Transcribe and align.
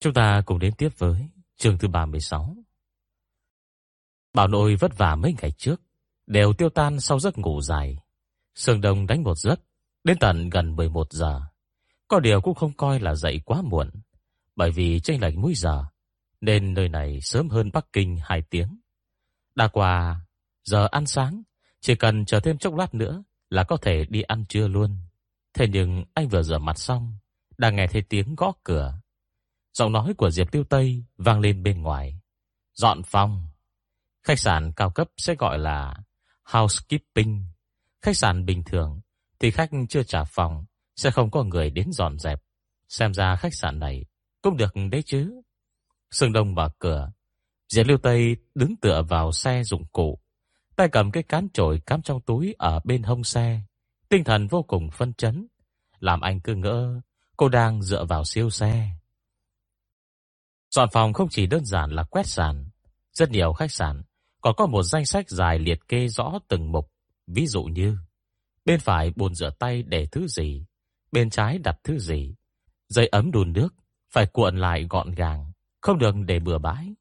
Chúng 0.00 0.14
ta 0.14 0.42
cùng 0.46 0.58
đến 0.58 0.74
tiếp 0.74 0.88
với 0.98 1.28
chương 1.56 1.78
thứ 1.78 1.88
36. 1.88 2.56
Bảo 4.34 4.48
nội 4.48 4.76
vất 4.76 4.98
vả 4.98 5.16
mấy 5.16 5.34
ngày 5.42 5.50
trước, 5.50 5.82
đều 6.26 6.52
tiêu 6.52 6.68
tan 6.68 7.00
sau 7.00 7.20
giấc 7.20 7.38
ngủ 7.38 7.60
dài. 7.60 7.98
Sương 8.54 8.80
Đông 8.80 9.06
đánh 9.06 9.22
một 9.22 9.38
giấc, 9.38 9.60
đến 10.04 10.18
tận 10.20 10.50
gần 10.50 10.76
11 10.76 11.12
giờ. 11.12 11.40
Có 12.08 12.20
điều 12.20 12.40
cũng 12.40 12.54
không 12.54 12.72
coi 12.72 13.00
là 13.00 13.14
dậy 13.14 13.40
quá 13.44 13.62
muộn, 13.62 13.90
bởi 14.56 14.70
vì 14.70 15.00
chênh 15.00 15.20
lệch 15.20 15.36
múi 15.36 15.54
giờ, 15.54 15.84
nên 16.40 16.74
nơi 16.74 16.88
này 16.88 17.18
sớm 17.22 17.48
hơn 17.48 17.70
Bắc 17.72 17.92
Kinh 17.92 18.18
2 18.22 18.42
tiếng. 18.42 18.80
Đã 19.54 19.68
qua 19.68 20.20
giờ 20.64 20.88
ăn 20.90 21.06
sáng, 21.06 21.42
chỉ 21.80 21.94
cần 21.94 22.24
chờ 22.24 22.40
thêm 22.40 22.58
chốc 22.58 22.74
lát 22.74 22.94
nữa 22.94 23.22
là 23.50 23.64
có 23.64 23.76
thể 23.76 24.04
đi 24.08 24.22
ăn 24.22 24.44
trưa 24.48 24.68
luôn. 24.68 24.96
Thế 25.54 25.68
nhưng 25.68 26.04
anh 26.14 26.28
vừa 26.28 26.42
rửa 26.42 26.58
mặt 26.58 26.78
xong, 26.78 27.14
đã 27.58 27.70
nghe 27.70 27.86
thấy 27.86 28.02
tiếng 28.02 28.34
gõ 28.34 28.52
cửa. 28.64 29.00
Giọng 29.72 29.92
nói 29.92 30.14
của 30.14 30.30
Diệp 30.30 30.52
Tiêu 30.52 30.64
Tây 30.64 31.04
vang 31.16 31.40
lên 31.40 31.62
bên 31.62 31.82
ngoài. 31.82 32.20
Dọn 32.74 33.02
phòng. 33.02 33.48
Khách 34.22 34.38
sạn 34.38 34.72
cao 34.72 34.90
cấp 34.90 35.08
sẽ 35.16 35.34
gọi 35.34 35.58
là 35.58 35.94
housekeeping. 36.44 37.44
Khách 38.02 38.16
sạn 38.16 38.44
bình 38.44 38.62
thường, 38.64 39.00
thì 39.40 39.50
khách 39.50 39.70
chưa 39.88 40.02
trả 40.02 40.24
phòng, 40.24 40.64
sẽ 40.96 41.10
không 41.10 41.30
có 41.30 41.44
người 41.44 41.70
đến 41.70 41.92
dọn 41.92 42.18
dẹp. 42.18 42.42
Xem 42.88 43.14
ra 43.14 43.36
khách 43.36 43.54
sạn 43.54 43.78
này 43.78 44.04
cũng 44.42 44.56
được 44.56 44.72
đấy 44.90 45.02
chứ. 45.06 45.40
Sương 46.10 46.32
Đông 46.32 46.54
mở 46.54 46.68
cửa. 46.78 47.12
Diệp 47.68 47.86
Lưu 47.86 47.98
Tây 47.98 48.36
đứng 48.54 48.76
tựa 48.76 49.02
vào 49.02 49.32
xe 49.32 49.62
dụng 49.64 49.84
cụ. 49.92 50.18
Tay 50.76 50.88
cầm 50.92 51.10
cái 51.10 51.22
cán 51.22 51.48
chổi 51.52 51.80
cắm 51.86 52.02
trong 52.02 52.20
túi 52.20 52.54
ở 52.58 52.80
bên 52.84 53.02
hông 53.02 53.24
xe. 53.24 53.60
Tinh 54.08 54.24
thần 54.24 54.46
vô 54.46 54.62
cùng 54.62 54.90
phân 54.90 55.14
chấn. 55.14 55.46
Làm 55.98 56.20
anh 56.20 56.40
cứ 56.40 56.54
ngỡ, 56.54 57.00
cô 57.36 57.48
đang 57.48 57.82
dựa 57.82 58.04
vào 58.04 58.24
siêu 58.24 58.50
xe. 58.50 58.90
Dọn 60.70 60.88
phòng 60.92 61.12
không 61.12 61.28
chỉ 61.28 61.46
đơn 61.46 61.64
giản 61.64 61.90
là 61.90 62.02
quét 62.02 62.26
sàn. 62.26 62.68
Rất 63.12 63.30
nhiều 63.30 63.52
khách 63.52 63.72
sạn 63.72 64.02
còn 64.40 64.54
có 64.56 64.66
một 64.66 64.82
danh 64.82 65.06
sách 65.06 65.30
dài 65.30 65.58
liệt 65.58 65.88
kê 65.88 66.08
rõ 66.08 66.38
từng 66.48 66.72
mục. 66.72 66.92
Ví 67.26 67.46
dụ 67.46 67.62
như 67.64 67.96
bên 68.64 68.80
phải 68.80 69.12
bồn 69.16 69.34
rửa 69.34 69.50
tay 69.58 69.82
để 69.82 70.06
thứ 70.06 70.26
gì, 70.26 70.66
bên 71.12 71.30
trái 71.30 71.58
đặt 71.58 71.76
thứ 71.84 71.98
gì. 71.98 72.34
Dây 72.88 73.06
ấm 73.06 73.30
đun 73.30 73.52
nước 73.52 73.68
phải 74.10 74.26
cuộn 74.26 74.56
lại 74.56 74.86
gọn 74.90 75.10
gàng, 75.10 75.52
không 75.80 75.98
được 75.98 76.14
để 76.26 76.38
bừa 76.38 76.58
bãi. 76.58 76.94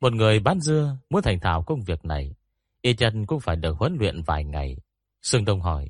Một 0.00 0.12
người 0.12 0.40
bán 0.40 0.60
dưa 0.60 0.96
muốn 1.10 1.22
thành 1.22 1.40
thạo 1.40 1.62
công 1.62 1.82
việc 1.82 2.04
này, 2.04 2.34
y 2.82 2.94
chân 2.94 3.26
cũng 3.26 3.40
phải 3.40 3.56
được 3.56 3.76
huấn 3.78 3.96
luyện 4.00 4.22
vài 4.22 4.44
ngày. 4.44 4.76
Sương 5.22 5.44
Đông 5.44 5.60
hỏi, 5.60 5.88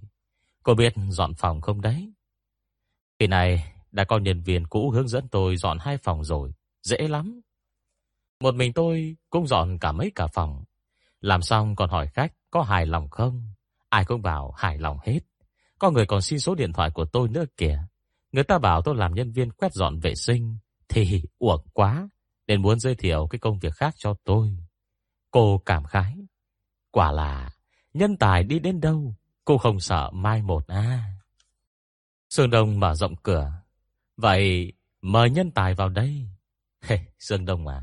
cô 0.63 0.75
biết 0.75 0.95
dọn 1.09 1.35
phòng 1.35 1.61
không 1.61 1.81
đấy? 1.81 2.13
Kỳ 3.19 3.27
này 3.27 3.73
đã 3.93 4.05
có 4.05 4.19
nhân 4.19 4.43
viên 4.43 4.67
cũ 4.67 4.91
hướng 4.91 5.09
dẫn 5.09 5.29
tôi 5.29 5.57
dọn 5.57 5.79
hai 5.81 5.97
phòng 5.97 6.25
rồi, 6.25 6.53
dễ 6.83 7.09
lắm. 7.09 7.41
Một 8.41 8.55
mình 8.55 8.73
tôi 8.73 9.17
cũng 9.31 9.47
dọn 9.47 9.79
cả 9.79 9.93
mấy 9.93 10.13
cả 10.15 10.27
phòng. 10.27 10.65
Làm 11.21 11.43
xong 11.43 11.77
còn 11.77 11.91
hỏi 11.91 12.07
khách 12.15 12.33
có 12.51 12.63
hài 12.63 12.87
lòng 12.87 13.09
không? 13.09 13.53
Ai 13.89 14.05
cũng 14.05 14.23
bảo 14.23 14.53
hài 14.57 14.79
lòng 14.79 14.99
hết. 15.03 15.21
Có 15.79 15.91
người 15.91 16.07
còn 16.07 16.23
xin 16.23 16.39
số 16.39 16.55
điện 16.55 16.73
thoại 16.73 16.91
của 16.91 17.05
tôi 17.05 17.29
nữa 17.29 17.45
kìa. 17.57 17.83
Người 18.33 18.45
ta 18.45 18.59
bảo 18.59 18.83
tôi 18.83 18.95
làm 18.95 19.15
nhân 19.15 19.33
viên 19.33 19.51
quét 19.51 19.73
dọn 19.73 19.99
vệ 19.99 20.15
sinh 20.15 20.59
thì 20.89 21.23
uổng 21.39 21.67
quá, 21.73 22.09
nên 22.47 22.63
muốn 22.63 22.81
giới 22.81 22.95
thiệu 22.95 23.27
cái 23.31 23.39
công 23.39 23.59
việc 23.59 23.75
khác 23.75 23.95
cho 23.97 24.15
tôi. 24.25 24.57
Cô 25.31 25.63
cảm 25.67 25.85
khái. 25.85 26.17
Quả 26.91 27.13
là 27.13 27.51
nhân 27.95 28.17
tài 28.17 28.43
đi 28.43 28.59
đến 28.59 28.81
đâu, 28.81 29.15
cô 29.45 29.59
không 29.59 29.81
sợ 29.81 30.11
mai 30.13 30.43
một 30.43 30.67
à. 30.67 31.13
Sương 32.31 32.51
Đông 32.51 32.81
mở 32.81 32.95
rộng 32.95 33.17
cửa. 33.17 33.53
Vậy 34.17 34.73
mời 35.03 35.31
nhân 35.31 35.51
tài 35.51 35.75
vào 35.75 35.89
đây. 35.89 36.29
Hey, 36.89 37.01
Dương 37.19 37.45
Đông 37.45 37.67
à, 37.67 37.83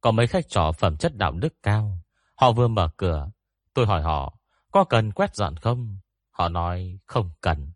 có 0.00 0.10
mấy 0.10 0.26
khách 0.26 0.48
trò 0.48 0.72
phẩm 0.72 0.96
chất 0.96 1.16
đạo 1.16 1.32
đức 1.32 1.54
cao. 1.62 1.98
Họ 2.34 2.52
vừa 2.52 2.68
mở 2.68 2.88
cửa, 2.96 3.30
tôi 3.74 3.86
hỏi 3.86 4.02
họ 4.02 4.38
có 4.70 4.84
cần 4.84 5.12
quét 5.12 5.34
dọn 5.34 5.56
không? 5.56 5.98
Họ 6.30 6.48
nói 6.48 6.98
không 7.06 7.30
cần. 7.40 7.72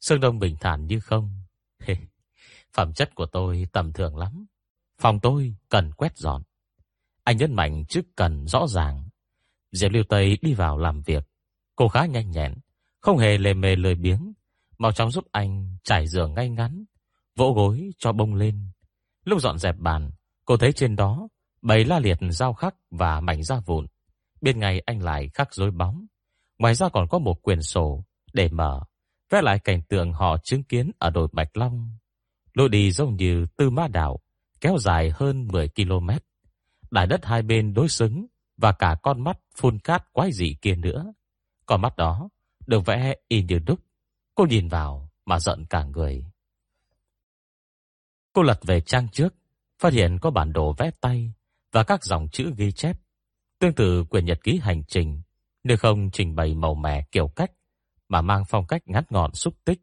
Dương 0.00 0.20
Đông 0.20 0.38
bình 0.38 0.56
thản 0.60 0.86
như 0.86 1.00
không. 1.00 1.42
Hey, 1.80 1.96
phẩm 2.72 2.92
chất 2.92 3.14
của 3.14 3.26
tôi 3.26 3.66
tầm 3.72 3.92
thường 3.92 4.16
lắm. 4.16 4.46
Phòng 4.98 5.20
tôi 5.20 5.54
cần 5.68 5.92
quét 5.92 6.16
dọn. 6.16 6.42
Anh 7.24 7.36
nhấn 7.36 7.54
mạnh 7.54 7.84
chứ 7.88 8.02
cần 8.16 8.46
rõ 8.46 8.66
ràng. 8.66 9.08
Diệp 9.72 9.92
Lưu 9.92 10.04
Tây 10.08 10.38
đi 10.42 10.54
vào 10.54 10.78
làm 10.78 11.02
việc. 11.02 11.28
Cô 11.76 11.88
khá 11.88 12.06
nhanh 12.06 12.30
nhẹn, 12.30 12.54
không 13.00 13.18
hề 13.18 13.38
lề 13.38 13.54
mề 13.54 13.76
lười 13.76 13.94
biếng. 13.94 14.32
Mau 14.78 14.92
chóng 14.92 15.10
giúp 15.10 15.24
anh 15.32 15.76
trải 15.84 16.06
giường 16.06 16.34
ngay 16.34 16.48
ngắn, 16.48 16.84
vỗ 17.36 17.52
gối 17.52 17.90
cho 17.98 18.12
bông 18.12 18.34
lên. 18.34 18.70
Lúc 19.24 19.40
dọn 19.40 19.58
dẹp 19.58 19.76
bàn, 19.78 20.10
cô 20.44 20.56
thấy 20.56 20.72
trên 20.72 20.96
đó 20.96 21.28
bày 21.62 21.84
la 21.84 21.98
liệt 21.98 22.18
dao 22.30 22.54
khắc 22.54 22.74
và 22.90 23.20
mảnh 23.20 23.42
da 23.42 23.60
vụn. 23.66 23.86
Bên 24.40 24.58
ngày 24.58 24.80
anh 24.86 25.02
lại 25.02 25.28
khắc 25.34 25.54
rối 25.54 25.70
bóng. 25.70 26.06
Ngoài 26.58 26.74
ra 26.74 26.88
còn 26.88 27.08
có 27.08 27.18
một 27.18 27.42
quyển 27.42 27.62
sổ 27.62 28.04
để 28.32 28.48
mở, 28.48 28.80
vẽ 29.30 29.42
lại 29.42 29.58
cảnh 29.58 29.82
tượng 29.82 30.12
họ 30.12 30.36
chứng 30.44 30.64
kiến 30.64 30.90
ở 30.98 31.10
đồi 31.10 31.28
Bạch 31.32 31.56
Long. 31.56 31.96
Lối 32.54 32.68
đi 32.68 32.90
giống 32.90 33.16
như 33.16 33.46
tư 33.56 33.70
ma 33.70 33.88
đảo, 33.88 34.20
kéo 34.60 34.78
dài 34.78 35.10
hơn 35.14 35.48
10 35.52 35.68
km. 35.68 36.10
Đại 36.90 37.06
đất 37.06 37.24
hai 37.24 37.42
bên 37.42 37.74
đối 37.74 37.88
xứng 37.88 38.26
và 38.56 38.72
cả 38.72 38.96
con 39.02 39.24
mắt 39.24 39.38
phun 39.56 39.78
cát 39.78 40.12
quái 40.12 40.32
dị 40.32 40.56
kia 40.62 40.74
nữa. 40.74 41.12
Con 41.66 41.80
mắt 41.80 41.96
đó 41.96 42.28
được 42.66 42.86
vẽ 42.86 43.14
y 43.28 43.42
như 43.42 43.58
đúc. 43.58 43.80
Cô 44.34 44.46
nhìn 44.46 44.68
vào 44.68 45.10
mà 45.24 45.38
giận 45.38 45.66
cả 45.70 45.84
người. 45.84 46.24
Cô 48.34 48.42
lật 48.42 48.58
về 48.62 48.80
trang 48.80 49.08
trước, 49.08 49.34
phát 49.78 49.92
hiện 49.92 50.18
có 50.18 50.30
bản 50.30 50.52
đồ 50.52 50.72
vẽ 50.78 50.90
tay 51.00 51.32
và 51.72 51.84
các 51.84 52.04
dòng 52.04 52.28
chữ 52.28 52.52
ghi 52.56 52.72
chép. 52.72 52.96
Tương 53.58 53.72
tự 53.72 54.04
quyển 54.04 54.24
nhật 54.24 54.38
ký 54.42 54.60
hành 54.62 54.84
trình, 54.84 55.22
nếu 55.64 55.76
không 55.76 56.10
trình 56.10 56.34
bày 56.34 56.54
màu 56.54 56.74
mè 56.74 57.02
kiểu 57.12 57.28
cách, 57.28 57.50
mà 58.08 58.20
mang 58.22 58.44
phong 58.48 58.66
cách 58.66 58.82
ngắn 58.86 59.04
gọn 59.10 59.34
xúc 59.34 59.54
tích. 59.64 59.80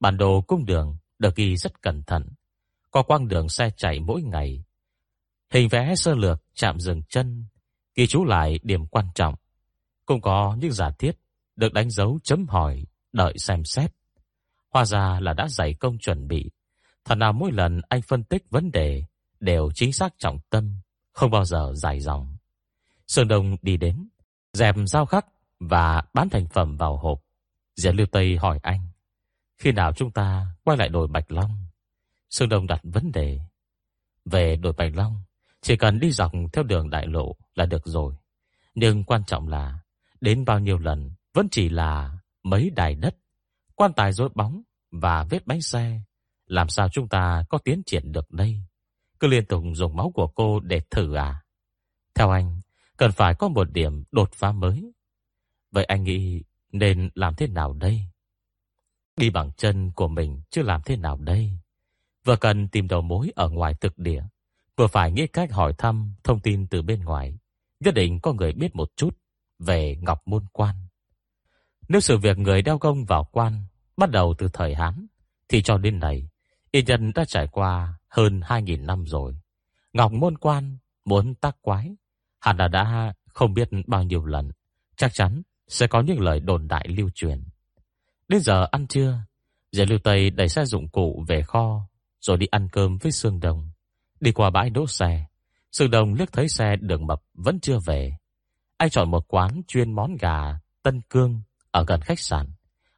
Bản 0.00 0.16
đồ 0.16 0.40
cung 0.40 0.64
đường 0.64 0.96
được 1.18 1.36
ghi 1.36 1.56
rất 1.56 1.82
cẩn 1.82 2.02
thận, 2.02 2.28
có 2.90 3.02
quang 3.02 3.28
đường 3.28 3.48
xe 3.48 3.70
chạy 3.76 4.00
mỗi 4.00 4.22
ngày. 4.22 4.64
Hình 5.50 5.68
vẽ 5.68 5.94
sơ 5.96 6.14
lược 6.14 6.42
chạm 6.54 6.80
dừng 6.80 7.02
chân, 7.08 7.44
ghi 7.94 8.06
chú 8.06 8.24
lại 8.24 8.58
điểm 8.62 8.86
quan 8.86 9.06
trọng. 9.14 9.34
Cũng 10.06 10.20
có 10.20 10.56
những 10.60 10.72
giả 10.72 10.90
thiết 10.98 11.12
được 11.56 11.72
đánh 11.72 11.90
dấu 11.90 12.18
chấm 12.24 12.46
hỏi, 12.48 12.84
đợi 13.12 13.38
xem 13.38 13.64
xét. 13.64 13.92
Hóa 14.70 14.84
ra 14.84 15.20
là 15.20 15.32
đã 15.32 15.46
dày 15.48 15.74
công 15.74 15.98
chuẩn 15.98 16.28
bị. 16.28 16.50
Thật 17.08 17.14
nào 17.14 17.32
mỗi 17.32 17.52
lần 17.52 17.80
anh 17.88 18.02
phân 18.02 18.24
tích 18.24 18.50
vấn 18.50 18.70
đề 18.70 19.04
đều 19.40 19.70
chính 19.74 19.92
xác 19.92 20.14
trọng 20.18 20.38
tâm, 20.50 20.80
không 21.12 21.30
bao 21.30 21.44
giờ 21.44 21.72
dài 21.74 22.00
dòng. 22.00 22.36
Sơn 23.06 23.28
Đông 23.28 23.56
đi 23.62 23.76
đến, 23.76 24.08
dẹp 24.52 24.74
dao 24.86 25.06
khắc 25.06 25.26
và 25.60 26.02
bán 26.14 26.28
thành 26.28 26.46
phẩm 26.48 26.76
vào 26.76 26.96
hộp. 26.96 27.20
Diệp 27.76 27.94
Lưu 27.94 28.06
Tây 28.06 28.36
hỏi 28.36 28.58
anh, 28.62 28.80
khi 29.58 29.72
nào 29.72 29.92
chúng 29.92 30.10
ta 30.10 30.46
quay 30.64 30.78
lại 30.78 30.88
đồi 30.88 31.08
Bạch 31.08 31.32
Long? 31.32 31.66
Sơn 32.30 32.48
Đông 32.48 32.66
đặt 32.66 32.80
vấn 32.82 33.12
đề. 33.12 33.40
Về 34.24 34.56
đồi 34.56 34.72
Bạch 34.72 34.96
Long, 34.96 35.22
chỉ 35.62 35.76
cần 35.76 36.00
đi 36.00 36.10
dọc 36.10 36.32
theo 36.52 36.64
đường 36.64 36.90
đại 36.90 37.06
lộ 37.06 37.36
là 37.54 37.66
được 37.66 37.82
rồi. 37.84 38.14
Nhưng 38.74 39.04
quan 39.04 39.24
trọng 39.24 39.48
là, 39.48 39.78
đến 40.20 40.44
bao 40.44 40.58
nhiêu 40.58 40.78
lần 40.78 41.10
vẫn 41.34 41.48
chỉ 41.50 41.68
là 41.68 42.18
mấy 42.42 42.70
đài 42.70 42.94
đất, 42.94 43.16
quan 43.74 43.92
tài 43.92 44.12
rối 44.12 44.28
bóng 44.34 44.62
và 44.90 45.24
vết 45.30 45.46
bánh 45.46 45.62
xe. 45.62 46.00
Làm 46.48 46.68
sao 46.68 46.88
chúng 46.88 47.08
ta 47.08 47.44
có 47.48 47.58
tiến 47.58 47.82
triển 47.86 48.12
được 48.12 48.30
đây? 48.30 48.60
Cứ 49.20 49.28
liên 49.28 49.46
tục 49.46 49.64
dùng 49.74 49.96
máu 49.96 50.10
của 50.14 50.26
cô 50.26 50.60
để 50.60 50.80
thử 50.90 51.14
à? 51.14 51.42
Theo 52.14 52.30
anh, 52.30 52.60
cần 52.96 53.12
phải 53.12 53.34
có 53.34 53.48
một 53.48 53.72
điểm 53.72 54.04
đột 54.12 54.30
phá 54.32 54.52
mới. 54.52 54.92
Vậy 55.70 55.84
anh 55.84 56.04
nghĩ 56.04 56.42
nên 56.72 57.10
làm 57.14 57.34
thế 57.34 57.46
nào 57.46 57.72
đây? 57.72 58.00
Đi 59.16 59.30
bằng 59.30 59.52
chân 59.56 59.90
của 59.90 60.08
mình 60.08 60.40
chứ 60.50 60.62
làm 60.62 60.80
thế 60.84 60.96
nào 60.96 61.16
đây? 61.16 61.50
Vừa 62.24 62.36
cần 62.36 62.68
tìm 62.68 62.88
đầu 62.88 63.00
mối 63.00 63.32
ở 63.36 63.48
ngoài 63.48 63.74
thực 63.74 63.98
địa, 63.98 64.24
vừa 64.76 64.86
phải 64.86 65.12
nghĩ 65.12 65.26
cách 65.26 65.52
hỏi 65.52 65.72
thăm 65.78 66.14
thông 66.24 66.40
tin 66.40 66.66
từ 66.66 66.82
bên 66.82 67.04
ngoài. 67.04 67.38
Nhất 67.80 67.94
định 67.94 68.20
có 68.20 68.32
người 68.32 68.52
biết 68.52 68.76
một 68.76 68.92
chút 68.96 69.18
về 69.58 69.96
Ngọc 70.00 70.22
Môn 70.26 70.44
Quan. 70.52 70.76
Nếu 71.88 72.00
sự 72.00 72.18
việc 72.18 72.38
người 72.38 72.62
đeo 72.62 72.78
công 72.78 73.04
vào 73.04 73.28
quan 73.32 73.64
bắt 73.96 74.10
đầu 74.10 74.34
từ 74.38 74.48
thời 74.52 74.74
Hán, 74.74 75.06
thì 75.48 75.62
cho 75.62 75.78
đến 75.78 75.98
nay, 75.98 76.28
y 76.70 76.82
nhân 76.82 77.12
đã 77.14 77.24
trải 77.24 77.46
qua 77.46 77.98
hơn 78.08 78.40
2.000 78.40 78.84
năm 78.84 79.04
rồi. 79.06 79.36
Ngọc 79.92 80.12
Môn 80.12 80.38
Quan 80.38 80.78
muốn 81.04 81.34
tác 81.34 81.56
quái, 81.62 81.96
hẳn 82.40 82.56
là 82.56 82.68
đã 82.68 83.14
không 83.26 83.54
biết 83.54 83.68
bao 83.86 84.02
nhiêu 84.02 84.24
lần. 84.24 84.50
Chắc 84.96 85.14
chắn 85.14 85.42
sẽ 85.68 85.86
có 85.86 86.00
những 86.00 86.20
lời 86.20 86.40
đồn 86.40 86.68
đại 86.68 86.88
lưu 86.88 87.10
truyền. 87.14 87.44
Đến 88.28 88.40
giờ 88.40 88.68
ăn 88.70 88.86
trưa, 88.86 89.18
Diệp 89.72 89.88
Lưu 89.88 89.98
Tây 89.98 90.30
đẩy 90.30 90.48
xe 90.48 90.64
dụng 90.64 90.88
cụ 90.88 91.24
về 91.28 91.42
kho, 91.42 91.88
rồi 92.20 92.36
đi 92.36 92.46
ăn 92.46 92.68
cơm 92.72 92.98
với 92.98 93.12
Sương 93.12 93.40
Đồng. 93.40 93.70
Đi 94.20 94.32
qua 94.32 94.50
bãi 94.50 94.70
đỗ 94.70 94.86
xe, 94.86 95.26
Sương 95.72 95.90
Đồng 95.90 96.14
liếc 96.14 96.32
thấy 96.32 96.48
xe 96.48 96.76
đường 96.76 97.06
mập 97.06 97.22
vẫn 97.34 97.60
chưa 97.60 97.78
về. 97.86 98.16
Anh 98.76 98.90
chọn 98.90 99.10
một 99.10 99.24
quán 99.28 99.62
chuyên 99.68 99.92
món 99.92 100.16
gà 100.16 100.58
Tân 100.82 101.00
Cương 101.00 101.42
ở 101.70 101.84
gần 101.84 102.00
khách 102.00 102.20
sạn. 102.20 102.46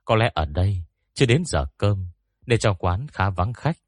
Có 0.05 0.17
lẽ 0.17 0.31
ở 0.34 0.44
đây 0.44 0.82
chưa 1.14 1.26
đến 1.26 1.43
giờ 1.46 1.67
cơm, 1.78 2.06
để 2.50 2.58
trong 2.58 2.76
quán 2.76 3.06
khá 3.08 3.31
vắng 3.31 3.52
khách. 3.52 3.79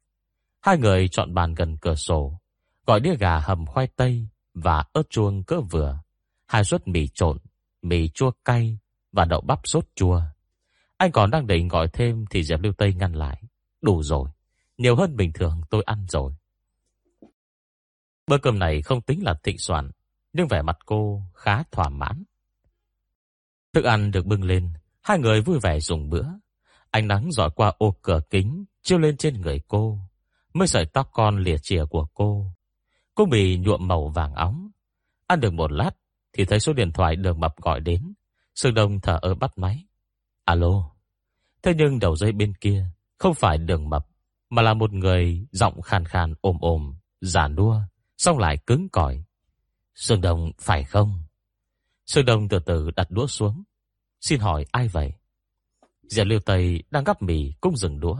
Hai 0.61 0.77
người 0.77 1.07
chọn 1.07 1.33
bàn 1.33 1.53
gần 1.53 1.77
cửa 1.77 1.95
sổ, 1.95 2.39
gọi 2.85 2.99
đĩa 2.99 3.15
gà 3.15 3.39
hầm 3.39 3.65
khoai 3.65 3.87
tây 3.95 4.27
và 4.53 4.83
ớt 4.93 5.09
chuông 5.09 5.43
cỡ 5.43 5.61
vừa, 5.61 5.99
hai 6.47 6.63
suất 6.63 6.87
mì 6.87 7.07
trộn, 7.07 7.37
mì 7.81 8.09
chua 8.09 8.31
cay 8.45 8.79
và 9.11 9.25
đậu 9.25 9.41
bắp 9.41 9.59
sốt 9.63 9.85
chua. 9.95 10.21
Anh 10.97 11.11
còn 11.11 11.31
đang 11.31 11.47
định 11.47 11.67
gọi 11.67 11.87
thêm 11.93 12.25
thì 12.29 12.43
Diệp 12.43 12.59
Lưu 12.61 12.73
Tây 12.73 12.93
ngăn 12.93 13.13
lại. 13.13 13.43
Đủ 13.81 14.03
rồi, 14.03 14.29
nhiều 14.77 14.95
hơn 14.95 15.15
bình 15.15 15.33
thường 15.33 15.61
tôi 15.69 15.83
ăn 15.85 16.05
rồi. 16.09 16.33
Bữa 18.27 18.37
cơm 18.37 18.59
này 18.59 18.81
không 18.81 19.01
tính 19.01 19.23
là 19.23 19.33
thịnh 19.43 19.57
soạn, 19.57 19.91
nhưng 20.33 20.47
vẻ 20.47 20.61
mặt 20.61 20.77
cô 20.85 21.21
khá 21.33 21.63
thỏa 21.71 21.89
mãn. 21.89 22.23
Thức 23.73 23.83
ăn 23.83 24.11
được 24.11 24.25
bưng 24.25 24.43
lên, 24.43 24.73
hai 25.01 25.19
người 25.19 25.41
vui 25.41 25.59
vẻ 25.59 25.79
dùng 25.79 26.09
bữa. 26.09 26.25
Ánh 26.93 27.07
nắng 27.07 27.31
dọi 27.31 27.49
qua 27.55 27.73
ô 27.77 27.95
cửa 28.01 28.21
kính, 28.29 28.65
chiếu 28.81 28.99
lên 28.99 29.17
trên 29.17 29.41
người 29.41 29.59
cô. 29.67 29.99
Mấy 30.53 30.67
sợi 30.67 30.85
tóc 30.85 31.09
con 31.13 31.37
lìa 31.37 31.57
chìa 31.57 31.85
của 31.85 32.07
cô. 32.13 32.45
Cô 33.15 33.25
bị 33.25 33.57
nhuộm 33.57 33.87
màu 33.87 34.07
vàng 34.07 34.33
óng. 34.35 34.69
Ăn 35.27 35.39
được 35.39 35.53
một 35.53 35.71
lát, 35.71 35.91
thì 36.33 36.45
thấy 36.45 36.59
số 36.59 36.73
điện 36.73 36.91
thoại 36.91 37.15
đường 37.15 37.39
mập 37.39 37.61
gọi 37.61 37.79
đến. 37.79 38.13
Sương 38.55 38.73
Đông 38.73 38.99
thở 38.99 39.19
ở 39.21 39.35
bắt 39.35 39.57
máy. 39.57 39.85
Alo. 40.45 40.91
Thế 41.63 41.73
nhưng 41.77 41.99
đầu 41.99 42.15
dây 42.15 42.31
bên 42.31 42.53
kia 42.53 42.85
không 43.17 43.33
phải 43.33 43.57
đường 43.57 43.89
mập, 43.89 44.07
mà 44.49 44.61
là 44.61 44.73
một 44.73 44.93
người 44.93 45.47
giọng 45.51 45.81
khàn 45.81 46.05
khàn 46.05 46.33
ồm 46.41 46.57
ồm, 46.61 46.95
giả 47.21 47.47
nua, 47.47 47.81
xong 48.17 48.37
lại 48.37 48.57
cứng 48.57 48.89
cỏi. 48.89 49.23
Sương 49.95 50.21
Đông 50.21 50.51
phải 50.61 50.83
không? 50.83 51.23
Sương 52.05 52.25
Đông 52.25 52.49
từ 52.49 52.59
từ 52.59 52.91
đặt 52.91 53.11
đũa 53.11 53.27
xuống. 53.27 53.63
Xin 54.21 54.39
hỏi 54.39 54.65
ai 54.71 54.87
vậy? 54.87 55.13
Diệp 56.07 56.27
lưu 56.27 56.39
Tây 56.39 56.83
đang 56.91 57.03
gắp 57.03 57.21
mì 57.21 57.53
cũng 57.61 57.77
dừng 57.77 57.99
đũa. 57.99 58.17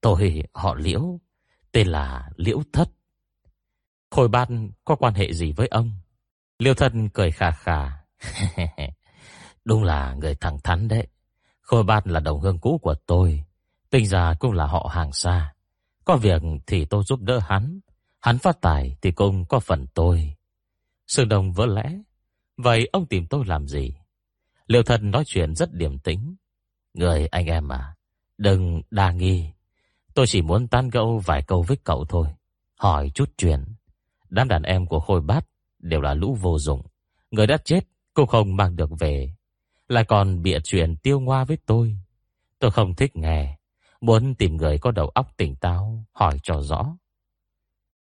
Tôi 0.00 0.42
họ 0.52 0.74
Liễu, 0.74 1.20
tên 1.72 1.88
là 1.88 2.30
Liễu 2.36 2.62
Thất. 2.72 2.90
Khôi 4.10 4.28
ban 4.28 4.70
có 4.84 4.96
quan 4.96 5.14
hệ 5.14 5.32
gì 5.32 5.52
với 5.52 5.68
ông? 5.68 5.92
Liêu 6.58 6.74
Thân 6.74 7.08
cười 7.08 7.30
khà 7.30 7.50
khà. 7.50 7.90
Đúng 9.64 9.82
là 9.82 10.14
người 10.14 10.34
thẳng 10.34 10.58
thắn 10.64 10.88
đấy. 10.88 11.06
Khôi 11.60 11.84
ban 11.84 12.02
là 12.06 12.20
đồng 12.20 12.40
hương 12.40 12.58
cũ 12.58 12.78
của 12.82 12.94
tôi. 13.06 13.44
Tình 13.90 14.06
ra 14.06 14.34
cũng 14.40 14.52
là 14.52 14.66
họ 14.66 14.90
hàng 14.92 15.12
xa. 15.12 15.54
Có 16.04 16.16
việc 16.16 16.42
thì 16.66 16.84
tôi 16.84 17.04
giúp 17.04 17.20
đỡ 17.20 17.38
hắn. 17.38 17.80
Hắn 18.20 18.38
phát 18.38 18.60
tài 18.60 18.96
thì 19.02 19.10
cũng 19.10 19.44
có 19.44 19.60
phần 19.60 19.86
tôi. 19.94 20.34
Sương 21.06 21.28
đồng 21.28 21.52
vỡ 21.52 21.66
lẽ. 21.66 21.98
Vậy 22.56 22.88
ông 22.92 23.06
tìm 23.06 23.26
tôi 23.26 23.44
làm 23.46 23.68
gì? 23.68 23.94
Liệu 24.66 24.82
thân 24.82 25.10
nói 25.10 25.24
chuyện 25.26 25.54
rất 25.54 25.72
điềm 25.72 25.98
tĩnh. 25.98 26.36
Người 26.98 27.26
anh 27.26 27.46
em 27.46 27.68
à, 27.68 27.94
đừng 28.38 28.82
đa 28.90 29.12
nghi. 29.12 29.50
Tôi 30.14 30.26
chỉ 30.26 30.42
muốn 30.42 30.68
tan 30.68 30.90
gẫu 30.90 31.18
vài 31.18 31.42
câu 31.42 31.62
với 31.62 31.76
cậu 31.84 32.04
thôi. 32.04 32.28
Hỏi 32.76 33.10
chút 33.14 33.30
chuyện. 33.36 33.64
Đám 34.28 34.48
đàn 34.48 34.62
em 34.62 34.86
của 34.86 35.00
Khôi 35.00 35.20
Bát 35.20 35.46
đều 35.78 36.00
là 36.00 36.14
lũ 36.14 36.36
vô 36.40 36.58
dụng. 36.58 36.82
Người 37.30 37.46
đã 37.46 37.56
chết 37.64 37.80
cũng 38.14 38.26
không 38.26 38.56
mang 38.56 38.76
được 38.76 38.90
về. 38.98 39.34
Lại 39.88 40.04
còn 40.04 40.42
bịa 40.42 40.58
chuyện 40.64 40.96
tiêu 40.96 41.20
ngoa 41.20 41.44
với 41.44 41.58
tôi. 41.66 41.98
Tôi 42.58 42.70
không 42.70 42.94
thích 42.94 43.16
nghe. 43.16 43.58
Muốn 44.00 44.34
tìm 44.34 44.56
người 44.56 44.78
có 44.78 44.90
đầu 44.90 45.08
óc 45.08 45.36
tỉnh 45.36 45.56
táo 45.56 46.04
hỏi 46.12 46.38
cho 46.42 46.62
rõ. 46.62 46.96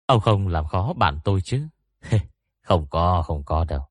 Ông 0.05 0.19
không 0.19 0.47
làm 0.47 0.65
khó 0.65 0.93
bạn 0.93 1.19
tôi 1.23 1.41
chứ? 1.41 1.67
không 2.61 2.87
có, 2.89 3.23
không 3.25 3.43
có 3.43 3.63
đâu. 3.63 3.81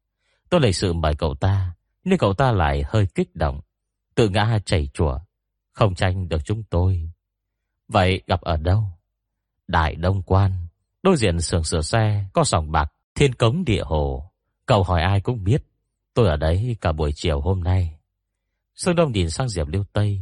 Tôi 0.51 0.61
lấy 0.61 0.73
sự 0.73 0.93
mời 0.93 1.15
cậu 1.15 1.35
ta, 1.35 1.75
nhưng 2.05 2.19
cậu 2.19 2.35
ta 2.35 2.53
lại 2.53 2.83
hơi 2.87 3.07
kích 3.15 3.37
động, 3.37 3.61
tự 4.15 4.29
ngã 4.29 4.59
chảy 4.65 4.89
chùa, 4.95 5.19
không 5.73 5.95
tranh 5.95 6.29
được 6.29 6.45
chúng 6.45 6.63
tôi. 6.63 7.11
Vậy 7.89 8.23
gặp 8.27 8.41
ở 8.41 8.57
đâu? 8.57 8.85
Đại 9.69 9.95
Đông 9.95 10.23
Quan, 10.23 10.53
đối 11.03 11.17
diện 11.17 11.41
sườn 11.41 11.65
sửa 11.65 11.83
xe, 11.83 12.25
có 12.33 12.45
sòng 12.45 12.73
bạc, 12.73 12.93
thiên 13.15 13.35
cống 13.35 13.65
địa 13.65 13.83
hồ. 13.85 14.31
Cậu 14.67 14.83
hỏi 14.83 15.03
ai 15.03 15.21
cũng 15.21 15.45
biết, 15.45 15.65
tôi 16.15 16.29
ở 16.29 16.37
đấy 16.37 16.77
cả 16.81 16.93
buổi 16.93 17.13
chiều 17.15 17.41
hôm 17.41 17.63
nay. 17.63 17.99
Sương 18.75 18.97
Đông 18.97 19.13
nhìn 19.13 19.31
sang 19.31 19.49
Diệp 19.49 19.69
Liêu 19.69 19.85
Tây, 19.93 20.21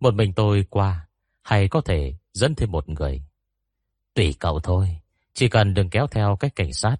một 0.00 0.14
mình 0.14 0.32
tôi 0.32 0.64
qua, 0.70 1.08
hay 1.42 1.68
có 1.68 1.80
thể 1.80 2.14
dẫn 2.32 2.54
thêm 2.54 2.72
một 2.72 2.88
người. 2.88 3.22
Tùy 4.14 4.34
cậu 4.38 4.60
thôi, 4.60 4.98
chỉ 5.34 5.48
cần 5.48 5.74
đừng 5.74 5.90
kéo 5.90 6.06
theo 6.06 6.36
cách 6.40 6.56
cảnh 6.56 6.72
sát, 6.72 6.96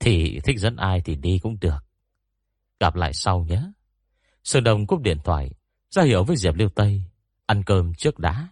thì 0.00 0.40
thích 0.44 0.58
dẫn 0.58 0.76
ai 0.76 1.00
thì 1.00 1.16
đi 1.16 1.38
cũng 1.38 1.56
được. 1.60 1.84
Gặp 2.80 2.94
lại 2.94 3.12
sau 3.12 3.44
nhé. 3.44 3.62
Sơn 4.44 4.64
Đông 4.64 4.86
cúp 4.86 5.00
điện 5.00 5.18
thoại, 5.24 5.50
ra 5.90 6.02
hiểu 6.02 6.24
với 6.24 6.36
Diệp 6.36 6.54
Liêu 6.54 6.68
Tây, 6.68 7.02
ăn 7.46 7.62
cơm 7.62 7.94
trước 7.94 8.18
đã. 8.18 8.48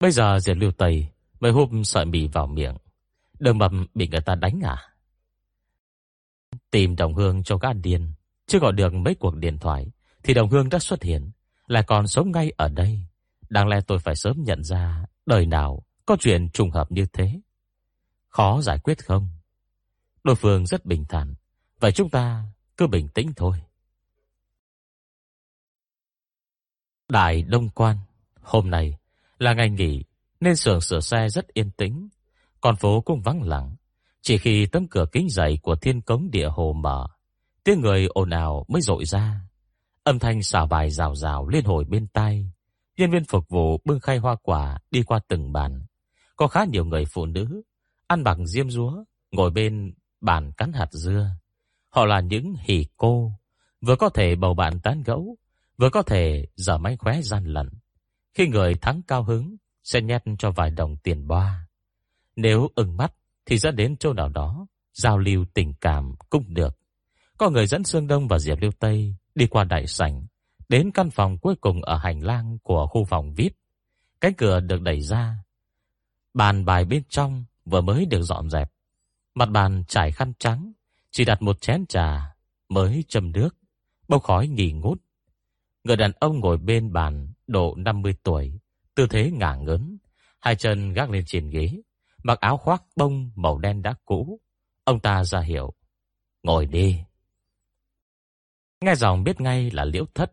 Bây 0.00 0.10
giờ 0.10 0.38
Diệp 0.40 0.56
Liêu 0.56 0.72
Tây 0.72 1.08
mới 1.40 1.52
húp 1.52 1.70
sợi 1.84 2.04
mì 2.04 2.28
vào 2.28 2.46
miệng. 2.46 2.76
Đường 3.38 3.58
mập 3.58 3.72
bị 3.94 4.08
người 4.08 4.20
ta 4.20 4.34
đánh 4.34 4.60
à? 4.64 4.76
Tìm 6.70 6.96
đồng 6.96 7.14
hương 7.14 7.42
cho 7.42 7.56
gã 7.56 7.72
điên, 7.72 8.12
chưa 8.46 8.58
gọi 8.58 8.72
được 8.72 8.94
mấy 8.94 9.14
cuộc 9.14 9.34
điện 9.34 9.58
thoại, 9.58 9.90
thì 10.22 10.34
đồng 10.34 10.50
hương 10.50 10.68
đã 10.68 10.78
xuất 10.78 11.02
hiện, 11.02 11.30
lại 11.66 11.82
còn 11.86 12.06
sống 12.06 12.32
ngay 12.32 12.52
ở 12.56 12.68
đây. 12.68 13.00
Đáng 13.48 13.68
lẽ 13.68 13.80
tôi 13.86 13.98
phải 13.98 14.16
sớm 14.16 14.36
nhận 14.44 14.64
ra 14.64 15.06
đời 15.26 15.46
nào 15.46 15.82
có 16.06 16.16
chuyện 16.20 16.50
trùng 16.50 16.70
hợp 16.70 16.92
như 16.92 17.06
thế. 17.12 17.40
Khó 18.28 18.60
giải 18.62 18.78
quyết 18.78 19.04
không? 19.06 19.28
Đối 20.24 20.36
phương 20.36 20.66
rất 20.66 20.86
bình 20.86 21.04
thản, 21.08 21.34
vậy 21.80 21.92
chúng 21.92 22.10
ta 22.10 22.44
cứ 22.76 22.86
bình 22.86 23.08
tĩnh 23.08 23.32
thôi. 23.36 23.58
Đại 27.08 27.42
Đông 27.42 27.68
Quan, 27.68 27.96
hôm 28.42 28.70
nay 28.70 28.96
là 29.38 29.54
ngày 29.54 29.70
nghỉ 29.70 30.04
nên 30.40 30.56
xưởng 30.56 30.80
sửa 30.80 31.00
xe 31.00 31.28
rất 31.28 31.54
yên 31.54 31.70
tĩnh, 31.70 32.08
con 32.60 32.76
phố 32.76 33.00
cũng 33.00 33.20
vắng 33.20 33.42
lặng. 33.42 33.76
Chỉ 34.22 34.38
khi 34.38 34.66
tấm 34.66 34.86
cửa 34.88 35.06
kính 35.12 35.26
dày 35.30 35.58
của 35.62 35.76
thiên 35.76 36.00
cống 36.00 36.30
địa 36.30 36.48
hồ 36.48 36.72
mở, 36.72 37.08
tiếng 37.64 37.80
người 37.80 38.06
ồn 38.06 38.30
ào 38.30 38.64
mới 38.68 38.82
rội 38.82 39.04
ra. 39.04 39.40
Âm 40.04 40.18
thanh 40.18 40.42
xào 40.42 40.66
bài 40.66 40.90
rào 40.90 41.14
rào 41.14 41.48
liên 41.48 41.64
hồi 41.64 41.84
bên 41.84 42.06
tai. 42.06 42.50
Nhân 42.96 43.10
viên 43.10 43.24
phục 43.24 43.48
vụ 43.48 43.80
bưng 43.84 44.00
khay 44.00 44.18
hoa 44.18 44.36
quả 44.42 44.78
đi 44.90 45.02
qua 45.02 45.20
từng 45.28 45.52
bàn. 45.52 45.82
Có 46.36 46.46
khá 46.46 46.64
nhiều 46.64 46.84
người 46.84 47.04
phụ 47.04 47.26
nữ, 47.26 47.62
ăn 48.06 48.24
bằng 48.24 48.46
diêm 48.46 48.70
rúa, 48.70 49.04
ngồi 49.32 49.50
bên 49.50 49.94
bàn 50.20 50.52
cắn 50.52 50.72
hạt 50.72 50.92
dưa. 50.92 51.30
Họ 51.88 52.04
là 52.04 52.20
những 52.20 52.54
hỷ 52.60 52.86
cô, 52.96 53.32
vừa 53.80 53.96
có 53.96 54.08
thể 54.08 54.34
bầu 54.34 54.54
bạn 54.54 54.80
tán 54.80 55.02
gẫu, 55.02 55.36
vừa 55.78 55.90
có 55.90 56.02
thể 56.02 56.46
dở 56.56 56.78
máy 56.78 56.96
khóe 56.96 57.22
gian 57.22 57.44
lận. 57.44 57.68
Khi 58.34 58.48
người 58.48 58.74
thắng 58.74 59.02
cao 59.02 59.22
hứng, 59.22 59.56
sẽ 59.84 60.00
nhét 60.00 60.22
cho 60.38 60.50
vài 60.50 60.70
đồng 60.70 60.96
tiền 60.96 61.26
boa. 61.26 61.66
Nếu 62.36 62.68
ưng 62.74 62.96
mắt 62.96 63.12
thì 63.46 63.58
dẫn 63.58 63.76
đến 63.76 63.96
chỗ 63.96 64.12
nào 64.12 64.28
đó, 64.28 64.66
giao 64.94 65.18
lưu 65.18 65.44
tình 65.54 65.72
cảm 65.80 66.14
cũng 66.30 66.44
được. 66.54 66.78
Có 67.38 67.50
người 67.50 67.66
dẫn 67.66 67.84
Sương 67.84 68.06
Đông 68.06 68.28
và 68.28 68.38
Diệp 68.38 68.58
Liêu 68.60 68.70
Tây 68.78 69.14
đi 69.34 69.46
qua 69.46 69.64
đại 69.64 69.86
sảnh, 69.86 70.26
đến 70.68 70.90
căn 70.90 71.10
phòng 71.10 71.38
cuối 71.38 71.54
cùng 71.60 71.82
ở 71.82 71.96
hành 71.96 72.24
lang 72.24 72.58
của 72.62 72.86
khu 72.86 73.04
phòng 73.04 73.34
VIP. 73.34 73.52
Cánh 74.20 74.34
cửa 74.34 74.60
được 74.60 74.80
đẩy 74.80 75.00
ra. 75.00 75.44
Bàn 76.34 76.64
bài 76.64 76.84
bên 76.84 77.02
trong 77.08 77.44
vừa 77.64 77.80
mới 77.80 78.06
được 78.06 78.22
dọn 78.22 78.50
dẹp. 78.50 78.72
Mặt 79.34 79.50
bàn 79.50 79.84
trải 79.88 80.12
khăn 80.12 80.32
trắng, 80.38 80.72
chỉ 81.10 81.24
đặt 81.24 81.42
một 81.42 81.60
chén 81.60 81.86
trà 81.86 82.34
mới 82.68 83.04
châm 83.08 83.32
nước, 83.32 83.56
bầu 84.08 84.18
khói 84.18 84.48
nghỉ 84.48 84.72
ngút. 84.72 85.02
Người 85.88 85.96
đàn 85.96 86.12
ông 86.20 86.40
ngồi 86.40 86.58
bên 86.58 86.92
bàn 86.92 87.32
độ 87.46 87.74
50 87.76 88.14
tuổi, 88.22 88.60
tư 88.94 89.06
thế 89.10 89.30
ngả 89.30 89.54
ngớn, 89.54 89.98
hai 90.40 90.56
chân 90.56 90.92
gác 90.92 91.10
lên 91.10 91.24
trên 91.26 91.50
ghế, 91.50 91.80
mặc 92.22 92.40
áo 92.40 92.56
khoác 92.56 92.82
bông 92.96 93.30
màu 93.34 93.58
đen 93.58 93.82
đã 93.82 93.94
cũ. 94.04 94.40
Ông 94.84 95.00
ta 95.00 95.24
ra 95.24 95.40
hiệu, 95.40 95.72
ngồi 96.42 96.66
đi. 96.66 97.00
Nghe 98.80 98.94
giọng 98.94 99.24
biết 99.24 99.40
ngay 99.40 99.70
là 99.70 99.84
liễu 99.84 100.04
thất, 100.14 100.32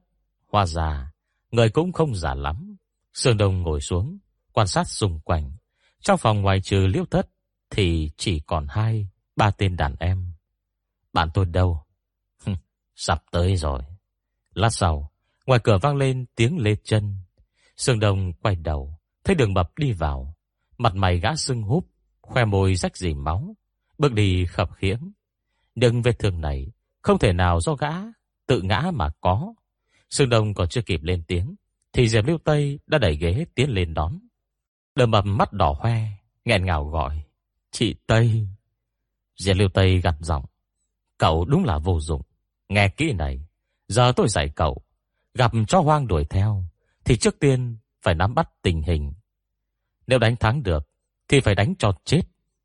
hoa 0.52 0.66
già, 0.66 1.12
người 1.52 1.70
cũng 1.70 1.92
không 1.92 2.16
già 2.16 2.34
lắm. 2.34 2.76
Sương 3.14 3.38
Đông 3.38 3.62
ngồi 3.62 3.82
xuống, 3.82 4.18
quan 4.52 4.68
sát 4.68 4.88
xung 4.88 5.20
quanh. 5.20 5.52
Trong 6.02 6.18
phòng 6.18 6.42
ngoài 6.42 6.62
trừ 6.62 6.88
liễu 6.88 7.06
thất, 7.06 7.30
thì 7.70 8.12
chỉ 8.18 8.40
còn 8.40 8.68
hai, 8.70 9.08
ba 9.36 9.52
tên 9.52 9.76
đàn 9.78 9.96
em. 10.00 10.34
Bạn 11.14 11.30
tôi 11.34 11.46
đâu? 11.46 11.86
Sắp 12.96 13.24
tới 13.32 13.56
rồi. 13.56 13.82
Lát 14.54 14.70
sau, 14.70 15.12
ngoài 15.46 15.60
cửa 15.64 15.78
vang 15.82 15.96
lên 15.96 16.26
tiếng 16.36 16.58
lê 16.60 16.76
chân. 16.84 17.16
Sương 17.78 18.00
Đông 18.00 18.34
quay 18.34 18.56
đầu, 18.56 18.98
thấy 19.24 19.36
đường 19.36 19.54
mập 19.54 19.78
đi 19.78 19.92
vào. 19.92 20.36
Mặt 20.78 20.96
mày 20.96 21.20
gã 21.20 21.36
sưng 21.36 21.62
húp, 21.62 21.88
khoe 22.22 22.46
môi 22.46 22.76
rách 22.76 22.98
dì 22.98 23.14
máu, 23.14 23.56
bước 23.98 24.14
đi 24.14 24.46
khập 24.46 24.70
khiễng. 24.76 25.12
Nhưng 25.76 26.02
vết 26.02 26.20
thương 26.20 26.42
này 26.42 26.72
không 27.02 27.20
thể 27.20 27.34
nào 27.34 27.62
do 27.62 27.76
gã 27.76 27.92
tự 28.48 28.62
ngã 28.62 28.92
mà 28.94 29.10
có. 29.22 29.54
Sương 30.10 30.30
Đông 30.30 30.54
còn 30.54 30.70
chưa 30.70 30.82
kịp 30.82 31.04
lên 31.04 31.24
tiếng, 31.28 31.56
thì 31.94 32.08
Diệp 32.08 32.26
Lưu 32.26 32.38
Tây 32.38 32.80
đã 32.88 32.98
đẩy 32.98 33.16
ghế 33.16 33.46
tiến 33.56 33.70
lên 33.70 33.94
đón. 33.94 34.20
Đường 34.96 35.12
mập 35.12 35.26
mắt 35.26 35.54
đỏ 35.54 35.76
hoe, 35.80 36.02
nghẹn 36.46 36.66
ngào 36.66 36.86
gọi. 36.86 37.22
Chị 37.72 37.96
Tây. 38.08 38.48
Diệp 39.38 39.56
Lưu 39.56 39.70
Tây 39.70 40.02
gặt 40.02 40.16
giọng. 40.20 40.46
Cậu 41.18 41.46
đúng 41.46 41.64
là 41.64 41.78
vô 41.78 42.00
dụng. 42.00 42.22
Nghe 42.70 42.90
kỹ 42.90 43.14
này. 43.14 43.46
Giờ 43.88 44.12
tôi 44.16 44.28
dạy 44.30 44.50
cậu. 44.56 44.85
Gặp 45.36 45.52
cho 45.68 45.80
hoang 45.80 46.08
đuổi 46.08 46.26
theo. 46.26 46.64
Thì 47.06 47.18
trước 47.18 47.40
tiên 47.40 47.78
phải 48.02 48.16
nắm 48.16 48.36
bắt 48.36 48.50
tình 48.62 48.82
hình. 48.82 49.14
Nếu 50.08 50.20
đánh 50.20 50.36
thắng 50.36 50.64
được. 50.64 50.90
thì 51.28 51.40
phải 51.40 51.56
đánh 51.56 51.74
cho 51.80 51.92
chết, 52.06 52.22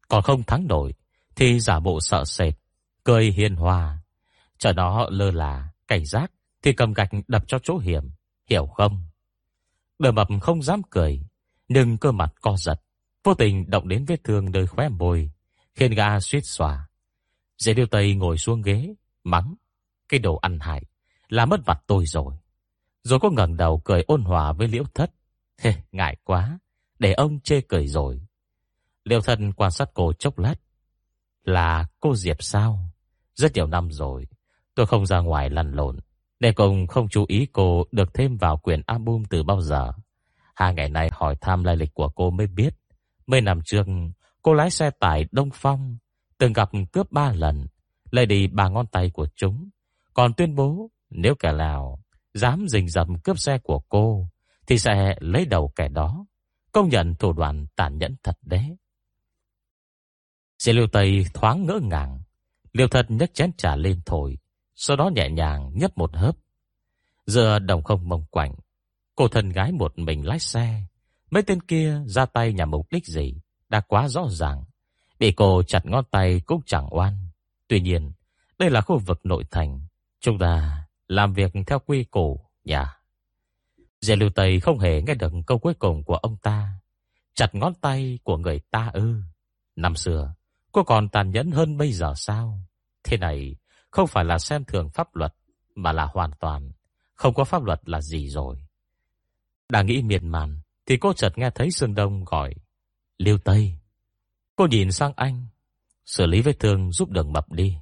còn 0.09 0.23
không 0.23 0.43
thắng 0.43 0.67
nổi 0.67 0.95
thì 1.37 1.61
giả 1.61 1.81
bộ 1.81 2.01
sợ 2.01 2.25
sệt, 2.25 2.55
cười 3.05 3.31
hiền 3.31 3.57
hòa. 3.57 3.99
Chờ 4.59 4.73
nó 4.73 5.07
lơ 5.11 5.31
là, 5.31 5.69
cảnh 5.89 6.05
giác 6.07 6.33
thì 6.63 6.73
cầm 6.73 6.93
gạch 6.93 7.11
đập 7.29 7.45
cho 7.47 7.59
chỗ 7.63 7.79
hiểm, 7.79 8.11
hiểu 8.47 8.67
không? 8.67 9.03
Đờ 9.99 10.13
mập 10.13 10.29
không 10.41 10.63
dám 10.63 10.83
cười, 10.91 11.23
nhưng 11.69 11.99
cơ 11.99 12.13
mặt 12.13 12.35
co 12.41 12.57
giật, 12.57 12.83
vô 13.25 13.35
tình 13.35 13.71
động 13.71 13.89
đến 13.89 14.05
vết 14.05 14.25
thương 14.25 14.51
nơi 14.51 14.67
khóe 14.67 14.89
môi, 14.89 15.31
khiến 15.75 15.95
ga 15.95 16.21
suýt 16.21 16.41
xòa. 16.45 16.89
Dễ 17.59 17.75
điêu 17.75 17.87
tây 17.87 18.15
ngồi 18.15 18.39
xuống 18.39 18.63
ghế, 18.63 18.95
mắng, 19.25 19.55
cái 20.09 20.21
đồ 20.21 20.37
ăn 20.37 20.59
hại, 20.61 20.83
là 21.29 21.47
mất 21.47 21.61
mặt 21.67 21.83
tôi 21.87 22.07
rồi. 22.07 22.35
Rồi 23.03 23.21
có 23.21 23.31
ngẩng 23.31 23.57
đầu 23.57 23.81
cười 23.85 24.03
ôn 24.03 24.23
hòa 24.23 24.53
với 24.53 24.69
liễu 24.69 24.85
thất. 24.95 25.11
Hề, 25.61 25.75
ngại 25.93 26.17
quá, 26.25 26.59
để 26.99 27.13
ông 27.13 27.41
chê 27.41 27.61
cười 27.61 27.87
rồi. 27.87 28.21
Liễu 29.05 29.21
thân 29.21 29.53
quan 29.53 29.71
sát 29.71 29.91
cô 29.95 30.13
chốc 30.13 30.39
lát. 30.39 30.55
Là 31.45 31.87
cô 32.01 32.15
Diệp 32.15 32.43
sao? 32.43 32.79
Rất 33.35 33.53
nhiều 33.55 33.67
năm 33.67 33.93
rồi, 33.93 34.27
tôi 34.75 34.87
không 34.87 35.07
ra 35.07 35.19
ngoài 35.19 35.51
lăn 35.51 35.73
lộn. 35.73 35.99
Nên 36.41 36.55
cũng 36.55 36.87
không 36.87 37.09
chú 37.09 37.25
ý 37.29 37.47
cô 37.53 37.85
được 37.93 38.15
thêm 38.15 38.37
vào 38.37 38.57
quyển 38.57 38.83
album 38.87 39.23
từ 39.31 39.43
bao 39.43 39.61
giờ. 39.61 39.93
Hai 40.55 40.75
ngày 40.75 40.89
nay 40.89 41.09
hỏi 41.13 41.37
thăm 41.41 41.65
lai 41.65 41.77
lịch 41.77 41.95
của 41.95 42.09
cô 42.09 42.31
mới 42.31 42.47
biết. 42.47 42.75
Mấy 43.27 43.41
năm 43.41 43.61
trước, 43.65 43.87
cô 44.43 44.55
lái 44.55 44.71
xe 44.71 44.91
tải 44.91 45.27
Đông 45.33 45.51
Phong, 45.55 45.97
từng 46.39 46.53
gặp 46.53 46.71
cướp 46.93 47.13
ba 47.13 47.33
lần, 47.33 47.67
lấy 48.11 48.27
đi 48.27 48.47
ba 48.47 48.69
ngón 48.69 48.87
tay 48.87 49.11
của 49.11 49.27
chúng. 49.37 49.69
Còn 50.15 50.35
tuyên 50.35 50.55
bố 50.55 50.91
nếu 51.11 51.35
kẻ 51.35 51.53
nào 51.53 52.03
dám 52.35 52.69
rình 52.69 52.89
rầm 52.89 53.19
cướp 53.25 53.39
xe 53.39 53.59
của 53.59 53.81
cô, 53.89 54.29
thì 54.67 54.79
sẽ 54.79 55.15
lấy 55.21 55.47
đầu 55.47 55.73
kẻ 55.77 55.89
đó. 55.89 56.27
Công 56.73 56.89
nhận 56.89 57.15
thủ 57.15 57.33
đoạn 57.33 57.67
tàn 57.77 57.99
nhẫn 57.99 58.17
thật 58.23 58.39
đấy. 58.43 58.77
Xe 60.59 60.73
liêu 60.73 60.87
tây 60.87 61.27
thoáng 61.35 61.67
ngỡ 61.67 61.81
ngàng. 61.83 62.21
Liêu 62.73 62.89
thật 62.89 63.07
nhấc 63.09 63.35
chén 63.35 63.53
trà 63.53 63.77
lên 63.77 64.01
thổi, 64.07 64.39
sau 64.75 64.97
đó 64.97 65.11
nhẹ 65.15 65.31
nhàng 65.31 65.71
nhấp 65.75 65.99
một 65.99 66.17
hớp. 66.17 66.37
Giờ 67.27 67.59
đồng 67.59 67.83
không 67.83 68.09
mông 68.09 68.25
quạnh, 68.31 68.55
cô 69.15 69.29
thân 69.29 69.49
gái 69.49 69.73
một 69.73 69.99
mình 69.99 70.27
lái 70.27 70.39
xe. 70.39 70.83
Mấy 71.31 71.43
tên 71.43 71.63
kia 71.63 72.01
ra 72.07 72.27
tay 72.27 72.53
nhằm 72.53 72.71
mục 72.71 72.87
đích 72.91 73.07
gì, 73.07 73.35
đã 73.69 73.81
quá 73.81 74.09
rõ 74.09 74.27
ràng. 74.31 74.65
Bị 75.19 75.33
cô 75.33 75.63
chặt 75.63 75.87
ngón 75.87 76.05
tay 76.11 76.41
cũng 76.41 76.61
chẳng 76.67 76.89
oan. 76.91 77.29
Tuy 77.69 77.81
nhiên, 77.81 78.13
đây 78.59 78.71
là 78.71 78.81
khu 78.81 78.99
vực 78.99 79.21
nội 79.25 79.45
thành. 79.51 79.81
Chúng 80.21 80.39
ta 80.39 80.85
làm 81.11 81.33
việc 81.33 81.53
theo 81.67 81.79
quy 81.79 82.05
củ, 82.05 82.41
nhà. 82.65 82.97
Dè 84.01 84.17
lưu 84.17 84.31
Tây 84.35 84.61
không 84.61 84.79
hề 84.79 85.03
nghe 85.03 85.15
được 85.15 85.33
câu 85.47 85.59
cuối 85.59 85.75
cùng 85.75 86.05
của 86.05 86.17
ông 86.17 86.37
ta. 86.37 86.73
Chặt 87.35 87.55
ngón 87.55 87.75
tay 87.75 88.19
của 88.25 88.37
người 88.37 88.61
ta 88.71 88.91
ư. 88.93 89.15
Năm 89.77 89.97
xưa, 89.97 90.35
cô 90.73 90.83
còn 90.83 91.09
tàn 91.09 91.31
nhẫn 91.31 91.51
hơn 91.51 91.77
bây 91.77 91.93
giờ 91.93 92.13
sao? 92.17 92.61
Thế 93.05 93.17
này 93.17 93.57
không 93.91 94.07
phải 94.07 94.25
là 94.25 94.39
xem 94.39 94.65
thường 94.65 94.91
pháp 94.91 95.17
luật, 95.17 95.35
mà 95.75 95.93
là 95.93 96.07
hoàn 96.07 96.31
toàn 96.41 96.73
không 97.15 97.35
có 97.35 97.45
pháp 97.45 97.63
luật 97.63 97.89
là 97.89 98.01
gì 98.01 98.29
rồi. 98.29 98.57
Đang 99.69 99.87
nghĩ 99.87 100.03
miền 100.03 100.29
màn, 100.29 100.61
thì 100.87 100.97
cô 100.97 101.13
chợt 101.13 101.39
nghe 101.39 101.51
thấy 101.55 101.71
Sương 101.71 101.95
Đông 101.95 102.25
gọi. 102.25 102.55
Liêu 103.19 103.39
Tây. 103.39 103.79
Cô 104.57 104.67
nhìn 104.67 104.93
sang 104.93 105.13
anh. 105.17 105.47
Xử 106.05 106.27
lý 106.27 106.43
vết 106.43 106.59
thương 106.59 106.93
giúp 106.93 107.11
đường 107.11 107.33
mập 107.33 107.53
đi. 107.53 107.77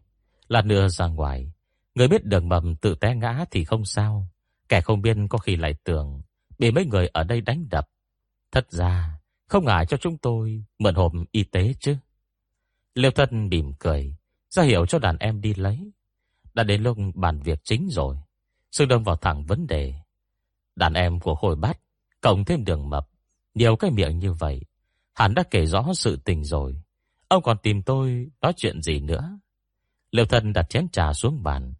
Lát 0.48 0.64
nữa 0.64 0.88
ra 0.88 1.06
ngoài. 1.06 1.52
Người 1.98 2.08
biết 2.08 2.24
đường 2.24 2.48
mầm 2.48 2.76
tự 2.76 2.94
té 2.94 3.14
ngã 3.14 3.44
thì 3.50 3.64
không 3.64 3.84
sao. 3.84 4.28
Kẻ 4.68 4.80
không 4.80 5.02
biên 5.02 5.28
có 5.28 5.38
khi 5.38 5.56
lại 5.56 5.74
tưởng 5.84 6.22
bị 6.58 6.70
mấy 6.70 6.86
người 6.86 7.06
ở 7.06 7.24
đây 7.24 7.40
đánh 7.40 7.68
đập. 7.70 7.88
Thật 8.52 8.72
ra, 8.72 9.20
không 9.46 9.64
ngại 9.64 9.86
cho 9.86 9.96
chúng 9.96 10.18
tôi 10.18 10.64
mượn 10.78 10.94
hộp 10.94 11.12
y 11.32 11.44
tế 11.44 11.74
chứ. 11.80 11.96
Liêu 12.94 13.10
thân 13.10 13.48
mỉm 13.48 13.72
cười, 13.78 14.16
ra 14.50 14.62
hiệu 14.62 14.86
cho 14.86 14.98
đàn 14.98 15.18
em 15.18 15.40
đi 15.40 15.54
lấy. 15.54 15.92
Đã 16.54 16.62
đến 16.62 16.82
lúc 16.82 16.98
bàn 17.14 17.40
việc 17.42 17.60
chính 17.64 17.88
rồi. 17.90 18.16
Sương 18.72 18.88
đâm 18.88 19.02
vào 19.02 19.16
thẳng 19.16 19.44
vấn 19.44 19.66
đề. 19.66 19.94
Đàn 20.76 20.94
em 20.94 21.20
của 21.20 21.34
hồi 21.34 21.56
bát, 21.56 21.80
cộng 22.20 22.44
thêm 22.44 22.64
đường 22.64 22.90
mập, 22.90 23.08
nhiều 23.54 23.76
cái 23.76 23.90
miệng 23.90 24.18
như 24.18 24.32
vậy. 24.32 24.60
Hắn 25.14 25.34
đã 25.34 25.42
kể 25.50 25.66
rõ 25.66 25.86
sự 25.94 26.16
tình 26.24 26.44
rồi. 26.44 26.82
Ông 27.28 27.42
còn 27.42 27.58
tìm 27.62 27.82
tôi 27.82 28.30
nói 28.40 28.52
chuyện 28.56 28.82
gì 28.82 29.00
nữa? 29.00 29.38
Liêu 30.10 30.26
thân 30.26 30.52
đặt 30.52 30.70
chén 30.70 30.88
trà 30.88 31.12
xuống 31.12 31.42
bàn. 31.42 31.74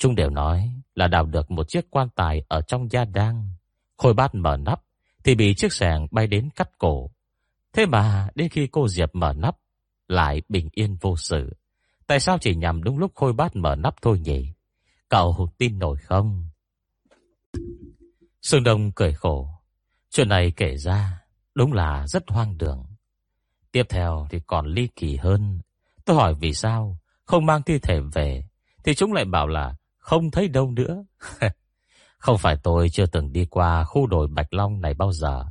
Chúng 0.00 0.14
đều 0.14 0.30
nói 0.30 0.72
là 0.94 1.08
đào 1.08 1.26
được 1.26 1.50
một 1.50 1.68
chiếc 1.68 1.90
quan 1.90 2.08
tài 2.08 2.42
ở 2.48 2.60
trong 2.60 2.90
gia 2.90 3.04
đang. 3.04 3.48
Khôi 3.96 4.14
bát 4.14 4.34
mở 4.34 4.56
nắp 4.56 4.82
thì 5.24 5.34
bị 5.34 5.54
chiếc 5.54 5.72
sàng 5.72 6.06
bay 6.10 6.26
đến 6.26 6.48
cắt 6.56 6.78
cổ. 6.78 7.10
Thế 7.72 7.86
mà 7.86 8.28
đến 8.34 8.48
khi 8.48 8.66
cô 8.66 8.88
Diệp 8.88 9.14
mở 9.14 9.32
nắp, 9.32 9.56
lại 10.08 10.42
bình 10.48 10.68
yên 10.72 10.96
vô 11.00 11.16
sự. 11.16 11.56
Tại 12.06 12.20
sao 12.20 12.38
chỉ 12.38 12.54
nhằm 12.54 12.82
đúng 12.82 12.98
lúc 12.98 13.12
khôi 13.14 13.32
bát 13.32 13.56
mở 13.56 13.74
nắp 13.76 13.94
thôi 14.02 14.20
nhỉ? 14.20 14.52
Cậu 15.08 15.48
tin 15.58 15.78
nổi 15.78 15.96
không? 15.96 16.48
Sương 18.42 18.64
Đông 18.64 18.92
cười 18.92 19.14
khổ. 19.14 19.48
Chuyện 20.10 20.28
này 20.28 20.52
kể 20.56 20.76
ra 20.76 21.22
đúng 21.54 21.72
là 21.72 22.06
rất 22.06 22.24
hoang 22.28 22.58
đường. 22.58 22.84
Tiếp 23.72 23.86
theo 23.88 24.26
thì 24.30 24.38
còn 24.46 24.66
ly 24.66 24.88
kỳ 24.96 25.16
hơn. 25.16 25.60
Tôi 26.04 26.16
hỏi 26.16 26.34
vì 26.34 26.52
sao 26.54 26.98
không 27.24 27.46
mang 27.46 27.62
thi 27.62 27.78
thể 27.78 28.00
về 28.12 28.44
thì 28.84 28.94
chúng 28.94 29.12
lại 29.12 29.24
bảo 29.24 29.46
là 29.46 29.74
không 30.00 30.30
thấy 30.30 30.48
đâu 30.48 30.70
nữa. 30.70 31.04
không 32.18 32.38
phải 32.38 32.56
tôi 32.62 32.88
chưa 32.88 33.06
từng 33.06 33.32
đi 33.32 33.44
qua 33.44 33.84
khu 33.84 34.06
đồi 34.06 34.28
Bạch 34.28 34.54
Long 34.54 34.80
này 34.80 34.94
bao 34.94 35.12
giờ. 35.12 35.44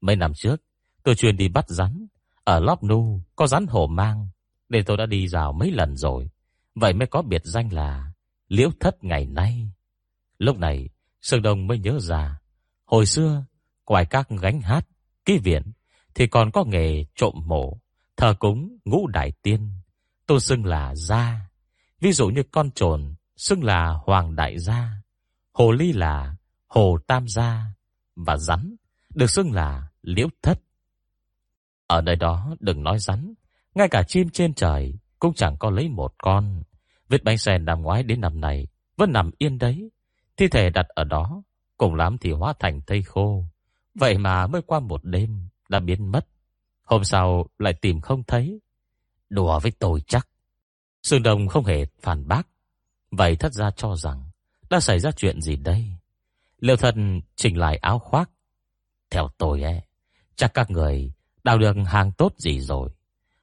Mấy 0.00 0.16
năm 0.16 0.32
trước, 0.34 0.62
tôi 1.02 1.14
chuyên 1.14 1.36
đi 1.36 1.48
bắt 1.48 1.68
rắn. 1.68 2.06
Ở 2.44 2.60
Lóp 2.60 2.82
Nu 2.82 3.20
có 3.36 3.46
rắn 3.46 3.66
hổ 3.66 3.86
mang, 3.86 4.28
nên 4.68 4.84
tôi 4.84 4.96
đã 4.96 5.06
đi 5.06 5.28
rào 5.28 5.52
mấy 5.52 5.70
lần 5.70 5.96
rồi. 5.96 6.30
Vậy 6.74 6.92
mới 6.92 7.06
có 7.06 7.22
biệt 7.22 7.42
danh 7.44 7.72
là 7.72 8.12
Liễu 8.48 8.70
Thất 8.80 9.04
ngày 9.04 9.26
nay. 9.26 9.70
Lúc 10.38 10.58
này, 10.58 10.88
Sương 11.22 11.42
Đông 11.42 11.66
mới 11.66 11.78
nhớ 11.78 11.98
ra, 12.00 12.40
hồi 12.84 13.06
xưa, 13.06 13.44
ngoài 13.86 14.06
các 14.06 14.28
gánh 14.28 14.60
hát, 14.60 14.88
ký 15.24 15.38
viện, 15.38 15.62
thì 16.14 16.26
còn 16.26 16.50
có 16.50 16.64
nghề 16.64 17.04
trộm 17.14 17.34
mộ, 17.46 17.80
thờ 18.16 18.34
cúng 18.38 18.78
ngũ 18.84 19.06
đại 19.06 19.32
tiên, 19.42 19.70
tôi 20.26 20.40
xưng 20.40 20.64
là 20.64 20.94
gia. 20.94 21.48
Ví 22.00 22.12
dụ 22.12 22.28
như 22.28 22.42
con 22.52 22.70
trồn 22.70 23.14
xưng 23.36 23.64
là 23.64 23.98
Hoàng 24.06 24.36
Đại 24.36 24.58
Gia, 24.58 24.90
Hồ 25.52 25.72
Ly 25.72 25.92
là 25.92 26.36
Hồ 26.66 26.98
Tam 27.06 27.28
Gia, 27.28 27.64
và 28.16 28.36
rắn 28.36 28.76
được 29.14 29.30
xưng 29.30 29.52
là 29.52 29.88
Liễu 30.02 30.28
Thất. 30.42 30.60
Ở 31.86 32.00
nơi 32.00 32.16
đó 32.16 32.56
đừng 32.60 32.82
nói 32.82 32.98
rắn, 32.98 33.34
ngay 33.74 33.88
cả 33.88 34.02
chim 34.02 34.30
trên 34.30 34.54
trời 34.54 34.98
cũng 35.18 35.34
chẳng 35.34 35.56
có 35.58 35.70
lấy 35.70 35.88
một 35.88 36.14
con. 36.18 36.62
Vết 37.08 37.24
bánh 37.24 37.38
xe 37.38 37.58
năm 37.58 37.82
ngoái 37.82 38.02
đến 38.02 38.20
năm 38.20 38.40
này 38.40 38.66
vẫn 38.96 39.12
nằm 39.12 39.30
yên 39.38 39.58
đấy. 39.58 39.90
Thi 40.36 40.48
thể 40.48 40.70
đặt 40.70 40.86
ở 40.88 41.04
đó, 41.04 41.42
cùng 41.76 41.94
lắm 41.94 42.18
thì 42.20 42.32
hóa 42.32 42.54
thành 42.58 42.80
thây 42.86 43.02
khô. 43.02 43.44
Vậy 43.94 44.18
mà 44.18 44.46
mới 44.46 44.62
qua 44.62 44.80
một 44.80 45.04
đêm 45.04 45.48
đã 45.68 45.80
biến 45.80 46.12
mất. 46.12 46.26
Hôm 46.82 47.04
sau 47.04 47.46
lại 47.58 47.72
tìm 47.72 48.00
không 48.00 48.24
thấy. 48.24 48.60
Đùa 49.28 49.60
với 49.60 49.72
tôi 49.78 50.00
chắc. 50.06 50.28
Sương 51.02 51.22
Đông 51.22 51.48
không 51.48 51.64
hề 51.64 51.86
phản 52.00 52.28
bác. 52.28 52.48
Vậy 53.10 53.36
thất 53.36 53.52
ra 53.52 53.70
cho 53.76 53.96
rằng 53.96 54.30
đã 54.70 54.80
xảy 54.80 54.98
ra 54.98 55.10
chuyện 55.12 55.40
gì 55.40 55.56
đây? 55.56 55.86
Liêu 56.60 56.76
thần 56.76 57.20
chỉnh 57.36 57.58
lại 57.58 57.76
áo 57.76 57.98
khoác. 57.98 58.30
Theo 59.10 59.28
tôi 59.38 59.62
ấy, 59.62 59.80
chắc 60.36 60.54
các 60.54 60.70
người 60.70 61.12
đào 61.44 61.58
được 61.58 61.76
hàng 61.86 62.12
tốt 62.12 62.34
gì 62.38 62.60
rồi. 62.60 62.90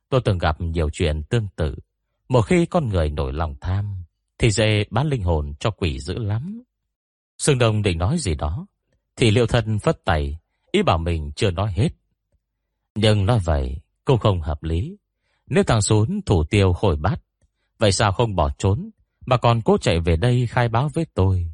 Tôi 0.09 0.21
từng 0.25 0.37
gặp 0.37 0.61
nhiều 0.61 0.89
chuyện 0.89 1.23
tương 1.23 1.47
tự. 1.55 1.75
Một 2.29 2.41
khi 2.41 2.65
con 2.65 2.89
người 2.89 3.09
nổi 3.09 3.33
lòng 3.33 3.55
tham, 3.61 4.03
thì 4.37 4.51
dễ 4.51 4.83
bán 4.89 5.07
linh 5.07 5.23
hồn 5.23 5.53
cho 5.59 5.71
quỷ 5.71 5.99
dữ 5.99 6.17
lắm. 6.17 6.63
Sương 7.37 7.57
Đông 7.57 7.81
định 7.81 7.97
nói 7.97 8.17
gì 8.17 8.35
đó, 8.35 8.67
thì 9.15 9.31
liệu 9.31 9.47
thân 9.47 9.79
phất 9.79 10.05
tay, 10.05 10.37
ý 10.71 10.81
bảo 10.81 10.97
mình 10.97 11.31
chưa 11.35 11.51
nói 11.51 11.71
hết. 11.71 11.89
Nhưng 12.95 13.25
nói 13.25 13.39
vậy 13.39 13.81
cũng 14.05 14.19
không 14.19 14.41
hợp 14.41 14.63
lý. 14.63 14.97
Nếu 15.47 15.63
thằng 15.63 15.81
xuống 15.81 16.21
thủ 16.21 16.43
tiêu 16.43 16.73
khổi 16.73 16.95
bát, 16.95 17.21
vậy 17.77 17.91
sao 17.91 18.11
không 18.11 18.35
bỏ 18.35 18.49
trốn 18.57 18.89
mà 19.25 19.37
còn 19.37 19.61
cố 19.61 19.77
chạy 19.77 19.99
về 19.99 20.15
đây 20.15 20.47
khai 20.47 20.69
báo 20.69 20.89
với 20.93 21.05
tôi. 21.13 21.51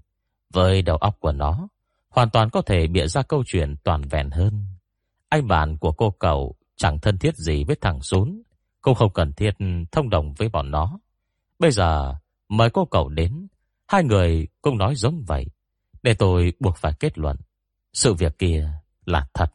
Với 0.53 0.81
đầu 0.81 0.97
óc 0.97 1.17
của 1.19 1.31
nó, 1.31 1.67
hoàn 2.09 2.29
toàn 2.29 2.49
có 2.49 2.61
thể 2.61 2.87
bịa 2.87 3.07
ra 3.07 3.21
câu 3.21 3.43
chuyện 3.45 3.75
toàn 3.83 4.01
vẹn 4.01 4.29
hơn. 4.29 4.65
Anh 5.29 5.47
bạn 5.47 5.77
của 5.77 5.91
cô 5.91 6.09
cậu 6.19 6.55
chẳng 6.75 6.99
thân 6.99 7.17
thiết 7.17 7.35
gì 7.35 7.63
với 7.63 7.75
thằng 7.81 8.01
Sún, 8.01 8.41
cũng 8.81 8.95
không 8.95 9.13
cần 9.13 9.33
thiết 9.33 9.51
thông 9.91 10.09
đồng 10.09 10.33
với 10.33 10.49
bọn 10.49 10.71
nó. 10.71 10.99
Bây 11.59 11.71
giờ 11.71 12.15
mời 12.49 12.69
cô 12.69 12.85
cậu 12.85 13.09
đến, 13.09 13.47
hai 13.87 14.03
người 14.03 14.47
cũng 14.61 14.77
nói 14.77 14.95
giống 14.95 15.23
vậy, 15.27 15.45
để 16.03 16.13
tôi 16.13 16.53
buộc 16.59 16.77
phải 16.77 16.93
kết 16.99 17.17
luận. 17.17 17.37
Sự 17.93 18.13
việc 18.13 18.37
kia 18.37 18.71
là 19.05 19.27
thật. 19.33 19.53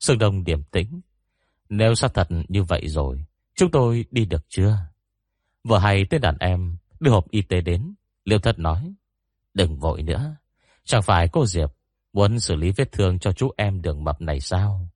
Sương 0.00 0.18
Đông 0.18 0.44
điểm 0.44 0.62
tĩnh. 0.62 1.00
Nếu 1.68 1.94
xác 1.94 2.14
thật 2.14 2.28
như 2.48 2.62
vậy 2.62 2.88
rồi, 2.88 3.24
chúng 3.54 3.70
tôi 3.70 4.04
đi 4.10 4.24
được 4.24 4.44
chưa? 4.48 4.76
Vừa 5.64 5.78
hay 5.78 6.04
tên 6.10 6.20
đàn 6.20 6.38
em 6.38 6.76
đưa 7.00 7.10
hộp 7.10 7.30
y 7.30 7.42
tế 7.42 7.60
đến, 7.60 7.94
Liêu 8.24 8.38
Thất 8.38 8.58
nói, 8.58 8.94
đừng 9.54 9.78
vội 9.78 10.02
nữa. 10.02 10.36
Chẳng 10.84 11.02
phải 11.02 11.28
cô 11.28 11.46
Diệp 11.46 11.72
muốn 12.12 12.40
xử 12.40 12.54
lý 12.54 12.72
vết 12.76 12.92
thương 12.92 13.18
cho 13.18 13.32
chú 13.32 13.50
em 13.56 13.82
đường 13.82 14.04
mập 14.04 14.20
này 14.20 14.40
sao? 14.40 14.88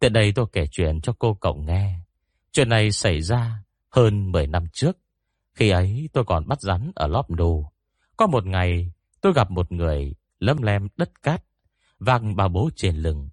Tiện 0.00 0.12
đây 0.12 0.32
tôi 0.32 0.46
kể 0.52 0.66
chuyện 0.70 1.00
cho 1.00 1.12
cô 1.18 1.34
cậu 1.34 1.54
nghe. 1.54 2.00
Chuyện 2.52 2.68
này 2.68 2.92
xảy 2.92 3.20
ra 3.20 3.64
hơn 3.88 4.32
10 4.32 4.46
năm 4.46 4.64
trước. 4.72 4.98
Khi 5.54 5.70
ấy 5.70 6.08
tôi 6.12 6.24
còn 6.24 6.48
bắt 6.48 6.60
rắn 6.60 6.92
ở 6.94 7.06
lóp 7.06 7.30
đồ 7.30 7.72
Có 8.16 8.26
một 8.26 8.46
ngày 8.46 8.92
tôi 9.20 9.32
gặp 9.32 9.50
một 9.50 9.72
người 9.72 10.14
lấm 10.38 10.62
lem 10.62 10.88
đất 10.96 11.22
cát, 11.22 11.44
vang 11.98 12.36
ba 12.36 12.48
bố 12.48 12.70
trên 12.76 12.96
lưng. 12.96 13.28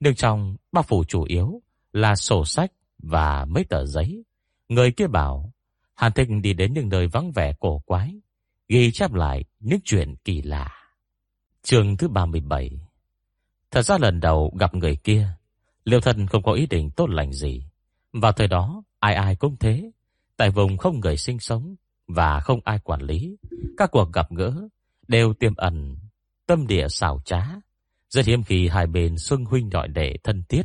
Nhưng 0.00 0.14
trong 0.14 0.56
ba 0.72 0.82
phủ 0.82 1.04
chủ 1.04 1.22
yếu 1.22 1.62
là 1.92 2.14
sổ 2.14 2.44
sách 2.44 2.72
và 2.98 3.44
mấy 3.44 3.64
tờ 3.64 3.86
giấy. 3.86 4.24
Người 4.68 4.92
kia 4.92 5.06
bảo, 5.06 5.52
Hàn 5.94 6.12
Thịnh 6.12 6.42
đi 6.42 6.52
đến 6.52 6.74
những 6.74 6.88
nơi 6.88 7.06
vắng 7.06 7.32
vẻ 7.32 7.54
cổ 7.60 7.78
quái, 7.78 8.20
ghi 8.68 8.90
chép 8.92 9.12
lại 9.12 9.44
những 9.60 9.80
chuyện 9.84 10.14
kỳ 10.24 10.42
lạ. 10.42 10.70
Chương 11.62 11.96
thứ 11.96 12.08
37 12.08 12.70
Thật 13.70 13.82
ra 13.82 13.98
lần 13.98 14.20
đầu 14.20 14.56
gặp 14.58 14.74
người 14.74 14.96
kia, 14.96 15.36
Liêu 15.84 16.00
thân 16.00 16.26
không 16.26 16.42
có 16.42 16.52
ý 16.52 16.66
định 16.66 16.90
tốt 16.90 17.10
lành 17.10 17.32
gì. 17.32 17.64
Vào 18.12 18.32
thời 18.32 18.48
đó, 18.48 18.82
ai 18.98 19.14
ai 19.14 19.36
cũng 19.36 19.56
thế. 19.56 19.90
Tại 20.36 20.50
vùng 20.50 20.76
không 20.76 21.00
người 21.00 21.16
sinh 21.16 21.38
sống 21.38 21.74
và 22.06 22.40
không 22.40 22.60
ai 22.64 22.78
quản 22.78 23.00
lý. 23.02 23.36
Các 23.76 23.90
cuộc 23.90 24.12
gặp 24.12 24.30
gỡ 24.30 24.54
đều 25.08 25.34
tiềm 25.34 25.54
ẩn 25.56 25.96
tâm 26.46 26.66
địa 26.66 26.88
xảo 26.88 27.20
trá. 27.24 27.42
Rất 28.08 28.26
hiếm 28.26 28.42
khi 28.42 28.68
hai 28.68 28.86
bên 28.86 29.18
xuân 29.18 29.44
huynh 29.44 29.70
gọi 29.70 29.88
đệ 29.88 30.16
thân 30.24 30.42
thiết. 30.48 30.62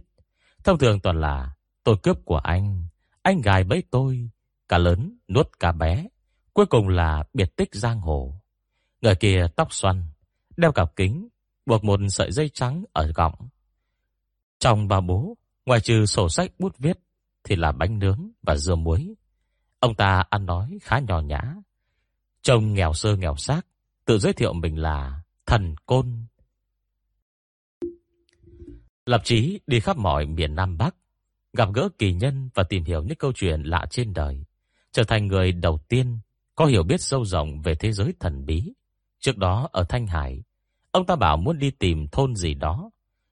Thông 0.63 0.77
thường 0.77 0.99
toàn 0.99 1.19
là 1.21 1.55
tôi 1.83 1.97
cướp 2.03 2.17
của 2.25 2.37
anh, 2.37 2.83
anh 3.21 3.41
gài 3.41 3.63
bẫy 3.63 3.83
tôi, 3.91 4.29
cả 4.69 4.77
lớn 4.77 5.17
nuốt 5.27 5.59
cả 5.59 5.71
bé. 5.71 6.07
Cuối 6.53 6.65
cùng 6.65 6.87
là 6.87 7.23
biệt 7.33 7.55
tích 7.55 7.69
giang 7.75 7.99
hồ. 7.99 8.41
Người 9.01 9.15
kia 9.15 9.47
tóc 9.55 9.73
xoăn, 9.73 10.03
đeo 10.57 10.71
cặp 10.71 10.95
kính, 10.95 11.27
buộc 11.65 11.83
một 11.83 11.99
sợi 12.09 12.31
dây 12.31 12.49
trắng 12.49 12.83
ở 12.93 13.11
gọng. 13.15 13.49
Trong 14.59 14.87
ba 14.87 15.01
bố, 15.01 15.37
ngoài 15.65 15.79
trừ 15.81 16.05
sổ 16.05 16.29
sách 16.29 16.51
bút 16.59 16.77
viết 16.77 16.99
thì 17.43 17.55
là 17.55 17.71
bánh 17.71 17.99
nướng 17.99 18.31
và 18.41 18.55
dưa 18.55 18.75
muối. 18.75 19.15
Ông 19.79 19.95
ta 19.95 20.23
ăn 20.29 20.45
nói 20.45 20.77
khá 20.81 20.99
nhỏ 20.99 21.21
nhã. 21.21 21.41
Trông 22.41 22.73
nghèo 22.73 22.93
sơ 22.93 23.15
nghèo 23.15 23.35
xác, 23.35 23.61
tự 24.05 24.19
giới 24.19 24.33
thiệu 24.33 24.53
mình 24.53 24.77
là 24.81 25.21
thần 25.45 25.75
côn. 25.85 26.25
Lập 29.05 29.21
chí 29.23 29.59
đi 29.67 29.79
khắp 29.79 29.97
mọi 29.97 30.25
miền 30.25 30.55
Nam 30.55 30.77
Bắc, 30.77 30.95
gặp 31.53 31.69
gỡ 31.73 31.89
kỳ 31.97 32.13
nhân 32.13 32.49
và 32.53 32.63
tìm 32.63 32.83
hiểu 32.83 33.03
những 33.03 33.17
câu 33.17 33.31
chuyện 33.35 33.61
lạ 33.63 33.85
trên 33.89 34.13
đời, 34.13 34.45
trở 34.91 35.03
thành 35.03 35.27
người 35.27 35.51
đầu 35.51 35.77
tiên 35.87 36.19
có 36.55 36.65
hiểu 36.65 36.83
biết 36.83 37.01
sâu 37.01 37.25
rộng 37.25 37.61
về 37.61 37.75
thế 37.75 37.91
giới 37.91 38.13
thần 38.19 38.45
bí. 38.45 38.73
Trước 39.19 39.37
đó 39.37 39.69
ở 39.71 39.83
Thanh 39.89 40.07
Hải, 40.07 40.43
ông 40.91 41.05
ta 41.05 41.15
bảo 41.15 41.37
muốn 41.37 41.59
đi 41.59 41.71
tìm 41.71 42.07
thôn 42.07 42.35
gì 42.35 42.53
đó, 42.53 42.89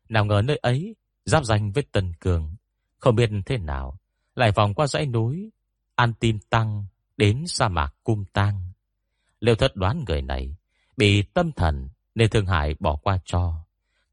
nào 0.10 0.26
ngờ 0.26 0.42
nơi 0.46 0.58
ấy 0.58 0.96
giáp 1.26 1.46
danh 1.46 1.72
với 1.72 1.84
Tân 1.92 2.14
Cường, 2.14 2.56
không 2.98 3.16
biết 3.16 3.30
thế 3.46 3.58
nào, 3.58 4.00
lại 4.36 4.52
vòng 4.52 4.74
qua 4.74 4.88
dãy 4.88 5.06
núi 5.06 5.52
An 5.96 6.14
Tin 6.14 6.40
Tăng 6.50 6.86
đến 7.18 7.44
sa 7.48 7.68
mạc 7.68 7.94
Cung 8.04 8.26
Tăng. 8.26 8.72
Liệu 9.40 9.56
thất 9.56 9.76
đoán 9.76 10.04
người 10.08 10.22
này 10.22 10.56
bị 10.98 11.22
tâm 11.22 11.52
thần 11.52 11.90
nên 12.16 12.30
Thương 12.30 12.46
Hải 12.46 12.76
bỏ 12.80 12.96
qua 12.96 13.20
cho. 13.26 13.54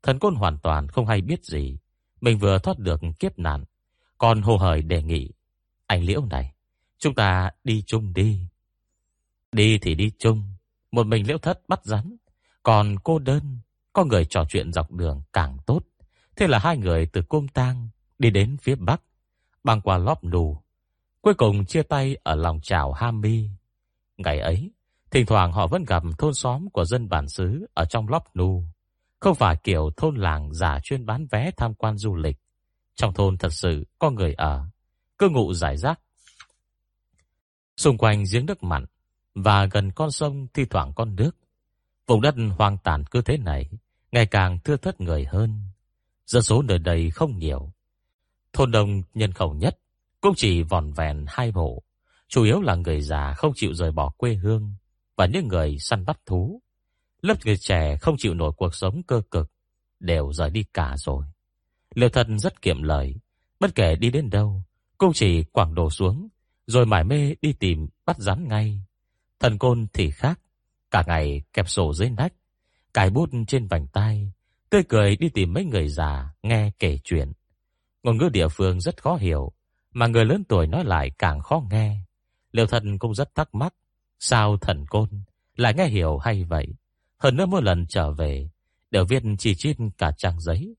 Thần 0.02 0.18
côn 0.18 0.34
hoàn 0.34 0.58
toàn 0.58 0.88
không 0.88 1.06
hay 1.06 1.20
biết 1.20 1.44
gì, 1.44 1.78
mình 2.20 2.38
vừa 2.38 2.58
thoát 2.58 2.78
được 2.78 3.00
kiếp 3.20 3.38
nạn, 3.38 3.64
còn 4.18 4.42
hồ 4.42 4.56
hởi 4.56 4.82
đề 4.82 5.02
nghị, 5.02 5.30
anh 5.86 6.04
Liễu 6.04 6.24
này, 6.24 6.53
chúng 7.04 7.14
ta 7.14 7.50
đi 7.64 7.82
chung 7.86 8.14
đi. 8.14 8.46
Đi 9.52 9.78
thì 9.78 9.94
đi 9.94 10.10
chung, 10.18 10.42
một 10.92 11.06
mình 11.06 11.26
Liễu 11.26 11.38
thất 11.38 11.60
bắt 11.68 11.80
rắn, 11.84 12.16
còn 12.62 12.96
cô 13.04 13.18
đơn, 13.18 13.58
có 13.92 14.04
người 14.04 14.24
trò 14.24 14.44
chuyện 14.48 14.72
dọc 14.72 14.92
đường 14.92 15.22
càng 15.32 15.56
tốt. 15.66 15.80
Thế 16.36 16.46
là 16.46 16.58
hai 16.58 16.76
người 16.76 17.06
từ 17.06 17.22
Cung 17.22 17.48
Tang 17.48 17.88
đi 18.18 18.30
đến 18.30 18.56
phía 18.62 18.74
bắc, 18.74 19.02
băng 19.64 19.80
qua 19.80 19.98
lóp 19.98 20.24
nù, 20.24 20.62
cuối 21.20 21.34
cùng 21.34 21.64
chia 21.64 21.82
tay 21.82 22.16
ở 22.22 22.34
lòng 22.34 22.60
chào 22.62 22.92
Ham 22.92 23.20
Mi. 23.20 23.48
Ngày 24.16 24.38
ấy, 24.40 24.70
thỉnh 25.10 25.26
thoảng 25.26 25.52
họ 25.52 25.66
vẫn 25.66 25.84
gặp 25.84 26.02
thôn 26.18 26.34
xóm 26.34 26.70
của 26.70 26.84
dân 26.84 27.08
bản 27.08 27.28
xứ 27.28 27.66
ở 27.74 27.84
trong 27.84 28.08
lóp 28.08 28.36
nù, 28.36 28.64
không 29.20 29.34
phải 29.34 29.56
kiểu 29.56 29.90
thôn 29.96 30.16
làng 30.16 30.54
giả 30.54 30.78
chuyên 30.82 31.06
bán 31.06 31.26
vé 31.30 31.50
tham 31.56 31.74
quan 31.74 31.98
du 31.98 32.14
lịch. 32.14 32.36
Trong 32.94 33.14
thôn 33.14 33.38
thật 33.38 33.52
sự 33.52 33.86
có 33.98 34.10
người 34.10 34.34
ở, 34.34 34.64
cư 35.18 35.28
ngụ 35.28 35.52
giải 35.52 35.76
rác. 35.76 36.00
Xung 37.76 37.98
quanh 37.98 38.24
giếng 38.32 38.46
nước 38.46 38.62
mặn 38.62 38.84
và 39.34 39.66
gần 39.66 39.90
con 39.90 40.10
sông 40.10 40.46
thi 40.54 40.64
thoảng 40.64 40.92
con 40.96 41.16
nước. 41.16 41.30
Vùng 42.06 42.20
đất 42.20 42.34
hoang 42.58 42.78
tàn 42.84 43.04
cứ 43.10 43.22
thế 43.22 43.36
này, 43.36 43.70
ngày 44.12 44.26
càng 44.26 44.58
thưa 44.64 44.76
thất 44.76 45.00
người 45.00 45.24
hơn. 45.24 45.60
Dân 46.26 46.42
số 46.42 46.62
nơi 46.62 46.78
đây 46.78 47.10
không 47.10 47.38
nhiều. 47.38 47.72
Thôn 48.52 48.70
đông 48.70 49.02
nhân 49.14 49.32
khẩu 49.32 49.54
nhất 49.54 49.78
cũng 50.20 50.34
chỉ 50.36 50.62
vòn 50.62 50.92
vẹn 50.92 51.24
hai 51.28 51.50
hộ, 51.50 51.82
chủ 52.28 52.44
yếu 52.44 52.60
là 52.60 52.74
người 52.74 53.00
già 53.00 53.34
không 53.34 53.52
chịu 53.56 53.74
rời 53.74 53.92
bỏ 53.92 54.10
quê 54.16 54.34
hương 54.34 54.74
và 55.16 55.26
những 55.26 55.48
người 55.48 55.78
săn 55.78 56.04
bắt 56.04 56.20
thú. 56.26 56.60
Lớp 57.22 57.34
người 57.44 57.56
trẻ 57.56 57.96
không 57.96 58.16
chịu 58.18 58.34
nổi 58.34 58.52
cuộc 58.56 58.74
sống 58.74 59.02
cơ 59.02 59.22
cực 59.30 59.50
đều 60.00 60.32
rời 60.32 60.50
đi 60.50 60.64
cả 60.74 60.94
rồi. 60.98 61.24
Liêu 61.94 62.08
thần 62.08 62.38
rất 62.38 62.62
kiệm 62.62 62.82
lời, 62.82 63.14
bất 63.60 63.74
kể 63.74 63.96
đi 63.96 64.10
đến 64.10 64.30
đâu, 64.30 64.62
cũng 64.98 65.12
chỉ 65.12 65.44
quảng 65.44 65.74
đồ 65.74 65.90
xuống, 65.90 66.28
rồi 66.66 66.86
mải 66.86 67.04
mê 67.04 67.34
đi 67.42 67.52
tìm 67.52 67.88
bắt 68.06 68.18
rắn 68.18 68.48
ngay. 68.48 68.80
Thần 69.40 69.58
côn 69.58 69.86
thì 69.92 70.10
khác, 70.10 70.40
cả 70.90 71.04
ngày 71.06 71.42
kẹp 71.52 71.68
sổ 71.68 71.92
dưới 71.94 72.10
nách, 72.10 72.32
cài 72.94 73.10
bút 73.10 73.30
trên 73.48 73.66
vành 73.66 73.86
tay, 73.86 74.32
tươi 74.70 74.82
cười 74.88 75.16
đi 75.16 75.28
tìm 75.28 75.52
mấy 75.52 75.64
người 75.64 75.88
già 75.88 76.34
nghe 76.42 76.70
kể 76.78 76.98
chuyện. 77.04 77.32
Ngôn 78.02 78.18
ngữ 78.18 78.28
địa 78.32 78.48
phương 78.48 78.80
rất 78.80 79.02
khó 79.02 79.16
hiểu, 79.16 79.52
mà 79.92 80.06
người 80.06 80.24
lớn 80.24 80.44
tuổi 80.48 80.66
nói 80.66 80.84
lại 80.84 81.10
càng 81.18 81.40
khó 81.40 81.62
nghe. 81.70 82.00
Liêu 82.52 82.66
thần 82.66 82.98
cũng 82.98 83.14
rất 83.14 83.34
thắc 83.34 83.54
mắc, 83.54 83.74
sao 84.18 84.56
thần 84.56 84.86
côn 84.86 85.08
lại 85.56 85.74
nghe 85.74 85.86
hiểu 85.86 86.18
hay 86.18 86.44
vậy? 86.44 86.66
Hơn 87.18 87.36
nữa 87.36 87.46
mỗi 87.46 87.62
lần 87.62 87.86
trở 87.88 88.12
về, 88.12 88.50
đều 88.90 89.04
viết 89.04 89.22
chỉ 89.38 89.54
chít 89.54 89.76
cả 89.98 90.12
trang 90.18 90.40
giấy. 90.40 90.76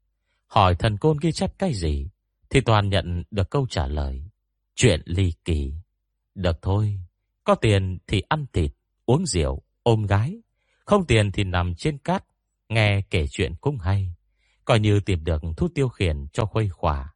Hỏi 0.48 0.76
thần 0.76 0.98
côn 0.98 1.18
ghi 1.22 1.32
chép 1.32 1.52
cái 1.60 1.74
gì, 1.74 2.10
thì 2.50 2.62
toàn 2.62 2.90
nhận 2.90 3.24
được 3.32 3.50
câu 3.50 3.68
trả 3.70 3.88
lời. 3.88 4.24
Chuyện 4.76 5.02
ly 5.06 5.34
kỳ. 5.46 5.74
Được 6.36 6.62
thôi, 6.62 7.00
có 7.44 7.56
tiền 7.56 7.98
thì 8.08 8.22
ăn 8.30 8.46
thịt, 8.54 8.72
uống 9.06 9.26
rượu, 9.26 9.62
ôm 9.84 10.06
gái. 10.06 10.42
Không 10.86 11.06
tiền 11.06 11.32
thì 11.32 11.44
nằm 11.44 11.76
trên 11.76 11.98
cát, 11.98 12.26
nghe 12.70 13.02
kể 13.10 13.26
chuyện 13.32 13.56
cũng 13.62 13.78
hay. 13.78 14.16
Coi 14.66 14.80
như 14.80 15.00
tìm 15.00 15.24
được 15.24 15.42
thuốc 15.58 15.72
tiêu 15.76 15.90
khiển 15.90 16.28
cho 16.34 16.46
khuây 16.46 16.70
khỏa. 16.70 17.14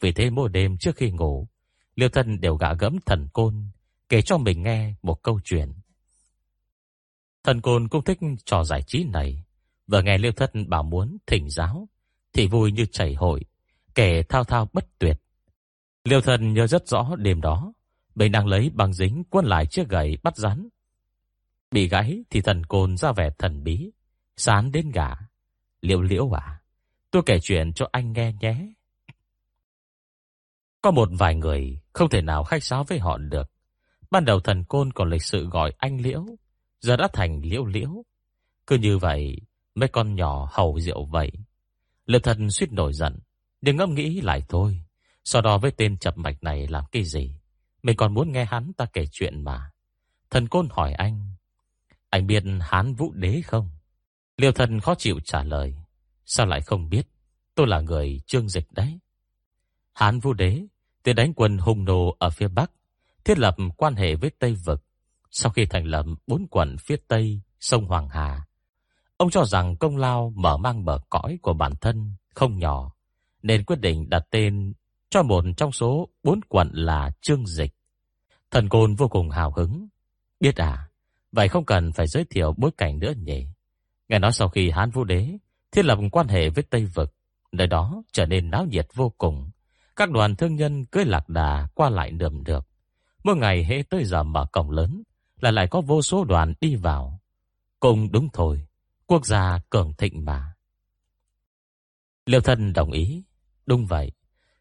Vì 0.00 0.12
thế 0.12 0.30
mỗi 0.30 0.48
đêm 0.48 0.76
trước 0.78 0.96
khi 0.96 1.10
ngủ, 1.10 1.48
Liêu 1.94 2.08
thân 2.08 2.40
đều 2.40 2.56
gạ 2.56 2.74
gẫm 2.78 2.98
thần 3.06 3.28
côn, 3.32 3.70
kể 4.08 4.22
cho 4.22 4.38
mình 4.38 4.62
nghe 4.62 4.94
một 5.02 5.22
câu 5.22 5.40
chuyện. 5.44 5.72
Thần 7.44 7.60
côn 7.60 7.88
cũng 7.88 8.04
thích 8.04 8.18
trò 8.44 8.64
giải 8.64 8.82
trí 8.82 9.04
này, 9.04 9.44
vừa 9.86 10.02
nghe 10.02 10.18
Liêu 10.18 10.32
thân 10.32 10.68
bảo 10.68 10.82
muốn 10.82 11.16
thỉnh 11.26 11.50
giáo, 11.50 11.88
thì 12.32 12.46
vui 12.46 12.72
như 12.72 12.86
chảy 12.86 13.14
hội, 13.14 13.44
kể 13.94 14.22
thao 14.22 14.44
thao 14.44 14.68
bất 14.72 14.98
tuyệt. 14.98 15.20
Liêu 16.04 16.20
thần 16.20 16.52
nhớ 16.52 16.66
rất 16.66 16.88
rõ 16.88 17.16
đêm 17.16 17.40
đó, 17.40 17.72
mình 18.14 18.32
đang 18.32 18.46
lấy 18.46 18.70
băng 18.74 18.92
dính 18.92 19.24
quân 19.30 19.44
lại 19.44 19.66
chiếc 19.66 19.88
gậy 19.88 20.18
bắt 20.22 20.36
rắn. 20.36 20.68
Bị 21.70 21.88
gãy 21.88 22.24
thì 22.30 22.40
thần 22.40 22.66
côn 22.66 22.96
ra 22.96 23.12
vẻ 23.12 23.30
thần 23.38 23.64
bí, 23.64 23.90
sán 24.36 24.72
đến 24.72 24.90
gà. 24.90 25.14
Liễu 25.80 26.02
liễu 26.02 26.36
à, 26.36 26.60
tôi 27.10 27.22
kể 27.26 27.38
chuyện 27.42 27.72
cho 27.72 27.88
anh 27.92 28.12
nghe 28.12 28.32
nhé. 28.40 28.72
Có 30.82 30.90
một 30.90 31.08
vài 31.12 31.34
người 31.34 31.80
không 31.92 32.10
thể 32.10 32.22
nào 32.22 32.44
khách 32.44 32.64
sáo 32.64 32.84
với 32.84 32.98
họ 32.98 33.18
được. 33.18 33.50
Ban 34.10 34.24
đầu 34.24 34.40
thần 34.40 34.64
côn 34.64 34.92
còn 34.92 35.10
lịch 35.10 35.22
sự 35.22 35.48
gọi 35.48 35.72
anh 35.78 36.00
Liễu, 36.00 36.26
giờ 36.80 36.96
đã 36.96 37.08
thành 37.12 37.40
Liễu 37.44 37.64
Liễu. 37.64 38.04
Cứ 38.66 38.76
như 38.76 38.98
vậy, 38.98 39.36
mấy 39.74 39.88
con 39.88 40.14
nhỏ 40.14 40.48
hầu 40.52 40.80
rượu 40.80 41.04
vậy. 41.04 41.32
Liễu 42.06 42.20
thần 42.20 42.50
suýt 42.50 42.72
nổi 42.72 42.92
giận, 42.92 43.18
nhưng 43.60 43.76
ngẫm 43.76 43.94
nghĩ 43.94 44.20
lại 44.20 44.42
thôi. 44.48 44.82
So 45.24 45.40
đo 45.40 45.58
với 45.58 45.70
tên 45.70 45.98
chập 45.98 46.18
mạch 46.18 46.42
này 46.42 46.66
làm 46.66 46.84
cái 46.92 47.04
gì? 47.04 47.34
Mình 47.82 47.96
còn 47.96 48.14
muốn 48.14 48.32
nghe 48.32 48.44
hắn 48.44 48.72
ta 48.72 48.86
kể 48.92 49.04
chuyện 49.12 49.44
mà. 49.44 49.70
Thần 50.30 50.48
côn 50.48 50.68
hỏi 50.70 50.92
anh, 50.92 51.34
anh 52.10 52.26
biết 52.26 52.42
hán 52.60 52.94
vũ 52.94 53.12
đế 53.12 53.42
không? 53.44 53.70
Liêu 54.36 54.52
thần 54.52 54.80
khó 54.80 54.94
chịu 54.94 55.20
trả 55.24 55.42
lời, 55.42 55.76
sao 56.24 56.46
lại 56.46 56.60
không 56.60 56.88
biết? 56.88 57.08
Tôi 57.54 57.66
là 57.66 57.80
người 57.80 58.20
trương 58.26 58.48
dịch 58.48 58.72
đấy. 58.72 58.98
Hán 59.92 60.20
Vũ 60.20 60.32
Đế 60.32 60.66
tiến 61.02 61.16
đánh 61.16 61.34
quân 61.34 61.58
hung 61.58 61.84
nô 61.84 62.16
ở 62.18 62.30
phía 62.30 62.48
Bắc, 62.48 62.70
thiết 63.24 63.38
lập 63.38 63.56
quan 63.76 63.94
hệ 63.94 64.14
với 64.14 64.30
Tây 64.38 64.54
Vực. 64.54 64.84
Sau 65.30 65.52
khi 65.52 65.66
thành 65.66 65.84
lập 65.84 66.06
bốn 66.26 66.46
quận 66.46 66.76
phía 66.78 66.96
Tây 67.08 67.40
sông 67.60 67.86
Hoàng 67.86 68.08
Hà, 68.08 68.46
ông 69.16 69.30
cho 69.30 69.44
rằng 69.44 69.76
công 69.76 69.96
lao 69.96 70.32
mở 70.36 70.56
mang 70.56 70.84
bờ 70.84 70.98
cõi 71.10 71.38
của 71.42 71.52
bản 71.52 71.72
thân 71.80 72.12
không 72.34 72.58
nhỏ, 72.58 72.92
nên 73.42 73.64
quyết 73.64 73.80
định 73.80 74.10
đặt 74.10 74.22
tên 74.30 74.72
cho 75.10 75.22
một 75.22 75.44
trong 75.56 75.72
số 75.72 76.08
bốn 76.22 76.40
quận 76.48 76.70
là 76.72 77.10
Trương 77.20 77.46
Dịch. 77.46 77.74
Thần 78.50 78.68
Côn 78.68 78.94
vô 78.94 79.08
cùng 79.08 79.30
hào 79.30 79.52
hứng. 79.56 79.88
Biết 80.40 80.56
à, 80.56 80.88
vậy 81.32 81.48
không 81.48 81.64
cần 81.64 81.92
phải 81.92 82.06
giới 82.06 82.24
thiệu 82.24 82.54
bối 82.56 82.70
cảnh 82.76 82.98
nữa 82.98 83.12
nhỉ. 83.16 83.46
Nghe 84.08 84.18
nói 84.18 84.32
sau 84.32 84.48
khi 84.48 84.70
Hán 84.70 84.90
Vũ 84.90 85.04
Đế 85.04 85.38
thiết 85.72 85.84
lập 85.84 85.98
quan 86.12 86.28
hệ 86.28 86.50
với 86.50 86.64
Tây 86.70 86.84
Vực, 86.84 87.14
nơi 87.52 87.66
đó 87.66 88.02
trở 88.12 88.26
nên 88.26 88.50
náo 88.50 88.66
nhiệt 88.66 88.86
vô 88.94 89.12
cùng. 89.18 89.50
Các 89.96 90.10
đoàn 90.10 90.36
thương 90.36 90.56
nhân 90.56 90.86
cưới 90.86 91.04
lạc 91.04 91.28
đà 91.28 91.68
qua 91.74 91.90
lại 91.90 92.10
đườm 92.10 92.44
được. 92.44 92.68
Mỗi 93.24 93.36
ngày 93.36 93.64
hễ 93.64 93.82
tới 93.90 94.04
giờ 94.04 94.22
mở 94.22 94.46
cổng 94.52 94.70
lớn 94.70 95.02
là 95.40 95.50
lại 95.50 95.68
có 95.70 95.80
vô 95.80 96.02
số 96.02 96.24
đoàn 96.24 96.54
đi 96.60 96.76
vào. 96.76 97.20
Cùng 97.80 98.12
đúng 98.12 98.28
thôi, 98.32 98.66
quốc 99.06 99.26
gia 99.26 99.60
cường 99.70 99.94
thịnh 99.98 100.24
mà. 100.24 100.54
Liêu 102.26 102.40
thân 102.40 102.72
đồng 102.72 102.90
ý, 102.92 103.22
đúng 103.66 103.86
vậy. 103.86 104.12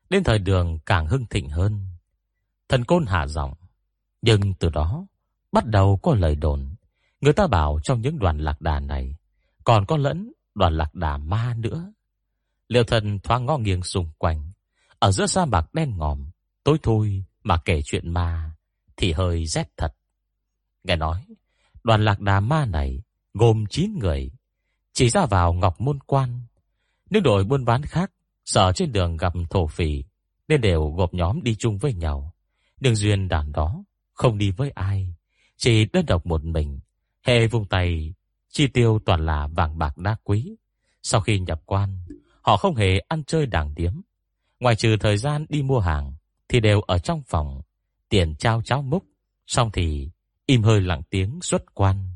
Đến 0.09 0.23
thời 0.23 0.39
đường 0.39 0.79
càng 0.85 1.07
hưng 1.07 1.25
thịnh 1.25 1.49
hơn. 1.49 1.85
Thần 2.69 2.85
côn 2.85 3.05
hạ 3.05 3.27
giọng, 3.27 3.53
nhưng 4.21 4.53
từ 4.53 4.69
đó 4.69 5.07
bắt 5.51 5.65
đầu 5.65 5.99
có 6.03 6.15
lời 6.15 6.35
đồn, 6.35 6.75
người 7.21 7.33
ta 7.33 7.47
bảo 7.47 7.79
trong 7.83 8.01
những 8.01 8.19
đoàn 8.19 8.37
lạc 8.37 8.61
đà 8.61 8.79
này 8.79 9.15
còn 9.63 9.85
có 9.85 9.97
lẫn 9.97 10.31
đoàn 10.55 10.73
lạc 10.73 10.95
đà 10.95 11.17
ma 11.17 11.53
nữa. 11.57 11.91
Liêu 12.67 12.83
thần 12.83 13.19
thoáng 13.19 13.45
ngó 13.45 13.57
nghiêng 13.57 13.83
xung 13.83 14.09
quanh, 14.17 14.51
ở 14.99 15.11
giữa 15.11 15.25
sa 15.25 15.45
mạc 15.45 15.73
đen 15.73 15.97
ngòm, 15.97 16.29
tối 16.63 16.77
thui 16.83 17.23
mà 17.43 17.57
kể 17.65 17.81
chuyện 17.85 18.13
ma 18.13 18.51
thì 18.97 19.11
hơi 19.11 19.45
rét 19.45 19.77
thật. 19.77 19.95
Nghe 20.83 20.95
nói, 20.95 21.25
đoàn 21.83 22.05
lạc 22.05 22.19
đà 22.19 22.39
ma 22.39 22.65
này 22.65 23.03
gồm 23.33 23.65
9 23.69 23.99
người, 23.99 24.31
chỉ 24.93 25.09
ra 25.09 25.25
vào 25.25 25.53
Ngọc 25.53 25.81
Môn 25.81 25.99
Quan. 25.99 26.41
Những 27.09 27.23
đội 27.23 27.43
buôn 27.43 27.65
bán 27.65 27.83
khác 27.83 28.11
sợ 28.49 28.71
trên 28.75 28.91
đường 28.91 29.17
gặp 29.17 29.33
thổ 29.49 29.67
phỉ 29.67 30.03
nên 30.47 30.61
đều 30.61 30.89
gộp 30.97 31.13
nhóm 31.13 31.43
đi 31.43 31.55
chung 31.55 31.77
với 31.77 31.93
nhau. 31.93 32.33
Đường 32.79 32.95
duyên 32.95 33.27
đàn 33.27 33.51
đó 33.51 33.83
không 34.13 34.37
đi 34.37 34.51
với 34.51 34.71
ai, 34.71 35.13
chỉ 35.57 35.85
đơn 35.85 36.05
độc 36.05 36.25
một 36.25 36.43
mình, 36.43 36.79
hệ 37.23 37.47
vùng 37.47 37.65
tay 37.65 38.13
chi 38.49 38.67
tiêu 38.67 38.99
toàn 39.05 39.25
là 39.25 39.47
vàng 39.47 39.77
bạc 39.77 39.97
đá 39.97 40.15
quý. 40.23 40.55
Sau 41.03 41.21
khi 41.21 41.39
nhập 41.39 41.61
quan, 41.65 41.99
họ 42.41 42.57
không 42.57 42.75
hề 42.75 42.99
ăn 42.99 43.23
chơi 43.23 43.45
đàng 43.45 43.75
điếm, 43.75 44.01
ngoài 44.59 44.75
trừ 44.75 44.97
thời 44.99 45.17
gian 45.17 45.45
đi 45.49 45.61
mua 45.61 45.79
hàng 45.79 46.13
thì 46.47 46.59
đều 46.59 46.81
ở 46.81 46.99
trong 46.99 47.21
phòng, 47.27 47.61
tiền 48.09 48.35
trao 48.35 48.61
cháo 48.61 48.81
múc, 48.81 49.03
xong 49.47 49.71
thì 49.71 50.09
im 50.45 50.63
hơi 50.63 50.81
lặng 50.81 51.01
tiếng 51.09 51.39
xuất 51.41 51.73
quan. 51.73 52.09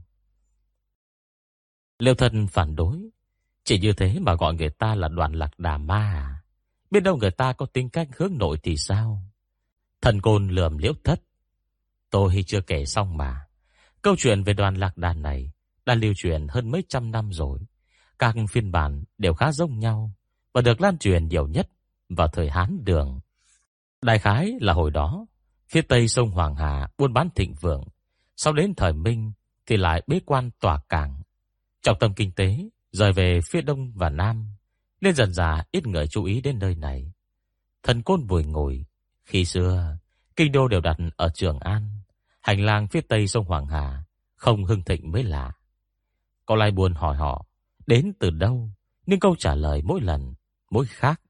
Liêu 1.99 2.15
thân 2.15 2.47
phản 2.47 2.75
đối, 2.75 3.02
chỉ 3.63 3.79
như 3.79 3.93
thế 3.93 4.19
mà 4.19 4.35
gọi 4.35 4.53
người 4.53 4.69
ta 4.69 4.95
là 4.95 5.07
đoàn 5.07 5.33
lạc 5.33 5.59
đà 5.59 5.77
ma 5.77 5.97
à? 5.97 6.41
Biết 6.91 6.99
đâu 6.99 7.17
người 7.17 7.31
ta 7.31 7.53
có 7.53 7.65
tính 7.65 7.89
cách 7.89 8.07
hướng 8.17 8.37
nội 8.37 8.57
thì 8.63 8.77
sao? 8.77 9.23
Thần 10.01 10.21
côn 10.21 10.47
lườm 10.47 10.77
liễu 10.77 10.93
thất. 11.03 11.21
Tôi 12.09 12.43
chưa 12.47 12.61
kể 12.61 12.85
xong 12.85 13.17
mà. 13.17 13.45
Câu 14.01 14.15
chuyện 14.17 14.43
về 14.43 14.53
đoàn 14.53 14.75
lạc 14.75 14.97
đà 14.97 15.13
này 15.13 15.51
đã 15.85 15.95
lưu 15.95 16.13
truyền 16.17 16.47
hơn 16.47 16.71
mấy 16.71 16.83
trăm 16.89 17.11
năm 17.11 17.33
rồi. 17.33 17.59
Các 18.19 18.35
phiên 18.49 18.71
bản 18.71 19.03
đều 19.17 19.33
khá 19.33 19.51
giống 19.51 19.79
nhau 19.79 20.11
và 20.53 20.61
được 20.61 20.81
lan 20.81 20.97
truyền 20.97 21.27
nhiều 21.27 21.47
nhất 21.47 21.69
vào 22.09 22.27
thời 22.27 22.49
Hán 22.49 22.85
Đường. 22.85 23.19
Đại 24.01 24.19
khái 24.19 24.53
là 24.61 24.73
hồi 24.73 24.91
đó, 24.91 25.25
phía 25.67 25.81
tây 25.81 26.07
sông 26.07 26.31
Hoàng 26.31 26.55
Hà 26.55 26.87
buôn 26.97 27.13
bán 27.13 27.29
thịnh 27.35 27.53
vượng, 27.61 27.83
sau 28.35 28.53
đến 28.53 28.73
thời 28.75 28.93
Minh 28.93 29.31
thì 29.65 29.77
lại 29.77 30.03
bế 30.07 30.19
quan 30.25 30.49
tỏa 30.59 30.79
cảng. 30.89 31.21
Trọng 31.81 31.99
tâm 31.99 32.13
kinh 32.13 32.31
tế 32.31 32.69
rời 32.93 33.11
về 33.11 33.39
phía 33.41 33.61
đông 33.61 33.91
và 33.95 34.09
nam, 34.09 34.47
nên 35.01 35.15
dần 35.15 35.33
dà 35.33 35.63
ít 35.71 35.87
người 35.87 36.07
chú 36.07 36.23
ý 36.23 36.41
đến 36.41 36.59
nơi 36.59 36.75
này. 36.75 37.13
Thần 37.83 38.01
côn 38.01 38.27
bùi 38.27 38.43
ngồi, 38.43 38.85
khi 39.23 39.45
xưa, 39.45 39.97
kinh 40.35 40.51
đô 40.51 40.67
đều 40.67 40.81
đặt 40.81 40.97
ở 41.15 41.29
Trường 41.33 41.59
An, 41.59 41.89
hành 42.41 42.65
lang 42.65 42.87
phía 42.87 43.01
tây 43.01 43.27
sông 43.27 43.45
Hoàng 43.45 43.67
Hà, 43.67 44.03
không 44.35 44.65
hưng 44.65 44.83
thịnh 44.83 45.11
mới 45.11 45.23
lạ. 45.23 45.51
Có 46.45 46.55
lai 46.55 46.71
buồn 46.71 46.93
hỏi 46.93 47.17
họ, 47.17 47.45
đến 47.87 48.13
từ 48.19 48.29
đâu, 48.29 48.69
nhưng 49.05 49.19
câu 49.19 49.35
trả 49.39 49.55
lời 49.55 49.81
mỗi 49.85 50.01
lần, 50.01 50.33
mỗi 50.71 50.85
khác. 50.85 51.21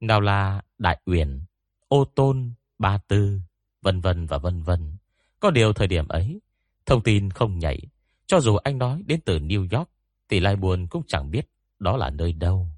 Nào 0.00 0.20
là 0.20 0.62
Đại 0.78 1.00
Uyển, 1.06 1.44
Ô 1.88 2.04
Tôn, 2.04 2.52
Ba 2.78 2.98
Tư, 3.08 3.40
vân 3.82 4.00
vân 4.00 4.26
và 4.26 4.38
vân 4.38 4.62
vân. 4.62 4.96
Có 5.40 5.50
điều 5.50 5.72
thời 5.72 5.86
điểm 5.86 6.08
ấy, 6.08 6.40
thông 6.86 7.02
tin 7.02 7.30
không 7.30 7.58
nhảy. 7.58 7.80
Cho 8.26 8.40
dù 8.40 8.56
anh 8.56 8.78
nói 8.78 9.02
đến 9.06 9.20
từ 9.24 9.38
New 9.38 9.78
York, 9.78 9.90
thì 10.30 10.40
Lai 10.40 10.56
Buồn 10.56 10.86
cũng 10.86 11.02
chẳng 11.08 11.30
biết 11.30 11.46
đó 11.78 11.96
là 11.96 12.10
nơi 12.10 12.32
đâu. 12.32 12.68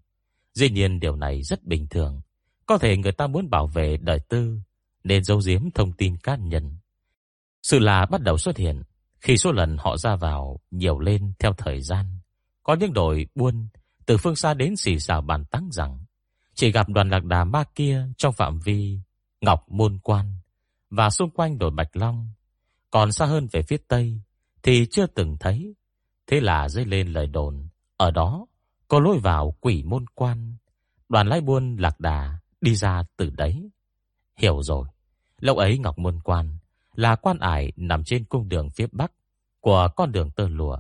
Dĩ 0.55 0.71
nhiên 0.71 1.01
điều 1.01 1.17
này 1.17 1.43
rất 1.43 1.65
bình 1.65 1.87
thường. 1.91 2.21
Có 2.67 2.79
thể 2.79 2.97
người 2.97 3.13
ta 3.13 3.27
muốn 3.27 3.51
bảo 3.51 3.67
vệ 3.67 3.97
đời 3.97 4.19
tư, 4.29 4.59
nên 5.05 5.25
giấu 5.25 5.41
giếm 5.47 5.71
thông 5.71 5.93
tin 5.93 6.17
cá 6.17 6.37
nhân. 6.37 6.77
Sự 7.63 7.79
là 7.79 8.07
bắt 8.07 8.23
đầu 8.23 8.39
xuất 8.39 8.57
hiện 8.57 8.83
khi 9.21 9.37
số 9.37 9.53
lần 9.53 9.77
họ 9.79 9.97
ra 9.97 10.17
vào 10.17 10.61
nhiều 10.71 10.99
lên 10.99 11.33
theo 11.39 11.53
thời 11.53 11.81
gian. 11.81 12.07
Có 12.63 12.75
những 12.75 12.93
đội 12.93 13.27
buôn 13.35 13.69
từ 14.07 14.17
phương 14.17 14.37
xa 14.37 14.55
đến 14.55 14.77
xì 14.77 14.99
xào 14.99 15.21
bàn 15.21 15.45
tán 15.45 15.69
rằng 15.73 16.05
chỉ 16.55 16.73
gặp 16.73 16.89
đoàn 16.89 17.11
lạc 17.11 17.25
đà 17.25 17.45
ma 17.45 17.65
kia 17.75 18.07
trong 18.17 18.33
phạm 18.33 18.59
vi 18.59 18.99
Ngọc 19.41 19.65
Môn 19.69 19.99
Quan 19.99 20.35
và 20.91 21.11
xung 21.11 21.31
quanh 21.31 21.59
đồi 21.59 21.71
Bạch 21.71 21.97
Long. 21.97 22.31
Còn 22.91 23.13
xa 23.13 23.27
hơn 23.27 23.49
về 23.53 23.63
phía 23.63 23.77
Tây 23.89 24.21
thì 24.63 24.87
chưa 24.91 25.07
từng 25.07 25.37
thấy. 25.41 25.75
Thế 26.27 26.41
là 26.41 26.69
dây 26.69 26.85
lên 26.85 27.09
lời 27.09 27.27
đồn. 27.27 27.69
Ở 27.97 28.11
đó 28.11 28.47
có 28.89 29.01
lối 29.01 29.19
vào 29.19 29.55
quỷ 29.61 29.83
môn 29.83 30.05
quan. 30.15 30.57
Đoàn 31.09 31.27
lái 31.27 31.41
buôn 31.41 31.77
lạc 31.77 32.01
đà 32.01 32.39
đi 32.61 32.75
ra 32.75 33.05
từ 33.17 33.31
đấy. 33.31 33.71
Hiểu 34.37 34.63
rồi. 34.63 34.89
lâu 35.39 35.57
ấy 35.57 35.79
Ngọc 35.79 35.99
Môn 35.99 36.21
Quan 36.21 36.59
là 36.95 37.17
quan 37.17 37.39
ải 37.39 37.73
nằm 37.77 38.05
trên 38.05 38.25
cung 38.25 38.49
đường 38.49 38.71
phía 38.71 38.87
Bắc 38.93 39.13
của 39.61 39.89
con 39.97 40.13
đường 40.13 40.31
tơ 40.31 40.49
lụa. 40.49 40.79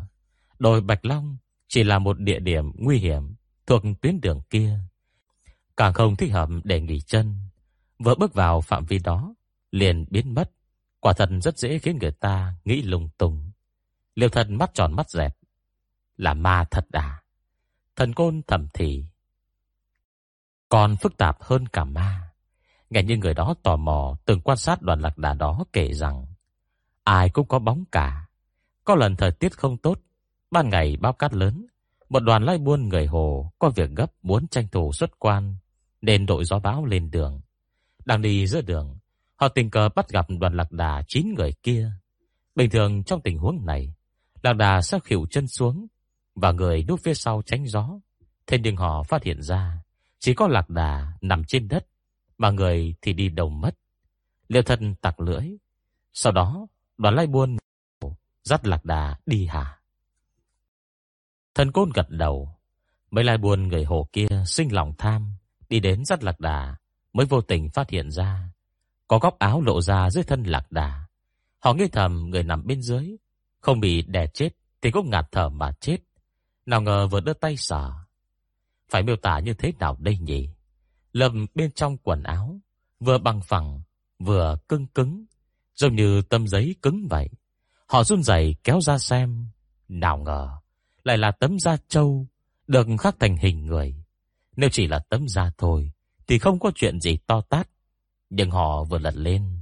Đồi 0.58 0.80
Bạch 0.80 1.04
Long 1.04 1.36
chỉ 1.68 1.84
là 1.84 1.98
một 1.98 2.18
địa 2.18 2.38
điểm 2.38 2.72
nguy 2.74 2.98
hiểm 2.98 3.34
thuộc 3.66 3.82
tuyến 4.00 4.20
đường 4.20 4.40
kia. 4.50 4.78
Càng 5.76 5.92
không 5.92 6.16
thích 6.16 6.32
hợp 6.32 6.48
để 6.64 6.80
nghỉ 6.80 7.00
chân. 7.00 7.34
Vừa 7.98 8.14
bước 8.14 8.34
vào 8.34 8.60
phạm 8.60 8.84
vi 8.84 8.98
đó, 8.98 9.34
liền 9.70 10.04
biến 10.10 10.34
mất. 10.34 10.50
Quả 11.00 11.12
thật 11.12 11.28
rất 11.42 11.58
dễ 11.58 11.78
khiến 11.78 11.98
người 11.98 12.12
ta 12.12 12.54
nghĩ 12.64 12.82
lung 12.82 13.08
tung. 13.18 13.51
Liêu 14.14 14.28
thần 14.28 14.58
mắt 14.58 14.70
tròn 14.74 14.96
mắt 14.96 15.10
dẹt. 15.10 15.36
Là 16.16 16.34
ma 16.34 16.64
thật 16.70 16.86
à? 16.92 17.22
Thần 17.96 18.14
côn 18.14 18.42
thầm 18.46 18.68
thì. 18.74 19.04
Còn 20.68 20.96
phức 20.96 21.16
tạp 21.16 21.42
hơn 21.42 21.68
cả 21.68 21.84
ma. 21.84 22.30
Nghe 22.90 23.02
như 23.02 23.16
người 23.16 23.34
đó 23.34 23.54
tò 23.62 23.76
mò 23.76 24.16
từng 24.24 24.40
quan 24.40 24.56
sát 24.58 24.82
đoàn 24.82 25.00
lạc 25.00 25.18
đà 25.18 25.34
đó 25.34 25.64
kể 25.72 25.92
rằng 25.92 26.26
ai 27.04 27.30
cũng 27.30 27.48
có 27.48 27.58
bóng 27.58 27.84
cả. 27.92 28.26
Có 28.84 28.94
lần 28.94 29.16
thời 29.16 29.32
tiết 29.32 29.52
không 29.58 29.76
tốt, 29.76 30.00
ban 30.50 30.68
ngày 30.68 30.96
bao 31.00 31.12
cát 31.12 31.34
lớn, 31.34 31.66
một 32.08 32.20
đoàn 32.20 32.42
lai 32.42 32.58
buôn 32.58 32.88
người 32.88 33.06
hồ 33.06 33.52
có 33.58 33.70
việc 33.70 33.90
gấp 33.90 34.12
muốn 34.22 34.48
tranh 34.48 34.68
thủ 34.68 34.92
xuất 34.92 35.18
quan 35.18 35.56
nên 36.02 36.26
đội 36.26 36.44
gió 36.44 36.58
bão 36.58 36.84
lên 36.84 37.10
đường. 37.10 37.40
Đang 38.04 38.22
đi 38.22 38.46
giữa 38.46 38.60
đường, 38.60 38.98
họ 39.36 39.48
tình 39.48 39.70
cờ 39.70 39.88
bắt 39.88 40.08
gặp 40.08 40.26
đoàn 40.40 40.54
lạc 40.54 40.72
đà 40.72 41.02
chín 41.08 41.34
người 41.34 41.52
kia. 41.62 41.90
Bình 42.54 42.70
thường 42.70 43.04
trong 43.04 43.20
tình 43.20 43.38
huống 43.38 43.66
này, 43.66 43.94
lạc 44.42 44.52
đà 44.52 44.82
sẽ 44.82 44.98
khỉu 45.04 45.26
chân 45.30 45.48
xuống 45.48 45.86
và 46.34 46.52
người 46.52 46.84
núp 46.88 47.00
phía 47.00 47.14
sau 47.14 47.42
tránh 47.46 47.66
gió. 47.66 47.98
Thế 48.46 48.58
nhưng 48.62 48.76
họ 48.76 49.02
phát 49.02 49.22
hiện 49.22 49.42
ra 49.42 49.82
chỉ 50.18 50.34
có 50.34 50.48
lạc 50.48 50.70
đà 50.70 51.12
nằm 51.20 51.44
trên 51.44 51.68
đất 51.68 51.86
mà 52.38 52.50
người 52.50 52.94
thì 53.02 53.12
đi 53.12 53.28
đầu 53.28 53.48
mất. 53.48 53.78
Liêu 54.48 54.62
thân 54.62 54.94
tặc 54.94 55.20
lưỡi. 55.20 55.56
Sau 56.12 56.32
đó, 56.32 56.66
đoàn 56.98 57.14
lai 57.14 57.26
buôn 57.26 57.56
dắt 58.42 58.66
lạc 58.66 58.84
đà 58.84 59.16
đi 59.26 59.46
hả. 59.46 59.78
Thần 61.54 61.72
côn 61.72 61.90
gật 61.94 62.06
đầu. 62.10 62.54
Mấy 63.10 63.24
lai 63.24 63.38
buôn 63.38 63.68
người 63.68 63.84
hồ 63.84 64.08
kia 64.12 64.28
sinh 64.46 64.74
lòng 64.74 64.92
tham, 64.98 65.34
đi 65.68 65.80
đến 65.80 66.04
dắt 66.04 66.24
lạc 66.24 66.40
đà, 66.40 66.76
mới 67.12 67.26
vô 67.26 67.40
tình 67.40 67.68
phát 67.68 67.90
hiện 67.90 68.10
ra. 68.10 68.52
Có 69.08 69.18
góc 69.18 69.38
áo 69.38 69.60
lộ 69.60 69.80
ra 69.80 70.10
dưới 70.10 70.24
thân 70.24 70.42
lạc 70.42 70.72
đà. 70.72 71.06
Họ 71.58 71.74
nghĩ 71.74 71.88
thầm 71.92 72.30
người 72.30 72.42
nằm 72.42 72.66
bên 72.66 72.82
dưới, 72.82 73.16
không 73.62 73.80
bị 73.80 74.02
đè 74.02 74.26
chết 74.26 74.48
thì 74.82 74.90
cũng 74.90 75.10
ngạt 75.10 75.28
thở 75.32 75.48
mà 75.48 75.72
chết. 75.80 75.96
Nào 76.66 76.82
ngờ 76.82 77.06
vừa 77.06 77.20
đưa 77.20 77.32
tay 77.32 77.56
sờ. 77.56 77.92
Phải 78.88 79.02
miêu 79.02 79.16
tả 79.16 79.38
như 79.38 79.54
thế 79.54 79.72
nào 79.78 79.96
đây 80.00 80.18
nhỉ? 80.18 80.48
Lầm 81.12 81.46
bên 81.54 81.72
trong 81.72 81.96
quần 81.96 82.22
áo, 82.22 82.60
vừa 83.00 83.18
bằng 83.18 83.40
phẳng, 83.40 83.82
vừa 84.18 84.56
cứng 84.68 84.86
cứng, 84.86 85.24
giống 85.74 85.96
như 85.96 86.22
tấm 86.22 86.46
giấy 86.46 86.74
cứng 86.82 87.08
vậy. 87.10 87.28
Họ 87.86 88.04
run 88.04 88.22
rẩy 88.22 88.56
kéo 88.64 88.80
ra 88.80 88.98
xem, 88.98 89.46
nào 89.88 90.18
ngờ 90.18 90.50
lại 91.04 91.18
là 91.18 91.30
tấm 91.30 91.58
da 91.58 91.76
trâu 91.88 92.26
được 92.66 92.86
khắc 93.00 93.20
thành 93.20 93.36
hình 93.36 93.66
người. 93.66 93.94
Nếu 94.56 94.70
chỉ 94.72 94.86
là 94.86 94.98
tấm 94.98 95.28
da 95.28 95.50
thôi 95.58 95.92
thì 96.26 96.38
không 96.38 96.58
có 96.58 96.70
chuyện 96.74 97.00
gì 97.00 97.16
to 97.16 97.40
tát, 97.40 97.68
nhưng 98.30 98.50
họ 98.50 98.84
vừa 98.84 98.98
lật 98.98 99.16
lên, 99.16 99.60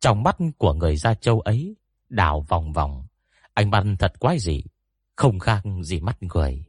trong 0.00 0.22
mắt 0.22 0.36
của 0.58 0.74
người 0.74 0.96
da 0.96 1.14
trâu 1.14 1.40
ấy 1.40 1.76
đảo 2.08 2.46
vòng 2.48 2.72
vòng, 2.72 3.06
ánh 3.60 3.70
mắt 3.70 3.84
thật 3.98 4.20
quái 4.20 4.38
dị, 4.38 4.62
không 5.16 5.38
khác 5.38 5.62
gì 5.82 6.00
mắt 6.00 6.22
người. 6.22 6.64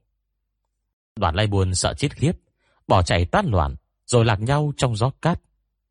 Đoàn 1.16 1.36
Lai 1.36 1.48
Buồn 1.48 1.76
sợ 1.76 1.94
chết 1.94 2.16
khiếp, 2.16 2.32
bỏ 2.88 3.02
chạy 3.02 3.26
tán 3.26 3.46
loạn, 3.46 3.76
rồi 4.06 4.26
lạc 4.26 4.40
nhau 4.40 4.74
trong 4.78 4.96
gió 4.96 5.12
cát. 5.22 5.42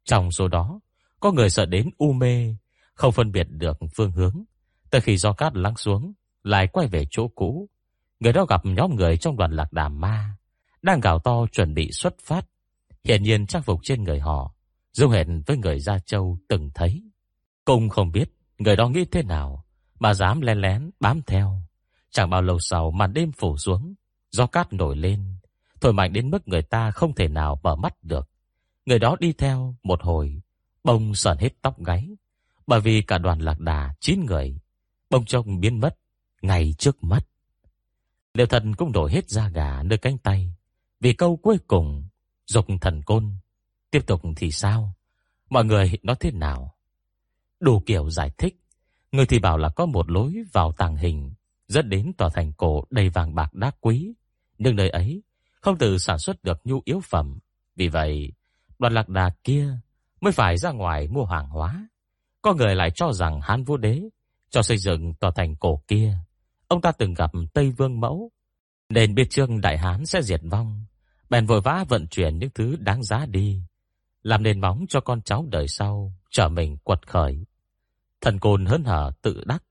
Trong 0.05 0.31
số 0.31 0.49
đó, 0.49 0.81
có 1.21 1.33
người 1.33 1.51
sợ 1.51 1.67
đến 1.67 1.91
u 1.99 2.13
mê, 2.13 2.55
không 2.95 3.13
phân 3.13 3.33
biệt 3.33 3.47
được 3.51 3.79
phương 3.95 4.13
hướng. 4.13 4.45
Tới 4.91 5.01
khi 5.01 5.17
gió 5.17 5.33
cát 5.33 5.57
lắng 5.57 5.77
xuống, 5.77 6.13
lại 6.45 6.67
quay 6.67 6.87
về 6.87 7.05
chỗ 7.11 7.29
cũ. 7.29 7.69
Người 8.21 8.33
đó 8.33 8.45
gặp 8.45 8.61
nhóm 8.65 8.97
người 8.97 9.17
trong 9.17 9.37
đoàn 9.37 9.53
lạc 9.53 9.73
đà 9.73 9.89
ma, 9.89 10.37
đang 10.83 11.01
gào 11.01 11.19
to 11.19 11.47
chuẩn 11.53 11.75
bị 11.75 11.93
xuất 11.93 12.15
phát 12.25 12.47
Hiển 13.05 13.23
nhiên 13.23 13.47
trang 13.47 13.63
phục 13.63 13.81
trên 13.83 14.05
người 14.05 14.21
họ 14.21 14.55
giống 14.93 15.11
hệt 15.11 15.27
với 15.47 15.57
người 15.57 15.81
Gia 15.81 15.99
Châu 15.99 16.39
từng 16.49 16.71
thấy. 16.75 17.03
Cung 17.65 17.89
không 17.89 18.13
biết 18.13 18.33
người 18.59 18.77
đó 18.77 18.89
nghĩ 18.89 19.05
thế 19.05 19.23
nào 19.23 19.65
mà 20.01 20.15
dám 20.15 20.41
lén 20.41 20.61
lén 20.61 20.91
bám 21.01 21.23
theo. 21.27 21.63
Chẳng 22.11 22.31
bao 22.31 22.43
lâu 22.43 22.59
sau 22.61 22.91
màn 22.91 23.13
đêm 23.13 23.33
phủ 23.33 23.57
xuống, 23.57 23.95
gió 24.31 24.47
cát 24.47 24.73
nổi 24.73 24.97
lên, 24.97 25.35
thổi 25.81 25.93
mạnh 25.93 26.13
đến 26.13 26.31
mức 26.31 26.49
người 26.49 26.63
ta 26.63 26.91
không 26.91 27.15
thể 27.15 27.29
nào 27.29 27.61
mở 27.63 27.77
mắt 27.77 27.95
được. 28.03 28.29
Người 28.87 28.99
đó 28.99 29.17
đi 29.21 29.33
theo 29.33 29.75
một 29.83 30.03
hồi, 30.03 30.43
bông 30.85 31.15
sờn 31.15 31.39
hết 31.39 31.63
tóc 31.63 31.85
gáy, 31.85 32.09
bởi 32.67 32.81
vì 32.81 33.03
cả 33.03 33.19
đoàn 33.19 33.39
lạc 33.39 33.61
đà 33.61 33.95
chín 34.01 34.27
người, 34.27 34.61
bông 35.11 35.25
trông 35.25 35.61
biến 35.61 35.81
mất 35.81 35.97
ngay 36.43 36.75
trước 36.79 37.05
mắt. 37.05 37.27
Liêu 38.35 38.47
thần 38.47 38.75
cũng 38.75 38.93
đổi 38.93 39.13
hết 39.13 39.29
da 39.29 39.49
gà 39.49 39.83
nơi 39.83 39.99
cánh 39.99 40.19
tay, 40.19 40.55
vì 41.01 41.13
câu 41.13 41.37
cuối 41.37 41.59
cùng, 41.67 42.05
dục 42.47 42.67
thần 42.81 43.03
côn. 43.03 43.37
Tiếp 43.91 44.07
tục 44.07 44.23
thì 44.37 44.51
sao? 44.51 44.95
Mọi 45.51 45.65
người 45.65 45.99
nói 46.03 46.17
thế 46.21 46.31
nào? 46.31 46.75
Đủ 47.61 47.83
kiểu 47.87 48.11
giải 48.11 48.31
thích. 48.39 48.61
Người 49.13 49.27
thì 49.27 49.39
bảo 49.39 49.59
là 49.59 49.69
có 49.69 49.87
một 49.87 50.11
lối 50.11 50.35
vào 50.53 50.73
tàng 50.73 50.97
hình, 50.97 51.33
dẫn 51.69 51.89
đến 51.89 52.13
tòa 52.19 52.29
thành 52.35 52.53
cổ 52.53 52.85
đầy 52.91 53.09
vàng 53.09 53.35
bạc 53.35 53.55
đá 53.55 53.71
quý. 53.81 54.13
Nhưng 54.59 54.77
nơi 54.77 54.89
ấy 54.89 55.23
không 55.61 55.79
tự 55.79 55.99
sản 55.99 56.19
xuất 56.19 56.45
được 56.45 56.61
nhu 56.65 56.81
yếu 56.85 57.01
phẩm. 57.01 57.39
Vì 57.77 57.89
vậy, 57.89 58.33
đoàn 58.79 58.93
lạc 58.93 59.09
đà 59.09 59.31
kia 59.45 59.79
mới 60.21 60.33
phải 60.33 60.57
ra 60.57 60.71
ngoài 60.71 61.09
mua 61.09 61.25
hàng 61.25 61.49
hóa. 61.49 61.89
Có 62.43 62.55
người 62.55 62.75
lại 62.75 62.91
cho 62.95 63.13
rằng 63.13 63.41
Hán 63.41 63.65
Vũ 63.65 63.77
Đế 63.77 64.03
cho 64.51 64.63
xây 64.63 64.79
dựng 64.79 65.15
tòa 65.15 65.31
thành 65.35 65.57
cổ 65.57 65.83
kia. 65.89 66.19
Ông 66.69 66.81
ta 66.81 66.93
từng 66.93 67.15
gặp 67.15 67.31
Tây 67.55 67.71
Vương 67.71 68.01
Mẫu, 68.01 68.31
nên 68.89 69.15
biết 69.15 69.31
trương 69.31 69.61
Đại 69.61 69.79
Hán 69.79 70.07
sẽ 70.07 70.23
diệt 70.23 70.41
vong. 70.51 70.85
Bèn 71.31 71.47
vội 71.47 71.61
vã 71.61 71.85
vận 71.89 72.07
chuyển 72.09 72.39
những 72.39 72.51
thứ 72.55 72.77
đáng 72.77 73.03
giá 73.03 73.27
đi, 73.27 73.63
làm 74.23 74.43
nền 74.43 74.61
móng 74.61 74.85
cho 74.89 75.01
con 75.01 75.23
cháu 75.23 75.47
đời 75.51 75.69
sau 75.69 76.13
trở 76.31 76.49
mình 76.49 76.77
quật 76.77 77.09
khởi. 77.09 77.45
Thần 78.21 78.39
côn 78.39 78.67
hớn 78.67 78.85
hở 78.85 79.13
tự 79.23 79.45
đắc. 79.47 79.63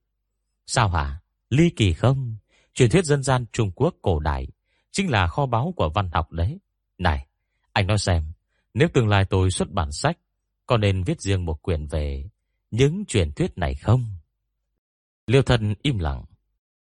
Sao 0.65 0.89
hả? 0.89 1.19
Ly 1.49 1.69
kỳ 1.69 1.93
không? 1.93 2.37
Truyền 2.73 2.89
thuyết 2.89 3.05
dân 3.05 3.23
gian 3.23 3.45
Trung 3.51 3.71
Quốc 3.71 3.95
cổ 4.01 4.19
đại 4.19 4.47
chính 4.91 5.11
là 5.11 5.27
kho 5.27 5.45
báu 5.45 5.73
của 5.75 5.89
văn 5.89 6.09
học 6.13 6.31
đấy. 6.31 6.59
Này, 6.97 7.27
anh 7.73 7.87
nói 7.87 7.97
xem, 7.97 8.31
nếu 8.73 8.87
tương 8.93 9.07
lai 9.07 9.25
tôi 9.25 9.51
xuất 9.51 9.71
bản 9.71 9.91
sách, 9.91 10.17
có 10.65 10.77
nên 10.77 11.03
viết 11.03 11.21
riêng 11.21 11.45
một 11.45 11.61
quyển 11.61 11.87
về 11.87 12.29
những 12.71 13.05
truyền 13.07 13.31
thuyết 13.31 13.57
này 13.57 13.75
không? 13.75 14.05
Liêu 15.27 15.41
thần 15.41 15.73
im 15.81 15.99
lặng. 15.99 16.25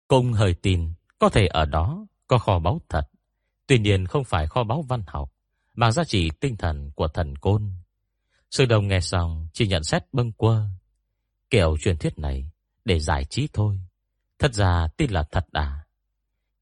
Công 0.07 0.33
hơi 0.33 0.53
tin, 0.53 0.93
có 1.19 1.29
thể 1.29 1.47
ở 1.47 1.65
đó 1.65 2.05
có 2.27 2.37
kho 2.37 2.59
báu 2.59 2.81
thật. 2.89 3.09
Tuy 3.67 3.79
nhiên 3.79 4.05
không 4.05 4.23
phải 4.23 4.47
kho 4.47 4.63
báu 4.63 4.81
văn 4.81 5.03
học, 5.07 5.31
mà 5.73 5.91
giá 5.91 6.03
trị 6.03 6.29
tinh 6.39 6.57
thần 6.57 6.91
của 6.91 7.07
thần 7.07 7.35
côn. 7.35 7.71
Sư 8.51 8.65
đồng 8.65 8.87
nghe 8.87 8.99
xong 8.99 9.47
chỉ 9.53 9.67
nhận 9.67 9.83
xét 9.83 10.03
bâng 10.13 10.31
quơ. 10.31 10.67
Kiểu 11.53 11.77
truyền 11.77 11.97
thuyết 11.97 12.19
này 12.19 12.51
để 12.85 12.99
giải 12.99 13.25
trí 13.25 13.47
thôi. 13.53 13.79
Thật 14.39 14.53
ra 14.53 14.87
tin 14.97 15.11
là 15.11 15.23
thật 15.31 15.45
à. 15.51 15.85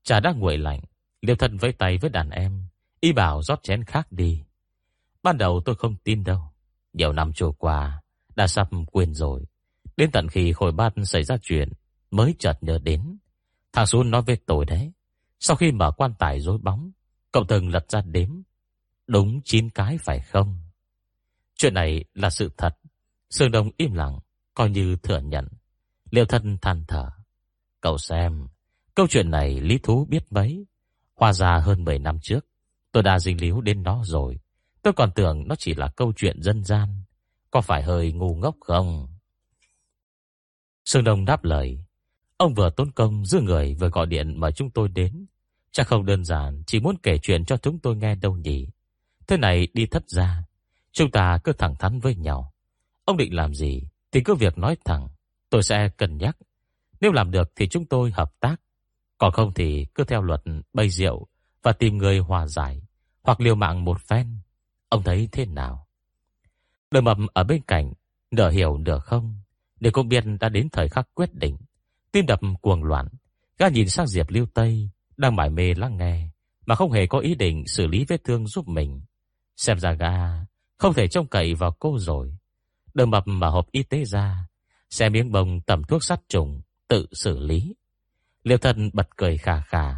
Trà 0.04 0.19
đã 0.19 0.32
nguội 0.32 0.58
lạnh, 0.58 0.80
liêu 1.21 1.36
thân 1.36 1.58
với 1.58 1.71
tay 1.71 1.97
với 1.97 2.10
đàn 2.10 2.30
em, 2.30 2.63
y 2.99 3.13
bảo 3.13 3.43
rót 3.43 3.63
chén 3.63 3.84
khác 3.84 4.12
đi. 4.12 4.43
Ban 5.23 5.38
đầu 5.38 5.62
tôi 5.65 5.75
không 5.75 5.95
tin 5.95 6.23
đâu. 6.23 6.41
Nhiều 6.93 7.13
năm 7.13 7.34
trôi 7.34 7.51
qua, 7.58 8.01
đã 8.36 8.47
sắp 8.47 8.69
quên 8.91 9.13
rồi. 9.13 9.45
Đến 9.97 10.12
tận 10.12 10.27
khi 10.27 10.54
khối 10.54 10.71
bát 10.71 10.93
xảy 11.04 11.23
ra 11.23 11.38
chuyện, 11.41 11.69
mới 12.12 12.36
chợt 12.39 12.58
nhớ 12.62 12.80
đến. 12.84 13.17
Thằng 13.73 13.88
Xuân 13.88 14.12
nói 14.12 14.21
với 14.21 14.38
tôi 14.45 14.65
đấy. 14.65 14.91
Sau 15.39 15.56
khi 15.58 15.71
mở 15.71 15.91
quan 15.97 16.13
tài 16.19 16.39
rối 16.39 16.58
bóng, 16.58 16.91
cậu 17.32 17.43
từng 17.47 17.69
lật 17.69 17.91
ra 17.91 18.01
đếm. 18.01 18.30
Đúng 19.08 19.41
9 19.45 19.69
cái 19.69 19.97
phải 20.06 20.19
không? 20.19 20.60
Chuyện 21.56 21.73
này 21.73 22.06
là 22.13 22.30
sự 22.30 22.51
thật. 22.58 22.77
Sương 23.30 23.51
Đông 23.51 23.71
im 23.77 23.93
lặng, 23.93 24.19
coi 24.53 24.69
như 24.69 24.95
thừa 24.95 25.19
nhận. 25.19 25.47
Liêu 26.11 26.25
thân 26.25 26.57
than 26.61 26.83
thở. 26.87 27.09
Cậu 27.81 27.97
xem, 27.97 28.47
câu 28.95 29.07
chuyện 29.07 29.31
này 29.31 29.61
lý 29.61 29.77
thú 29.77 30.05
biết 30.09 30.23
mấy. 30.29 30.65
Hoa 31.15 31.33
ra 31.33 31.57
hơn 31.57 31.83
10 31.83 31.99
năm 31.99 32.19
trước, 32.21 32.45
tôi 32.91 33.03
đã 33.03 33.19
dính 33.19 33.41
líu 33.41 33.61
đến 33.61 33.83
nó 33.83 34.01
rồi. 34.05 34.39
Tôi 34.81 34.93
còn 34.93 35.11
tưởng 35.11 35.47
nó 35.47 35.55
chỉ 35.55 35.73
là 35.73 35.87
câu 35.87 36.13
chuyện 36.15 36.41
dân 36.41 36.63
gian. 36.63 37.03
Có 37.51 37.61
phải 37.61 37.83
hơi 37.83 38.11
ngu 38.11 38.35
ngốc 38.35 38.55
không? 38.59 39.07
Sương 40.85 41.03
Đông 41.03 41.25
đáp 41.25 41.43
lời. 41.43 41.85
Ông 42.37 42.53
vừa 42.53 42.69
tốn 42.69 42.91
công 42.91 43.25
giữ 43.25 43.41
người 43.41 43.75
vừa 43.79 43.89
gọi 43.89 44.05
điện 44.05 44.39
mời 44.39 44.51
chúng 44.51 44.69
tôi 44.69 44.89
đến. 44.89 45.25
Chắc 45.71 45.87
không 45.87 46.05
đơn 46.05 46.25
giản, 46.25 46.63
chỉ 46.67 46.79
muốn 46.79 46.95
kể 47.03 47.17
chuyện 47.17 47.45
cho 47.45 47.57
chúng 47.57 47.79
tôi 47.79 47.95
nghe 47.95 48.15
đâu 48.15 48.37
nhỉ. 48.37 48.67
Thế 49.27 49.37
này 49.37 49.67
đi 49.73 49.85
thất 49.85 50.09
ra, 50.09 50.43
chúng 50.91 51.11
ta 51.11 51.37
cứ 51.43 51.53
thẳng 51.53 51.75
thắn 51.79 51.99
với 51.99 52.15
nhau. 52.15 52.53
Ông 53.05 53.17
định 53.17 53.33
làm 53.35 53.53
gì 53.53 53.81
thì 54.12 54.21
cứ 54.21 54.36
việc 54.36 54.58
nói 54.58 54.78
thẳng, 54.86 55.08
tôi 55.50 55.63
sẽ 55.63 55.89
cân 55.97 56.17
nhắc. 56.17 56.38
Nếu 57.02 57.12
làm 57.12 57.32
được 57.32 57.52
thì 57.56 57.67
chúng 57.67 57.86
tôi 57.86 58.12
hợp 58.12 58.39
tác. 58.39 58.56
Còn 59.17 59.32
không 59.32 59.54
thì 59.54 59.86
cứ 59.95 60.04
theo 60.04 60.21
luật 60.21 60.41
bay 60.74 60.89
rượu 60.89 61.28
và 61.63 61.71
tìm 61.71 61.97
người 61.97 62.19
hòa 62.19 62.47
giải 62.47 62.82
hoặc 63.24 63.41
liều 63.41 63.56
mạng 63.56 63.86
một 63.86 64.02
phen. 64.02 64.38
Ông 64.89 65.04
thấy 65.04 65.30
thế 65.32 65.45
nào? 65.45 65.88
Đời 66.91 67.02
mập 67.02 67.17
ở 67.34 67.43
bên 67.43 67.62
cạnh, 67.67 67.93
nở 68.32 68.50
hiểu 68.50 68.78
nở 68.78 69.00
không. 69.00 69.36
Để 69.80 69.91
cũng 69.91 70.08
biết 70.10 70.24
đã 70.39 70.50
đến 70.50 70.69
thời 70.71 70.89
khắc 70.89 71.08
quyết 71.13 71.34
định. 71.34 71.58
Tim 72.12 72.26
đập 72.26 72.39
cuồng 72.62 72.84
loạn. 72.84 73.08
Gã 73.58 73.67
nhìn 73.67 73.89
sang 73.89 74.08
Diệp 74.08 74.30
Lưu 74.30 74.45
Tây, 74.54 74.89
đang 75.17 75.36
mải 75.36 75.50
mê 75.50 75.74
lắng 75.74 75.97
nghe, 75.97 76.30
mà 76.65 76.76
không 76.76 76.91
hề 76.91 77.08
có 77.08 77.19
ý 77.19 77.36
định 77.36 77.67
xử 77.67 77.88
lý 77.88 78.06
vết 78.08 78.24
thương 78.24 78.47
giúp 78.47 78.67
mình. 78.67 79.02
Xem 79.58 79.80
ra 79.80 79.93
gã 79.93 80.12
không 80.78 80.93
thể 80.93 81.08
trông 81.08 81.28
cậy 81.28 81.54
vào 81.54 81.76
cô 81.80 81.97
rồi. 82.00 82.38
Đưa 82.93 83.06
mập 83.06 83.23
mà 83.27 83.47
hộp 83.47 83.71
y 83.71 83.84
tế 83.84 84.06
ra, 84.06 84.47
xe 84.89 85.10
miếng 85.10 85.32
bông 85.32 85.62
tẩm 85.62 85.84
thuốc 85.84 86.04
sát 86.04 86.19
trùng, 86.30 86.62
tự 86.88 87.08
xử 87.12 87.39
lý. 87.39 87.75
Liêu 88.43 88.58
thân 88.58 88.89
bật 88.93 89.08
cười 89.17 89.38
khà 89.38 89.62
khà. 89.62 89.95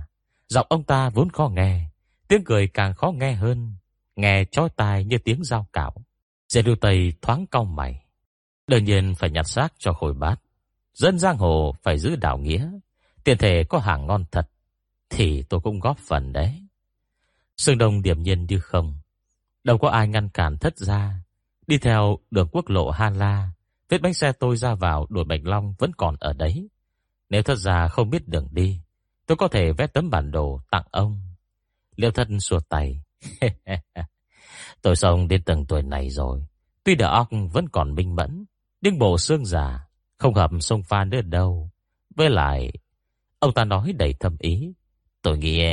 Giọng 0.48 0.68
ông 0.70 0.84
ta 0.84 1.10
vốn 1.10 1.30
khó 1.30 1.50
nghe, 1.50 1.90
tiếng 2.28 2.44
cười 2.44 2.68
càng 2.68 2.94
khó 2.94 3.12
nghe 3.12 3.34
hơn, 3.34 3.76
nghe 4.16 4.46
chói 4.52 4.70
tai 4.76 5.06
như 5.06 5.18
tiếng 5.18 5.44
dao 5.44 5.68
cạo. 5.74 5.94
Dê 6.50 6.62
lưu 6.62 6.76
tây 6.82 7.14
thoáng 7.22 7.46
cau 7.52 7.66
mày. 7.66 8.06
Đương 8.68 8.84
nhiên 8.84 9.16
phải 9.16 9.30
nhặt 9.30 9.48
xác 9.48 9.74
cho 9.80 9.94
khôi 9.94 10.14
bát. 10.14 10.36
Dân 10.94 11.20
giang 11.20 11.38
hồ 11.38 11.76
phải 11.84 12.00
giữ 12.00 12.16
đạo 12.16 12.38
nghĩa. 12.38 12.72
Tiền 13.24 13.38
thể 13.38 13.64
có 13.64 13.80
hàng 13.80 14.08
ngon 14.08 14.26
thật, 14.32 14.50
thì 15.10 15.44
tôi 15.50 15.60
cũng 15.60 15.80
góp 15.80 15.98
phần 15.98 16.34
đấy. 16.34 16.64
Sương 17.58 17.78
Đông 17.78 18.02
điểm 18.02 18.24
nhiên 18.24 18.46
như 18.46 18.60
không. 18.60 19.00
Đâu 19.64 19.78
có 19.78 19.90
ai 19.90 20.08
ngăn 20.08 20.30
cản 20.30 20.58
thất 20.58 20.78
ra. 20.78 21.23
Đi 21.68 21.78
theo 21.78 22.18
đường 22.32 22.48
quốc 22.52 22.70
lộ 22.70 22.90
Han 22.90 23.14
La, 23.16 23.52
vết 23.90 24.02
bánh 24.02 24.14
xe 24.14 24.32
tôi 24.32 24.58
ra 24.58 24.76
vào 24.76 25.06
đuổi 25.10 25.24
Bạch 25.24 25.42
Long 25.44 25.74
vẫn 25.78 25.92
còn 25.98 26.16
ở 26.20 26.34
đấy. 26.34 26.70
Nếu 27.30 27.44
thật 27.44 27.56
ra 27.56 27.88
không 27.88 28.10
biết 28.10 28.28
đường 28.28 28.48
đi, 28.52 28.82
tôi 29.26 29.36
có 29.36 29.48
thể 29.48 29.72
vẽ 29.72 29.88
tấm 29.88 30.10
bản 30.10 30.32
đồ 30.32 30.60
tặng 30.72 30.86
ông. 30.92 31.22
Liêu 31.96 32.12
thân 32.12 32.40
xua 32.40 32.60
tay. 32.60 33.02
tôi 34.82 34.96
sống 34.96 35.28
đến 35.28 35.44
từng 35.44 35.66
tuổi 35.66 35.84
này 35.84 36.10
rồi. 36.10 36.46
Tuy 36.84 36.96
đầu 36.96 37.12
óc 37.12 37.30
vẫn 37.52 37.70
còn 37.70 37.96
minh 37.96 38.16
mẫn, 38.16 38.46
nhưng 38.82 39.00
bộ 39.00 39.18
xương 39.18 39.46
già 39.46 39.88
không 40.18 40.34
hợp 40.34 40.52
sông 40.60 40.84
pha 40.84 41.04
nữa 41.04 41.22
đâu. 41.22 41.70
Với 42.16 42.30
lại, 42.30 42.72
ông 43.40 43.54
ta 43.54 43.66
nói 43.66 43.94
đầy 43.94 44.14
thâm 44.20 44.36
ý. 44.40 44.74
Tôi 45.22 45.38
nghĩ 45.38 45.64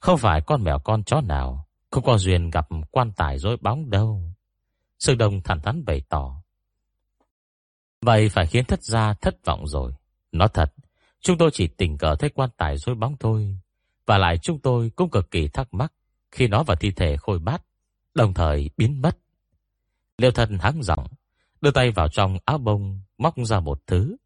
không 0.00 0.18
phải 0.18 0.40
con 0.40 0.64
mèo 0.64 0.78
con 0.78 1.04
chó 1.04 1.20
nào 1.20 1.66
không 1.90 2.04
có 2.04 2.18
duyên 2.18 2.50
gặp 2.50 2.68
quan 2.90 3.12
tài 3.12 3.38
rối 3.38 3.56
bóng 3.60 3.90
đâu. 3.90 4.35
Sương 4.98 5.18
Đông 5.18 5.42
thẳng 5.42 5.60
thắn 5.60 5.84
bày 5.84 6.02
tỏ. 6.08 6.42
Vậy 8.00 8.28
phải 8.28 8.46
khiến 8.46 8.64
thất 8.64 8.82
gia 8.82 9.14
thất 9.14 9.44
vọng 9.44 9.66
rồi. 9.66 9.92
Nói 10.32 10.48
thật, 10.54 10.74
chúng 11.20 11.38
tôi 11.38 11.50
chỉ 11.52 11.68
tình 11.68 11.98
cờ 11.98 12.16
thấy 12.18 12.30
quan 12.30 12.50
tài 12.56 12.78
rối 12.78 12.94
bóng 12.94 13.16
thôi. 13.20 13.58
Và 14.06 14.18
lại 14.18 14.38
chúng 14.38 14.58
tôi 14.58 14.90
cũng 14.96 15.10
cực 15.10 15.30
kỳ 15.30 15.48
thắc 15.48 15.74
mắc 15.74 15.92
khi 16.30 16.48
nó 16.48 16.62
và 16.62 16.74
thi 16.74 16.90
thể 16.90 17.16
khôi 17.16 17.38
bát, 17.38 17.62
đồng 18.14 18.34
thời 18.34 18.70
biến 18.76 19.02
mất. 19.02 19.18
Liêu 20.18 20.30
thần 20.30 20.58
hắng 20.58 20.82
giọng, 20.82 21.06
đưa 21.60 21.70
tay 21.70 21.90
vào 21.90 22.08
trong 22.08 22.38
áo 22.44 22.58
bông, 22.58 23.00
móc 23.18 23.34
ra 23.36 23.60
một 23.60 23.82
thứ. 23.86 24.16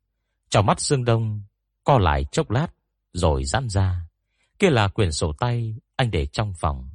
Trong 0.50 0.66
mắt 0.66 0.80
Sương 0.80 1.04
Đông, 1.04 1.42
co 1.84 1.98
lại 1.98 2.24
chốc 2.32 2.50
lát, 2.50 2.68
rồi 3.12 3.44
giãn 3.44 3.68
ra. 3.68 4.06
Kia 4.58 4.70
là 4.70 4.88
quyển 4.88 5.12
sổ 5.12 5.32
tay 5.32 5.74
anh 5.96 6.10
để 6.10 6.26
trong 6.26 6.54
phòng. 6.58 6.90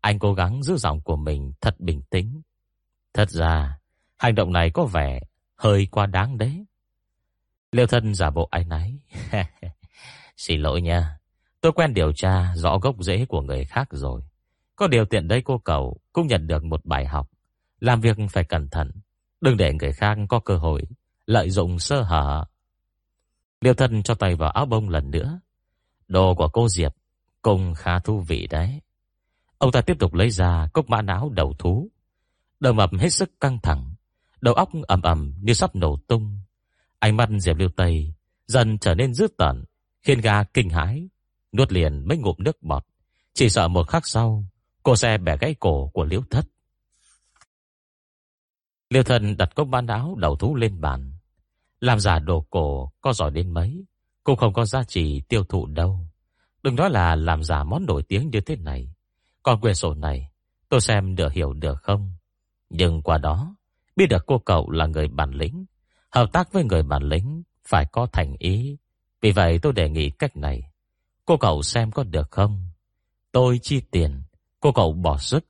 Anh 0.00 0.18
cố 0.18 0.34
gắng 0.34 0.62
giữ 0.62 0.76
giọng 0.76 1.00
của 1.00 1.16
mình 1.16 1.52
thật 1.60 1.80
bình 1.80 2.02
tĩnh. 2.10 2.42
Thật 3.14 3.30
ra, 3.30 3.78
hành 4.16 4.34
động 4.34 4.52
này 4.52 4.70
có 4.70 4.84
vẻ 4.84 5.20
hơi 5.56 5.88
quá 5.90 6.06
đáng 6.06 6.38
đấy. 6.38 6.66
Liêu 7.72 7.86
thân 7.86 8.14
giả 8.14 8.30
bộ 8.30 8.48
ái 8.50 8.64
náy. 8.64 8.98
Xin 10.36 10.60
lỗi 10.60 10.82
nha. 10.82 11.18
Tôi 11.60 11.72
quen 11.72 11.94
điều 11.94 12.12
tra 12.12 12.54
rõ 12.54 12.78
gốc 12.78 12.96
rễ 13.00 13.24
của 13.24 13.40
người 13.40 13.64
khác 13.64 13.88
rồi. 13.90 14.22
Có 14.76 14.88
điều 14.88 15.04
tiện 15.04 15.28
đây 15.28 15.42
cô 15.44 15.58
cậu 15.58 16.00
cũng 16.12 16.26
nhận 16.26 16.46
được 16.46 16.64
một 16.64 16.84
bài 16.84 17.06
học. 17.06 17.30
Làm 17.80 18.00
việc 18.00 18.16
phải 18.30 18.44
cẩn 18.44 18.68
thận. 18.68 18.90
Đừng 19.40 19.56
để 19.56 19.72
người 19.72 19.92
khác 19.92 20.18
có 20.28 20.40
cơ 20.40 20.56
hội 20.56 20.82
lợi 21.26 21.50
dụng 21.50 21.78
sơ 21.78 22.02
hở. 22.02 22.44
Liêu 23.60 23.74
thân 23.74 24.02
cho 24.02 24.14
tay 24.14 24.34
vào 24.34 24.50
áo 24.50 24.66
bông 24.66 24.88
lần 24.88 25.10
nữa. 25.10 25.40
Đồ 26.08 26.34
của 26.34 26.48
cô 26.48 26.68
Diệp 26.68 26.94
cũng 27.42 27.74
khá 27.74 27.98
thú 27.98 28.20
vị 28.28 28.46
đấy. 28.50 28.80
Ông 29.58 29.72
ta 29.72 29.80
tiếp 29.80 29.96
tục 29.98 30.14
lấy 30.14 30.30
ra 30.30 30.68
cốc 30.72 30.88
mã 30.88 31.02
não 31.02 31.28
đầu 31.28 31.54
thú. 31.58 31.90
Đầu 32.60 32.72
mập 32.72 32.90
hết 32.98 33.10
sức 33.10 33.40
căng 33.40 33.58
thẳng, 33.62 33.94
đầu 34.40 34.54
óc 34.54 34.68
ầm 34.88 35.02
ầm 35.02 35.34
như 35.42 35.52
sắp 35.52 35.76
nổ 35.76 35.96
tung. 35.96 36.38
Ánh 36.98 37.16
mắt 37.16 37.28
Diệp 37.38 37.56
Lưu 37.56 37.68
Tây 37.76 38.14
dần 38.46 38.78
trở 38.78 38.94
nên 38.94 39.14
dữ 39.14 39.28
tợn, 39.38 39.64
khiến 40.02 40.20
gã 40.20 40.44
kinh 40.44 40.70
hãi, 40.70 41.08
nuốt 41.52 41.72
liền 41.72 42.08
mấy 42.08 42.18
ngụm 42.18 42.36
nước 42.38 42.62
bọt, 42.62 42.86
chỉ 43.34 43.48
sợ 43.48 43.68
một 43.68 43.88
khắc 43.88 44.06
sau, 44.06 44.44
cô 44.82 44.96
sẽ 44.96 45.18
bẻ 45.18 45.36
gãy 45.36 45.54
cổ 45.60 45.90
của 45.94 46.04
Liễu 46.04 46.20
Thất. 46.30 46.46
Liêu 48.90 49.02
Thần 49.02 49.36
đặt 49.36 49.54
cốc 49.54 49.68
mã 49.68 49.80
áo 49.88 50.14
đầu 50.18 50.36
thú 50.36 50.54
lên 50.54 50.80
bàn, 50.80 51.12
làm 51.80 52.00
giả 52.00 52.18
đồ 52.18 52.46
cổ 52.50 52.92
có 53.00 53.12
giỏi 53.12 53.30
đến 53.30 53.54
mấy, 53.54 53.84
cũng 54.24 54.36
không 54.36 54.52
có 54.52 54.64
giá 54.64 54.82
trị 54.82 55.22
tiêu 55.28 55.44
thụ 55.44 55.66
đâu. 55.66 56.06
Đừng 56.62 56.76
nói 56.76 56.90
là 56.90 57.16
làm 57.16 57.42
giả 57.42 57.64
món 57.64 57.86
nổi 57.86 58.02
tiếng 58.02 58.30
như 58.30 58.40
thế 58.40 58.56
này. 58.56 58.94
Còn 59.42 59.60
quyển 59.60 59.74
sổ 59.74 59.94
này, 59.94 60.30
tôi 60.68 60.80
xem 60.80 61.16
được 61.16 61.32
hiểu 61.32 61.52
được 61.52 61.82
không? 61.82 62.12
Nhưng 62.70 63.02
qua 63.02 63.18
đó, 63.18 63.54
biết 63.96 64.06
được 64.06 64.26
cô 64.26 64.38
cậu 64.38 64.70
là 64.70 64.86
người 64.86 65.08
bản 65.08 65.30
lĩnh. 65.30 65.64
Hợp 66.10 66.32
tác 66.32 66.52
với 66.52 66.64
người 66.64 66.82
bản 66.82 67.02
lĩnh 67.02 67.42
phải 67.68 67.86
có 67.92 68.06
thành 68.12 68.36
ý. 68.38 68.76
Vì 69.20 69.32
vậy 69.32 69.58
tôi 69.58 69.72
đề 69.72 69.88
nghị 69.88 70.10
cách 70.10 70.36
này. 70.36 70.70
Cô 71.26 71.36
cậu 71.36 71.62
xem 71.62 71.90
có 71.90 72.02
được 72.02 72.30
không? 72.30 72.64
Tôi 73.32 73.58
chi 73.62 73.80
tiền, 73.90 74.22
cô 74.60 74.72
cậu 74.72 74.92
bỏ 74.92 75.18
sức. 75.18 75.44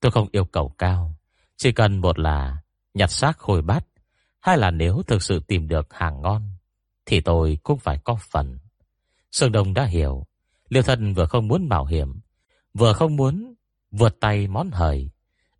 Tôi 0.00 0.12
không 0.12 0.28
yêu 0.32 0.44
cầu 0.44 0.68
cao. 0.78 1.14
Chỉ 1.56 1.72
cần 1.72 2.00
một 2.00 2.18
là 2.18 2.56
nhặt 2.94 3.10
xác 3.10 3.40
hồi 3.40 3.62
bát. 3.62 3.86
Hai 4.40 4.58
là 4.58 4.70
nếu 4.70 5.02
thực 5.06 5.22
sự 5.22 5.40
tìm 5.40 5.68
được 5.68 5.94
hàng 5.94 6.22
ngon, 6.22 6.50
thì 7.06 7.20
tôi 7.20 7.58
cũng 7.62 7.78
phải 7.78 7.98
có 8.04 8.18
phần. 8.30 8.58
Sơn 9.30 9.52
Đông 9.52 9.74
đã 9.74 9.84
hiểu. 9.84 10.26
Liêu 10.68 10.82
thân 10.82 11.14
vừa 11.14 11.26
không 11.26 11.48
muốn 11.48 11.68
mạo 11.68 11.84
hiểm, 11.84 12.20
vừa 12.74 12.92
không 12.92 13.16
muốn 13.16 13.54
vượt 13.90 14.20
tay 14.20 14.46
món 14.46 14.70
hời, 14.70 15.10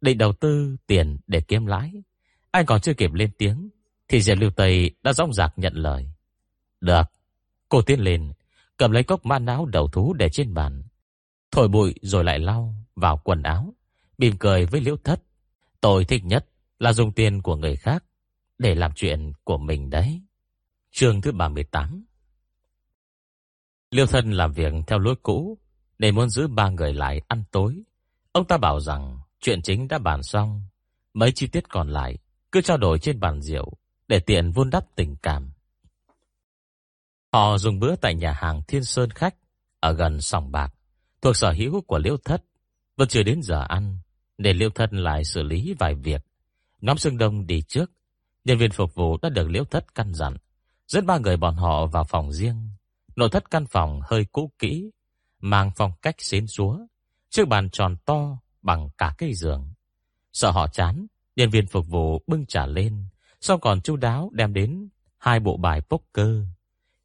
định 0.00 0.18
đầu 0.18 0.32
tư 0.32 0.76
tiền 0.86 1.18
để 1.26 1.40
kiếm 1.40 1.66
lãi. 1.66 1.92
Anh 2.50 2.66
còn 2.66 2.80
chưa 2.80 2.94
kịp 2.94 3.12
lên 3.12 3.30
tiếng, 3.38 3.70
thì 4.08 4.20
Diệp 4.20 4.38
Lưu 4.38 4.50
Tây 4.50 4.90
đã 5.02 5.12
rõng 5.12 5.32
rạc 5.32 5.52
nhận 5.56 5.74
lời. 5.74 6.10
Được, 6.80 7.02
cô 7.68 7.82
tiến 7.82 8.00
lên, 8.00 8.32
cầm 8.76 8.90
lấy 8.90 9.02
cốc 9.02 9.26
man 9.26 9.44
não 9.44 9.66
đầu 9.66 9.88
thú 9.88 10.12
để 10.12 10.28
trên 10.28 10.54
bàn, 10.54 10.82
thổi 11.50 11.68
bụi 11.68 11.94
rồi 12.02 12.24
lại 12.24 12.38
lau 12.38 12.74
vào 12.96 13.20
quần 13.24 13.42
áo, 13.42 13.74
mỉm 14.18 14.36
cười 14.38 14.66
với 14.66 14.80
Liễu 14.80 14.96
Thất. 15.04 15.22
Tôi 15.80 16.04
thích 16.04 16.24
nhất 16.24 16.46
là 16.78 16.92
dùng 16.92 17.12
tiền 17.12 17.42
của 17.42 17.56
người 17.56 17.76
khác 17.76 18.04
để 18.58 18.74
làm 18.74 18.92
chuyện 18.92 19.32
của 19.44 19.58
mình 19.58 19.90
đấy. 19.90 20.22
Chương 20.90 21.20
thứ 21.20 21.32
38 21.32 22.04
Liêu 23.90 24.06
thân 24.06 24.32
làm 24.32 24.52
việc 24.52 24.72
theo 24.86 24.98
lối 24.98 25.14
cũ, 25.22 25.58
để 25.98 26.12
muốn 26.12 26.30
giữ 26.30 26.46
ba 26.46 26.70
người 26.70 26.94
lại 26.94 27.20
ăn 27.28 27.44
tối. 27.50 27.82
Ông 28.32 28.44
ta 28.44 28.56
bảo 28.56 28.80
rằng 28.80 29.18
chuyện 29.46 29.62
chính 29.62 29.88
đã 29.88 29.98
bàn 29.98 30.22
xong, 30.22 30.62
mấy 31.14 31.32
chi 31.32 31.46
tiết 31.46 31.68
còn 31.68 31.88
lại 31.88 32.18
cứ 32.52 32.60
trao 32.60 32.76
đổi 32.76 32.98
trên 32.98 33.20
bàn 33.20 33.42
rượu 33.42 33.72
để 34.08 34.20
tiện 34.20 34.52
vun 34.52 34.70
đắp 34.70 34.84
tình 34.96 35.16
cảm. 35.22 35.52
Họ 37.32 37.58
dùng 37.58 37.78
bữa 37.78 37.96
tại 37.96 38.14
nhà 38.14 38.32
hàng 38.32 38.62
Thiên 38.68 38.84
Sơn 38.84 39.10
Khách 39.10 39.34
ở 39.80 39.92
gần 39.92 40.20
sòng 40.20 40.52
bạc, 40.52 40.74
thuộc 41.22 41.36
sở 41.36 41.52
hữu 41.52 41.80
của 41.80 41.98
Liễu 41.98 42.16
Thất. 42.24 42.44
Vẫn 42.96 43.08
chưa 43.08 43.22
đến 43.22 43.42
giờ 43.42 43.64
ăn, 43.68 43.98
để 44.38 44.52
Liễu 44.52 44.70
Thất 44.70 44.92
lại 44.92 45.24
xử 45.24 45.42
lý 45.42 45.74
vài 45.78 45.94
việc. 45.94 46.22
Nhóm 46.80 46.98
Sương 46.98 47.18
Đông 47.18 47.46
đi 47.46 47.62
trước, 47.62 47.90
nhân 48.44 48.58
viên 48.58 48.70
phục 48.70 48.94
vụ 48.94 49.16
đã 49.22 49.28
được 49.28 49.50
Liễu 49.50 49.64
Thất 49.64 49.94
căn 49.94 50.14
dặn, 50.14 50.36
dẫn 50.86 51.06
ba 51.06 51.18
người 51.18 51.36
bọn 51.36 51.54
họ 51.54 51.86
vào 51.86 52.04
phòng 52.04 52.32
riêng. 52.32 52.68
Nội 53.16 53.28
thất 53.32 53.50
căn 53.50 53.66
phòng 53.66 54.00
hơi 54.04 54.24
cũ 54.32 54.52
kỹ, 54.58 54.90
mang 55.40 55.70
phong 55.76 55.92
cách 56.02 56.16
xến 56.18 56.46
xúa, 56.46 56.78
chiếc 57.30 57.48
bàn 57.48 57.70
tròn 57.70 57.96
to 58.04 58.38
bằng 58.66 58.88
cả 58.98 59.14
cây 59.18 59.34
giường. 59.34 59.72
Sợ 60.32 60.50
họ 60.50 60.66
chán, 60.68 61.06
nhân 61.36 61.50
viên 61.50 61.66
phục 61.66 61.86
vụ 61.86 62.22
bưng 62.26 62.46
trà 62.46 62.66
lên, 62.66 63.04
xong 63.40 63.60
còn 63.60 63.80
chu 63.80 63.96
đáo 63.96 64.30
đem 64.32 64.52
đến 64.52 64.88
hai 65.18 65.40
bộ 65.40 65.56
bài 65.56 65.80
poker. 65.80 66.36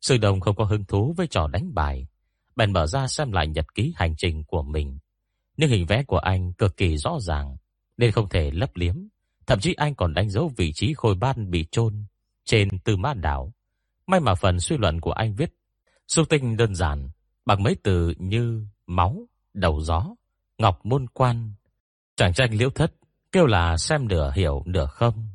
Sư 0.02 0.18
đồng 0.18 0.40
không 0.40 0.56
có 0.56 0.64
hứng 0.64 0.86
thú 0.86 1.14
với 1.18 1.28
trò 1.28 1.48
đánh 1.48 1.74
bài, 1.74 2.08
bèn 2.56 2.74
mở 2.74 2.88
ra 2.88 3.08
xem 3.08 3.32
lại 3.32 3.48
nhật 3.48 3.76
ký 3.76 3.94
hành 3.96 4.16
trình 4.18 4.44
của 4.44 4.62
mình. 4.62 5.00
Nhưng 5.58 5.70
hình 5.70 5.86
vẽ 5.86 6.04
của 6.04 6.18
anh 6.18 6.54
cực 6.54 6.78
kỳ 6.78 6.98
rõ 6.98 7.18
ràng, 7.20 7.58
nên 7.98 8.12
không 8.12 8.30
thể 8.30 8.52
lấp 8.52 8.70
liếm. 8.76 8.96
Thậm 9.48 9.60
chí 9.60 9.74
anh 9.74 9.96
còn 9.96 10.14
đánh 10.14 10.30
dấu 10.30 10.52
vị 10.58 10.72
trí 10.74 10.94
khôi 10.94 11.16
ban 11.16 11.52
bị 11.52 11.66
chôn 11.72 12.06
trên 12.46 12.70
tư 12.84 12.98
mã 12.98 13.14
đảo. 13.14 13.54
May 14.08 14.20
mà 14.20 14.36
phần 14.36 14.60
suy 14.60 14.78
luận 14.78 15.02
của 15.02 15.12
anh 15.12 15.36
viết 15.36 15.54
xúc 16.08 16.30
tinh 16.30 16.58
đơn 16.58 16.76
giản, 16.76 17.10
bằng 17.46 17.64
mấy 17.64 17.76
từ 17.84 18.14
như 18.18 18.66
máu, 18.88 19.28
đầu 19.54 19.82
gió, 19.82 20.16
ngọc 20.62 20.86
môn 20.86 21.08
quan. 21.08 21.54
Chàng 22.16 22.34
tranh 22.34 22.54
liễu 22.54 22.70
thất, 22.70 22.94
kêu 23.32 23.46
là 23.46 23.78
xem 23.78 24.08
nửa 24.08 24.32
hiểu 24.36 24.64
nửa 24.66 24.86
không. 24.86 25.30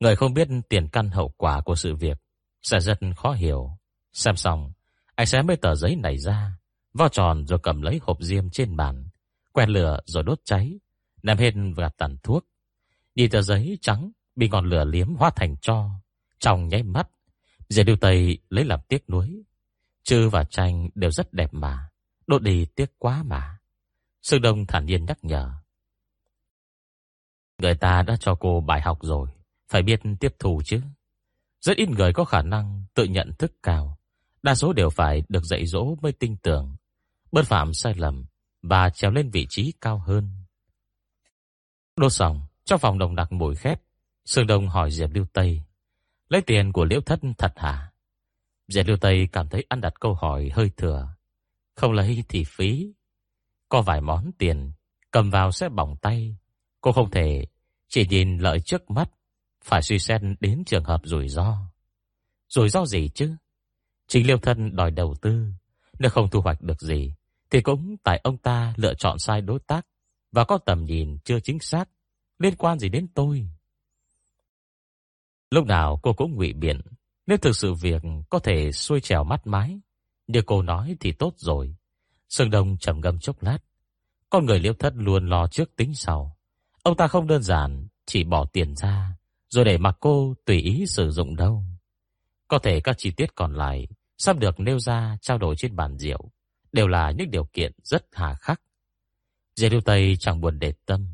Người 0.00 0.16
không 0.16 0.34
biết 0.34 0.48
tiền 0.68 0.88
căn 0.88 1.10
hậu 1.10 1.28
quả 1.36 1.60
của 1.60 1.74
sự 1.74 1.94
việc, 1.94 2.18
sẽ 2.62 2.80
rất 2.80 2.98
khó 3.16 3.32
hiểu. 3.32 3.70
Xem 4.12 4.36
xong, 4.36 4.72
anh 5.14 5.26
xé 5.26 5.42
mấy 5.42 5.56
tờ 5.56 5.74
giấy 5.74 5.96
này 5.96 6.18
ra, 6.18 6.58
vo 6.94 7.08
tròn 7.08 7.46
rồi 7.46 7.58
cầm 7.62 7.82
lấy 7.82 8.00
hộp 8.02 8.16
diêm 8.20 8.50
trên 8.50 8.76
bàn, 8.76 9.08
quen 9.52 9.68
lửa 9.68 10.00
rồi 10.04 10.22
đốt 10.22 10.40
cháy, 10.44 10.78
ném 11.22 11.38
hết 11.38 11.54
và 11.76 11.88
tàn 11.98 12.16
thuốc. 12.22 12.46
Nhìn 13.14 13.30
tờ 13.30 13.42
giấy 13.42 13.78
trắng 13.80 14.10
bị 14.36 14.48
ngọn 14.48 14.68
lửa 14.68 14.84
liếm 14.84 15.14
hóa 15.14 15.30
thành 15.36 15.56
cho, 15.60 15.90
trong 16.38 16.68
nháy 16.68 16.82
mắt, 16.82 17.08
Diệp 17.68 17.86
Điêu 17.86 17.96
Tây 17.96 18.38
lấy 18.48 18.64
làm 18.64 18.80
tiếc 18.88 19.10
nuối, 19.10 19.42
Chư 20.04 20.28
và 20.28 20.44
tranh 20.44 20.88
đều 20.94 21.10
rất 21.10 21.32
đẹp 21.32 21.54
mà. 21.54 21.88
Đốt 22.26 22.42
đi 22.42 22.66
tiếc 22.76 22.98
quá 22.98 23.22
mà. 23.22 23.58
Sương 24.22 24.42
Đông 24.42 24.66
thản 24.66 24.86
nhiên 24.86 25.04
nhắc 25.04 25.18
nhở. 25.22 25.50
Người 27.58 27.74
ta 27.74 28.02
đã 28.02 28.16
cho 28.20 28.34
cô 28.34 28.60
bài 28.60 28.80
học 28.80 28.98
rồi. 29.02 29.28
Phải 29.68 29.82
biết 29.82 30.00
tiếp 30.20 30.34
thu 30.38 30.62
chứ. 30.64 30.80
Rất 31.60 31.76
ít 31.76 31.88
người 31.88 32.12
có 32.12 32.24
khả 32.24 32.42
năng 32.42 32.84
tự 32.94 33.04
nhận 33.04 33.32
thức 33.38 33.52
cao. 33.62 33.98
Đa 34.42 34.54
số 34.54 34.72
đều 34.72 34.90
phải 34.90 35.22
được 35.28 35.44
dạy 35.44 35.66
dỗ 35.66 35.94
mới 36.02 36.12
tin 36.12 36.36
tưởng. 36.36 36.76
Bớt 37.32 37.46
phạm 37.46 37.74
sai 37.74 37.94
lầm 37.96 38.24
và 38.62 38.90
trèo 38.90 39.10
lên 39.10 39.30
vị 39.30 39.46
trí 39.48 39.72
cao 39.80 39.98
hơn. 39.98 40.30
Đô 41.96 42.10
sòng, 42.10 42.46
trong 42.64 42.80
phòng 42.80 42.98
đồng 42.98 43.14
đặc 43.14 43.32
mùi 43.32 43.54
khét, 43.54 43.80
Sương 44.24 44.46
Đông 44.46 44.68
hỏi 44.68 44.90
Diệp 44.90 45.10
Lưu 45.14 45.26
Tây. 45.32 45.62
Lấy 46.28 46.42
tiền 46.42 46.72
của 46.72 46.84
Liễu 46.84 47.00
Thất 47.00 47.20
thật 47.38 47.52
hả? 47.56 47.92
Diệp 48.68 48.86
Lưu 48.86 48.96
Tây 48.96 49.28
cảm 49.32 49.48
thấy 49.48 49.66
ăn 49.68 49.80
đặt 49.80 50.00
câu 50.00 50.14
hỏi 50.14 50.50
hơi 50.54 50.70
thừa. 50.76 51.08
Không 51.74 51.92
lấy 51.92 52.24
thì 52.28 52.44
phí. 52.44 52.92
Có 53.72 53.82
vài 53.82 54.00
món 54.00 54.30
tiền, 54.38 54.72
cầm 55.10 55.30
vào 55.30 55.52
sẽ 55.52 55.68
bỏng 55.68 55.96
tay. 56.02 56.36
Cô 56.80 56.92
không 56.92 57.10
thể 57.10 57.46
chỉ 57.88 58.06
nhìn 58.06 58.38
lợi 58.38 58.60
trước 58.60 58.90
mắt, 58.90 59.10
phải 59.64 59.82
suy 59.82 59.98
xét 59.98 60.20
đến 60.40 60.62
trường 60.66 60.84
hợp 60.84 61.00
rủi 61.04 61.28
ro. 61.28 61.58
Rủi 62.48 62.68
ro 62.68 62.86
gì 62.86 63.08
chứ? 63.08 63.36
Chính 64.08 64.26
Liêu 64.26 64.38
Thân 64.38 64.76
đòi 64.76 64.90
đầu 64.90 65.14
tư, 65.22 65.46
nếu 65.98 66.10
không 66.10 66.30
thu 66.30 66.40
hoạch 66.40 66.62
được 66.62 66.80
gì, 66.80 67.14
thì 67.50 67.60
cũng 67.60 67.96
tại 68.02 68.20
ông 68.24 68.38
ta 68.38 68.74
lựa 68.76 68.94
chọn 68.94 69.18
sai 69.18 69.40
đối 69.40 69.58
tác 69.58 69.86
và 70.32 70.44
có 70.44 70.58
tầm 70.58 70.84
nhìn 70.84 71.18
chưa 71.24 71.40
chính 71.40 71.58
xác, 71.60 71.88
liên 72.38 72.54
quan 72.56 72.78
gì 72.78 72.88
đến 72.88 73.06
tôi. 73.14 73.48
Lúc 75.50 75.66
nào 75.66 76.00
cô 76.02 76.12
cũng 76.12 76.34
ngụy 76.34 76.52
biện, 76.52 76.80
nếu 77.26 77.38
thực 77.38 77.56
sự 77.56 77.74
việc 77.74 78.02
có 78.30 78.38
thể 78.38 78.72
xuôi 78.72 79.00
trèo 79.00 79.24
mắt 79.24 79.46
mái, 79.46 79.80
như 80.26 80.42
cô 80.46 80.62
nói 80.62 80.96
thì 81.00 81.12
tốt 81.12 81.34
rồi. 81.36 81.76
Sương 82.32 82.50
Đông 82.50 82.76
trầm 82.76 83.00
ngâm 83.00 83.18
chốc 83.18 83.42
lát. 83.42 83.58
Con 84.30 84.46
người 84.46 84.60
liễu 84.60 84.72
thất 84.72 84.92
luôn 84.96 85.28
lo 85.28 85.46
trước 85.46 85.76
tính 85.76 85.94
sau. 85.94 86.36
Ông 86.82 86.96
ta 86.96 87.06
không 87.06 87.26
đơn 87.26 87.42
giản 87.42 87.88
chỉ 88.06 88.24
bỏ 88.24 88.46
tiền 88.46 88.76
ra, 88.76 89.16
rồi 89.48 89.64
để 89.64 89.78
mặc 89.78 89.96
cô 90.00 90.34
tùy 90.44 90.56
ý 90.56 90.86
sử 90.86 91.10
dụng 91.10 91.36
đâu. 91.36 91.64
Có 92.48 92.58
thể 92.58 92.80
các 92.80 92.98
chi 92.98 93.10
tiết 93.10 93.34
còn 93.34 93.54
lại 93.54 93.88
sắp 94.18 94.38
được 94.38 94.60
nêu 94.60 94.78
ra 94.78 95.16
trao 95.20 95.38
đổi 95.38 95.56
trên 95.56 95.76
bàn 95.76 95.98
rượu, 95.98 96.30
đều 96.72 96.88
là 96.88 97.10
những 97.10 97.30
điều 97.30 97.44
kiện 97.44 97.72
rất 97.82 98.06
hà 98.12 98.34
khắc. 98.34 98.60
Dê 99.56 99.70
Lưu 99.70 99.80
Tây 99.80 100.16
chẳng 100.20 100.40
buồn 100.40 100.58
để 100.58 100.72
tâm, 100.86 101.06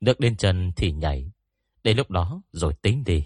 nước 0.00 0.20
đến 0.20 0.36
chân 0.36 0.72
thì 0.76 0.92
nhảy, 0.92 1.32
đến 1.84 1.96
lúc 1.96 2.10
đó 2.10 2.42
rồi 2.52 2.74
tính 2.82 3.04
đi. 3.04 3.24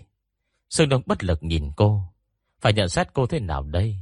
Sương 0.70 0.88
Đông 0.88 1.02
bất 1.06 1.24
lực 1.24 1.42
nhìn 1.42 1.70
cô, 1.76 2.12
phải 2.60 2.72
nhận 2.72 2.88
xét 2.88 3.08
cô 3.12 3.26
thế 3.26 3.40
nào 3.40 3.62
đây? 3.62 3.96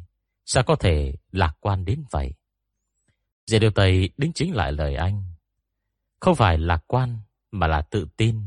Sao 0.45 0.63
có 0.63 0.77
thể 0.77 1.15
lạc 1.33 1.57
quan 1.61 1.85
đến 1.85 2.05
vậy? 2.11 2.35
Diệp 3.47 3.61
Điều 3.61 3.71
Tây 3.71 4.11
đính 4.17 4.33
chính 4.33 4.55
lại 4.55 4.73
lời 4.73 4.95
anh. 4.95 5.23
Không 6.21 6.37
phải 6.37 6.59
lạc 6.59 6.85
quan, 6.87 7.19
mà 7.51 7.67
là 7.67 7.83
tự 7.83 8.07
tin. 8.17 8.41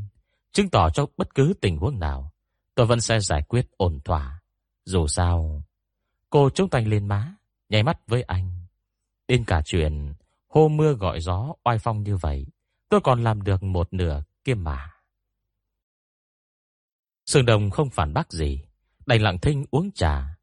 Chứng 0.52 0.70
tỏ 0.70 0.90
cho 0.90 1.06
bất 1.18 1.36
cứ 1.36 1.54
tình 1.62 1.78
huống 1.78 2.00
nào, 2.00 2.34
tôi 2.76 2.86
vẫn 2.86 3.02
sẽ 3.02 3.20
giải 3.20 3.44
quyết 3.48 3.68
ổn 3.78 4.00
thỏa. 4.06 4.42
Dù 4.86 5.08
sao, 5.08 5.64
cô 6.30 6.50
trông 6.50 6.70
tay 6.70 6.86
lên 6.86 7.08
má, 7.08 7.36
nháy 7.70 7.84
mắt 7.84 8.00
với 8.08 8.22
anh. 8.22 8.52
Đến 9.28 9.44
cả 9.48 9.62
chuyện 9.66 10.14
hô 10.48 10.68
mưa 10.68 10.94
gọi 10.94 11.22
gió 11.22 11.54
oai 11.64 11.78
phong 11.80 12.04
như 12.04 12.18
vậy, 12.18 12.46
tôi 12.90 13.02
còn 13.04 13.24
làm 13.24 13.42
được 13.42 13.64
một 13.64 13.94
nửa 13.94 14.24
kia 14.44 14.54
mà. 14.54 14.92
Sương 17.26 17.46
Đồng 17.46 17.70
không 17.70 17.90
phản 17.90 18.14
bác 18.14 18.32
gì, 18.32 18.62
đành 19.06 19.22
lặng 19.22 19.40
thinh 19.40 19.66
uống 19.72 19.92
trà. 19.92 20.38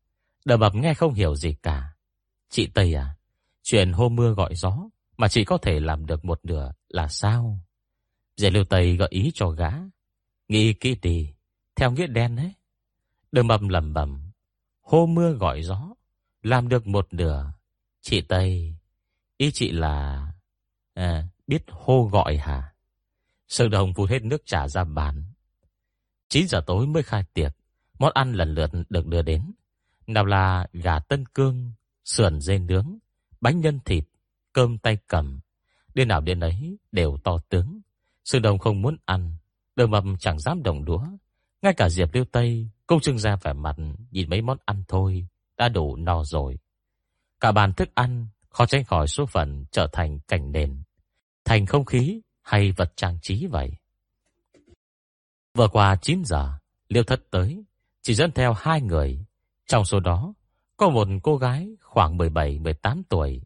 Đờ 0.44 0.56
bập 0.56 0.74
nghe 0.74 0.94
không 0.94 1.14
hiểu 1.14 1.34
gì 1.34 1.54
cả. 1.62 1.94
Chị 2.50 2.66
Tây 2.66 2.94
à, 2.94 3.16
chuyện 3.64 3.92
hô 3.92 4.08
mưa 4.08 4.34
gọi 4.34 4.54
gió 4.54 4.88
Mà 5.16 5.28
chỉ 5.28 5.44
có 5.44 5.58
thể 5.58 5.80
làm 5.80 6.06
được 6.06 6.24
một 6.24 6.40
nửa 6.42 6.72
là 6.88 7.08
sao? 7.08 7.58
Dễ 8.36 8.50
lưu 8.50 8.64
Tây 8.64 8.96
gợi 8.96 9.08
ý 9.10 9.30
cho 9.34 9.48
gã 9.48 9.70
Nghĩ 10.48 10.72
kỹ 10.72 10.94
đi 11.02 11.34
Theo 11.76 11.90
nghĩa 11.90 12.06
đen 12.06 12.36
ấy. 12.36 12.52
Đừng 13.32 13.46
mầm 13.46 13.68
lầm 13.68 13.94
bầm 13.94 14.30
Hô 14.80 15.06
mưa 15.06 15.32
gọi 15.32 15.62
gió 15.62 15.94
Làm 16.42 16.68
được 16.68 16.86
một 16.86 17.08
nửa 17.10 17.52
Chị 18.00 18.20
Tây. 18.20 18.74
Ý 19.36 19.50
chị 19.50 19.72
là 19.72 20.26
à, 20.94 21.28
Biết 21.46 21.64
hô 21.68 22.08
gọi 22.12 22.36
hả? 22.36 22.74
Sơn 23.48 23.70
Đồng 23.70 23.92
vụt 23.92 24.10
hết 24.10 24.22
nước 24.22 24.46
trà 24.46 24.68
ra 24.68 24.84
bàn. 24.84 25.24
9 26.28 26.48
giờ 26.48 26.60
tối 26.66 26.86
mới 26.86 27.02
khai 27.02 27.24
tiệc 27.34 27.56
Món 27.98 28.12
ăn 28.14 28.32
lần 28.32 28.54
lượt 28.54 28.70
được 28.88 29.06
đưa 29.06 29.22
đến. 29.22 29.52
Nào 30.06 30.24
là 30.24 30.66
gà 30.72 30.98
tân 30.98 31.26
cương 31.26 31.72
Sườn 32.04 32.40
dê 32.40 32.58
nướng 32.58 32.98
Bánh 33.44 33.60
nhân 33.60 33.80
thịt, 33.84 34.04
Cơm 34.52 34.78
tay 34.78 34.98
cầm. 35.06 35.40
Đến 35.94 36.08
nào 36.08 36.20
đến 36.20 36.40
ấy 36.40 36.78
đều 36.92 37.16
to 37.24 37.38
tướng. 37.48 37.80
Sư 38.24 38.38
Đồng 38.38 38.58
không 38.58 38.82
muốn 38.82 38.96
ăn 39.04 39.36
Đờ 39.76 39.86
mập 39.86 40.04
chẳng 40.18 40.38
dám 40.38 40.62
đồng 40.62 40.84
đũa. 40.84 41.06
Ngay 41.62 41.74
cả 41.74 41.88
Diệp 41.88 42.14
Liêu 42.14 42.24
Tây 42.24 42.68
cũng 42.86 43.00
trưng 43.00 43.18
ra 43.18 43.36
vẻ 43.36 43.52
mặt 43.52 43.76
Nhìn 44.10 44.30
mấy 44.30 44.42
món 44.42 44.58
ăn 44.64 44.82
thôi, 44.88 45.26
Đã 45.56 45.68
đủ 45.68 45.96
no 45.96 46.24
rồi. 46.24 46.58
Cả 47.40 47.52
bàn 47.52 47.72
thức 47.72 47.88
ăn 47.94 48.26
Khó 48.48 48.66
tránh 48.66 48.84
khỏi 48.84 49.08
số 49.08 49.26
phận 49.26 49.64
trở 49.70 49.86
thành 49.92 50.18
cảnh 50.28 50.52
nền. 50.52 50.82
Thành 51.44 51.66
không 51.66 51.84
khí 51.84 52.20
hay 52.42 52.72
vật 52.72 52.92
trang 52.96 53.18
trí 53.22 53.46
vậy? 53.46 53.72
Vừa 55.54 55.68
qua 55.68 55.96
9 55.96 56.24
giờ, 56.24 56.52
Liêu 56.88 57.02
thất 57.02 57.30
tới, 57.30 57.64
Chỉ 58.02 58.14
dẫn 58.14 58.32
theo 58.32 58.52
hai 58.52 58.80
người. 58.80 59.24
Trong 59.66 59.84
số 59.84 60.00
đó 60.00 60.34
có 60.84 60.90
một 60.90 61.08
cô 61.22 61.36
gái 61.36 61.76
khoảng 61.80 62.18
17-18 62.18 63.02
tuổi, 63.08 63.42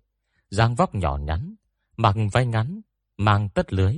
dáng 0.50 0.74
vóc 0.74 0.94
nhỏ 0.94 1.16
nhắn, 1.16 1.54
Mặc 1.96 2.16
váy 2.32 2.46
ngắn, 2.46 2.80
Mang 3.16 3.48
tất 3.48 3.72
lưới, 3.72 3.96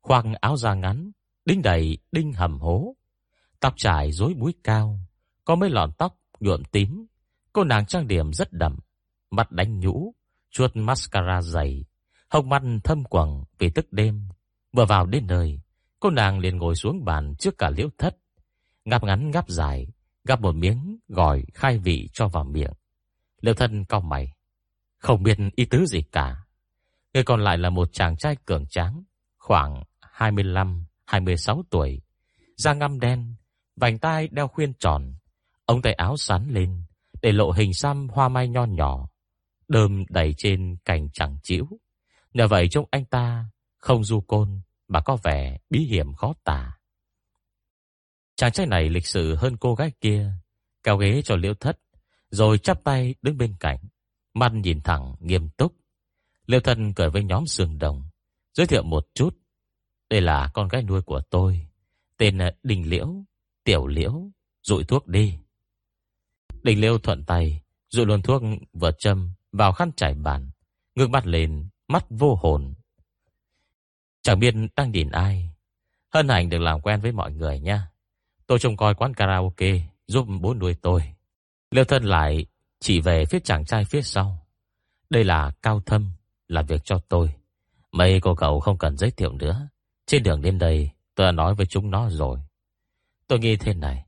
Khoác 0.00 0.24
áo 0.40 0.56
da 0.56 0.74
ngắn, 0.74 1.10
Đinh 1.44 1.62
đầy 1.62 1.98
đinh 2.12 2.32
hầm 2.32 2.58
hố, 2.58 2.96
Tóc 3.60 3.74
trải 3.76 4.12
rối 4.12 4.34
búi 4.34 4.54
cao, 4.64 4.98
Có 5.44 5.54
mấy 5.54 5.70
lọn 5.70 5.92
tóc 5.92 6.16
nhuộm 6.40 6.62
tím. 6.64 7.06
Cô 7.52 7.64
nàng 7.64 7.86
trang 7.86 8.06
điểm 8.06 8.32
rất 8.32 8.52
đậm 8.52 8.78
Mặt 9.30 9.52
đánh 9.52 9.80
nhũ 9.80 10.14
Chuột 10.50 10.76
mascara 10.76 11.42
dày 11.42 11.84
Hồng 12.28 12.48
mắt 12.48 12.62
thâm 12.84 13.04
quầng 13.04 13.44
vì 13.58 13.70
tức 13.70 13.92
đêm. 13.92 14.28
Vừa 14.72 14.84
vào 14.84 15.06
đến 15.06 15.26
nơi, 15.26 15.60
Cô 16.00 16.10
nàng 16.10 16.38
liền 16.38 16.56
ngồi 16.56 16.74
xuống 16.74 17.04
bàn 17.04 17.34
trước 17.38 17.58
cả 17.58 17.70
liễu 17.70 17.88
thất, 17.98 18.16
ngáp 18.84 19.04
ngắn 19.04 19.30
ngáp 19.30 19.48
dài 19.48 19.86
Gắp 20.26 20.40
một 20.40 20.54
miếng 20.54 20.98
gỏi 21.08 21.44
khai 21.54 21.78
vị 21.78 22.08
cho 22.12 22.28
vào 22.28 22.44
miệng. 22.44 22.72
Liệu 23.40 23.54
thân 23.54 23.84
cau 23.84 24.00
mày. 24.00 24.32
Không 24.98 25.22
biết 25.22 25.38
ý 25.54 25.64
tứ 25.64 25.86
gì 25.86 26.02
cả. 26.02 26.36
Người 27.14 27.24
còn 27.24 27.40
lại 27.40 27.58
là 27.58 27.70
một 27.70 27.88
chàng 27.92 28.16
trai 28.16 28.36
cường 28.44 28.66
tráng, 28.66 29.02
Khoảng 29.38 29.82
25-26 30.16 31.62
tuổi, 31.70 32.00
Da 32.56 32.74
ngăm 32.74 33.00
đen, 33.00 33.34
Vành 33.76 33.98
tai 33.98 34.28
đeo 34.28 34.48
khuyên 34.48 34.72
tròn, 34.74 35.14
Ống 35.66 35.82
tay 35.82 35.92
áo 35.92 36.16
sắn 36.16 36.48
lên 36.50 36.82
Để 37.22 37.32
lộ 37.32 37.50
hình 37.50 37.74
xăm 37.74 38.08
hoa 38.08 38.28
mai 38.28 38.48
nho 38.48 38.64
nhỏ, 38.64 39.08
Đơm 39.68 40.04
đầy 40.08 40.34
trên 40.36 40.76
cành 40.84 41.08
chẳng 41.12 41.38
chĩu. 41.42 41.66
Nhờ 42.34 42.48
vậy 42.48 42.68
trông 42.68 42.86
anh 42.90 43.04
ta 43.04 43.44
Không 43.78 44.04
du 44.04 44.20
côn 44.20 44.60
Mà 44.88 45.00
có 45.00 45.16
vẻ 45.22 45.58
bí 45.70 45.78
hiểm 45.78 46.12
khó 46.12 46.34
tả. 46.44 46.75
Chàng 48.36 48.52
trai 48.52 48.66
này 48.66 48.88
lịch 48.88 49.06
sự 49.06 49.34
hơn 49.34 49.56
cô 49.56 49.74
gái 49.74 49.92
kia 50.00 50.32
Cao 50.82 50.96
ghế 50.96 51.22
cho 51.22 51.36
liễu 51.36 51.54
thất, 51.54 51.78
Rồi 52.30 52.58
chắp 52.58 52.84
tay 52.84 53.14
đứng 53.22 53.38
bên 53.38 53.56
cạnh, 53.60 53.78
Mắt 54.34 54.52
nhìn 54.52 54.80
thẳng 54.80 55.14
nghiêm 55.20 55.48
túc. 55.48 55.72
Liễu 56.46 56.60
thân 56.60 56.94
cười 56.94 57.10
với 57.10 57.24
nhóm 57.24 57.46
sườn 57.46 57.78
đồng, 57.78 58.04
Giới 58.54 58.66
thiệu 58.66 58.82
một 58.82 59.08
chút. 59.14 59.38
Đây 60.10 60.20
là 60.20 60.50
con 60.54 60.68
gái 60.68 60.82
nuôi 60.82 61.02
của 61.02 61.20
tôi, 61.30 61.66
Tên 62.16 62.38
ờ, 62.38 62.50
Đình 62.62 62.90
Liễu, 62.90 63.24
Tiểu 63.64 63.86
Liễu, 63.86 64.30
Rụi 64.62 64.84
thuốc 64.84 65.06
đi. 65.06 65.38
Đình 66.62 66.80
Liễu 66.80 66.98
thuận 66.98 67.24
tay, 67.24 67.62
Rụi 67.88 68.06
luôn 68.06 68.22
thuốc 68.22 68.42
vừa 68.72 68.90
châm 68.98 69.30
Vào 69.52 69.72
khăn 69.72 69.90
trải 69.96 70.14
bàn, 70.14 70.50
Ngước 70.94 71.10
mắt 71.10 71.26
lên, 71.26 71.68
Mắt 71.88 72.06
vô 72.10 72.34
hồn. 72.34 72.74
Chẳng 74.22 74.38
biết 74.38 74.54
đang 74.76 74.90
nhìn 74.90 75.10
ai, 75.10 75.50
Hân 76.14 76.28
hạnh 76.28 76.48
được 76.48 76.58
làm 76.58 76.80
quen 76.80 77.00
với 77.00 77.12
mọi 77.12 77.32
người 77.32 77.60
nha. 77.60 77.88
Tôi 78.46 78.58
trông 78.58 78.76
coi 78.76 78.94
quán 78.94 79.14
karaoke, 79.14 79.80
Giúp 80.06 80.26
bố 80.40 80.54
nuôi 80.54 80.74
tôi. 80.82 81.02
Liêu 81.70 81.84
thân 81.84 82.04
lại 82.04 82.46
chỉ 82.80 83.00
về 83.00 83.24
phía 83.24 83.38
chàng 83.44 83.64
trai 83.64 83.84
phía 83.84 84.02
sau. 84.02 84.46
Đây 85.10 85.24
là 85.24 85.50
Cao 85.62 85.80
Thâm 85.86 86.10
Làm 86.48 86.66
việc 86.66 86.84
cho 86.84 86.98
tôi. 87.08 87.34
Mấy 87.92 88.20
cô 88.20 88.34
cậu 88.34 88.60
không 88.60 88.78
cần 88.78 88.96
giới 88.96 89.10
thiệu 89.10 89.32
nữa. 89.32 89.68
Trên 90.06 90.22
đường 90.22 90.42
đến 90.42 90.58
đây, 90.58 90.90
tôi 91.14 91.26
đã 91.26 91.32
nói 91.32 91.54
với 91.54 91.66
chúng 91.66 91.90
nó 91.90 92.08
rồi. 92.10 92.38
Tôi 93.26 93.38
nghĩ 93.38 93.56
thế 93.56 93.74
này, 93.74 94.04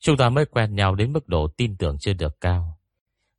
Chúng 0.00 0.16
ta 0.16 0.28
mới 0.28 0.46
quen 0.46 0.74
nhau 0.74 0.94
đến 0.94 1.12
mức 1.12 1.28
độ 1.28 1.48
tin 1.56 1.76
tưởng 1.76 1.98
chưa 1.98 2.12
được 2.12 2.40
cao. 2.40 2.78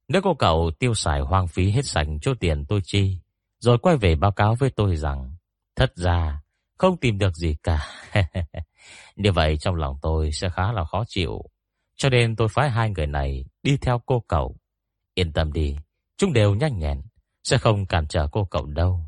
Nếu 0.07 0.21
cô 0.21 0.33
cậu 0.33 0.71
tiêu 0.79 0.93
xài 0.93 1.21
hoang 1.21 1.47
phí 1.47 1.71
hết 1.71 1.85
sạch 1.85 2.07
chỗ 2.21 2.33
tiền 2.39 2.65
tôi 2.65 2.81
chi, 2.83 3.17
Rồi 3.59 3.77
quay 3.77 3.97
về 3.97 4.15
báo 4.15 4.31
cáo 4.31 4.55
với 4.55 4.69
tôi 4.69 4.95
rằng, 4.95 5.35
Thật 5.75 5.91
ra, 5.95 6.41
không 6.77 6.97
tìm 6.97 7.17
được 7.17 7.35
gì 7.35 7.55
cả. 7.63 7.87
Như 9.21 9.31
vậy 9.31 9.57
trong 9.57 9.75
lòng 9.75 9.97
tôi 10.01 10.31
sẽ 10.31 10.49
khá 10.49 10.71
là 10.71 10.83
khó 10.83 11.03
chịu. 11.07 11.41
Cho 11.95 12.09
nên 12.09 12.35
tôi 12.35 12.47
phái 12.47 12.69
hai 12.69 12.89
người 12.89 13.07
này 13.07 13.45
Đi 13.63 13.77
theo 13.77 14.01
cô 14.05 14.23
cậu. 14.27 14.55
Yên 15.13 15.33
tâm 15.33 15.53
đi, 15.53 15.75
Chúng 16.17 16.33
đều 16.33 16.55
nhanh 16.55 16.79
nhẹn, 16.79 17.01
Sẽ 17.43 17.57
không 17.57 17.85
cản 17.85 18.07
trở 18.07 18.27
cô 18.31 18.45
cậu 18.45 18.65
đâu. 18.65 19.05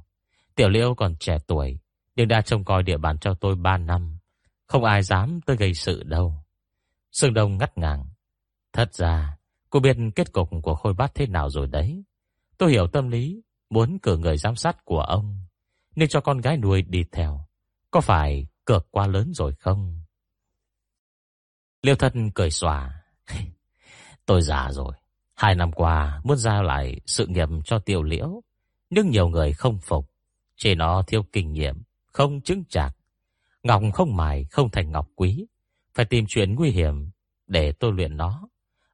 Tiểu 0.56 0.70
liễu 0.70 0.94
còn 0.96 1.16
trẻ 1.20 1.38
tuổi, 1.48 1.80
Nhưng 2.16 2.28
đã 2.28 2.42
trông 2.42 2.64
coi 2.64 2.84
địa 2.84 2.98
bàn 2.98 3.18
cho 3.20 3.34
tôi 3.34 3.56
3 3.56 3.78
năm, 3.78 4.18
Không 4.68 4.84
ai 4.84 5.04
dám 5.04 5.40
tới 5.46 5.56
gây 5.56 5.74
sự 5.74 6.04
đâu. 6.04 6.44
Sương 7.12 7.34
Đông 7.34 7.58
ngắt 7.58 7.78
ngàng 7.78 8.06
Thật 8.74 8.94
ra, 8.94 9.38
Cô 9.70 9.80
biết 9.80 9.98
kết 10.16 10.34
cục 10.34 10.50
của 10.64 10.76
Khôi 10.76 10.94
Bát 10.94 11.16
thế 11.16 11.28
nào 11.28 11.50
rồi 11.50 11.68
đấy. 11.68 12.04
Tôi 12.58 12.72
hiểu 12.72 12.88
tâm 12.88 13.10
lý, 13.10 13.42
Muốn 13.70 14.00
cử 14.00 14.18
người 14.18 14.38
giám 14.38 14.56
sát 14.56 14.86
của 14.86 15.02
ông 15.02 15.46
nên 15.96 16.10
cho 16.10 16.22
con 16.22 16.42
gái 16.42 16.58
nuôi 16.58 16.82
đi 16.82 17.04
theo, 17.12 17.46
Có 17.92 18.02
phải 18.02 18.48
cược 18.66 18.88
quá 18.92 19.08
lớn 19.08 19.32
rồi 19.34 19.54
không? 19.54 20.03
Liêu 21.84 21.96
thân 21.96 22.32
cười 22.32 22.52
xòa. 22.52 23.04
Tôi 24.26 24.42
già 24.42 24.72
rồi, 24.72 24.94
Hai 25.36 25.56
năm 25.56 25.72
qua 25.72 26.22
muốn 26.24 26.38
giao 26.38 26.64
lại 26.64 27.00
sự 27.06 27.28
nghiệp 27.28 27.50
cho 27.66 27.80
tiểu 27.80 28.04
liễu, 28.04 28.42
Nhưng 28.90 29.10
nhiều 29.10 29.30
người 29.30 29.54
không 29.54 29.80
phục. 29.80 30.10
Chỉ 30.58 30.76
nó 30.76 31.04
thiếu 31.08 31.26
kinh 31.32 31.54
nghiệm, 31.54 31.84
Không 32.06 32.42
chứng 32.42 32.64
chạc. 32.70 32.96
Ngọc 33.64 33.82
không 33.94 34.16
mài, 34.16 34.46
không 34.52 34.70
thành 34.70 34.92
ngọc 34.92 35.08
quý. 35.16 35.46
Phải 35.94 36.06
tìm 36.06 36.26
chuyện 36.28 36.56
nguy 36.56 36.72
hiểm 36.72 37.10
Để 37.48 37.72
tôi 37.72 37.92
luyện 37.92 38.18
nó. 38.18 38.48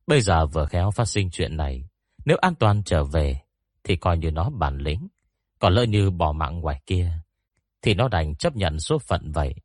Bây 0.07 0.21
giờ 0.21 0.45
vừa 0.45 0.65
khéo 0.65 0.91
phát 0.91 1.05
sinh 1.05 1.29
chuyện 1.31 1.57
này, 1.57 1.89
Nếu 2.25 2.37
an 2.37 2.55
toàn 2.55 2.83
trở 2.83 3.03
về, 3.03 3.39
Thì 3.83 3.95
coi 3.95 4.17
như 4.17 4.31
nó 4.31 4.49
bản 4.49 4.77
lĩnh. 4.77 5.07
Còn 5.59 5.73
lỡ 5.73 5.83
như 5.83 6.09
bỏ 6.11 6.31
mạng 6.31 6.59
ngoài 6.59 6.81
kia, 6.85 7.11
Thì 7.81 7.93
nó 7.93 8.07
đành 8.07 8.35
chấp 8.35 8.55
nhận 8.55 8.79
số 8.79 8.99
phận 8.99 9.31
vậy. 9.31 9.55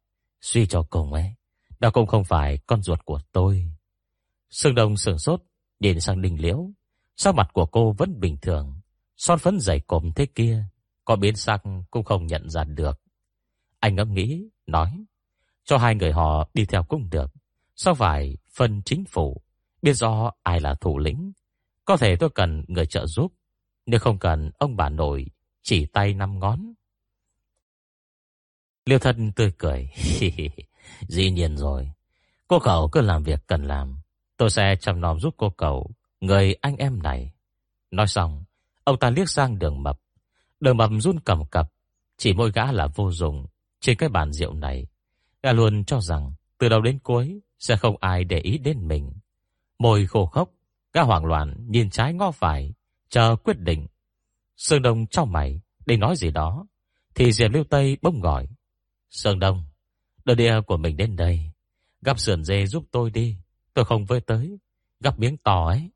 Suy 0.40 0.66
cho 0.66 0.82
cùng 0.90 1.12
ấy 1.12 1.34
đó 1.80 1.90
cũng 1.90 2.06
không 2.06 2.24
phải 2.24 2.58
con 2.66 2.82
ruột 2.82 3.04
của 3.04 3.20
tôi. 3.32 3.70
Sương 4.50 4.74
Đông 4.74 4.96
sửng 4.96 5.18
sốt, 5.18 5.42
Nhìn 5.80 6.00
sang 6.00 6.22
đình 6.22 6.40
liễu. 6.40 6.70
Sao 7.16 7.32
mặt 7.32 7.48
của 7.52 7.66
cô 7.66 7.92
vẫn 7.92 8.20
bình 8.20 8.36
thường, 8.42 8.80
Son 9.16 9.38
phấn 9.38 9.60
dày 9.60 9.80
cộm 9.80 10.10
thế 10.16 10.26
kia, 10.26 10.64
Có 11.04 11.16
biến 11.16 11.36
sắc 11.36 11.62
cũng 11.90 12.04
không 12.04 12.26
nhận 12.26 12.50
ra 12.50 12.64
được. 12.64 13.00
Anh 13.80 13.94
ngẫm 13.94 14.14
nghĩ, 14.14 14.48
Nói, 14.66 15.04
Cho 15.64 15.78
hai 15.78 15.94
người 15.94 16.12
họ 16.12 16.48
đi 16.54 16.64
theo 16.64 16.82
cũng 16.82 17.10
được. 17.10 17.30
Sao 17.76 17.94
phải 17.94 18.36
phân 18.50 18.82
chính 18.82 19.04
phủ? 19.04 19.42
Biết 19.82 19.92
do 19.94 20.32
ai 20.42 20.60
là 20.60 20.74
thủ 20.74 20.98
lĩnh. 20.98 21.32
Có 21.84 21.96
thể 21.96 22.16
tôi 22.16 22.30
cần 22.34 22.64
người 22.68 22.86
trợ 22.86 23.06
giúp. 23.06 23.32
Nhưng 23.86 24.00
không 24.00 24.18
cần, 24.18 24.50
ông 24.58 24.76
bà 24.76 24.88
nội 24.88 25.26
chỉ 25.62 25.86
tay 25.86 26.14
năm 26.14 26.38
ngón. 26.38 26.74
Liêu 28.86 28.98
thân 28.98 29.32
tươi 29.32 29.52
cười. 29.58 29.90
Dĩ 31.08 31.30
nhiên 31.30 31.56
rồi. 31.56 31.90
Cô 32.48 32.58
cậu 32.58 32.88
cứ 32.88 33.00
làm 33.00 33.22
việc 33.22 33.40
cần 33.46 33.64
làm. 33.64 33.98
Tôi 34.36 34.50
sẽ 34.50 34.76
chăm 34.80 35.00
nom 35.00 35.20
giúp 35.20 35.34
cô 35.36 35.50
cậu, 35.50 35.90
người 36.20 36.54
anh 36.60 36.76
em 36.76 37.02
này. 37.02 37.32
Nói 37.90 38.06
xong, 38.06 38.44
ông 38.84 38.98
ta 38.98 39.10
liếc 39.10 39.28
sang 39.28 39.58
đường 39.58 39.82
mập. 39.82 40.00
Đường 40.60 40.76
mập 40.76 40.90
run 41.00 41.20
cầm 41.20 41.46
cập. 41.46 41.72
Chỉ 42.18 42.32
mỗi 42.32 42.52
gã 42.52 42.72
là 42.72 42.86
vô 42.86 43.10
dụng 43.10 43.46
trên 43.80 43.96
cái 43.96 44.08
bàn 44.08 44.32
rượu 44.32 44.54
này. 44.54 44.86
Gã 45.42 45.52
luôn 45.52 45.84
cho 45.84 46.00
rằng 46.00 46.32
từ 46.58 46.68
đầu 46.68 46.80
đến 46.80 46.98
cuối 46.98 47.40
sẽ 47.58 47.76
không 47.76 47.96
ai 48.00 48.24
để 48.24 48.38
ý 48.38 48.58
đến 48.58 48.88
mình. 48.88 49.12
Môi 49.78 50.06
khô 50.06 50.26
khốc, 50.26 50.50
gã 50.92 51.02
hoảng 51.02 51.24
loạn 51.24 51.54
nhìn 51.68 51.90
trái 51.90 52.14
ngó 52.14 52.30
phải, 52.30 52.74
chờ 53.08 53.36
quyết 53.36 53.58
định. 53.58 53.86
Sương 54.56 54.82
Đông 54.82 55.06
trong 55.06 55.32
mày, 55.32 55.60
để 55.86 55.96
nói 55.96 56.16
gì 56.16 56.30
đó, 56.30 56.66
thì 57.14 57.32
Diệp 57.32 57.50
Lưu 57.50 57.64
Tây 57.64 57.96
bỗng 58.02 58.20
gọi. 58.20 58.48
Sương 59.10 59.38
Đông, 59.38 59.64
đưa 60.24 60.34
đĩa 60.34 60.60
của 60.66 60.76
mình 60.76 60.96
đến 60.96 61.16
đây. 61.16 61.40
Gắp 62.02 62.18
sườn 62.18 62.44
dê 62.44 62.66
giúp 62.66 62.84
tôi 62.90 63.10
đi, 63.10 63.36
tôi 63.74 63.84
không 63.84 64.06
với 64.06 64.20
tới. 64.20 64.58
Gắp 65.00 65.18
miếng 65.18 65.36
tỏ 65.36 65.66
ấy. 65.66 65.90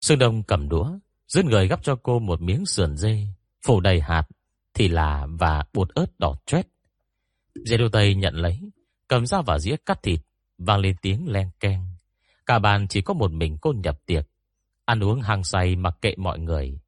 Sương 0.00 0.18
Đông 0.18 0.42
cầm 0.42 0.68
đũa, 0.68 0.98
dứt 1.28 1.44
người 1.44 1.68
gắp 1.68 1.80
cho 1.82 1.96
cô 2.02 2.18
một 2.18 2.40
miếng 2.40 2.66
sườn 2.66 2.96
dê, 2.96 3.26
phủ 3.66 3.80
đầy 3.80 4.00
hạt, 4.00 4.22
thì 4.74 4.88
là 4.88 5.26
và 5.30 5.64
bột 5.72 5.88
ớt 5.94 6.18
đỏ 6.18 6.34
chét. 6.46 6.66
Dê 7.66 7.76
đô 7.76 7.88
Tây 7.88 8.14
nhận 8.14 8.34
lấy, 8.34 8.60
cầm 9.08 9.26
dao 9.26 9.42
và 9.42 9.58
dĩa 9.58 9.76
cắt 9.86 10.02
thịt, 10.02 10.20
vang 10.58 10.80
lên 10.80 10.96
tiếng 11.02 11.28
len 11.28 11.50
keng. 11.60 11.86
Cả 12.46 12.58
bàn 12.58 12.88
chỉ 12.88 13.00
có 13.00 13.14
một 13.14 13.32
mình 13.32 13.58
cô 13.60 13.72
nhập 13.72 13.98
tiệc, 14.06 14.28
ăn 14.84 15.04
uống 15.04 15.20
hàng 15.20 15.44
say 15.44 15.76
mặc 15.76 15.98
kệ 16.00 16.14
mọi 16.16 16.38
người. 16.38 16.78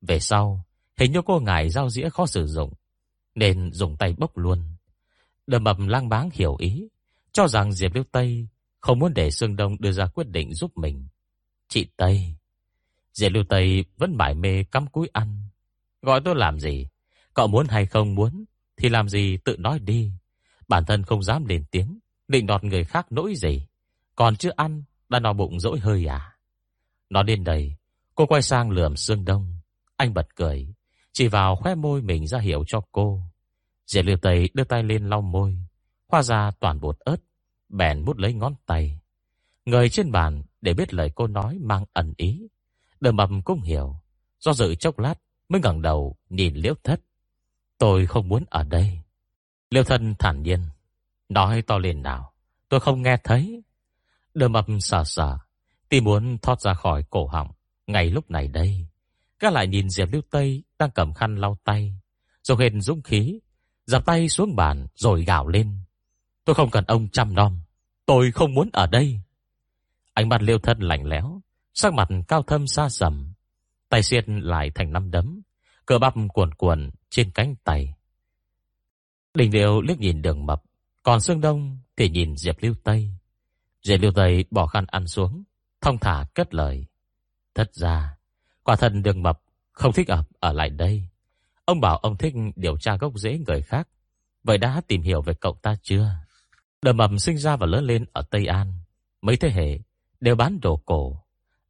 Về 0.00 0.20
sau, 0.20 0.64
hình 0.96 1.12
như 1.12 1.20
cô 1.26 1.40
ngại 1.40 1.70
dao 1.70 1.90
dĩa 1.90 2.08
khó 2.08 2.26
sử 2.26 2.46
dụng, 2.46 2.72
nên 3.34 3.72
dùng 3.72 3.96
tay 3.96 4.14
bốc 4.18 4.38
luôn. 4.38 4.62
Đầm 5.50 5.64
mập 5.64 5.78
lang 5.78 6.08
báng 6.08 6.30
hiểu 6.32 6.56
ý, 6.58 6.88
cho 7.32 7.48
rằng 7.48 7.72
Diệp 7.72 7.94
Liêu 7.94 8.04
Tây 8.12 8.48
không 8.80 8.98
muốn 8.98 9.14
để 9.14 9.30
Sương 9.30 9.56
Đông 9.56 9.76
đưa 9.80 9.92
ra 9.92 10.06
quyết 10.06 10.28
định 10.28 10.54
giúp 10.54 10.78
mình. 10.78 11.08
Chị 11.68 11.86
Tây. 11.96 12.34
Diệp 13.12 13.32
Liêu 13.32 13.44
Tây 13.48 13.84
vẫn 13.96 14.16
mải 14.16 14.34
mê 14.34 14.64
cắm 14.64 14.86
cúi 14.86 15.08
ăn. 15.12 15.42
Gọi 16.02 16.20
tôi 16.24 16.34
làm 16.34 16.60
gì? 16.60 16.86
Cậu 17.34 17.46
muốn 17.46 17.66
hay 17.68 17.86
không 17.86 18.14
muốn 18.14 18.44
thì 18.76 18.88
làm 18.88 19.08
gì 19.08 19.36
tự 19.44 19.56
nói 19.56 19.78
đi. 19.78 20.12
Bản 20.68 20.84
thân 20.84 21.02
không 21.02 21.22
dám 21.22 21.44
lên 21.44 21.64
tiếng, 21.70 21.98
định 22.28 22.46
đọt 22.46 22.64
người 22.64 22.84
khác 22.84 23.06
nỗi 23.10 23.34
gì. 23.34 23.66
Còn 24.14 24.36
chưa 24.36 24.52
ăn, 24.56 24.82
đã 25.08 25.20
no 25.20 25.32
bụng 25.32 25.60
dỗi 25.60 25.78
hơi 25.78 26.06
à? 26.06 26.32
Nói 27.10 27.24
đến 27.24 27.44
đây, 27.44 27.76
cô 28.14 28.26
quay 28.26 28.42
sang 28.42 28.70
lườm 28.70 28.96
Sương 28.96 29.24
Đông. 29.24 29.54
Anh 29.96 30.14
bật 30.14 30.36
cười, 30.36 30.74
chỉ 31.12 31.28
vào 31.28 31.56
khóe 31.56 31.74
môi 31.74 32.02
mình 32.02 32.26
ra 32.26 32.38
hiệu 32.38 32.64
cho 32.66 32.80
cô. 32.92 33.29
Diệp 33.90 34.04
Liêu 34.04 34.16
Tây 34.16 34.50
đưa 34.54 34.64
tay 34.64 34.82
lên 34.82 35.08
lau 35.08 35.22
môi, 35.22 35.56
hoa 36.08 36.22
ra 36.22 36.50
toàn 36.60 36.80
bột 36.80 36.98
ớt, 36.98 37.16
bèn 37.68 38.04
mút 38.04 38.18
lấy 38.18 38.32
ngón 38.34 38.54
tay. 38.66 39.00
Người 39.64 39.88
trên 39.88 40.12
bàn 40.12 40.42
để 40.60 40.74
biết 40.74 40.94
lời 40.94 41.10
cô 41.14 41.26
nói 41.26 41.58
mang 41.60 41.84
ẩn 41.92 42.14
ý. 42.16 42.48
Đờ 43.00 43.12
mầm 43.12 43.42
cũng 43.42 43.60
hiểu, 43.60 43.96
do 44.40 44.52
dự 44.52 44.74
chốc 44.74 44.98
lát 44.98 45.14
mới 45.48 45.60
ngẩng 45.60 45.82
đầu 45.82 46.16
nhìn 46.28 46.54
Liễu 46.54 46.74
Thất. 46.84 47.00
Tôi 47.78 48.06
không 48.06 48.28
muốn 48.28 48.44
ở 48.50 48.64
đây. 48.64 49.00
Liêu 49.70 49.84
thân 49.84 50.14
thản 50.18 50.42
nhiên, 50.42 50.60
nói 51.28 51.62
to 51.62 51.78
lên 51.78 52.02
nào, 52.02 52.32
tôi 52.68 52.80
không 52.80 53.02
nghe 53.02 53.16
thấy. 53.24 53.62
Đờ 54.34 54.48
mập 54.48 54.66
sờ 54.80 55.04
sờ, 55.04 55.38
tìm 55.88 56.04
muốn 56.04 56.38
thoát 56.38 56.60
ra 56.60 56.74
khỏi 56.74 57.04
cổ 57.10 57.26
họng, 57.26 57.50
ngay 57.86 58.10
lúc 58.10 58.30
này 58.30 58.48
đây. 58.48 58.86
Các 59.38 59.52
lại 59.52 59.66
nhìn 59.66 59.90
Diệp 59.90 60.12
Liêu 60.12 60.22
Tây 60.30 60.62
đang 60.78 60.90
cầm 60.90 61.14
khăn 61.14 61.36
lau 61.36 61.58
tay, 61.64 61.94
rồi 62.42 62.58
hên 62.60 62.80
dũng 62.80 63.02
khí, 63.02 63.40
dập 63.90 64.06
tay 64.06 64.28
xuống 64.28 64.56
bàn 64.56 64.86
rồi 64.94 65.24
gào 65.24 65.48
lên. 65.48 65.78
Tôi 66.44 66.54
không 66.54 66.70
cần 66.70 66.84
ông 66.84 67.08
chăm 67.08 67.34
nom, 67.34 67.60
tôi 68.06 68.30
không 68.30 68.54
muốn 68.54 68.70
ở 68.72 68.86
đây. 68.86 69.20
Ánh 70.14 70.28
mắt 70.28 70.42
Liêu 70.42 70.58
thân 70.58 70.78
lạnh 70.80 71.06
lẽo, 71.06 71.40
sắc 71.74 71.94
mặt 71.94 72.08
cao 72.28 72.42
thâm 72.42 72.66
xa 72.66 72.88
sầm, 72.88 73.32
tay 73.88 74.02
xiết 74.02 74.24
lại 74.28 74.70
thành 74.74 74.92
năm 74.92 75.10
đấm, 75.10 75.40
cơ 75.86 75.98
bắp 75.98 76.14
cuồn 76.34 76.54
cuộn 76.54 76.90
trên 77.10 77.30
cánh 77.30 77.54
tay. 77.64 77.94
Đình 79.34 79.50
Điệu 79.50 79.80
liếc 79.80 79.98
nhìn 79.98 80.22
Đường 80.22 80.46
Mập, 80.46 80.62
còn 81.02 81.20
Sương 81.20 81.40
Đông 81.40 81.78
thì 81.96 82.08
nhìn 82.08 82.36
Diệp 82.36 82.56
Lưu 82.62 82.74
Tây. 82.84 83.10
Diệp 83.82 84.00
Lưu 84.00 84.12
Tây 84.12 84.44
bỏ 84.50 84.66
khăn 84.66 84.84
ăn 84.86 85.06
xuống, 85.06 85.42
thông 85.80 85.98
thả 85.98 86.24
kết 86.34 86.54
lời. 86.54 86.86
Thật 87.54 87.70
ra, 87.72 88.16
quả 88.62 88.76
thân 88.76 89.02
Đường 89.02 89.22
Mập 89.22 89.40
không 89.72 89.92
thích 89.92 90.08
ập 90.08 90.28
ở 90.40 90.52
lại 90.52 90.70
đây. 90.70 91.08
Ông 91.70 91.80
bảo 91.80 91.96
ông 91.96 92.16
thích 92.16 92.34
điều 92.56 92.76
tra 92.76 92.96
gốc 92.96 93.12
rễ 93.14 93.38
người 93.38 93.62
khác. 93.62 93.88
Vậy 94.44 94.58
đã 94.58 94.80
tìm 94.88 95.02
hiểu 95.02 95.22
về 95.22 95.34
cậu 95.34 95.58
ta 95.62 95.74
chưa? 95.82 96.10
Đờ 96.82 96.92
mầm 96.92 97.18
sinh 97.18 97.38
ra 97.38 97.56
và 97.56 97.66
lớn 97.66 97.84
lên 97.84 98.04
ở 98.12 98.22
Tây 98.30 98.46
An. 98.46 98.72
Mấy 99.22 99.36
thế 99.36 99.50
hệ 99.50 99.78
đều 100.20 100.34
bán 100.34 100.60
đồ 100.60 100.76
cổ. 100.76 101.22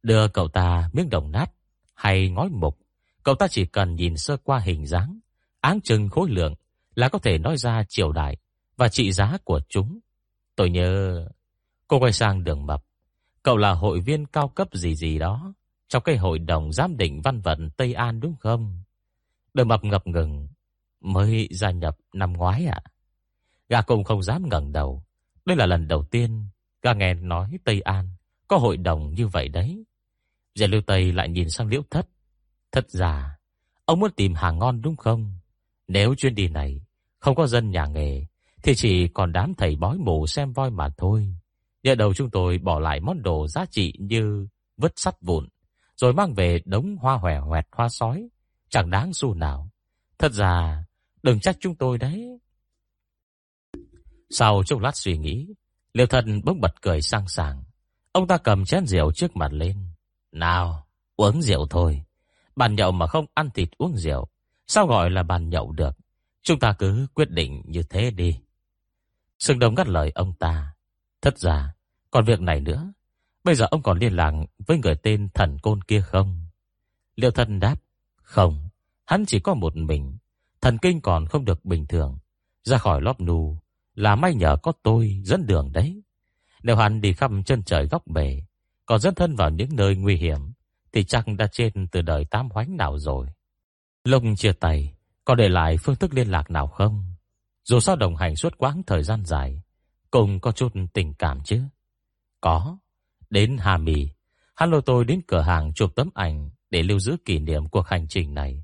Đưa 0.03 0.27
cậu 0.27 0.47
ta 0.47 0.89
miếng 0.93 1.09
đồng 1.09 1.31
nát 1.31 1.45
hay 1.95 2.29
ngói 2.29 2.49
mục. 2.49 2.77
Cậu 3.23 3.35
ta 3.35 3.47
chỉ 3.47 3.65
cần 3.65 3.95
nhìn 3.95 4.17
sơ 4.17 4.37
qua 4.37 4.59
hình 4.59 4.85
dáng, 4.85 5.19
áng 5.59 5.81
chừng 5.81 6.09
khối 6.09 6.29
lượng 6.29 6.55
là 6.95 7.09
có 7.09 7.19
thể 7.19 7.37
nói 7.37 7.57
ra 7.57 7.83
triều 7.89 8.11
đại 8.11 8.37
và 8.77 8.89
trị 8.89 9.11
giá 9.11 9.37
của 9.43 9.61
chúng. 9.69 9.99
Tôi 10.55 10.69
nhớ... 10.69 11.15
Cô 11.87 11.99
quay 11.99 12.13
sang 12.13 12.43
đường 12.43 12.65
mập. 12.65 12.83
Cậu 13.43 13.57
là 13.57 13.71
hội 13.71 13.99
viên 13.99 14.25
cao 14.25 14.47
cấp 14.47 14.67
gì 14.73 14.95
gì 14.95 15.19
đó 15.19 15.53
trong 15.87 16.03
cái 16.03 16.17
hội 16.17 16.39
đồng 16.39 16.73
giám 16.73 16.97
định 16.97 17.21
văn 17.21 17.41
vận 17.41 17.69
Tây 17.69 17.93
An 17.93 18.19
đúng 18.19 18.35
không? 18.39 18.81
Đôi 19.53 19.65
mập 19.65 19.83
ngập 19.83 20.07
ngừng. 20.07 20.47
Mới 21.01 21.47
gia 21.51 21.71
nhập 21.71 21.97
năm 22.13 22.33
ngoái 22.33 22.65
ạ. 22.65 22.81
Gà 23.69 23.81
cũng 23.81 24.03
không 24.03 24.23
dám 24.23 24.49
ngẩng 24.49 24.71
đầu. 24.71 25.03
Đây 25.45 25.57
là 25.57 25.65
lần 25.65 25.87
đầu 25.87 26.03
tiên 26.03 26.45
gà 26.81 26.93
nghe 26.93 27.13
nói 27.13 27.57
Tây 27.63 27.81
An 27.81 28.09
có 28.47 28.57
hội 28.57 28.77
đồng 28.77 29.13
như 29.13 29.27
vậy 29.27 29.47
đấy. 29.47 29.85
Giờ 30.55 30.67
Lưu 30.67 30.81
Tây 30.81 31.11
lại 31.11 31.29
nhìn 31.29 31.49
sang 31.49 31.67
Liễu 31.67 31.81
Thất. 31.89 32.07
Thất 32.71 32.89
giả, 32.89 33.37
ông 33.85 33.99
muốn 33.99 34.11
tìm 34.11 34.33
hàng 34.33 34.59
ngon 34.59 34.81
đúng 34.81 34.95
không? 34.95 35.33
Nếu 35.87 36.15
chuyến 36.15 36.35
đi 36.35 36.47
này 36.47 36.81
không 37.19 37.35
có 37.35 37.47
dân 37.47 37.71
nhà 37.71 37.85
nghề, 37.85 38.25
thì 38.63 38.75
chỉ 38.75 39.07
còn 39.07 39.31
đám 39.31 39.53
thầy 39.57 39.75
bói 39.75 39.97
mù 39.97 40.27
xem 40.27 40.53
voi 40.53 40.71
mà 40.71 40.89
thôi. 40.97 41.35
Nhờ 41.83 41.95
đầu 41.95 42.13
chúng 42.13 42.29
tôi 42.29 42.57
bỏ 42.57 42.79
lại 42.79 42.99
món 42.99 43.21
đồ 43.21 43.47
giá 43.47 43.65
trị 43.65 43.93
như 43.99 44.47
vứt 44.77 44.93
sắt 44.95 45.21
vụn, 45.21 45.47
rồi 45.95 46.13
mang 46.13 46.33
về 46.33 46.59
đống 46.65 46.97
hoa 46.99 47.17
hòe 47.17 47.39
hoẹt 47.39 47.67
hoa 47.71 47.89
sói, 47.89 48.29
chẳng 48.71 48.89
đáng 48.89 49.13
xu 49.13 49.33
nào. 49.33 49.69
Thật 50.17 50.31
ra, 50.31 50.85
đừng 51.23 51.39
trách 51.39 51.57
chúng 51.59 51.75
tôi 51.75 51.97
đấy. 51.97 52.39
Sau 54.29 54.63
chốc 54.63 54.79
lát 54.79 54.95
suy 54.95 55.17
nghĩ, 55.17 55.47
Liêu 55.93 56.07
thần 56.07 56.41
bỗng 56.43 56.61
bật 56.61 56.81
cười 56.81 57.01
sang 57.01 57.27
sảng. 57.27 57.63
Ông 58.11 58.27
ta 58.27 58.37
cầm 58.37 58.65
chén 58.65 58.85
rượu 58.85 59.11
trước 59.11 59.35
mặt 59.35 59.53
lên. 59.53 59.87
Nào, 60.31 60.87
uống 61.15 61.41
rượu 61.41 61.67
thôi. 61.69 62.03
Bàn 62.55 62.75
nhậu 62.75 62.91
mà 62.91 63.07
không 63.07 63.25
ăn 63.33 63.49
thịt 63.49 63.69
uống 63.77 63.97
rượu, 63.97 64.27
sao 64.67 64.87
gọi 64.87 65.09
là 65.09 65.23
bàn 65.23 65.49
nhậu 65.49 65.71
được? 65.71 65.97
Chúng 66.43 66.59
ta 66.59 66.73
cứ 66.73 67.07
quyết 67.13 67.29
định 67.29 67.61
như 67.65 67.83
thế 67.83 68.11
đi. 68.11 68.39
Sương 69.39 69.59
Đông 69.59 69.75
ngắt 69.75 69.87
lời 69.87 70.11
ông 70.15 70.33
ta. 70.33 70.73
Thật 71.21 71.37
ra, 71.37 71.73
còn 72.11 72.25
việc 72.25 72.41
này 72.41 72.59
nữa. 72.59 72.93
Bây 73.43 73.55
giờ 73.55 73.67
ông 73.71 73.83
còn 73.83 73.99
liên 73.99 74.15
lạc 74.15 74.33
với 74.67 74.77
người 74.77 74.95
tên 74.95 75.29
thần 75.33 75.57
côn 75.59 75.81
kia 75.81 76.01
không? 76.01 76.45
Liệu 77.15 77.31
thần 77.31 77.59
đáp. 77.59 77.75
Không, 78.31 78.69
hắn 79.05 79.25
chỉ 79.25 79.39
có 79.39 79.53
một 79.53 79.75
mình. 79.75 80.17
Thần 80.61 80.77
kinh 80.77 81.01
còn 81.01 81.25
không 81.25 81.45
được 81.45 81.65
bình 81.65 81.87
thường. 81.87 82.17
Ra 82.63 82.77
khỏi 82.77 83.01
lóp 83.01 83.19
nù 83.21 83.57
là 83.95 84.15
may 84.15 84.35
nhờ 84.35 84.57
có 84.63 84.71
tôi 84.83 85.21
dẫn 85.23 85.45
đường 85.45 85.71
đấy. 85.71 86.03
Nếu 86.63 86.75
hắn 86.75 87.01
đi 87.01 87.13
khắp 87.13 87.31
chân 87.45 87.63
trời 87.63 87.87
góc 87.87 88.07
bể, 88.07 88.43
còn 88.85 88.99
dẫn 88.99 89.15
thân 89.15 89.35
vào 89.35 89.49
những 89.49 89.75
nơi 89.75 89.95
nguy 89.95 90.15
hiểm, 90.15 90.53
thì 90.91 91.03
chắc 91.03 91.25
đã 91.37 91.47
trên 91.51 91.87
từ 91.91 92.01
đời 92.01 92.25
tam 92.25 92.49
hoánh 92.51 92.77
nào 92.77 92.99
rồi. 92.99 93.27
lông 94.03 94.35
chia 94.35 94.51
tay, 94.51 94.93
có 95.25 95.35
để 95.35 95.49
lại 95.49 95.77
phương 95.77 95.95
thức 95.95 96.13
liên 96.13 96.27
lạc 96.27 96.51
nào 96.51 96.67
không? 96.67 97.13
Dù 97.63 97.79
sao 97.79 97.95
đồng 97.95 98.15
hành 98.15 98.35
suốt 98.35 98.57
quãng 98.57 98.83
thời 98.87 99.03
gian 99.03 99.25
dài, 99.25 99.61
cùng 100.11 100.39
có 100.39 100.51
chút 100.51 100.73
tình 100.93 101.13
cảm 101.13 101.41
chứ. 101.43 101.61
Có. 102.41 102.77
Đến 103.29 103.57
Hà 103.59 103.77
Mì, 103.77 104.09
hắn 104.55 104.71
lôi 104.71 104.81
tôi 104.81 105.05
đến 105.05 105.21
cửa 105.27 105.41
hàng 105.41 105.73
chụp 105.73 105.95
tấm 105.95 106.09
ảnh 106.13 106.49
để 106.71 106.83
lưu 106.83 106.99
giữ 106.99 107.17
kỷ 107.25 107.39
niệm 107.39 107.69
cuộc 107.69 107.87
hành 107.87 108.07
trình 108.07 108.33
này. 108.33 108.63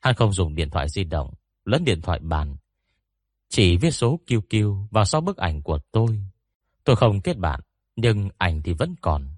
Hắn 0.00 0.14
không 0.14 0.32
dùng 0.32 0.54
điện 0.54 0.70
thoại 0.70 0.88
di 0.88 1.04
động, 1.04 1.34
lẫn 1.64 1.84
điện 1.84 2.00
thoại 2.00 2.20
bàn. 2.22 2.56
Chỉ 3.48 3.76
viết 3.76 3.90
số 3.90 4.20
QQ 4.26 4.86
vào 4.90 5.04
sau 5.04 5.20
bức 5.20 5.36
ảnh 5.36 5.62
của 5.62 5.78
tôi. 5.92 6.22
Tôi 6.84 6.96
không 6.96 7.20
kết 7.20 7.38
bạn, 7.38 7.60
nhưng 7.96 8.28
ảnh 8.38 8.62
thì 8.62 8.72
vẫn 8.72 8.94
còn. 9.00 9.36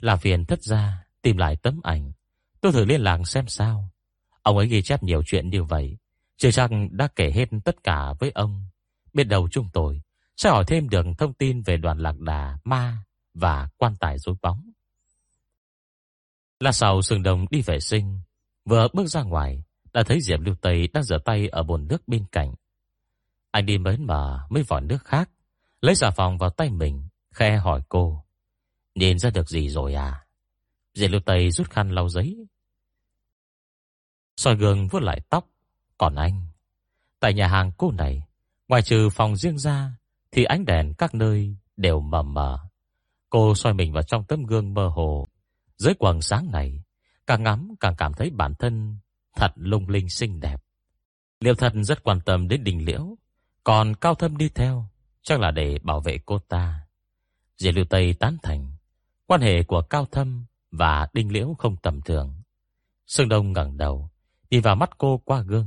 là 0.00 0.16
phiền 0.16 0.44
thất 0.44 0.62
ra, 0.62 1.04
tìm 1.22 1.36
lại 1.36 1.56
tấm 1.56 1.80
ảnh. 1.82 2.12
Tôi 2.60 2.72
thử 2.72 2.84
liên 2.84 3.00
lạc 3.00 3.18
xem 3.24 3.48
sao. 3.48 3.90
Ông 4.42 4.56
ấy 4.58 4.66
ghi 4.68 4.82
chép 4.82 5.02
nhiều 5.02 5.22
chuyện 5.26 5.50
như 5.50 5.64
vậy. 5.64 5.98
Chưa 6.36 6.50
chắc 6.50 6.70
đã 6.90 7.08
kể 7.16 7.30
hết 7.30 7.48
tất 7.64 7.84
cả 7.84 8.12
với 8.20 8.30
ông. 8.34 8.66
Biết 9.12 9.24
đầu 9.24 9.48
chúng 9.50 9.68
tôi 9.72 10.02
sẽ 10.36 10.50
hỏi 10.50 10.64
thêm 10.66 10.88
được 10.88 11.06
thông 11.18 11.32
tin 11.32 11.62
về 11.62 11.76
đoàn 11.76 11.98
lạc 11.98 12.18
đà, 12.18 12.58
ma 12.64 13.04
và 13.34 13.68
quan 13.76 13.96
tài 13.96 14.18
rối 14.18 14.34
bóng. 14.42 14.65
Là 16.60 16.72
sau 16.72 17.02
sừng 17.02 17.22
đồng 17.22 17.46
đi 17.50 17.62
vệ 17.62 17.80
sinh, 17.80 18.20
vừa 18.64 18.88
bước 18.92 19.06
ra 19.06 19.22
ngoài, 19.22 19.64
đã 19.92 20.02
thấy 20.02 20.20
Diệp 20.20 20.40
Lưu 20.40 20.54
Tây 20.54 20.88
đang 20.92 21.02
rửa 21.02 21.18
tay 21.24 21.48
ở 21.48 21.62
bồn 21.62 21.88
nước 21.88 22.08
bên 22.08 22.24
cạnh. 22.32 22.54
Anh 23.50 23.66
đi 23.66 23.78
mến 23.78 24.06
mà 24.06 24.46
mấy 24.50 24.62
vỏ 24.62 24.80
nước 24.80 25.04
khác, 25.04 25.30
lấy 25.80 25.94
xà 25.94 26.10
phòng 26.10 26.38
vào 26.38 26.50
tay 26.50 26.70
mình, 26.70 27.08
khe 27.34 27.56
hỏi 27.56 27.80
cô. 27.88 28.24
Nhìn 28.94 29.18
ra 29.18 29.30
được 29.30 29.48
gì 29.48 29.68
rồi 29.68 29.94
à? 29.94 30.26
Diệp 30.94 31.10
Lưu 31.10 31.20
Tây 31.26 31.50
rút 31.50 31.70
khăn 31.70 31.90
lau 31.90 32.08
giấy. 32.08 32.46
soi 34.36 34.56
gương 34.56 34.88
vuốt 34.88 35.02
lại 35.02 35.20
tóc. 35.28 35.46
Còn 35.98 36.14
anh, 36.14 36.46
tại 37.20 37.34
nhà 37.34 37.48
hàng 37.48 37.72
cô 37.76 37.90
này, 37.90 38.22
ngoài 38.68 38.82
trừ 38.82 39.08
phòng 39.10 39.36
riêng 39.36 39.58
ra, 39.58 39.90
thì 40.32 40.44
ánh 40.44 40.64
đèn 40.64 40.94
các 40.98 41.14
nơi 41.14 41.56
đều 41.76 42.00
mờ 42.00 42.22
mờ. 42.22 42.58
Cô 43.30 43.54
soi 43.54 43.74
mình 43.74 43.92
vào 43.92 44.02
trong 44.02 44.24
tấm 44.24 44.42
gương 44.42 44.74
mơ 44.74 44.88
hồ. 44.88 45.25
Dưới 45.76 45.94
quần 45.98 46.20
sáng 46.20 46.50
này, 46.50 46.82
càng 47.26 47.42
ngắm 47.42 47.74
càng 47.80 47.94
cảm 47.98 48.14
thấy 48.14 48.30
bản 48.30 48.54
thân 48.54 48.98
thật 49.36 49.52
lung 49.54 49.88
linh 49.88 50.08
xinh 50.08 50.40
đẹp. 50.40 50.62
Liêu 51.40 51.54
thật 51.54 51.72
rất 51.82 52.04
quan 52.04 52.20
tâm 52.20 52.48
đến 52.48 52.64
đình 52.64 52.84
liễu, 52.84 53.16
còn 53.64 53.94
cao 53.94 54.14
thâm 54.14 54.36
đi 54.36 54.48
theo, 54.48 54.88
chắc 55.22 55.40
là 55.40 55.50
để 55.50 55.78
bảo 55.82 56.00
vệ 56.00 56.18
cô 56.26 56.38
ta. 56.38 56.86
Diệp 57.56 57.74
Lưu 57.74 57.84
Tây 57.84 58.14
tán 58.14 58.36
thành, 58.42 58.76
quan 59.26 59.40
hệ 59.40 59.62
của 59.62 59.82
cao 59.82 60.06
thâm 60.12 60.44
và 60.70 61.08
đinh 61.12 61.32
liễu 61.32 61.54
không 61.58 61.76
tầm 61.76 62.00
thường. 62.02 62.42
Sương 63.06 63.28
Đông 63.28 63.52
ngẩng 63.52 63.76
đầu, 63.76 64.10
đi 64.50 64.60
vào 64.60 64.76
mắt 64.76 64.90
cô 64.98 65.18
qua 65.24 65.40
gương, 65.40 65.66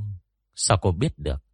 Sao 0.62 0.78
cô 0.82 0.92
biết 0.92 1.18
được? 1.18 1.44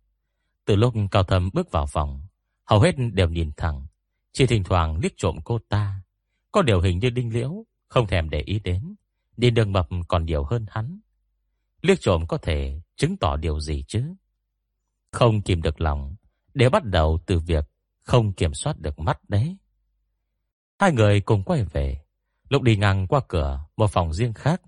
Từ 0.64 0.76
lúc 0.76 0.94
Cao 1.10 1.22
Thâm 1.22 1.50
bước 1.52 1.70
vào 1.70 1.86
phòng, 1.86 2.26
hầu 2.64 2.80
hết 2.80 2.94
đều 3.12 3.28
nhìn 3.28 3.50
thẳng, 3.56 3.86
chỉ 4.32 4.46
thỉnh 4.46 4.64
thoảng 4.64 4.98
liếc 5.02 5.12
trộm 5.16 5.38
cô 5.44 5.58
ta. 5.68 6.00
Có 6.52 6.62
điều 6.62 6.80
hình 6.80 6.98
như 6.98 7.10
Đinh 7.10 7.34
Liễu 7.34 7.64
không 7.96 8.06
thèm 8.06 8.30
để 8.30 8.40
ý 8.40 8.58
đến, 8.58 8.94
nhìn 9.36 9.54
đường 9.54 9.72
mập 9.72 9.88
còn 10.08 10.26
nhiều 10.26 10.44
hơn 10.44 10.66
hắn. 10.70 11.00
Liếc 11.82 12.00
trộm 12.00 12.26
có 12.26 12.38
thể 12.38 12.80
chứng 12.96 13.16
tỏ 13.16 13.36
điều 13.36 13.60
gì 13.60 13.84
chứ? 13.88 14.14
Không 15.12 15.42
kìm 15.42 15.62
được 15.62 15.80
lòng, 15.80 16.16
để 16.54 16.68
bắt 16.68 16.84
đầu 16.84 17.18
từ 17.26 17.38
việc 17.38 17.70
không 18.02 18.32
kiểm 18.32 18.54
soát 18.54 18.78
được 18.78 18.98
mắt 18.98 19.20
đấy. 19.28 19.56
Hai 20.78 20.92
người 20.92 21.20
cùng 21.20 21.42
quay 21.42 21.64
về, 21.64 22.00
lúc 22.48 22.62
đi 22.62 22.76
ngang 22.76 23.06
qua 23.06 23.20
cửa 23.28 23.60
một 23.76 23.86
phòng 23.86 24.12
riêng 24.12 24.32
khác, 24.32 24.62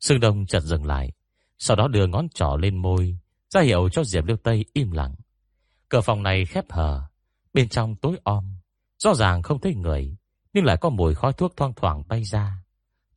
Sương 0.00 0.20
Đông 0.20 0.46
chợt 0.46 0.60
dừng 0.60 0.86
lại, 0.86 1.12
sau 1.58 1.76
đó 1.76 1.88
đưa 1.88 2.06
ngón 2.06 2.28
trỏ 2.28 2.56
lên 2.60 2.76
môi, 2.76 3.18
ra 3.50 3.60
hiệu 3.60 3.88
cho 3.88 4.04
Diệp 4.04 4.24
Liêu 4.24 4.36
Tây 4.36 4.64
im 4.72 4.90
lặng. 4.90 5.14
Cửa 5.88 6.00
phòng 6.00 6.22
này 6.22 6.44
khép 6.44 6.64
hờ, 6.70 7.02
bên 7.54 7.68
trong 7.68 7.96
tối 7.96 8.18
om, 8.24 8.58
rõ 8.98 9.14
ràng 9.14 9.42
không 9.42 9.60
thấy 9.60 9.74
người, 9.74 10.16
nhưng 10.52 10.64
lại 10.64 10.76
có 10.76 10.90
mùi 10.90 11.14
khói 11.14 11.32
thuốc 11.32 11.56
thoang 11.56 11.72
thoảng 11.76 12.02
bay 12.08 12.24
ra. 12.24 12.62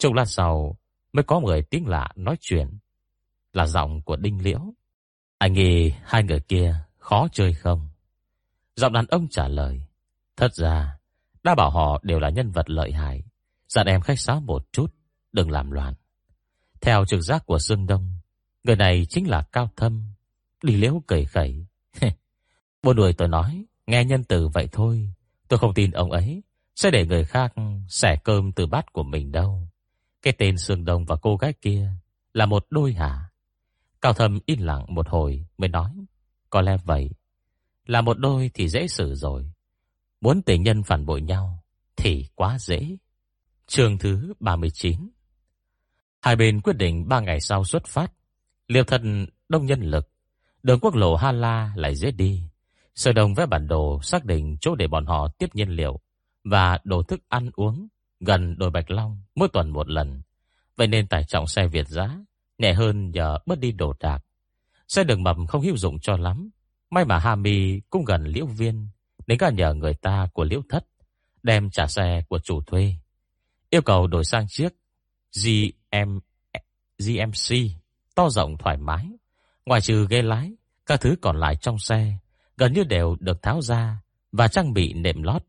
Trong 0.01 0.13
lát 0.13 0.25
sau 0.25 0.77
mới 1.13 1.23
có 1.23 1.39
người 1.39 1.61
tiếng 1.61 1.87
lạ 1.87 2.09
nói 2.15 2.35
chuyện, 2.39 2.79
là 3.53 3.65
giọng 3.65 4.01
của 4.01 4.15
Đinh 4.15 4.43
Liễu. 4.43 4.73
Anh 5.37 5.53
nghĩ 5.53 5.93
hai 6.03 6.23
người 6.23 6.39
kia 6.39 6.75
khó 6.97 7.27
chơi 7.31 7.53
không? 7.53 7.89
Giọng 8.75 8.93
đàn 8.93 9.05
ông 9.05 9.27
trả 9.27 9.47
lời, 9.47 9.81
thật 10.37 10.53
ra 10.53 10.97
đã 11.43 11.55
bảo 11.55 11.69
họ 11.69 11.99
đều 12.03 12.19
là 12.19 12.29
nhân 12.29 12.51
vật 12.51 12.69
lợi 12.69 12.91
hại, 12.91 13.23
dặn 13.67 13.87
em 13.87 14.01
khách 14.01 14.19
sáo 14.19 14.39
một 14.39 14.67
chút, 14.71 14.95
đừng 15.31 15.51
làm 15.51 15.71
loạn. 15.71 15.93
Theo 16.81 17.05
trực 17.05 17.21
giác 17.21 17.45
của 17.45 17.59
Dương 17.59 17.87
Đông, 17.87 18.11
người 18.63 18.75
này 18.75 19.05
chính 19.09 19.29
là 19.29 19.41
Cao 19.51 19.69
Thâm. 19.75 20.03
Đi 20.63 20.75
liễu 20.75 21.01
cười 21.07 21.25
khẩy. 21.25 21.65
Buồn 22.83 22.95
đuổi 22.95 23.13
tôi 23.13 23.27
nói, 23.27 23.65
nghe 23.87 24.05
nhân 24.05 24.23
từ 24.23 24.47
vậy 24.47 24.69
thôi. 24.71 25.13
Tôi 25.47 25.59
không 25.59 25.73
tin 25.73 25.91
ông 25.91 26.11
ấy 26.11 26.43
sẽ 26.75 26.91
để 26.91 27.05
người 27.05 27.25
khác 27.25 27.53
xẻ 27.87 28.15
cơm 28.23 28.51
từ 28.51 28.67
bát 28.67 28.93
của 28.93 29.03
mình 29.03 29.31
đâu. 29.31 29.70
Cái 30.21 30.33
tên 30.37 30.57
Sương 30.57 30.85
Đông 30.85 31.05
và 31.05 31.15
cô 31.15 31.37
gái 31.37 31.53
kia 31.61 31.89
là 32.33 32.45
một 32.45 32.67
đôi 32.69 32.93
hả? 32.93 33.29
Cao 34.01 34.13
Thâm 34.13 34.39
im 34.45 34.59
lặng 34.61 34.85
một 34.89 35.09
hồi 35.09 35.45
mới 35.57 35.69
nói, 35.69 35.91
có 36.49 36.61
lẽ 36.61 36.77
vậy. 36.83 37.09
Là 37.85 38.01
một 38.01 38.19
đôi 38.19 38.51
thì 38.53 38.69
dễ 38.69 38.87
xử 38.87 39.15
rồi. 39.15 39.51
Muốn 40.21 40.41
tình 40.41 40.63
nhân 40.63 40.83
phản 40.83 41.05
bội 41.05 41.21
nhau 41.21 41.63
thì 41.95 42.25
quá 42.35 42.57
dễ. 42.59 42.97
Trường 43.67 43.97
thứ 43.97 44.33
39 44.39 45.09
Hai 46.21 46.35
bên 46.35 46.61
quyết 46.61 46.77
định 46.77 47.07
ba 47.07 47.19
ngày 47.19 47.39
sau 47.39 47.63
xuất 47.63 47.85
phát. 47.85 48.13
Liêu 48.67 48.83
thân 48.83 49.27
đông 49.49 49.65
nhân 49.65 49.81
lực. 49.81 50.09
Đường 50.63 50.79
quốc 50.79 50.95
lộ 50.95 51.15
Ha 51.15 51.31
La 51.31 51.73
lại 51.75 51.95
dễ 51.95 52.11
đi. 52.11 52.43
Sở 52.95 53.13
đồng 53.13 53.33
vẽ 53.33 53.45
bản 53.45 53.67
đồ 53.67 54.01
xác 54.01 54.25
định 54.25 54.57
chỗ 54.61 54.75
để 54.75 54.87
bọn 54.87 55.05
họ 55.05 55.27
tiếp 55.27 55.55
nhiên 55.55 55.69
liệu 55.69 55.99
và 56.43 56.79
đồ 56.83 57.03
thức 57.03 57.21
ăn 57.29 57.49
uống 57.53 57.87
gần 58.21 58.57
đồi 58.57 58.69
Bạch 58.69 58.91
Long 58.91 59.21
mỗi 59.35 59.47
tuần 59.53 59.69
một 59.69 59.89
lần. 59.89 60.21
Vậy 60.75 60.87
nên 60.87 61.07
tải 61.07 61.23
trọng 61.23 61.47
xe 61.47 61.67
Việt 61.67 61.87
giá 61.87 62.17
nhẹ 62.57 62.73
hơn 62.73 63.11
nhờ 63.11 63.37
bớt 63.45 63.59
đi 63.59 63.71
đồ 63.71 63.93
đạc. 63.99 64.19
Xe 64.87 65.03
đường 65.03 65.23
mầm 65.23 65.47
không 65.47 65.61
hữu 65.61 65.77
dụng 65.77 65.99
cho 65.99 66.17
lắm. 66.17 66.49
May 66.89 67.05
mà 67.05 67.19
Hà 67.19 67.35
cũng 67.89 68.05
gần 68.05 68.25
liễu 68.25 68.45
viên 68.45 68.87
nên 69.27 69.37
cả 69.37 69.49
nhờ 69.49 69.73
người 69.73 69.93
ta 69.93 70.27
của 70.33 70.43
liễu 70.43 70.61
thất 70.69 70.85
đem 71.43 71.69
trả 71.69 71.87
xe 71.87 72.23
của 72.29 72.39
chủ 72.39 72.61
thuê. 72.61 72.93
Yêu 73.69 73.81
cầu 73.81 74.07
đổi 74.07 74.25
sang 74.25 74.47
chiếc 74.47 74.69
GM, 75.43 76.19
GMC 76.97 77.55
to 78.15 78.29
rộng 78.29 78.57
thoải 78.57 78.77
mái. 78.77 79.07
Ngoài 79.65 79.81
trừ 79.81 80.07
ghế 80.09 80.21
lái, 80.21 80.51
các 80.85 81.01
thứ 81.01 81.15
còn 81.21 81.39
lại 81.39 81.55
trong 81.55 81.79
xe 81.79 82.17
gần 82.57 82.73
như 82.73 82.83
đều 82.83 83.17
được 83.19 83.41
tháo 83.41 83.61
ra 83.61 84.01
và 84.31 84.47
trang 84.47 84.73
bị 84.73 84.93
nệm 84.93 85.23
lót. 85.23 85.43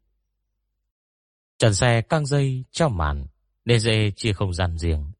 Trần 1.63 1.75
xe 1.75 2.03
căng 2.03 2.27
dây 2.27 2.65
treo 2.73 2.89
màn, 2.89 3.27
nên 3.65 3.81
dê 3.81 4.11
chia 4.17 4.33
không 4.33 4.53
gian 4.53 4.79
riêng. 4.79 5.13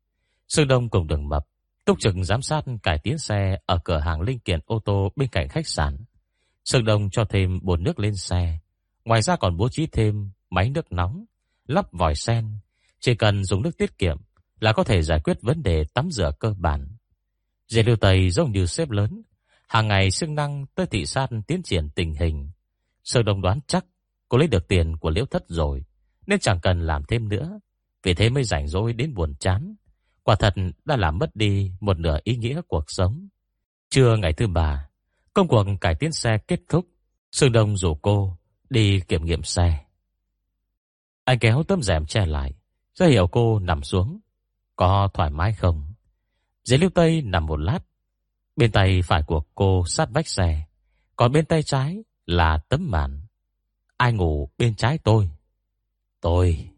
Sương 0.49 0.69
Đông 0.69 0.89
cùng 0.89 1.07
đường 1.07 1.29
mập, 1.29 1.47
túc 1.85 2.01
trực 2.01 2.15
giám 2.23 2.43
sát 2.43 2.65
cải 2.83 2.99
tiến 2.99 3.19
xe 3.19 3.59
ở 3.67 3.79
cửa 3.85 3.99
hàng 3.99 4.21
linh 4.21 4.39
kiện 4.39 4.61
ô 4.67 4.79
tô 4.85 5.13
bên 5.17 5.29
cạnh 5.29 5.49
khách 5.49 5.67
sạn. 5.67 5.99
Sương 6.65 6.85
Đông 6.85 7.11
cho 7.11 7.25
thêm 7.25 7.59
bồn 7.63 7.83
nước 7.83 7.99
lên 7.99 8.17
xe, 8.17 8.59
ngoài 9.05 9.23
ra 9.23 9.37
còn 9.37 9.57
bố 9.57 9.69
trí 9.69 9.87
thêm 9.87 10.31
máy 10.51 10.71
nước 10.71 10.93
nóng, 10.93 11.25
lắp 11.67 11.93
vòi 11.93 12.15
sen, 12.15 12.49
chỉ 13.01 13.15
cần 13.15 13.45
dùng 13.45 13.63
nước 13.63 13.79
tiết 13.79 13.99
kiệm 13.99 14.17
là 14.61 14.73
có 14.73 14.85
thể 14.85 15.03
giải 15.03 15.21
quyết 15.25 15.43
vấn 15.43 15.63
đề 15.63 15.85
tắm 15.95 16.11
rửa 16.11 16.33
cơ 16.39 16.55
bản. 16.59 16.97
Dê 17.69 17.83
lưu 17.83 17.97
Tây 17.97 18.31
giống 18.31 18.53
như 18.53 18.67
xếp 18.67 18.91
lớn, 18.91 19.23
hàng 19.69 19.89
ngày 19.89 20.11
xưng 20.11 20.35
năng 20.35 20.67
tới 20.75 20.87
thị 20.87 21.07
sát 21.07 21.31
tiến 21.47 21.63
triển 21.63 21.91
tình 21.91 22.15
hình. 22.15 22.51
sương 23.05 23.25
đông 23.25 23.43
đoán 23.43 23.61
chắc 23.67 23.85
cô 24.29 24.39
lấy 24.39 24.49
được 24.49 24.69
tiền 24.69 24.97
của 24.97 25.11
liễu 25.11 25.25
thất 25.27 25.43
rồi, 25.49 25.85
nên 26.27 26.41
chẳng 26.41 26.61
cần 26.61 26.87
làm 26.87 27.03
thêm 27.09 27.29
nữa. 27.29 27.59
Vì 28.03 28.15
thế 28.15 28.31
mới 28.31 28.45
rảnh 28.45 28.69
rỗi 28.69 28.93
đến 28.93 29.15
buồn 29.15 29.35
chán. 29.35 29.75
Quả 30.23 30.37
thật 30.39 30.55
đã 30.85 30.97
làm 30.97 31.19
mất 31.19 31.37
đi 31.37 31.73
một 31.81 31.99
nửa 31.99 32.19
ý 32.25 32.37
nghĩa 32.37 32.61
cuộc 32.69 32.85
sống. 32.87 33.29
Trưa 33.91 34.17
ngày 34.17 34.33
thứ 34.33 34.47
ba, 34.47 34.89
công 35.35 35.49
cuộc 35.49 35.67
cải 35.81 35.95
tiến 35.95 36.13
xe 36.13 36.39
kết 36.39 36.61
thúc. 36.69 36.87
Sương 37.33 37.53
Đông 37.53 37.77
rủ 37.77 37.95
cô 37.95 38.37
đi 38.71 39.01
kiểm 39.01 39.25
nghiệm 39.25 39.43
xe. 39.43 39.85
Anh 41.25 41.39
kéo 41.39 41.63
tấm 41.69 41.83
rèm 41.83 42.07
che 42.07 42.27
lại, 42.27 42.55
ra 42.95 43.07
hiệu 43.07 43.27
cô 43.27 43.59
nằm 43.59 43.83
xuống. 43.83 44.21
Có 44.77 45.09
thoải 45.15 45.31
mái 45.31 45.53
không? 45.53 45.93
Dưới 46.65 46.79
lưu 46.79 46.91
tây 46.95 47.23
nằm 47.23 47.47
một 47.47 47.57
lát. 47.57 47.79
Bên 48.57 48.73
tay 48.73 49.03
phải 49.03 49.23
của 49.23 49.43
cô 49.55 49.85
sát 49.87 50.09
vách 50.11 50.29
xe. 50.29 50.65
Còn 51.17 51.33
bên 51.33 51.45
tay 51.45 51.63
trái 51.63 52.03
là 52.27 52.59
tấm 52.69 52.91
màn. 52.91 53.21
Ai 53.97 54.13
ngủ 54.13 54.49
bên 54.59 54.75
trái 54.75 54.99
tôi? 54.99 55.31
Tôi. 56.23 56.69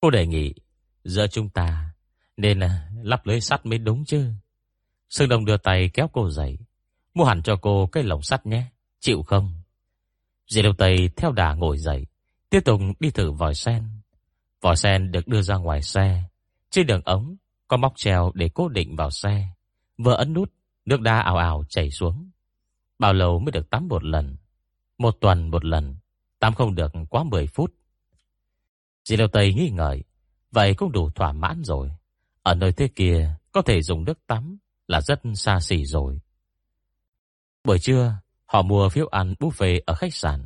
Cô 0.00 0.10
đề 0.10 0.26
nghị 0.26 0.54
giờ 1.04 1.26
chúng 1.30 1.48
ta 1.48 1.94
nên 2.36 2.60
à, 2.60 2.90
lắp 3.02 3.26
lưới 3.26 3.40
sắt 3.40 3.66
mới 3.66 3.78
đúng 3.78 4.04
chứ. 4.04 4.32
Sương 5.10 5.28
Đông 5.28 5.44
đưa 5.44 5.56
tay 5.56 5.90
kéo 5.94 6.08
cô 6.12 6.30
dậy. 6.30 6.58
Mua 7.14 7.24
hẳn 7.24 7.42
cho 7.42 7.56
cô 7.62 7.86
cái 7.86 8.02
lồng 8.02 8.22
sắt 8.22 8.46
nhé. 8.46 8.64
Chịu 9.00 9.22
không? 9.22 9.54
Dì 10.48 10.62
Đông 10.62 10.76
Tây 10.76 11.10
theo 11.16 11.32
đà 11.32 11.54
ngồi 11.54 11.78
dậy. 11.78 12.06
Tiếp 12.50 12.60
tục 12.64 12.80
đi 13.00 13.10
thử 13.10 13.32
vòi 13.32 13.54
sen. 13.54 13.88
vòi 14.60 14.76
sen 14.76 15.12
được 15.12 15.28
đưa 15.28 15.42
ra 15.42 15.56
ngoài 15.56 15.82
xe. 15.82 16.22
Trên 16.70 16.86
đường 16.86 17.02
ống 17.04 17.36
có 17.68 17.76
móc 17.76 17.92
treo 17.96 18.32
để 18.34 18.50
cố 18.54 18.68
định 18.68 18.96
vào 18.96 19.10
xe. 19.10 19.48
Vừa 19.98 20.14
ấn 20.14 20.32
nút, 20.32 20.52
nước 20.84 21.00
đá 21.00 21.20
ảo 21.20 21.36
ảo 21.36 21.64
chảy 21.68 21.90
xuống. 21.90 22.30
Bao 22.98 23.12
lâu 23.12 23.38
mới 23.38 23.52
được 23.52 23.70
tắm 23.70 23.88
một 23.88 24.04
lần? 24.04 24.36
Một 24.98 25.16
tuần 25.20 25.50
một 25.50 25.64
lần, 25.64 25.96
tắm 26.42 26.54
không 26.54 26.74
được 26.74 26.92
quá 27.10 27.24
10 27.24 27.46
phút. 27.46 27.74
Dì 29.04 29.16
Lêu 29.16 29.28
Tây 29.28 29.54
nghi 29.54 29.70
ngợi, 29.70 30.04
vậy 30.50 30.74
cũng 30.74 30.92
đủ 30.92 31.10
thỏa 31.10 31.32
mãn 31.32 31.62
rồi. 31.64 31.90
Ở 32.42 32.54
nơi 32.54 32.72
thế 32.72 32.88
kia, 32.88 33.34
có 33.52 33.62
thể 33.62 33.82
dùng 33.82 34.04
nước 34.04 34.26
tắm 34.26 34.58
là 34.88 35.00
rất 35.00 35.20
xa 35.34 35.60
xỉ 35.60 35.84
rồi. 35.84 36.20
Buổi 37.64 37.78
trưa, 37.78 38.14
họ 38.46 38.62
mua 38.62 38.88
phiếu 38.88 39.06
ăn 39.06 39.34
buffet 39.38 39.80
ở 39.86 39.94
khách 39.94 40.14
sạn. 40.14 40.44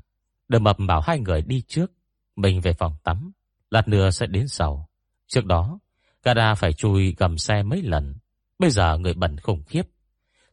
Đờ 0.49 0.59
mập 0.59 0.77
bảo 0.89 1.01
hai 1.01 1.19
người 1.19 1.43
đi 1.43 1.63
trước, 1.69 1.93
mình 2.37 2.61
về 2.61 2.73
phòng 2.73 2.97
tắm. 3.05 3.33
Lát 3.71 3.89
nữa 3.89 4.11
sẽ 4.11 4.27
đến 4.27 4.49
sau. 4.49 4.89
Trước 5.27 5.45
đó, 5.45 5.79
Gara 6.23 6.55
phải 6.55 6.73
chui 6.73 7.15
gầm 7.19 7.39
xe 7.39 7.63
mấy 7.63 7.83
lần. 7.83 8.15
Bây 8.59 8.71
giờ 8.71 8.99
người 8.99 9.15
bẩn 9.15 9.39
khủng 9.39 9.63
khiếp. 9.67 9.83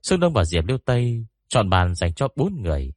Sương 0.04 0.20
Đông 0.20 0.34
và 0.34 0.44
Diệp 0.44 0.66
Liêu 0.66 0.78
Tây 0.86 1.26
chọn 1.48 1.70
bàn 1.70 1.96
dành 1.96 2.14
cho 2.14 2.28
bốn 2.36 2.62
người. 2.62 2.94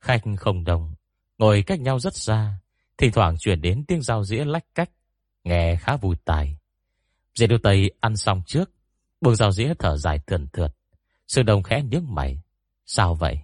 Khách 0.00 0.22
không 0.38 0.64
đông, 0.64 0.94
ngồi 1.40 1.62
cách 1.62 1.80
nhau 1.80 1.98
rất 1.98 2.16
xa. 2.16 2.58
Thỉnh 2.98 3.12
thoảng 3.12 3.38
chuyển 3.38 3.60
đến 3.60 3.84
tiếng 3.88 4.02
giao 4.02 4.24
dĩa 4.24 4.44
lách 4.44 4.64
cách. 4.74 4.90
Nghe 5.44 5.76
khá 5.76 5.96
vui 5.96 6.16
tai. 6.24 6.58
Diệp 7.34 7.50
Liêu 7.50 7.58
Tây 7.62 7.90
ăn 8.00 8.16
xong 8.16 8.42
trước. 8.46 8.70
Buông 9.20 9.36
giao 9.36 9.52
dĩa 9.52 9.74
thở 9.78 9.96
dài 9.96 10.18
thườn 10.26 10.48
thượt. 10.52 10.76
Sư 11.28 11.42
Đông 11.42 11.62
khẽ 11.62 11.82
nhướng 11.82 12.04
mày. 12.08 12.42
Sao 12.86 13.14
vậy? 13.14 13.38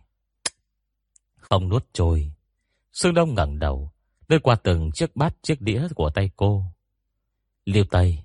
Không 1.36 1.68
nuốt 1.68 1.86
trôi. 1.92 2.32
Sương 2.92 3.14
Đông 3.14 3.34
ngẩng 3.34 3.58
đầu, 3.58 3.92
lướt 4.28 4.38
qua 4.42 4.56
từng 4.62 4.90
chiếc 4.92 5.16
bát 5.16 5.34
chiếc 5.42 5.60
đĩa 5.60 5.88
của 5.94 6.10
tay 6.10 6.30
cô. 6.36 6.64
Liêu 7.64 7.84
Tây, 7.90 8.18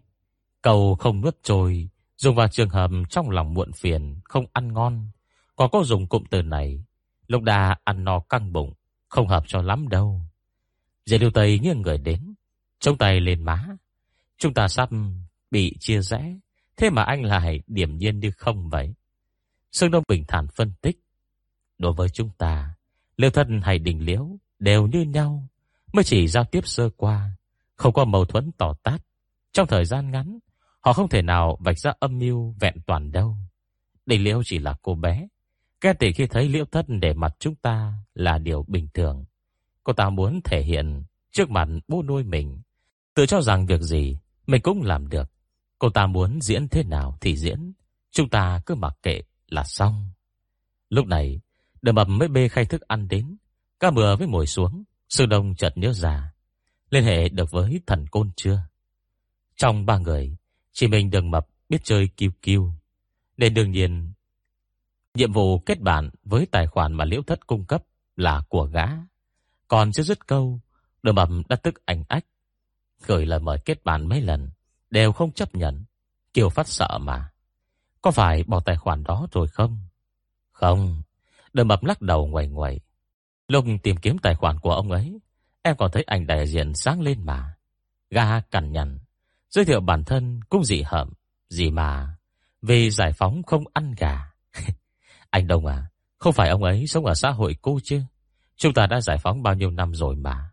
cầu 0.62 0.96
không 0.96 1.22
nuốt 1.22 1.38
trôi, 1.44 1.90
dùng 2.18 2.36
vào 2.36 2.48
trường 2.48 2.70
hợp 2.70 2.92
trong 3.10 3.30
lòng 3.30 3.54
muộn 3.54 3.72
phiền, 3.74 4.20
không 4.24 4.46
ăn 4.54 4.74
ngon. 4.74 5.10
có 5.56 5.68
có 5.68 5.84
dùng 5.84 6.08
cụm 6.08 6.24
từ 6.30 6.42
này, 6.42 6.84
lúc 7.28 7.44
đà 7.44 7.76
ăn 7.84 8.04
no 8.04 8.20
căng 8.20 8.54
bụng, 8.54 8.74
không 9.12 9.28
hợp 9.28 9.44
cho 9.48 9.62
lắm 9.62 9.88
đâu. 9.88 10.22
Diệp 11.06 11.22
Lưu 11.22 11.32
Tây 11.32 11.60
nghiêng 11.60 11.82
người 11.82 11.98
đến, 11.98 12.34
chống 12.80 12.98
tay 12.98 13.20
lên 13.20 13.44
má. 13.44 13.68
Chúng 14.38 14.54
ta 14.54 14.68
sắp 14.68 14.90
bị 15.52 15.76
chia 15.80 16.02
rẽ, 16.02 16.36
thế 16.78 16.90
mà 16.90 17.04
anh 17.04 17.24
lại 17.24 17.62
điểm 17.68 17.98
nhiên 17.98 18.20
như 18.20 18.32
không 18.32 18.70
vậy. 18.70 18.94
Sương 19.72 19.92
Đông 19.92 20.04
bình 20.08 20.24
thản 20.28 20.48
phân 20.56 20.74
tích. 20.82 21.00
Đối 21.78 21.94
với 21.94 22.10
chúng 22.10 22.30
ta, 22.38 22.76
liêu 23.18 23.30
thân 23.30 23.62
hay 23.62 23.80
đình 23.80 24.06
liễu 24.06 24.38
đều 24.60 24.88
như 24.88 25.02
nhau 25.02 25.48
mới 25.94 26.04
chỉ 26.04 26.28
giao 26.28 26.44
tiếp 26.44 26.62
sơ 26.64 26.90
qua, 26.98 27.32
không 27.76 27.94
có 27.94 28.06
mâu 28.06 28.26
thuẫn 28.26 28.52
tỏ 28.52 28.74
tát. 28.84 29.02
Trong 29.52 29.68
thời 29.68 29.86
gian 29.86 30.12
ngắn, 30.12 30.40
họ 30.80 30.94
không 30.94 31.10
thể 31.10 31.22
nào 31.22 31.58
vạch 31.60 31.80
ra 31.80 31.94
âm 32.00 32.20
mưu 32.20 32.56
vẹn 32.60 32.74
toàn 32.86 33.12
đâu. 33.12 33.38
Đình 34.06 34.24
Liễu 34.24 34.42
chỉ 34.46 34.60
là 34.60 34.76
cô 34.82 34.96
bé. 34.96 35.28
Ghét 35.82 35.94
tỷ 36.00 36.14
khi 36.14 36.28
thấy 36.28 36.50
Liễu 36.50 36.66
Thất 36.66 36.86
để 36.88 37.14
mặt 37.14 37.36
chúng 37.40 37.56
ta 37.56 37.94
là 38.14 38.38
điều 38.38 38.66
bình 38.68 38.88
thường. 38.94 39.26
Cô 39.84 39.94
ta 39.94 40.10
muốn 40.10 40.42
thể 40.44 40.62
hiện 40.62 41.04
trước 41.32 41.50
mặt 41.50 41.68
bố 41.88 42.04
nuôi 42.04 42.24
mình. 42.24 42.62
Tự 43.14 43.26
cho 43.26 43.42
rằng 43.42 43.66
việc 43.66 43.82
gì 43.82 44.18
mình 44.48 44.62
cũng 44.62 44.82
làm 44.82 45.10
được. 45.10 45.32
Cô 45.80 45.90
ta 45.90 46.08
muốn 46.08 46.42
diễn 46.42 46.68
thế 46.68 46.84
nào 46.84 47.18
thì 47.22 47.38
diễn. 47.38 47.74
Chúng 48.12 48.30
ta 48.30 48.62
cứ 48.66 48.76
mặc 48.76 48.98
kệ 49.04 49.22
là 49.48 49.64
xong. 49.64 50.10
Lúc 50.90 51.08
này, 51.08 51.42
đờ 51.82 51.92
mập 51.92 52.08
mới 52.08 52.28
bê 52.28 52.48
khay 52.48 52.66
thức 52.66 52.82
ăn 52.82 53.08
đến. 53.08 53.38
Cá 53.80 53.92
bừa 53.92 54.16
với 54.16 54.28
ngồi 54.28 54.48
xuống. 54.48 54.84
Sư 55.10 55.26
Đông 55.26 55.56
chợt 55.56 55.74
nhớ 55.76 55.94
ra. 55.94 56.34
Liên 56.90 57.04
hệ 57.04 57.30
được 57.30 57.52
với 57.52 57.82
thần 57.88 58.08
côn 58.08 58.32
chưa? 58.36 58.60
Trong 59.56 59.86
ba 59.86 59.98
người, 59.98 60.38
chỉ 60.72 60.88
mình 60.88 61.10
đường 61.10 61.32
mập 61.32 61.48
biết 61.70 61.84
chơi 61.84 62.08
kiêu 62.08 62.32
kiêu. 62.42 62.74
Nên 63.38 63.54
đương 63.54 63.72
nhiên, 63.72 64.12
nhiệm 65.14 65.32
vụ 65.32 65.60
kết 65.60 65.82
bạn 65.82 66.10
với 66.24 66.46
tài 66.52 66.68
khoản 66.68 66.94
mà 66.94 67.06
liễu 67.06 67.22
thất 67.22 67.48
cung 67.48 67.66
cấp 67.66 67.84
là 68.16 68.42
của 68.50 68.66
gã. 68.66 68.86
Còn 69.68 69.92
chưa 69.92 70.04
dứt 70.04 70.28
câu, 70.28 70.60
đường 71.04 71.16
mầm 71.16 71.44
đã 71.50 71.56
tức 71.56 71.86
ảnh 71.86 72.04
ách. 72.08 72.26
Gửi 73.06 73.26
lời 73.26 73.40
mời 73.40 73.58
kết 73.66 73.84
bạn 73.84 74.08
mấy 74.08 74.22
lần, 74.22 74.50
đều 74.90 75.12
không 75.12 75.32
chấp 75.32 75.56
nhận. 75.56 75.84
Kiều 76.34 76.50
phát 76.50 76.68
sợ 76.68 76.98
mà. 77.02 77.32
Có 78.02 78.12
phải 78.12 78.44
bỏ 78.44 78.60
tài 78.60 78.78
khoản 78.78 79.04
đó 79.04 79.28
rồi 79.32 79.48
không? 79.48 79.78
Không. 80.52 81.02
Đường 81.54 81.68
mập 81.68 81.84
lắc 81.84 82.02
đầu 82.02 82.28
ngoài 82.28 82.48
ngoài. 82.48 82.80
Lúc 83.48 83.66
tìm 83.84 83.98
kiếm 83.98 84.18
tài 84.18 84.36
khoản 84.36 84.60
của 84.60 84.72
ông 84.72 84.92
ấy, 84.92 85.20
em 85.62 85.76
còn 85.78 85.92
thấy 85.92 86.04
ảnh 86.04 86.28
đại 86.28 86.48
diện 86.48 86.74
sáng 86.74 87.02
lên 87.02 87.26
mà. 87.26 87.56
Gã 88.10 88.40
cằn 88.40 88.72
nhằn, 88.72 89.00
giới 89.50 89.66
thiệu 89.66 89.80
bản 89.80 90.04
thân 90.04 90.40
cũng 90.50 90.64
dị 90.64 90.82
hợm, 90.82 91.10
gì 91.50 91.72
mà 91.72 92.16
vì 92.62 92.90
giải 92.90 93.12
phóng 93.14 93.44
không 93.44 93.64
ăn 93.74 93.94
gà. 93.98 94.32
anh 95.32 95.48
Đông 95.48 95.66
à, 95.66 95.86
không 96.18 96.34
phải 96.34 96.50
ông 96.50 96.64
ấy 96.64 96.88
sống 96.88 97.06
ở 97.06 97.14
xã 97.14 97.30
hội 97.32 97.56
cũ 97.62 97.80
chứ? 97.84 98.02
Chúng 98.56 98.74
ta 98.74 98.88
đã 98.88 99.02
giải 99.02 99.18
phóng 99.18 99.44
bao 99.44 99.56
nhiêu 99.56 99.72
năm 99.72 99.94
rồi 99.96 100.16
mà. 100.16 100.52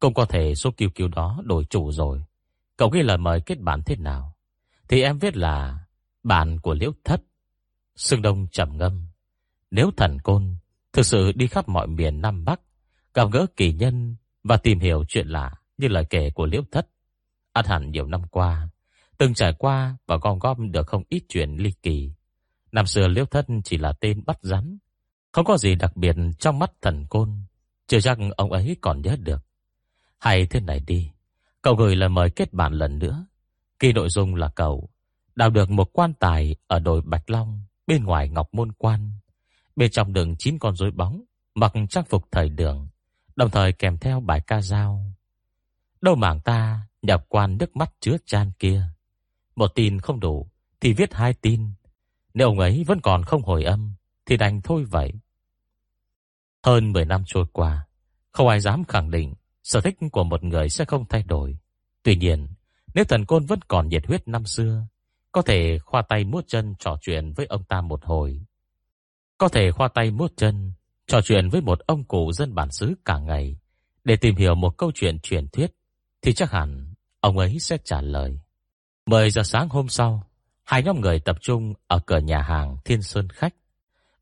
Cũng 0.00 0.14
có 0.14 0.24
thể 0.24 0.54
số 0.54 0.70
kiêu 0.70 0.90
kiêu 0.94 1.08
đó 1.08 1.40
đổi 1.44 1.64
chủ 1.64 1.92
rồi. 1.92 2.24
Cậu 2.76 2.88
ghi 2.88 3.02
lời 3.02 3.18
mời 3.18 3.40
kết 3.40 3.60
bản 3.60 3.82
thế 3.86 3.96
nào? 3.96 4.34
Thì 4.88 5.02
em 5.02 5.18
viết 5.18 5.36
là 5.36 5.78
bản 6.22 6.60
của 6.60 6.74
Liễu 6.74 6.92
Thất. 7.04 7.20
Sương 7.96 8.22
Đông 8.22 8.46
trầm 8.52 8.76
ngâm. 8.78 9.06
Nếu 9.70 9.90
thần 9.96 10.18
côn 10.20 10.56
thực 10.92 11.06
sự 11.06 11.32
đi 11.32 11.46
khắp 11.46 11.68
mọi 11.68 11.86
miền 11.86 12.20
Nam 12.20 12.44
Bắc, 12.44 12.60
gặp 13.14 13.28
gỡ 13.32 13.46
kỳ 13.56 13.72
nhân 13.72 14.16
và 14.44 14.56
tìm 14.56 14.80
hiểu 14.80 15.04
chuyện 15.08 15.28
lạ 15.28 15.54
như 15.78 15.88
lời 15.88 16.04
kể 16.10 16.30
của 16.30 16.46
Liễu 16.46 16.62
Thất, 16.72 16.88
ăn 17.52 17.64
hẳn 17.68 17.90
nhiều 17.90 18.06
năm 18.06 18.22
qua, 18.30 18.68
từng 19.18 19.34
trải 19.34 19.52
qua 19.52 19.96
và 20.06 20.16
gom 20.16 20.38
góp 20.38 20.58
được 20.58 20.86
không 20.86 21.02
ít 21.08 21.22
chuyện 21.28 21.56
ly 21.56 21.72
kỳ. 21.82 22.12
Năm 22.76 22.86
xưa 22.86 23.08
Liễu 23.08 23.26
Thất 23.26 23.46
chỉ 23.64 23.78
là 23.78 23.92
tên 23.92 24.22
bắt 24.26 24.38
rắn, 24.42 24.78
không 25.32 25.44
có 25.44 25.58
gì 25.58 25.74
đặc 25.74 25.96
biệt 25.96 26.16
trong 26.38 26.58
mắt 26.58 26.70
thần 26.82 27.06
côn, 27.06 27.44
chưa 27.86 28.00
chắc 28.00 28.18
ông 28.36 28.52
ấy 28.52 28.76
còn 28.80 29.02
nhớ 29.02 29.16
được. 29.20 29.46
Hay 30.18 30.46
thế 30.46 30.60
này 30.60 30.80
đi, 30.80 31.10
cậu 31.62 31.74
gửi 31.74 31.96
lời 31.96 32.08
mời 32.08 32.30
kết 32.30 32.52
bạn 32.52 32.72
lần 32.72 32.98
nữa. 32.98 33.26
Kỳ 33.78 33.92
nội 33.92 34.08
dung 34.08 34.34
là 34.34 34.48
cậu 34.48 34.88
đào 35.34 35.50
được 35.50 35.70
một 35.70 35.90
quan 35.92 36.14
tài 36.14 36.56
ở 36.66 36.78
đồi 36.78 37.00
Bạch 37.04 37.30
Long 37.30 37.60
bên 37.86 38.04
ngoài 38.04 38.28
Ngọc 38.28 38.54
Môn 38.54 38.72
Quan. 38.72 39.10
Bên 39.76 39.90
trong 39.90 40.12
đựng 40.12 40.36
chín 40.38 40.58
con 40.58 40.76
rối 40.76 40.90
bóng, 40.90 41.22
mặc 41.54 41.72
trang 41.90 42.04
phục 42.04 42.28
thời 42.30 42.48
đường, 42.48 42.88
đồng 43.36 43.50
thời 43.50 43.72
kèm 43.72 43.98
theo 43.98 44.20
bài 44.20 44.40
ca 44.46 44.60
dao. 44.60 45.04
Đâu 46.00 46.14
mảng 46.14 46.40
ta 46.40 46.80
nhập 47.02 47.24
quan 47.28 47.58
nước 47.58 47.76
mắt 47.76 47.92
chứa 48.00 48.16
chan 48.26 48.52
kia. 48.58 48.82
Một 49.56 49.74
tin 49.74 50.00
không 50.00 50.20
đủ 50.20 50.50
thì 50.80 50.92
viết 50.92 51.14
hai 51.14 51.34
tin. 51.34 51.70
Nếu 52.36 52.48
ông 52.48 52.58
ấy 52.58 52.84
vẫn 52.86 53.00
còn 53.00 53.22
không 53.22 53.42
hồi 53.42 53.64
âm 53.64 53.94
thì 54.26 54.36
đành 54.36 54.60
thôi 54.62 54.84
vậy. 54.84 55.12
Hơn 56.62 56.92
10 56.92 57.04
năm 57.04 57.22
trôi 57.26 57.44
qua, 57.52 57.86
không 58.32 58.48
ai 58.48 58.60
dám 58.60 58.84
khẳng 58.84 59.10
định 59.10 59.34
sở 59.62 59.80
thích 59.80 59.96
của 60.12 60.24
một 60.24 60.44
người 60.44 60.68
sẽ 60.68 60.84
không 60.84 61.04
thay 61.08 61.22
đổi. 61.22 61.58
Tuy 62.02 62.16
nhiên, 62.16 62.48
nếu 62.94 63.04
thần 63.04 63.24
côn 63.24 63.46
vẫn 63.46 63.58
còn 63.68 63.88
nhiệt 63.88 64.06
huyết 64.06 64.28
năm 64.28 64.46
xưa, 64.46 64.86
có 65.32 65.42
thể 65.42 65.78
khoa 65.78 66.02
tay 66.02 66.24
muốt 66.24 66.44
chân 66.48 66.74
trò 66.78 66.98
chuyện 67.00 67.32
với 67.32 67.46
ông 67.46 67.64
ta 67.64 67.80
một 67.80 68.04
hồi. 68.04 68.40
Có 69.38 69.48
thể 69.48 69.70
khoa 69.70 69.88
tay 69.88 70.10
muốt 70.10 70.32
chân 70.36 70.72
trò 71.06 71.20
chuyện 71.20 71.48
với 71.48 71.60
một 71.60 71.78
ông 71.78 72.04
cụ 72.04 72.32
dân 72.32 72.54
bản 72.54 72.70
xứ 72.70 72.94
cả 73.04 73.18
ngày 73.18 73.56
để 74.04 74.16
tìm 74.16 74.36
hiểu 74.36 74.54
một 74.54 74.78
câu 74.78 74.92
chuyện 74.94 75.18
truyền 75.18 75.48
thuyết 75.48 75.72
thì 76.22 76.32
chắc 76.32 76.50
hẳn 76.50 76.94
ông 77.20 77.38
ấy 77.38 77.58
sẽ 77.58 77.78
trả 77.84 78.00
lời. 78.00 78.40
10 79.06 79.30
giờ 79.30 79.42
sáng 79.42 79.68
hôm 79.68 79.88
sau, 79.88 80.26
hai 80.66 80.82
nhóm 80.82 81.00
người 81.00 81.20
tập 81.20 81.36
trung 81.40 81.74
ở 81.86 81.98
cửa 82.06 82.18
nhà 82.18 82.42
hàng 82.42 82.76
Thiên 82.84 83.02
Sơn 83.02 83.28
Khách. 83.28 83.54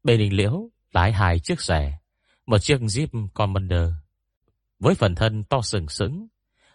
Bề 0.03 0.17
Đình 0.17 0.33
Liễu 0.33 0.69
lái 0.93 1.13
hai 1.13 1.39
chiếc 1.39 1.61
xe, 1.61 1.99
một 2.47 2.59
chiếc 2.59 2.81
Jeep 2.81 3.29
Commander 3.35 3.91
với 4.79 4.95
phần 4.95 5.15
thân 5.15 5.45
to 5.45 5.61
sừng 5.63 5.89
sững. 5.89 6.27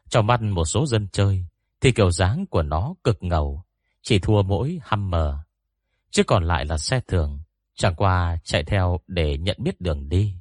Trong 0.09 0.27
mắt 0.27 0.41
một 0.41 0.65
số 0.65 0.85
dân 0.85 1.07
chơi 1.11 1.45
thì 1.81 1.91
kiểu 1.91 2.11
dáng 2.11 2.45
của 2.49 2.61
nó 2.61 2.93
cực 3.03 3.23
ngầu, 3.23 3.63
chỉ 4.01 4.19
thua 4.19 4.41
mỗi 4.41 4.79
Hummer. 4.83 5.33
Chứ 6.11 6.23
còn 6.23 6.43
lại 6.43 6.65
là 6.65 6.77
xe 6.77 6.99
thường, 7.07 7.39
chẳng 7.75 7.95
qua 7.95 8.37
chạy 8.43 8.63
theo 8.63 8.99
để 9.07 9.37
nhận 9.37 9.57
biết 9.59 9.81
đường 9.81 10.09
đi, 10.09 10.35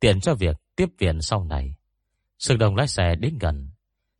tiện 0.00 0.20
cho 0.20 0.34
việc 0.34 0.56
tiếp 0.76 0.88
viện 0.98 1.22
sau 1.22 1.44
này. 1.44 1.74
Sương 2.38 2.58
đồng 2.58 2.76
lái 2.76 2.88
xe 2.88 3.14
đến 3.14 3.38
gần, 3.40 3.70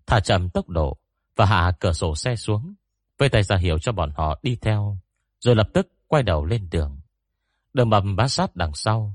thả 0.07 0.21
chậm 0.21 0.51
tốc 0.51 0.69
độ 0.69 0.99
và 1.37 1.47
hạ 1.47 1.73
cửa 1.81 1.93
sổ 1.93 2.15
xe 2.15 2.37
xuống, 2.37 2.75
với 3.19 3.29
tay 3.29 3.43
ra 3.43 3.57
hiểu 3.57 3.79
cho 3.79 3.93
bọn 3.93 4.11
họ 4.17 4.39
đi 4.43 4.57
theo, 4.57 4.99
rồi 5.41 5.57
lập 5.57 5.69
tức 5.75 5.89
quay 6.07 6.23
đầu 6.23 6.45
lên 6.45 6.69
đường. 6.71 7.01
Đường 7.75 7.91
mầm 7.91 8.17
bá 8.17 8.29
sát 8.29 8.57
đằng 8.57 8.75
sau, 8.75 9.15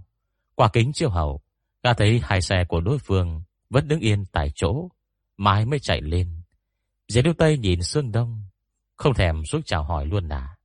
qua 0.55 0.69
kính 0.73 0.91
chiếu 0.93 1.09
hậu, 1.09 1.41
gã 1.83 1.93
thấy 1.93 2.21
hai 2.23 2.41
xe 2.41 2.63
của 2.67 2.81
đối 2.81 2.99
phương 2.99 3.43
vẫn 3.69 3.87
đứng 3.87 3.99
yên 3.99 4.25
tại 4.25 4.51
chỗ, 4.55 4.89
mãi 5.37 5.65
mới 5.65 5.79
chạy 5.79 6.01
lên. 6.01 6.41
Dễ 7.07 7.21
Điêu 7.21 7.33
Tây 7.33 7.57
nhìn 7.57 7.83
Sương 7.83 8.11
Đông, 8.11 8.43
không 8.95 9.13
thèm 9.13 9.45
xuống 9.45 9.63
chào 9.63 9.83
hỏi 9.83 10.05
luôn 10.05 10.29
à. 10.29 10.57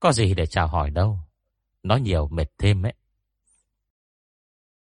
Có 0.00 0.12
gì 0.12 0.34
để 0.34 0.46
chào 0.46 0.68
hỏi 0.68 0.90
đâu, 0.90 1.18
nói 1.82 2.00
nhiều 2.00 2.28
mệt 2.28 2.48
thêm 2.58 2.86
ấy. 2.86 2.94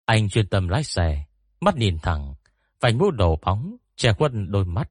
Anh 0.04 0.28
chuyên 0.28 0.48
tâm 0.48 0.68
lái 0.68 0.84
xe, 0.84 1.24
mắt 1.60 1.76
nhìn 1.76 1.98
thẳng, 2.02 2.34
vành 2.80 2.98
mũ 2.98 3.10
đầu 3.10 3.38
bóng, 3.42 3.76
che 3.96 4.12
khuất 4.12 4.32
đôi 4.48 4.64
mắt. 4.64 4.90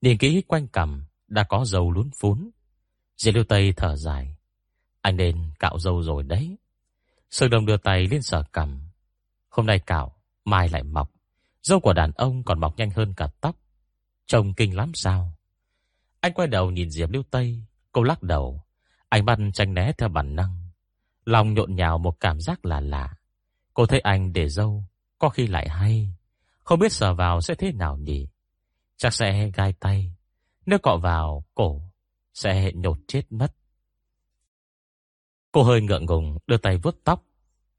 Nhìn 0.00 0.18
kỹ 0.18 0.42
quanh 0.48 0.68
cầm 0.68 1.04
đã 1.34 1.44
có 1.44 1.64
dầu 1.64 1.90
lún 1.90 2.10
phún. 2.20 2.50
diệp 3.16 3.34
Lưu 3.34 3.44
Tây 3.44 3.72
thở 3.76 3.96
dài. 3.96 4.36
Anh 5.00 5.16
nên 5.16 5.50
cạo 5.58 5.78
dâu 5.78 6.02
rồi 6.02 6.22
đấy. 6.22 6.56
Sương 7.30 7.50
Đông 7.50 7.66
đưa 7.66 7.76
tay 7.76 8.06
lên 8.06 8.22
sở 8.22 8.44
cầm 8.52 8.80
Hôm 9.54 9.66
nay 9.66 9.78
cạo, 9.78 10.16
mai 10.44 10.68
lại 10.68 10.82
mọc. 10.82 11.10
Dâu 11.62 11.80
của 11.80 11.92
đàn 11.92 12.12
ông 12.12 12.44
còn 12.44 12.60
mọc 12.60 12.78
nhanh 12.78 12.90
hơn 12.90 13.14
cả 13.14 13.28
tóc. 13.40 13.56
Trông 14.26 14.54
kinh 14.54 14.76
lắm 14.76 14.92
sao? 14.94 15.32
Anh 16.20 16.32
quay 16.32 16.48
đầu 16.48 16.70
nhìn 16.70 16.90
Diệp 16.90 17.10
Lưu 17.10 17.22
Tây, 17.30 17.62
cô 17.92 18.02
lắc 18.02 18.22
đầu. 18.22 18.62
Anh 19.08 19.24
bắt 19.24 19.38
tranh 19.52 19.74
né 19.74 19.92
theo 19.98 20.08
bản 20.08 20.36
năng. 20.36 20.70
Lòng 21.24 21.54
nhộn 21.54 21.74
nhào 21.74 21.98
một 21.98 22.20
cảm 22.20 22.40
giác 22.40 22.64
lạ 22.64 22.80
lạ. 22.80 23.14
Cô 23.74 23.86
thấy 23.86 24.00
anh 24.00 24.32
để 24.32 24.48
dâu, 24.48 24.84
có 25.18 25.28
khi 25.28 25.46
lại 25.46 25.68
hay. 25.68 26.10
Không 26.64 26.78
biết 26.78 26.92
sờ 26.92 27.14
vào 27.14 27.40
sẽ 27.40 27.54
thế 27.54 27.72
nào 27.72 27.96
nhỉ? 27.96 28.28
Chắc 28.96 29.14
sẽ 29.14 29.50
gai 29.54 29.72
tay. 29.72 30.13
Nếu 30.66 30.78
cọ 30.78 30.96
vào 30.96 31.44
cổ, 31.54 31.82
sẽ 32.34 32.72
nhột 32.74 32.98
chết 33.08 33.22
mất. 33.30 33.54
Cô 35.52 35.62
hơi 35.62 35.80
ngượng 35.80 36.06
ngùng 36.06 36.38
đưa 36.46 36.56
tay 36.56 36.76
vuốt 36.76 36.96
tóc. 37.04 37.24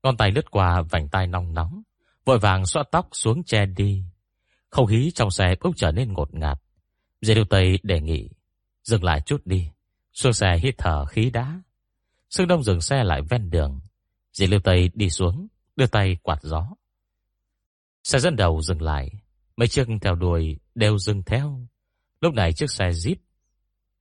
Ngón 0.04 0.18
tay 0.18 0.32
lướt 0.32 0.52
qua 0.52 0.82
vành 0.82 1.10
tai 1.10 1.28
nóng 1.28 1.54
nóng. 1.54 1.82
Vội 2.26 2.40
vàng 2.40 2.66
xóa 2.66 2.84
tóc 2.92 3.08
xuống 3.12 3.44
che 3.44 3.66
đi. 3.66 4.04
Không 4.70 4.88
khí 4.88 5.12
trong 5.16 5.32
xe 5.32 5.56
bỗng 5.62 5.74
trở 5.74 5.92
nên 5.92 6.14
ngột 6.14 6.34
ngạt. 6.34 6.62
Dê 7.22 7.36
Điêu 7.36 7.46
Tây 7.46 7.80
đề 7.84 8.02
nghị. 8.02 8.30
Dừng 8.84 9.04
lại 9.04 9.22
chút 9.26 9.42
đi. 9.46 9.70
Xuống 10.14 10.34
xe 10.34 10.60
hít 10.64 10.76
thở 10.78 11.06
khí 11.06 11.30
đá. 11.30 11.62
Sương 12.30 12.48
Đông 12.48 12.64
dừng 12.64 12.82
xe 12.82 13.04
lại 13.04 13.22
ven 13.30 13.50
đường. 13.50 13.80
Dì 14.34 14.48
Lưu 14.48 14.60
Tây 14.60 14.92
đi 14.94 15.10
xuống, 15.10 15.48
đưa 15.76 15.88
tay 15.88 16.18
quạt 16.24 16.40
gió. 16.42 16.70
Xe 18.04 18.20
dẫn 18.20 18.36
đầu 18.36 18.62
dừng 18.62 18.82
lại. 18.82 19.12
Mấy 19.58 19.68
chiếc 19.68 19.88
theo 20.02 20.16
đuôi 20.16 20.60
đều 20.76 20.98
dừng 20.98 21.24
theo. 21.24 21.68
Lúc 22.22 22.34
này 22.34 22.54
chiếc 22.54 22.72
xe 22.72 22.90
Jeep 22.90 23.16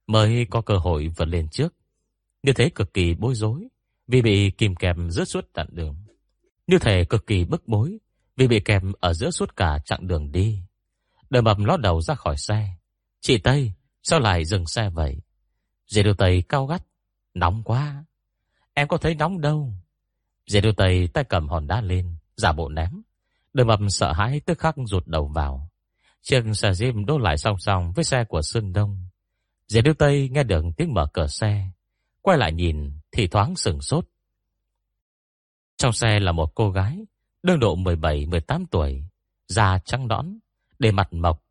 mới 0.07 0.47
có 0.51 0.61
cơ 0.61 0.77
hội 0.77 1.09
vượt 1.17 1.29
lên 1.29 1.49
trước. 1.49 1.75
Như 2.43 2.53
thế 2.53 2.71
cực 2.75 2.95
kỳ 2.95 3.15
bối 3.15 3.35
rối 3.35 3.69
vì 4.07 4.23
bị 4.23 4.51
kìm 4.51 4.77
kẹp 4.77 4.97
giữa 5.09 5.25
suốt 5.25 5.49
chặng 5.55 5.69
đường. 5.71 5.97
Như 6.67 6.79
thể 6.79 7.05
cực 7.05 7.27
kỳ 7.27 7.45
bức 7.45 7.69
bối 7.69 7.99
vì 8.37 8.49
bị 8.49 8.61
kẹp 8.61 8.83
ở 9.01 9.13
giữa 9.13 9.31
suốt 9.31 9.57
cả 9.57 9.79
chặng 9.85 10.07
đường 10.07 10.33
đi. 10.33 10.59
Đời 11.31 11.43
mập 11.43 11.59
lót 11.59 11.81
đầu 11.81 12.01
ra 12.01 12.15
khỏi 12.15 12.37
xe. 12.37 12.77
Chị 13.21 13.39
Tây, 13.39 13.73
sao 14.03 14.21
lại 14.21 14.45
dừng 14.45 14.67
xe 14.67 14.91
vậy? 14.91 15.21
Dì 15.87 16.03
đưa 16.03 16.15
Tây 16.15 16.43
cao 16.49 16.67
gắt. 16.67 16.83
Nóng 17.35 17.63
quá. 17.63 18.05
Em 18.75 18.89
có 18.89 18.97
thấy 18.97 19.15
nóng 19.15 19.41
đâu. 19.41 19.73
Dì 20.47 20.61
đưa 20.61 20.73
Tây 20.73 21.09
tay 21.09 21.25
cầm 21.25 21.49
hòn 21.49 21.67
đá 21.67 21.81
lên, 21.81 22.17
giả 22.37 22.53
bộ 22.53 22.69
ném. 22.69 23.03
Đời 23.53 23.65
mập 23.65 23.81
sợ 23.89 24.13
hãi 24.13 24.41
tức 24.41 24.59
khắc 24.59 24.75
rụt 24.87 25.07
đầu 25.07 25.27
vào. 25.27 25.71
Chiếc 26.25 26.43
xe 26.55 26.71
Jeep 26.71 27.05
đỗ 27.05 27.19
lại 27.19 27.39
song 27.39 27.59
song 27.59 27.93
với 27.93 28.05
xe 28.05 28.25
của 28.25 28.43
Sương 28.43 28.73
Đông. 28.73 29.09
Diệp 29.67 29.85
Điêu 29.85 29.95
Tây 29.95 30.29
nghe 30.33 30.43
được 30.43 30.65
tiếng 30.77 30.95
mở 30.95 31.07
cửa 31.13 31.27
xe. 31.27 31.69
Quay 32.21 32.39
lại 32.39 32.53
nhìn 32.53 32.93
thì 33.13 33.27
thoáng 33.27 33.57
sừng 33.57 33.81
sốt. 33.81 34.07
Trong 35.77 35.93
xe 35.93 36.21
là 36.21 36.33
một 36.33 36.55
cô 36.55 36.71
gái, 36.71 37.07
đương 37.43 37.61
độ 37.61 37.77
17-18 37.77 38.65
tuổi, 38.71 39.05
da 39.49 39.79
trắng 39.79 40.09
nõn, 40.09 40.39
để 40.79 40.93
mặt 40.93 41.13
mộc, 41.13 41.43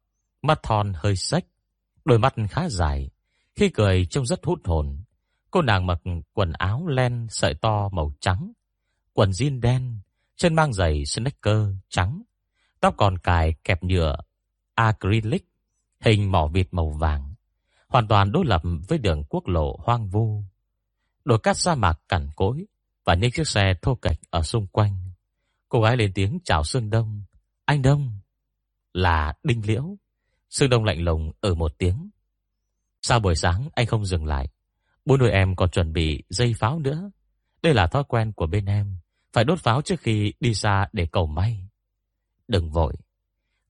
mắt 0.42 0.60
thon 0.64 0.94
hơi 0.96 1.16
sách 1.16 1.46
đôi 2.06 2.20
mắt 2.20 2.34
khá 2.50 2.70
dài, 2.70 3.10
khi 3.56 3.70
cười 3.70 4.06
trông 4.06 4.26
rất 4.26 4.40
hút 4.44 4.60
hồn. 4.64 5.04
Cô 5.52 5.62
nàng 5.62 5.88
mặc 5.88 6.00
quần 6.34 6.52
áo 6.54 6.88
len 6.88 7.28
sợi 7.30 7.54
to 7.54 7.90
màu 7.90 8.12
trắng, 8.20 8.52
quần 9.14 9.30
jean 9.30 9.62
đen, 9.62 10.00
chân 10.36 10.56
mang 10.56 10.74
giày 10.74 11.06
sneaker 11.06 11.68
trắng, 11.90 12.22
tóc 12.80 12.94
còn 12.98 13.18
cài 13.18 13.56
kẹp 13.64 13.84
nhựa 13.84 14.16
acrylic, 14.76 15.46
hình 16.00 16.32
mỏ 16.32 16.48
vịt 16.48 16.68
màu 16.72 16.90
vàng, 16.90 17.34
hoàn 17.88 18.08
toàn 18.08 18.32
đối 18.32 18.46
lập 18.46 18.62
với 18.88 18.98
đường 18.98 19.24
quốc 19.30 19.48
lộ 19.48 19.80
hoang 19.84 20.08
vu. 20.08 20.44
Đồi 21.26 21.40
cát 21.44 21.58
sa 21.58 21.76
mạc 21.76 22.00
cằn 22.10 22.30
cỗi 22.36 22.66
và 23.06 23.16
những 23.16 23.32
chiếc 23.32 23.48
xe 23.48 23.74
thô 23.82 23.96
kệch 23.96 24.18
ở 24.30 24.42
xung 24.42 24.68
quanh. 24.68 25.12
Cô 25.70 25.82
gái 25.82 25.98
lên 25.98 26.12
tiếng 26.14 26.40
chào 26.44 26.64
Sương 26.64 26.90
Đông. 26.90 27.24
Anh 27.66 27.82
Đông 27.82 28.20
là 28.94 29.34
Đinh 29.44 29.66
Liễu. 29.66 29.98
Sương 30.50 30.70
Đông 30.70 30.84
lạnh 30.84 31.02
lùng 31.02 31.32
ở 31.42 31.56
một 31.56 31.78
tiếng. 31.78 32.10
Sao 33.02 33.20
buổi 33.20 33.36
sáng 33.36 33.70
anh 33.76 33.86
không 33.86 34.06
dừng 34.06 34.26
lại? 34.26 34.48
Bố 35.06 35.18
nuôi 35.18 35.30
em 35.30 35.56
còn 35.56 35.70
chuẩn 35.70 35.94
bị 35.94 36.24
dây 36.30 36.54
pháo 36.54 36.80
nữa. 36.80 37.12
Đây 37.62 37.74
là 37.74 37.88
thói 37.88 38.04
quen 38.04 38.34
của 38.34 38.48
bên 38.48 38.66
em. 38.66 38.98
Phải 39.34 39.44
đốt 39.44 39.60
pháo 39.60 39.82
trước 39.82 40.00
khi 40.00 40.34
đi 40.40 40.54
xa 40.54 40.88
để 40.94 41.08
cầu 41.12 41.28
may. 41.28 41.68
Đừng 42.48 42.72
vội. 42.72 42.94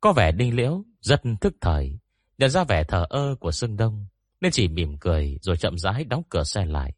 Có 0.03 0.13
vẻ 0.13 0.31
Đinh 0.31 0.55
Liễu 0.55 0.83
rất 1.01 1.21
thức 1.41 1.53
thời. 1.61 1.99
Nhận 2.37 2.49
ra 2.49 2.63
vẻ 2.63 2.83
thờ 2.83 3.05
ơ 3.09 3.35
của 3.39 3.51
Sương 3.51 3.77
Đông. 3.77 4.07
Nên 4.41 4.51
chỉ 4.51 4.67
mỉm 4.67 4.97
cười 4.97 5.37
rồi 5.41 5.57
chậm 5.57 5.77
rãi 5.77 6.03
đóng 6.03 6.23
cửa 6.29 6.43
xe 6.43 6.65
lại. 6.65 6.93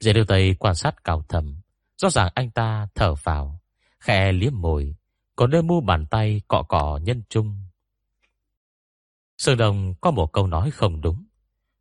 Dễ 0.00 0.12
điều 0.12 0.24
tây 0.24 0.56
quan 0.58 0.74
sát 0.74 1.04
cao 1.04 1.24
thầm. 1.28 1.60
Rõ 1.96 2.10
ràng 2.10 2.32
anh 2.34 2.50
ta 2.50 2.88
thở 2.94 3.14
vào. 3.14 3.60
Khẽ 3.98 4.32
liếm 4.32 4.52
môi. 4.54 4.96
Còn 5.36 5.50
đôi 5.50 5.62
mu 5.62 5.80
bàn 5.80 6.06
tay 6.06 6.40
cọ 6.48 6.62
cọ 6.62 7.00
nhân 7.02 7.22
trung. 7.28 7.62
Sương 9.38 9.56
Đông 9.56 9.94
có 10.00 10.10
một 10.10 10.32
câu 10.32 10.46
nói 10.46 10.70
không 10.70 11.00
đúng. 11.00 11.26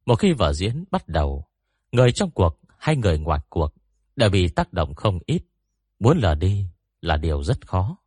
Một 0.05 0.15
khi 0.15 0.33
vở 0.33 0.53
diễn 0.53 0.83
bắt 0.91 1.07
đầu, 1.07 1.45
người 1.91 2.11
trong 2.11 2.31
cuộc 2.31 2.59
hay 2.77 2.95
người 2.95 3.19
ngoài 3.19 3.39
cuộc 3.49 3.73
đã 4.15 4.29
bị 4.29 4.47
tác 4.47 4.73
động 4.73 4.93
không 4.93 5.19
ít. 5.25 5.43
Muốn 5.99 6.17
lờ 6.17 6.35
đi 6.35 6.65
là 7.01 7.17
điều 7.17 7.43
rất 7.43 7.67
khó. 7.67 7.97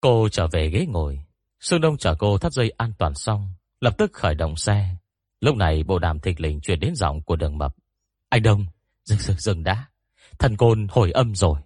Cô 0.00 0.28
trở 0.28 0.46
về 0.46 0.70
ghế 0.70 0.86
ngồi. 0.86 1.24
Sương 1.62 1.80
Đông 1.80 1.96
chở 1.96 2.14
cô 2.18 2.38
thắt 2.38 2.52
dây 2.52 2.70
an 2.70 2.92
toàn 2.98 3.14
xong, 3.14 3.52
lập 3.80 3.94
tức 3.98 4.12
khởi 4.12 4.34
động 4.34 4.56
xe. 4.56 4.96
Lúc 5.40 5.56
này 5.56 5.82
bộ 5.82 5.98
đàm 5.98 6.20
thịt 6.20 6.40
lình 6.40 6.60
truyền 6.60 6.80
đến 6.80 6.94
giọng 6.94 7.22
của 7.22 7.36
đường 7.36 7.58
mập. 7.58 7.76
Anh 8.28 8.42
Đông, 8.42 8.66
dừng 9.04 9.18
dừng 9.18 9.38
dừng 9.38 9.62
đã. 9.62 9.84
Thần 10.38 10.56
côn 10.56 10.86
hồi 10.90 11.10
âm 11.10 11.34
rồi. 11.34 11.60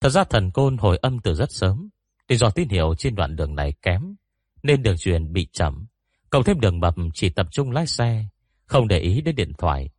Thật 0.00 0.08
ra 0.08 0.24
thần 0.24 0.50
côn 0.50 0.76
hồi 0.76 0.96
âm 0.96 1.20
từ 1.20 1.34
rất 1.34 1.52
sớm. 1.52 1.88
Thì 2.28 2.36
do 2.36 2.50
tín 2.50 2.68
hiệu 2.68 2.94
trên 2.98 3.14
đoạn 3.14 3.36
đường 3.36 3.54
này 3.54 3.72
kém, 3.82 4.14
nên 4.62 4.82
đường 4.82 4.96
truyền 4.98 5.32
bị 5.32 5.46
chậm. 5.52 5.86
Cộng 6.30 6.44
thêm 6.44 6.60
đường 6.60 6.80
mập 6.80 6.94
chỉ 7.14 7.28
tập 7.28 7.46
trung 7.50 7.70
lái 7.70 7.86
xe, 7.86 8.26
không 8.66 8.88
để 8.88 8.98
ý 8.98 9.20
đến 9.20 9.36
điện 9.36 9.52
thoại, 9.58 9.90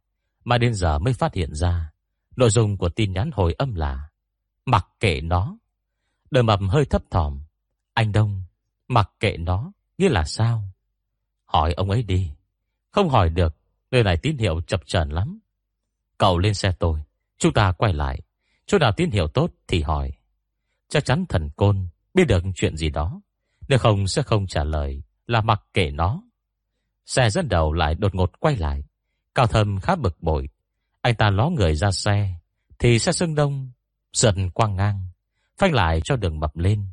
mà 0.43 0.57
đến 0.57 0.73
giờ 0.73 0.99
mới 0.99 1.13
phát 1.13 1.33
hiện 1.33 1.53
ra. 1.53 1.91
Nội 2.35 2.49
dung 2.49 2.77
của 2.77 2.89
tin 2.89 3.13
nhắn 3.13 3.29
hồi 3.33 3.53
âm 3.57 3.75
là 3.75 4.09
Mặc 4.65 4.87
kệ 4.99 5.21
nó. 5.21 5.57
Đường 6.31 6.45
mập 6.45 6.59
hơi 6.69 6.85
thấp 6.85 7.01
thỏm. 7.11 7.43
Anh 7.93 8.11
Đông, 8.11 8.43
mặc 8.93 9.11
kệ 9.19 9.37
nó, 9.37 9.71
nghĩa 9.97 10.09
là 10.09 10.23
sao? 10.23 10.63
Hỏi 11.45 11.73
ông 11.73 11.89
ấy 11.89 12.03
đi. 12.03 12.31
Không 12.91 13.09
hỏi 13.09 13.29
được, 13.29 13.57
nơi 13.91 14.03
này 14.03 14.17
tín 14.17 14.37
hiệu 14.37 14.61
chập 14.61 14.81
chờn 14.85 15.09
lắm. 15.09 15.39
Cậu 16.17 16.37
lên 16.37 16.53
xe 16.53 16.71
tôi, 16.79 16.99
chúng 17.37 17.53
ta 17.53 17.71
quay 17.71 17.93
lại. 17.93 18.21
Chỗ 18.65 18.77
nào 18.77 18.91
tín 18.91 19.11
hiệu 19.11 19.27
tốt 19.27 19.51
thì 19.67 19.81
hỏi. 19.81 20.11
Chắc 20.89 21.05
chắn 21.05 21.25
thần 21.29 21.49
côn 21.55 21.87
biết 22.13 22.23
được 22.27 22.43
chuyện 22.55 22.77
gì 22.77 22.89
đó. 22.89 23.21
Nếu 23.67 23.79
không 23.79 24.07
sẽ 24.07 24.21
không 24.21 24.47
trả 24.47 24.63
lời 24.63 25.03
là 25.27 25.41
mặc 25.41 25.63
kệ 25.73 25.91
nó. 25.91 26.23
Xe 27.05 27.29
dẫn 27.29 27.49
đầu 27.49 27.73
lại 27.73 27.95
đột 27.95 28.15
ngột 28.15 28.39
quay 28.39 28.55
lại. 28.55 28.83
Cao 29.35 29.47
thâm 29.47 29.79
khá 29.79 29.95
bực 29.95 30.21
bội. 30.21 30.49
Anh 31.01 31.15
ta 31.15 31.29
ló 31.29 31.49
người 31.49 31.75
ra 31.75 31.91
xe. 31.91 32.33
Thì 32.79 32.99
xe 32.99 33.11
sương 33.11 33.35
đông 33.35 33.71
sượt 34.13 34.35
quang 34.53 34.75
ngang. 34.75 35.07
Phanh 35.57 35.73
lại 35.73 36.01
cho 36.03 36.15
đường 36.15 36.39
mập 36.39 36.57
lên. 36.57 36.87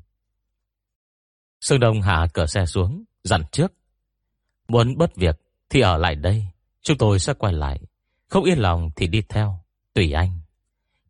Sương 1.61 1.81
đông 1.81 2.03
hạ 2.03 2.27
cửa 2.35 2.47
xe 2.47 2.67
xuống. 2.67 3.05
Dặn 3.25 3.43
trước. 3.53 3.73
Muốn 4.69 4.99
bớt 4.99 5.17
việc 5.17 5.41
thì 5.71 5.81
ở 5.81 5.97
lại 5.97 6.15
đây. 6.15 6.47
Chúng 6.83 6.99
tôi 6.99 7.19
sẽ 7.19 7.35
quay 7.35 7.53
lại. 7.53 7.81
Không 8.29 8.45
yên 8.45 8.59
lòng 8.59 8.91
thì 8.97 9.07
đi 9.07 9.23
theo. 9.29 9.61
Tùy 9.95 10.13
anh. 10.13 10.41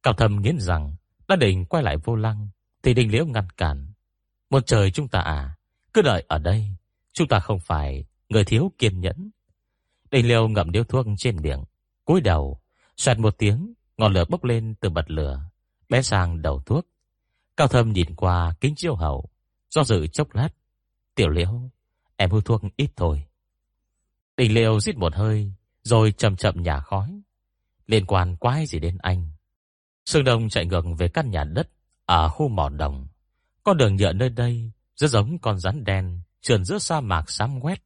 Cao 0.02 0.14
thâm 0.14 0.42
nghiến 0.42 0.58
rằng 0.58 0.94
đã 1.28 1.36
định 1.36 1.64
quay 1.64 1.82
lại 1.82 1.96
vô 2.04 2.14
lăng. 2.16 2.48
Thì 2.82 2.94
đình 2.94 3.10
liễu 3.10 3.26
ngăn 3.26 3.50
cản. 3.50 3.92
Một 4.50 4.66
trời 4.66 4.90
chúng 4.90 5.08
ta 5.08 5.20
à. 5.20 5.56
Cứ 5.94 6.02
đợi 6.02 6.24
ở 6.28 6.38
đây. 6.38 6.66
Chúng 7.12 7.28
ta 7.28 7.40
không 7.40 7.60
phải 7.60 8.04
người 8.28 8.44
thiếu 8.44 8.72
kiên 8.78 9.00
nhẫn. 9.00 9.30
Đình 10.10 10.28
Liễu 10.28 10.48
ngậm 10.48 10.70
điếu 10.70 10.84
thuốc 10.84 11.06
trên 11.18 11.42
miệng, 11.42 11.64
cúi 12.04 12.20
đầu, 12.20 12.60
xoẹt 12.96 13.18
một 13.18 13.38
tiếng, 13.38 13.72
ngọn 13.96 14.12
lửa 14.12 14.24
bốc 14.28 14.44
lên 14.44 14.74
từ 14.80 14.90
bật 14.90 15.10
lửa, 15.10 15.42
bé 15.88 16.02
sang 16.02 16.42
đầu 16.42 16.62
thuốc. 16.66 16.86
Cao 17.56 17.68
thâm 17.68 17.92
nhìn 17.92 18.14
qua 18.14 18.54
kính 18.60 18.74
chiếu 18.74 18.94
hậu, 18.94 19.29
do 19.70 19.84
dự 19.84 20.06
chốc 20.06 20.34
lát. 20.34 20.48
Tiểu 21.14 21.28
liễu, 21.28 21.70
em 22.16 22.30
hút 22.30 22.44
thuốc 22.44 22.62
ít 22.76 22.90
thôi. 22.96 23.24
Đình 24.36 24.54
liêu 24.54 24.80
rít 24.80 24.96
một 24.96 25.14
hơi, 25.14 25.52
rồi 25.82 26.12
chậm 26.12 26.36
chậm 26.36 26.62
nhả 26.62 26.80
khói. 26.80 27.20
Liên 27.86 28.06
quan 28.06 28.36
quái 28.36 28.66
gì 28.66 28.78
đến 28.78 28.98
anh? 28.98 29.30
Sương 30.06 30.24
Đông 30.24 30.48
chạy 30.48 30.66
ngược 30.66 30.84
về 30.98 31.08
căn 31.08 31.30
nhà 31.30 31.44
đất 31.44 31.70
ở 32.04 32.28
khu 32.28 32.48
mỏ 32.48 32.68
đồng. 32.68 33.08
Con 33.62 33.76
đường 33.76 33.96
nhựa 33.96 34.12
nơi 34.12 34.28
đây 34.28 34.70
rất 34.96 35.10
giống 35.10 35.38
con 35.38 35.58
rắn 35.58 35.84
đen 35.84 36.20
trườn 36.40 36.64
giữa 36.64 36.78
sa 36.78 37.00
mạc 37.00 37.30
xám 37.30 37.60
quét. 37.60 37.82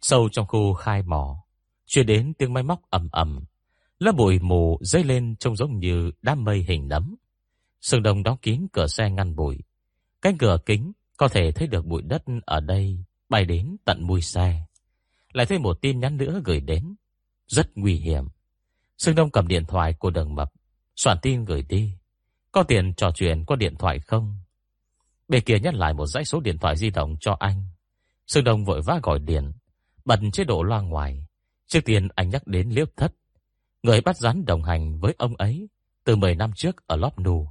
Sâu 0.00 0.28
trong 0.28 0.46
khu 0.46 0.74
khai 0.74 1.02
mỏ, 1.02 1.44
truyền 1.86 2.06
đến 2.06 2.32
tiếng 2.38 2.52
máy 2.52 2.62
móc 2.62 2.90
ầm 2.90 3.08
ầm, 3.12 3.44
lớp 3.98 4.12
bụi 4.12 4.38
mù 4.38 4.78
dấy 4.80 5.04
lên 5.04 5.36
trông 5.36 5.56
giống 5.56 5.78
như 5.78 6.10
đám 6.22 6.44
mây 6.44 6.64
hình 6.68 6.88
nấm. 6.88 7.16
Sương 7.80 8.02
Đông 8.02 8.22
đóng 8.22 8.38
kín 8.42 8.66
cửa 8.72 8.86
xe 8.86 9.10
ngăn 9.10 9.36
bụi. 9.36 9.58
Cánh 10.22 10.38
cửa 10.38 10.58
kính 10.66 10.92
có 11.16 11.28
thể 11.28 11.52
thấy 11.52 11.68
được 11.68 11.86
bụi 11.86 12.02
đất 12.02 12.22
ở 12.44 12.60
đây 12.60 13.04
bay 13.28 13.44
đến 13.44 13.76
tận 13.84 13.98
mùi 14.02 14.22
xe. 14.22 14.62
Lại 15.32 15.46
thêm 15.46 15.62
một 15.62 15.78
tin 15.80 16.00
nhắn 16.00 16.16
nữa 16.16 16.40
gửi 16.44 16.60
đến, 16.60 16.94
rất 17.46 17.70
nguy 17.74 17.94
hiểm. 17.94 18.24
Sương 18.98 19.14
Đông 19.14 19.30
cầm 19.30 19.48
điện 19.48 19.64
thoại 19.64 19.94
của 19.94 20.10
Đường 20.10 20.34
Mập, 20.34 20.52
soạn 20.96 21.18
tin 21.22 21.44
gửi 21.44 21.62
đi. 21.62 21.92
Có 22.52 22.62
tiền 22.62 22.94
trò 22.94 23.10
chuyện 23.14 23.44
qua 23.44 23.56
điện 23.56 23.76
thoại 23.76 23.98
không? 23.98 24.38
Bên 25.28 25.42
kia 25.42 25.58
nhắc 25.58 25.74
lại 25.74 25.94
một 25.94 26.06
dãy 26.06 26.24
số 26.24 26.40
điện 26.40 26.58
thoại 26.58 26.76
di 26.76 26.90
động 26.90 27.16
cho 27.20 27.36
anh. 27.38 27.62
Sương 28.26 28.44
Đông 28.44 28.64
vội 28.64 28.80
vã 28.82 29.00
gọi 29.02 29.18
điện, 29.18 29.52
bật 30.04 30.20
chế 30.32 30.44
độ 30.44 30.62
loa 30.62 30.80
ngoài. 30.80 31.26
Trước 31.66 31.80
tiên 31.84 32.08
anh 32.14 32.30
nhắc 32.30 32.46
đến 32.46 32.68
liếp 32.70 32.88
Thất, 32.96 33.12
người 33.82 34.00
bắt 34.00 34.16
rắn 34.16 34.44
đồng 34.44 34.62
hành 34.62 34.98
với 34.98 35.14
ông 35.18 35.36
ấy 35.36 35.68
từ 36.04 36.16
10 36.16 36.34
năm 36.34 36.50
trước 36.56 36.86
ở 36.86 36.96
Lop 36.96 37.18
Nù, 37.18 37.48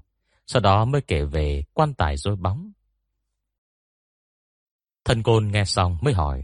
sau 0.48 0.62
đó 0.62 0.86
mới 0.86 1.02
kể 1.02 1.24
về 1.24 1.64
quan 1.74 1.94
tài 1.94 2.18
rối 2.18 2.36
bóng. 2.36 2.72
Thần 5.06 5.24
Côn 5.24 5.48
nghe 5.48 5.66
xong 5.66 5.98
mới 6.02 6.14
hỏi, 6.14 6.44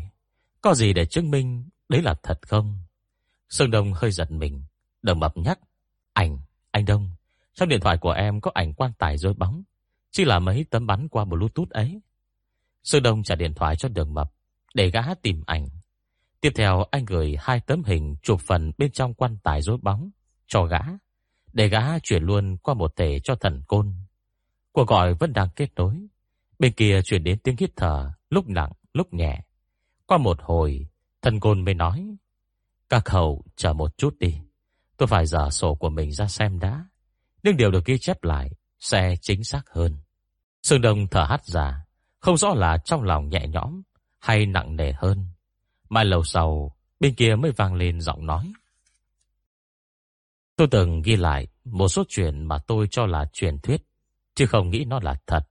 có 0.61 0.73
gì 0.73 0.93
để 0.93 1.05
chứng 1.05 1.31
minh 1.31 1.69
đấy 1.89 2.01
là 2.01 2.15
thật 2.23 2.39
không? 2.47 2.77
sơn 3.49 3.71
Đông 3.71 3.93
hơi 3.93 4.11
giật 4.11 4.31
mình, 4.31 4.63
đồng 5.01 5.19
mập 5.19 5.37
nhắc, 5.37 5.59
ảnh, 6.13 6.37
anh 6.71 6.85
Đông, 6.85 7.09
trong 7.53 7.69
điện 7.69 7.79
thoại 7.79 7.97
của 7.97 8.11
em 8.11 8.41
có 8.41 8.51
ảnh 8.53 8.73
quan 8.73 8.91
tài 8.97 9.17
rơi 9.17 9.33
bóng, 9.33 9.63
chỉ 10.11 10.25
là 10.25 10.39
mấy 10.39 10.65
tấm 10.69 10.87
bắn 10.87 11.07
qua 11.07 11.25
Bluetooth 11.25 11.69
ấy. 11.69 12.01
sơn 12.83 13.03
Đông 13.03 13.23
trả 13.23 13.35
điện 13.35 13.53
thoại 13.53 13.75
cho 13.75 13.89
Đường 13.89 14.13
Mập 14.13 14.33
để 14.73 14.89
gã 14.89 15.13
tìm 15.13 15.43
ảnh. 15.45 15.67
Tiếp 16.41 16.51
theo 16.55 16.83
anh 16.91 17.05
gửi 17.05 17.35
hai 17.39 17.59
tấm 17.59 17.83
hình 17.83 18.15
chụp 18.21 18.41
phần 18.41 18.71
bên 18.77 18.91
trong 18.91 19.13
quan 19.13 19.37
tài 19.43 19.61
rối 19.61 19.77
bóng 19.81 20.09
cho 20.47 20.63
gã, 20.63 20.79
để 21.53 21.67
gã 21.67 21.99
chuyển 21.99 22.23
luôn 22.23 22.57
qua 22.57 22.73
một 22.73 22.95
thể 22.95 23.19
cho 23.23 23.35
thần 23.35 23.63
côn. 23.67 23.93
Cuộc 24.71 24.87
gọi 24.87 25.13
vẫn 25.13 25.33
đang 25.33 25.49
kết 25.55 25.69
nối. 25.75 26.07
Bên 26.61 26.73
kia 26.73 27.01
chuyển 27.01 27.23
đến 27.23 27.39
tiếng 27.39 27.55
hít 27.59 27.71
thở, 27.75 28.11
lúc 28.29 28.47
nặng, 28.47 28.71
lúc 28.93 29.13
nhẹ. 29.13 29.41
Qua 30.05 30.17
một 30.17 30.37
hồi, 30.41 30.87
thần 31.21 31.39
côn 31.39 31.65
mới 31.65 31.73
nói, 31.73 32.15
Các 32.89 33.09
hậu 33.09 33.45
chờ 33.55 33.73
một 33.73 33.97
chút 33.97 34.15
đi. 34.19 34.35
Tôi 34.97 35.07
phải 35.07 35.25
dở 35.25 35.49
sổ 35.49 35.75
của 35.75 35.89
mình 35.89 36.11
ra 36.11 36.27
xem 36.27 36.59
đã. 36.59 36.85
Nhưng 37.43 37.57
điều 37.57 37.71
được 37.71 37.85
ghi 37.85 37.97
chép 37.97 38.23
lại 38.23 38.49
sẽ 38.79 39.15
chính 39.21 39.43
xác 39.43 39.61
hơn. 39.69 39.97
Sương 40.63 40.81
Đông 40.81 41.07
thở 41.07 41.25
hắt 41.29 41.45
ra, 41.45 41.85
không 42.19 42.37
rõ 42.37 42.53
là 42.53 42.77
trong 42.85 43.03
lòng 43.03 43.29
nhẹ 43.29 43.47
nhõm 43.47 43.81
hay 44.19 44.45
nặng 44.45 44.75
nề 44.75 44.91
hơn. 44.91 45.27
Mai 45.89 46.05
lâu 46.05 46.23
sau, 46.23 46.75
bên 46.99 47.15
kia 47.15 47.35
mới 47.35 47.51
vang 47.51 47.75
lên 47.75 48.01
giọng 48.01 48.25
nói. 48.25 48.51
Tôi 50.55 50.67
từng 50.71 51.01
ghi 51.01 51.15
lại 51.15 51.47
một 51.63 51.87
số 51.87 52.03
chuyện 52.09 52.45
mà 52.45 52.57
tôi 52.67 52.87
cho 52.91 53.05
là 53.05 53.25
truyền 53.33 53.59
thuyết, 53.59 53.81
chứ 54.35 54.45
không 54.45 54.69
nghĩ 54.69 54.85
nó 54.85 54.99
là 55.03 55.15
thật. 55.27 55.47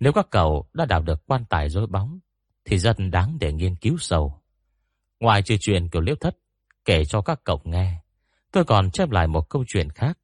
Nếu 0.00 0.12
các 0.12 0.26
cậu 0.30 0.68
đã 0.72 0.84
đào 0.84 1.02
được 1.02 1.26
quan 1.26 1.44
tài 1.44 1.68
rối 1.68 1.86
bóng, 1.86 2.18
thì 2.64 2.78
rất 2.78 2.96
đáng 2.98 3.36
để 3.40 3.52
nghiên 3.52 3.76
cứu 3.76 3.98
sâu. 3.98 4.40
Ngoài 5.20 5.42
trừ 5.42 5.56
chuyện 5.60 5.88
kiểu 5.88 6.02
liễu 6.02 6.14
thất, 6.20 6.38
kể 6.84 7.04
cho 7.04 7.20
các 7.20 7.40
cậu 7.44 7.60
nghe, 7.64 8.04
Tôi 8.54 8.64
còn 8.64 8.90
chép 8.90 9.10
lại 9.10 9.26
một 9.26 9.48
câu 9.48 9.64
chuyện 9.68 9.90
khác. 9.90 10.18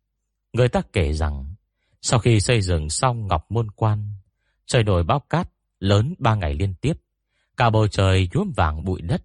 Người 0.53 0.68
ta 0.68 0.81
kể 0.93 1.12
rằng, 1.12 1.55
sau 2.03 2.21
khi 2.21 2.41
xây 2.41 2.61
dựng 2.62 2.91
xong 2.91 3.27
Ngọc 3.27 3.51
Môn 3.51 3.71
Quan, 3.71 4.12
trời 4.66 4.83
đổi 4.83 5.03
bão 5.03 5.21
cát 5.21 5.49
lớn 5.79 6.14
ba 6.18 6.35
ngày 6.35 6.55
liên 6.55 6.75
tiếp. 6.75 6.93
Cả 7.57 7.71
bầu 7.71 7.89
trời 7.89 8.29
nhuốm 8.33 8.53
vàng 8.57 8.85
bụi 8.85 9.01
đất, 9.01 9.23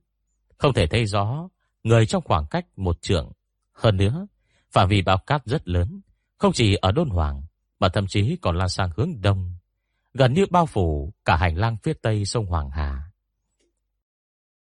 không 0.57 0.73
thể 0.73 0.87
thấy 0.87 1.05
rõ 1.05 1.49
người 1.83 2.05
trong 2.05 2.23
khoảng 2.25 2.45
cách 2.47 2.65
một 2.75 3.01
trượng. 3.01 3.31
Hơn 3.73 3.97
nữa, 3.97 4.27
phạm 4.71 4.89
vi 4.89 5.01
bão 5.01 5.17
cát 5.17 5.45
rất 5.45 5.67
lớn, 5.67 6.01
không 6.37 6.53
chỉ 6.53 6.75
ở 6.75 6.91
Đôn 6.91 7.09
Hoàng, 7.09 7.43
mà 7.79 7.89
thậm 7.89 8.07
chí 8.07 8.37
còn 8.41 8.57
lan 8.57 8.69
sang 8.69 8.89
hướng 8.97 9.21
đông, 9.21 9.54
gần 10.17 10.33
như 10.33 10.45
bao 10.49 10.65
phủ 10.65 11.13
cả 11.25 11.35
hành 11.35 11.57
lang 11.57 11.77
phía 11.83 11.93
tây 12.01 12.25
sông 12.25 12.45
Hoàng 12.45 12.69
Hà. 12.69 13.11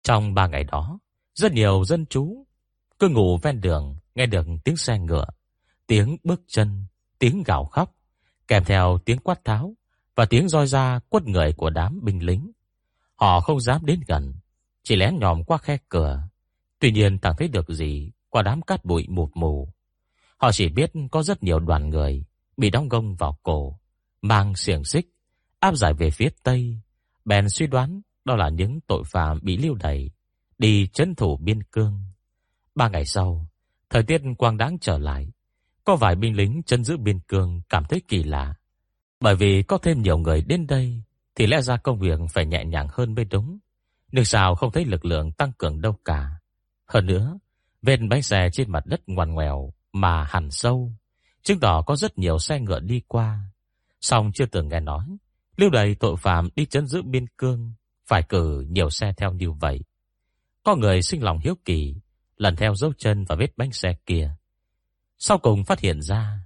Trong 0.04 0.34
ba 0.34 0.48
ngày 0.48 0.64
đó, 0.64 1.00
rất 1.36 1.52
nhiều 1.52 1.84
dân 1.86 2.06
chú 2.06 2.46
cứ 3.00 3.10
ngủ 3.10 3.38
ven 3.38 3.62
đường, 3.62 3.96
nghe 4.16 4.26
được 4.26 4.46
tiếng 4.64 4.78
xe 4.78 5.00
ngựa, 5.00 5.26
tiếng 5.88 6.18
bước 6.24 6.42
chân, 6.48 6.86
tiếng 7.20 7.44
gào 7.44 7.66
khóc, 7.66 7.96
kèm 8.48 8.64
theo 8.66 9.00
tiếng 9.06 9.18
quát 9.20 9.46
tháo 9.46 9.76
và 10.16 10.26
tiếng 10.26 10.50
roi 10.50 10.68
ra 10.68 11.00
quất 11.10 11.24
người 11.24 11.54
của 11.54 11.70
đám 11.70 12.00
binh 12.04 12.26
lính. 12.26 12.52
Họ 13.16 13.40
không 13.40 13.62
dám 13.62 13.86
đến 13.86 14.00
gần, 14.08 14.34
chỉ 14.84 14.96
lén 14.96 15.20
nhòm 15.20 15.44
qua 15.44 15.58
khe 15.58 15.78
cửa. 15.90 16.24
Tuy 16.80 16.92
nhiên 16.92 17.20
chẳng 17.20 17.36
thấy 17.38 17.48
được 17.48 17.70
gì 17.70 18.12
qua 18.30 18.42
đám 18.42 18.62
cát 18.62 18.86
bụi 18.86 19.06
mụt 19.10 19.30
mù. 19.36 19.74
Họ 20.38 20.52
chỉ 20.52 20.70
biết 20.70 20.92
có 21.12 21.24
rất 21.24 21.44
nhiều 21.44 21.60
đoàn 21.60 21.90
người 21.90 22.26
bị 22.58 22.70
đóng 22.70 22.90
gông 22.90 23.16
vào 23.16 23.38
cổ, 23.44 23.80
mang 24.22 24.56
xiềng 24.56 24.84
xích, 24.84 25.08
áp 25.60 25.76
giải 25.76 25.94
về 25.94 26.12
phía 26.12 26.30
tây. 26.44 26.80
Bèn 27.26 27.50
suy 27.50 27.68
đoán 27.68 28.02
đó 28.26 28.36
là 28.36 28.50
những 28.50 28.80
tội 28.88 29.04
phạm 29.06 29.40
bị 29.42 29.58
lưu 29.58 29.76
đày, 29.76 30.12
đi 30.58 30.88
chấn 30.88 31.16
thủ 31.16 31.38
biên 31.38 31.64
cương. 31.64 32.04
Ba 32.76 32.90
ngày 32.90 33.06
sau, 33.06 33.48
thời 33.90 34.04
tiết 34.04 34.22
quang 34.38 34.58
đáng 34.58 34.78
trở 34.82 34.98
lại. 34.98 35.32
Có 35.84 35.96
vài 35.96 36.16
binh 36.16 36.36
lính 36.36 36.62
chân 36.66 36.84
giữ 36.84 36.98
biên 36.98 37.20
cương 37.20 37.62
cảm 37.70 37.84
thấy 37.90 38.02
kỳ 38.08 38.24
lạ. 38.24 38.54
Bởi 39.20 39.36
vì 39.36 39.64
có 39.64 39.78
thêm 39.78 40.02
nhiều 40.02 40.18
người 40.18 40.42
đến 40.42 40.68
đây, 40.68 41.04
thì 41.36 41.48
lẽ 41.48 41.62
ra 41.62 41.78
công 41.78 42.00
việc 42.00 42.20
phải 42.30 42.46
nhẹ 42.46 42.66
nhàng 42.66 42.88
hơn 42.92 43.16
mới 43.16 43.26
đúng. 43.26 43.60
Nhưng 44.12 44.26
sao 44.26 44.56
không 44.56 44.72
thấy 44.72 44.86
lực 44.86 45.06
lượng 45.06 45.32
tăng 45.32 45.52
cường 45.58 45.82
đâu 45.82 45.96
cả. 46.06 46.30
Hơn 46.86 47.06
nữa, 47.06 47.40
vết 47.82 47.98
bánh 48.10 48.22
xe 48.22 48.50
trên 48.54 48.72
mặt 48.72 48.86
đất 48.86 49.02
ngoằn 49.08 49.34
ngoèo 49.34 49.74
mà 49.94 50.24
hẳn 50.24 50.52
sâu, 50.52 50.92
chứng 51.44 51.60
tỏ 51.60 51.82
có 51.82 51.96
rất 51.96 52.18
nhiều 52.18 52.40
xe 52.40 52.60
ngựa 52.60 52.80
đi 52.80 53.02
qua. 53.08 53.40
Song 54.02 54.32
chưa 54.34 54.46
từng 54.46 54.68
nghe 54.68 54.80
nói, 54.80 55.18
lưu 55.60 55.70
đầy 55.70 55.96
tội 55.96 56.18
phạm 56.18 56.50
đi 56.56 56.66
chấn 56.66 56.88
giữ 56.88 57.02
biên 57.02 57.28
cương 57.38 57.74
phải 58.08 58.24
cử 58.30 58.66
nhiều 58.70 58.90
xe 58.90 59.14
theo 59.18 59.34
như 59.34 59.52
vậy. 59.52 59.84
Có 60.64 60.76
người 60.76 61.02
sinh 61.02 61.24
lòng 61.24 61.40
hiếu 61.40 61.56
kỳ, 61.66 61.96
lần 62.38 62.56
theo 62.56 62.76
dấu 62.76 62.94
chân 62.98 63.26
và 63.26 63.36
vết 63.36 63.58
bánh 63.58 63.72
xe 63.72 63.96
kia. 64.06 64.36
Sau 65.18 65.38
cùng 65.38 65.64
phát 65.64 65.80
hiện 65.80 66.02
ra, 66.02 66.40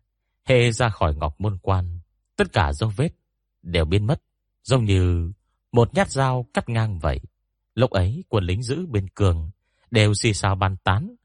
hề 0.46 0.72
ra 0.72 0.90
khỏi 0.90 1.16
ngọc 1.16 1.42
môn 1.42 1.58
quan, 1.62 2.00
tất 2.36 2.54
cả 2.54 2.74
dấu 2.74 2.92
vết 2.96 3.10
đều 3.62 3.86
biến 3.86 4.08
mất, 4.08 4.22
giống 4.64 4.86
như 4.86 5.32
một 5.72 5.94
nhát 5.94 6.10
dao 6.10 6.48
cắt 6.54 6.70
ngang 6.70 7.00
vậy. 7.00 7.20
Lúc 7.76 7.92
ấy 7.92 8.24
quân 8.30 8.44
lính 8.44 8.64
giữ 8.64 8.86
bên 8.86 9.08
cường 9.10 9.52
đều 9.92 10.14
xì 10.14 10.34
xào 10.34 10.56
bàn 10.56 10.78
tán. 10.84 11.16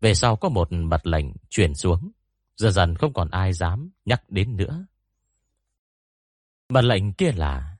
Về 0.00 0.14
sau 0.14 0.36
có 0.36 0.48
một 0.48 0.72
mật 0.72 1.06
lệnh 1.06 1.26
truyền 1.50 1.74
xuống, 1.74 2.10
dần 2.56 2.72
dần 2.72 2.94
không 2.94 3.12
còn 3.12 3.30
ai 3.30 3.52
dám 3.52 3.90
nhắc 4.04 4.30
đến 4.30 4.56
nữa 4.56 4.86
mà 6.70 6.80
lệnh 6.80 7.12
kia 7.12 7.32
là 7.32 7.76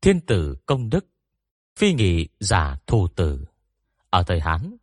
Thiên 0.00 0.20
tử 0.20 0.56
công 0.66 0.90
đức, 0.90 1.06
phi 1.76 1.94
nghị 1.94 2.28
giả 2.40 2.76
thù 2.86 3.08
tử. 3.08 3.44
Ở 4.10 4.22
thời 4.22 4.40
Hán, 4.40 4.76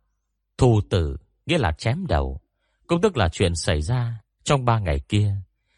thù 0.58 0.80
tử 0.90 1.16
nghĩa 1.46 1.58
là 1.58 1.72
chém 1.72 2.06
đầu, 2.06 2.40
công 2.86 3.00
đức 3.00 3.16
là 3.16 3.28
chuyện 3.28 3.54
xảy 3.54 3.82
ra 3.82 4.20
trong 4.44 4.64
ba 4.64 4.78
ngày 4.78 5.00
kia, 5.08 5.36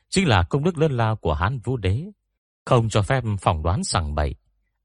chính 0.08 0.28
là 0.28 0.42
công 0.42 0.64
đức 0.64 0.78
lớn 0.78 0.92
lao 0.92 1.16
của 1.16 1.34
Hán 1.34 1.58
Vũ 1.58 1.76
Đế, 1.76 2.04
không 2.64 2.88
cho 2.88 3.02
phép 3.02 3.24
phỏng 3.40 3.62
đoán 3.62 3.84
sằng 3.84 4.14
bậy, 4.14 4.34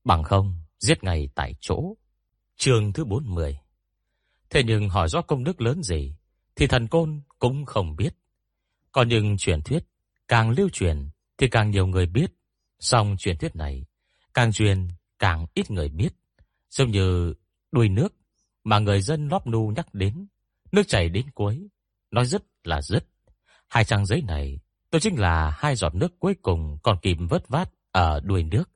bằng 0.04 0.24
không 0.24 0.56
giết 0.80 1.04
ngay 1.04 1.30
tại 1.36 1.56
chỗ. 1.60 1.94
Chương 2.58 2.94
thứ 2.94 3.06
40 3.06 3.58
Thế 4.50 4.64
nhưng 4.64 4.90
hỏi 4.90 5.10
rõ 5.10 5.22
công 5.22 5.44
đức 5.44 5.62
lớn 5.62 5.84
gì 5.84 6.16
Thì 6.56 6.68
thần 6.68 6.88
côn 6.88 7.22
cũng 7.40 7.66
không 7.66 7.96
biết. 7.96 8.16
Còn 8.92 9.08
nhưng 9.08 9.38
truyền 9.38 9.62
thuyết 9.62 9.84
Càng 10.28 10.50
lưu 10.50 10.70
truyền 10.70 11.10
thì 11.38 11.48
càng 11.48 11.72
nhiều 11.72 11.88
người 11.88 12.06
biết. 12.06 12.37
Song 12.80 13.16
truyền 13.20 13.38
thuyết 13.38 13.56
này 13.56 13.86
Càng 14.34 14.52
truyền 14.52 14.88
càng 15.20 15.46
ít 15.54 15.72
người 15.72 15.90
biết 15.90 16.10
Giống 16.70 16.92
như 16.92 17.34
đuôi 17.72 17.90
nước 17.90 18.16
Mà 18.64 18.80
người 18.80 19.02
dân 19.02 19.28
lóp 19.28 19.48
nu 19.48 19.74
nhắc 19.76 19.94
đến 19.94 20.28
Nước 20.72 20.88
chảy 20.88 21.10
đến 21.10 21.26
cuối 21.32 21.68
Nói 22.12 22.26
rất 22.26 22.44
là 22.64 22.82
rất 22.82 23.06
Hai 23.68 23.84
trang 23.84 24.06
giấy 24.06 24.22
này 24.22 24.60
Tôi 24.90 25.02
chính 25.02 25.20
là 25.20 25.50
hai 25.58 25.76
giọt 25.76 25.96
nước 25.96 26.20
cuối 26.20 26.36
cùng 26.42 26.78
Còn 26.84 27.00
kịp 27.02 27.18
vớt 27.30 27.48
vát 27.48 27.70
ở 27.92 28.20
đuôi 28.20 28.44
nước 28.44 28.70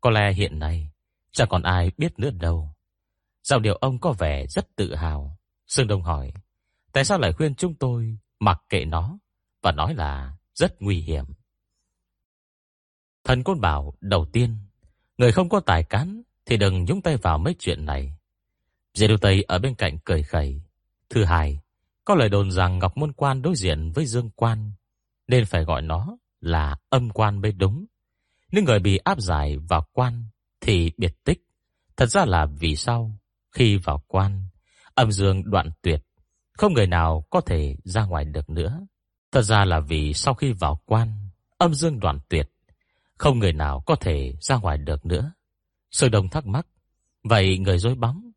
Có 0.00 0.10
lẽ 0.10 0.32
hiện 0.32 0.58
nay 0.58 0.90
Chẳng 1.32 1.48
còn 1.48 1.62
ai 1.62 1.90
biết 1.98 2.18
nữa 2.18 2.30
đâu 2.30 2.76
Giọng 3.46 3.62
điều 3.62 3.74
ông 3.74 3.98
có 3.98 4.12
vẻ 4.12 4.46
rất 4.46 4.76
tự 4.76 4.94
hào. 4.94 5.38
Sương 5.66 5.86
Đông 5.86 6.02
hỏi, 6.02 6.32
tại 6.92 7.04
sao 7.04 7.18
lại 7.18 7.32
khuyên 7.32 7.54
chúng 7.54 7.74
tôi 7.74 8.18
mặc 8.40 8.62
kệ 8.68 8.84
nó 8.84 9.18
và 9.62 9.72
nói 9.72 9.94
là 9.94 10.36
rất 10.54 10.82
nguy 10.82 11.00
hiểm. 11.00 11.24
Thần 13.26 13.42
côn 13.42 13.60
bảo, 13.60 13.94
đầu 14.00 14.26
tiên, 14.32 14.56
người 15.18 15.32
không 15.32 15.48
có 15.48 15.60
tài 15.60 15.82
cán 15.82 16.22
thì 16.44 16.56
đừng 16.56 16.84
nhúng 16.84 17.02
tay 17.02 17.16
vào 17.16 17.38
mấy 17.38 17.54
chuyện 17.58 17.84
này. 17.84 18.16
Dê 18.94 19.08
Đô 19.08 19.16
Tây 19.16 19.44
ở 19.48 19.58
bên 19.58 19.74
cạnh 19.74 19.98
cười 20.04 20.22
khẩy. 20.22 20.62
Thứ 21.10 21.24
hai, 21.24 21.60
có 22.04 22.14
lời 22.14 22.28
đồn 22.28 22.50
rằng 22.50 22.78
Ngọc 22.78 22.96
Môn 22.96 23.12
Quan 23.12 23.42
đối 23.42 23.54
diện 23.56 23.90
với 23.94 24.06
Dương 24.06 24.30
Quan, 24.30 24.72
nên 25.28 25.44
phải 25.44 25.64
gọi 25.64 25.82
nó 25.82 26.16
là 26.40 26.76
âm 26.90 27.10
quan 27.10 27.40
mới 27.40 27.52
đúng. 27.52 27.84
Nếu 28.52 28.64
người 28.64 28.78
bị 28.78 28.96
áp 28.96 29.20
giải 29.20 29.56
vào 29.56 29.86
quan 29.92 30.24
thì 30.60 30.92
biệt 30.96 31.24
tích. 31.24 31.42
Thật 31.96 32.06
ra 32.06 32.24
là 32.24 32.46
vì 32.46 32.76
sao 32.76 33.18
khi 33.52 33.76
vào 33.76 34.02
quan, 34.06 34.42
âm 34.94 35.12
dương 35.12 35.50
đoạn 35.50 35.70
tuyệt, 35.82 36.02
không 36.52 36.72
người 36.72 36.86
nào 36.86 37.26
có 37.30 37.40
thể 37.40 37.76
ra 37.84 38.04
ngoài 38.04 38.24
được 38.24 38.50
nữa. 38.50 38.86
Thật 39.32 39.42
ra 39.42 39.64
là 39.64 39.80
vì 39.80 40.14
sau 40.14 40.34
khi 40.34 40.52
vào 40.52 40.80
quan, 40.84 41.28
âm 41.58 41.74
dương 41.74 42.00
đoạn 42.00 42.18
tuyệt, 42.28 42.50
không 43.18 43.38
người 43.38 43.52
nào 43.52 43.80
có 43.86 43.96
thể 43.96 44.34
ra 44.40 44.56
ngoài 44.56 44.78
được 44.78 45.06
nữa. 45.06 45.32
Sơ 45.90 46.08
đồng 46.08 46.28
thắc 46.28 46.46
mắc, 46.46 46.66
vậy 47.22 47.58
người 47.58 47.78
dối 47.78 47.94
bóng? 47.94 48.30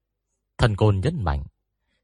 Thần 0.57 0.75
côn 0.75 0.99
nhấn 0.99 1.23
mạnh, 1.23 1.43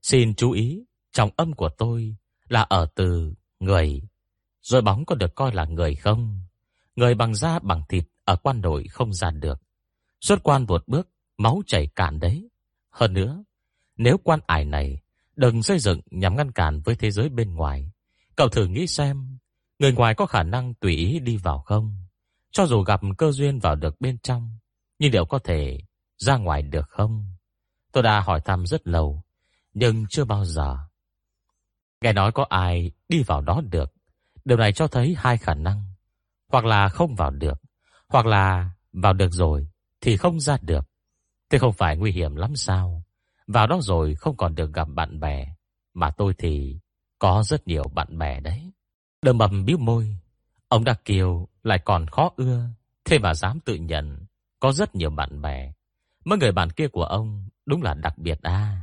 xin 0.01 0.36
chú 0.36 0.51
ý, 0.51 0.84
trong 1.11 1.30
âm 1.36 1.53
của 1.53 1.69
tôi 1.78 2.15
là 2.47 2.61
ở 2.61 2.88
từ 2.95 3.34
người. 3.59 4.01
Dối 4.61 4.82
bóng 4.82 5.05
có 5.05 5.15
được 5.15 5.36
coi 5.36 5.53
là 5.53 5.65
người 5.65 5.95
không? 5.95 6.39
Người 6.95 7.15
bằng 7.15 7.36
da 7.36 7.59
bằng 7.59 7.84
thịt 7.89 8.05
ở 8.23 8.36
quan 8.36 8.61
đội 8.61 8.88
không 8.88 9.13
ra 9.13 9.32
được. 9.32 9.61
Xuất 10.21 10.43
quan 10.43 10.65
vụt 10.65 10.88
bước, 10.88 11.09
máu 11.38 11.61
chảy 11.67 11.88
cạn 11.88 12.19
đấy. 12.19 12.49
Hơn 12.89 13.13
nữa, 13.13 13.43
nếu 13.97 14.17
quan 14.23 14.39
ải 14.47 14.65
này 14.65 15.01
đừng 15.36 15.63
xây 15.63 15.80
dựng 15.80 16.01
nhằm 16.11 16.36
ngăn 16.36 16.51
cản 16.51 16.82
với 16.86 16.95
thế 16.95 17.11
giới 17.11 17.30
bên 17.30 17.53
ngoài, 17.53 17.91
cậu 18.36 18.49
thử 18.49 18.67
nghĩ 18.67 18.88
xem, 18.88 19.38
người 19.80 19.91
ngoài 19.91 20.15
có 20.15 20.26
khả 20.26 20.43
năng 20.43 20.73
tùy 20.73 20.95
ý 20.95 21.19
đi 21.19 21.38
vào 21.38 21.59
không? 21.59 22.05
Cho 22.56 22.66
dù 22.66 22.82
gặp 22.82 23.01
cơ 23.18 23.32
duyên 23.32 23.60
vào 23.60 23.76
được 23.76 24.01
bên 24.01 24.18
trong, 24.24 24.58
nhưng 24.99 25.14
liệu 25.14 25.26
có 25.26 25.39
thể 25.39 25.80
ra 26.18 26.38
ngoài 26.38 26.62
được 26.62 26.89
không? 26.89 27.36
Tôi 27.91 28.03
đã 28.03 28.22
hỏi 28.22 28.41
thăm 28.45 28.66
rất 28.66 28.88
lâu, 28.88 29.24
nhưng 29.74 30.06
chưa 30.10 30.26
bao 30.26 30.45
giờ. 30.45 30.78
Nghe 32.01 32.14
nói 32.14 32.32
có 32.32 32.45
ai 32.49 32.91
đi 33.10 33.24
vào 33.24 33.41
đó 33.41 33.62
được. 33.72 33.93
Điều 34.45 34.58
này 34.58 34.74
cho 34.74 34.88
thấy 34.88 35.16
hai 35.18 35.38
khả 35.38 35.53
năng. 35.53 35.93
Hoặc 36.47 36.66
là 36.66 36.89
không 36.89 37.16
vào 37.16 37.32
được, 37.32 37.62
hoặc 38.08 38.26
là 38.26 38.70
vào 38.93 39.14
được 39.14 39.32
rồi 39.32 39.68
thì 40.01 40.18
không 40.18 40.39
ra 40.39 40.58
được. 40.62 40.89
Thế 41.49 41.58
không 41.58 41.74
phải 41.74 41.97
nguy 41.97 42.12
hiểm 42.12 42.36
lắm 42.36 42.56
sao? 42.56 43.03
Vào 43.47 43.68
đó 43.68 43.80
rồi 43.82 44.16
không 44.16 44.38
còn 44.38 44.56
được 44.56 44.74
gặp 44.74 44.88
bạn 44.88 45.20
bè. 45.20 45.56
Mà 45.93 46.12
tôi 46.12 46.34
thì 46.38 46.80
có 47.20 47.43
rất 47.45 47.68
nhiều 47.68 47.84
bạn 47.84 48.18
bè 48.18 48.39
đấy. 48.39 48.72
Đầm 49.22 49.38
mầm 49.38 49.66
biếu 49.66 49.78
môi. 49.78 50.18
Ông 50.68 50.84
Đắc 50.84 51.05
Kiều 51.05 51.47
lại 51.63 51.80
còn 51.86 52.07
khó 52.07 52.32
ưa. 52.36 52.70
Thế 53.05 53.20
mà 53.20 53.34
dám 53.34 53.59
tự 53.59 53.76
nhận 53.76 54.26
có 54.59 54.72
rất 54.72 54.95
nhiều 54.95 55.09
bạn 55.09 55.41
bè. 55.41 55.74
Mấy 56.26 56.39
người 56.39 56.51
bạn 56.51 56.70
kia 56.70 56.88
của 56.88 57.03
ông 57.03 57.49
đúng 57.66 57.84
là 57.84 57.93
đặc 57.93 58.18
biệt 58.18 58.39
à. 58.41 58.82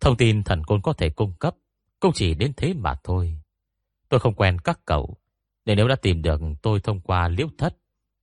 Thông 0.00 0.16
tin 0.16 0.42
thần 0.42 0.64
côn 0.64 0.82
có 0.82 0.92
thể 0.92 1.10
cung 1.10 1.32
cấp 1.38 1.54
cũng 2.00 2.12
chỉ 2.14 2.34
đến 2.34 2.52
thế 2.56 2.74
mà 2.74 2.94
thôi. 3.04 3.38
Tôi 4.08 4.20
không 4.20 4.34
quen 4.34 4.58
các 4.58 4.80
cậu. 4.84 5.16
nên 5.64 5.76
nếu 5.76 5.88
đã 5.88 5.96
tìm 5.96 6.22
được 6.22 6.40
tôi 6.62 6.80
thông 6.80 7.00
qua 7.00 7.28
liễu 7.28 7.48
thất 7.58 7.76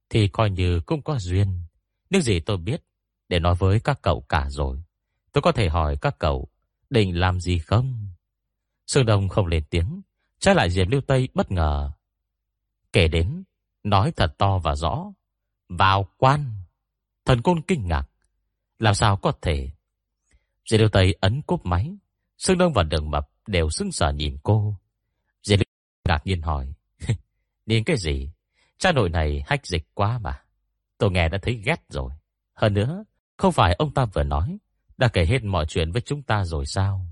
thì 0.10 0.28
coi 0.28 0.50
như 0.50 0.80
cũng 0.80 1.02
có 1.02 1.20
duyên. 1.20 1.62
Những 2.10 2.22
gì 2.22 2.40
tôi 2.40 2.58
biết 2.58 2.84
để 3.30 3.40
nói 3.40 3.56
với 3.56 3.80
các 3.80 4.02
cậu 4.02 4.22
cả 4.30 4.46
rồi. 4.50 4.84
Tôi 5.32 5.42
có 5.42 5.52
thể 5.52 5.70
hỏi 5.70 5.98
các 6.02 6.20
cậu 6.20 6.48
định 6.90 7.20
làm 7.20 7.40
gì 7.40 7.60
không? 7.60 8.08
Sương 8.88 9.06
Đông 9.06 9.30
không 9.30 9.48
lên 9.48 9.64
tiếng, 9.70 10.02
trái 10.40 10.56
lại 10.56 10.70
Diệp 10.70 10.88
Lưu 10.88 11.02
Tây 11.02 11.30
bất 11.34 11.52
ngờ. 11.52 11.92
Kể 12.94 13.08
đến, 13.08 13.44
nói 13.84 14.12
thật 14.16 14.36
to 14.38 14.58
và 14.58 14.76
rõ. 14.76 15.12
Vào 15.70 16.10
quan! 16.18 16.54
Thần 17.26 17.42
côn 17.42 17.62
kinh 17.62 17.88
ngạc. 17.88 18.04
Làm 18.80 18.96
sao 18.96 19.18
có 19.18 19.32
thể? 19.42 19.72
Diệp 20.70 20.80
Liêu 20.80 20.90
Tây 20.90 21.16
ấn 21.22 21.42
cúp 21.42 21.66
máy. 21.66 21.96
Sương 22.38 22.58
Đông 22.58 22.74
và 22.74 22.84
Đường 22.84 23.12
Mập 23.12 23.30
đều 23.48 23.70
sững 23.70 23.92
sờ 23.92 24.12
nhìn 24.12 24.38
cô. 24.44 24.76
Diệp 25.44 25.60
Liêu 25.60 25.66
ngạc 26.10 26.20
nhiên 26.26 26.42
hỏi. 26.42 26.74
Nhìn 27.66 27.84
cái 27.84 27.98
gì? 27.98 28.32
Cha 28.78 28.92
nội 28.92 29.10
này 29.10 29.44
hách 29.48 29.66
dịch 29.66 29.88
quá 29.94 30.20
mà. 30.20 30.44
Tôi 30.98 31.12
nghe 31.12 31.30
đã 31.30 31.38
thấy 31.42 31.62
ghét 31.66 31.82
rồi. 31.90 32.12
Hơn 32.54 32.74
nữa, 32.74 33.04
không 33.38 33.52
phải 33.52 33.74
ông 33.74 33.94
ta 33.94 34.06
vừa 34.06 34.24
nói, 34.24 34.58
đã 34.98 35.08
kể 35.08 35.26
hết 35.26 35.44
mọi 35.44 35.66
chuyện 35.66 35.92
với 35.92 36.02
chúng 36.02 36.24
ta 36.24 36.44
rồi 36.44 36.66
sao? 36.66 37.06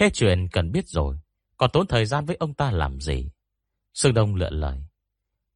Hết 0.00 0.14
chuyện 0.14 0.48
cần 0.52 0.72
biết 0.72 0.88
rồi, 0.88 1.18
còn 1.56 1.70
tốn 1.72 1.86
thời 1.86 2.06
gian 2.06 2.24
với 2.24 2.36
ông 2.36 2.54
ta 2.54 2.70
làm 2.70 3.00
gì? 3.00 3.30
Sương 3.94 4.14
Đông 4.14 4.34
lựa 4.34 4.50
lời. 4.50 4.84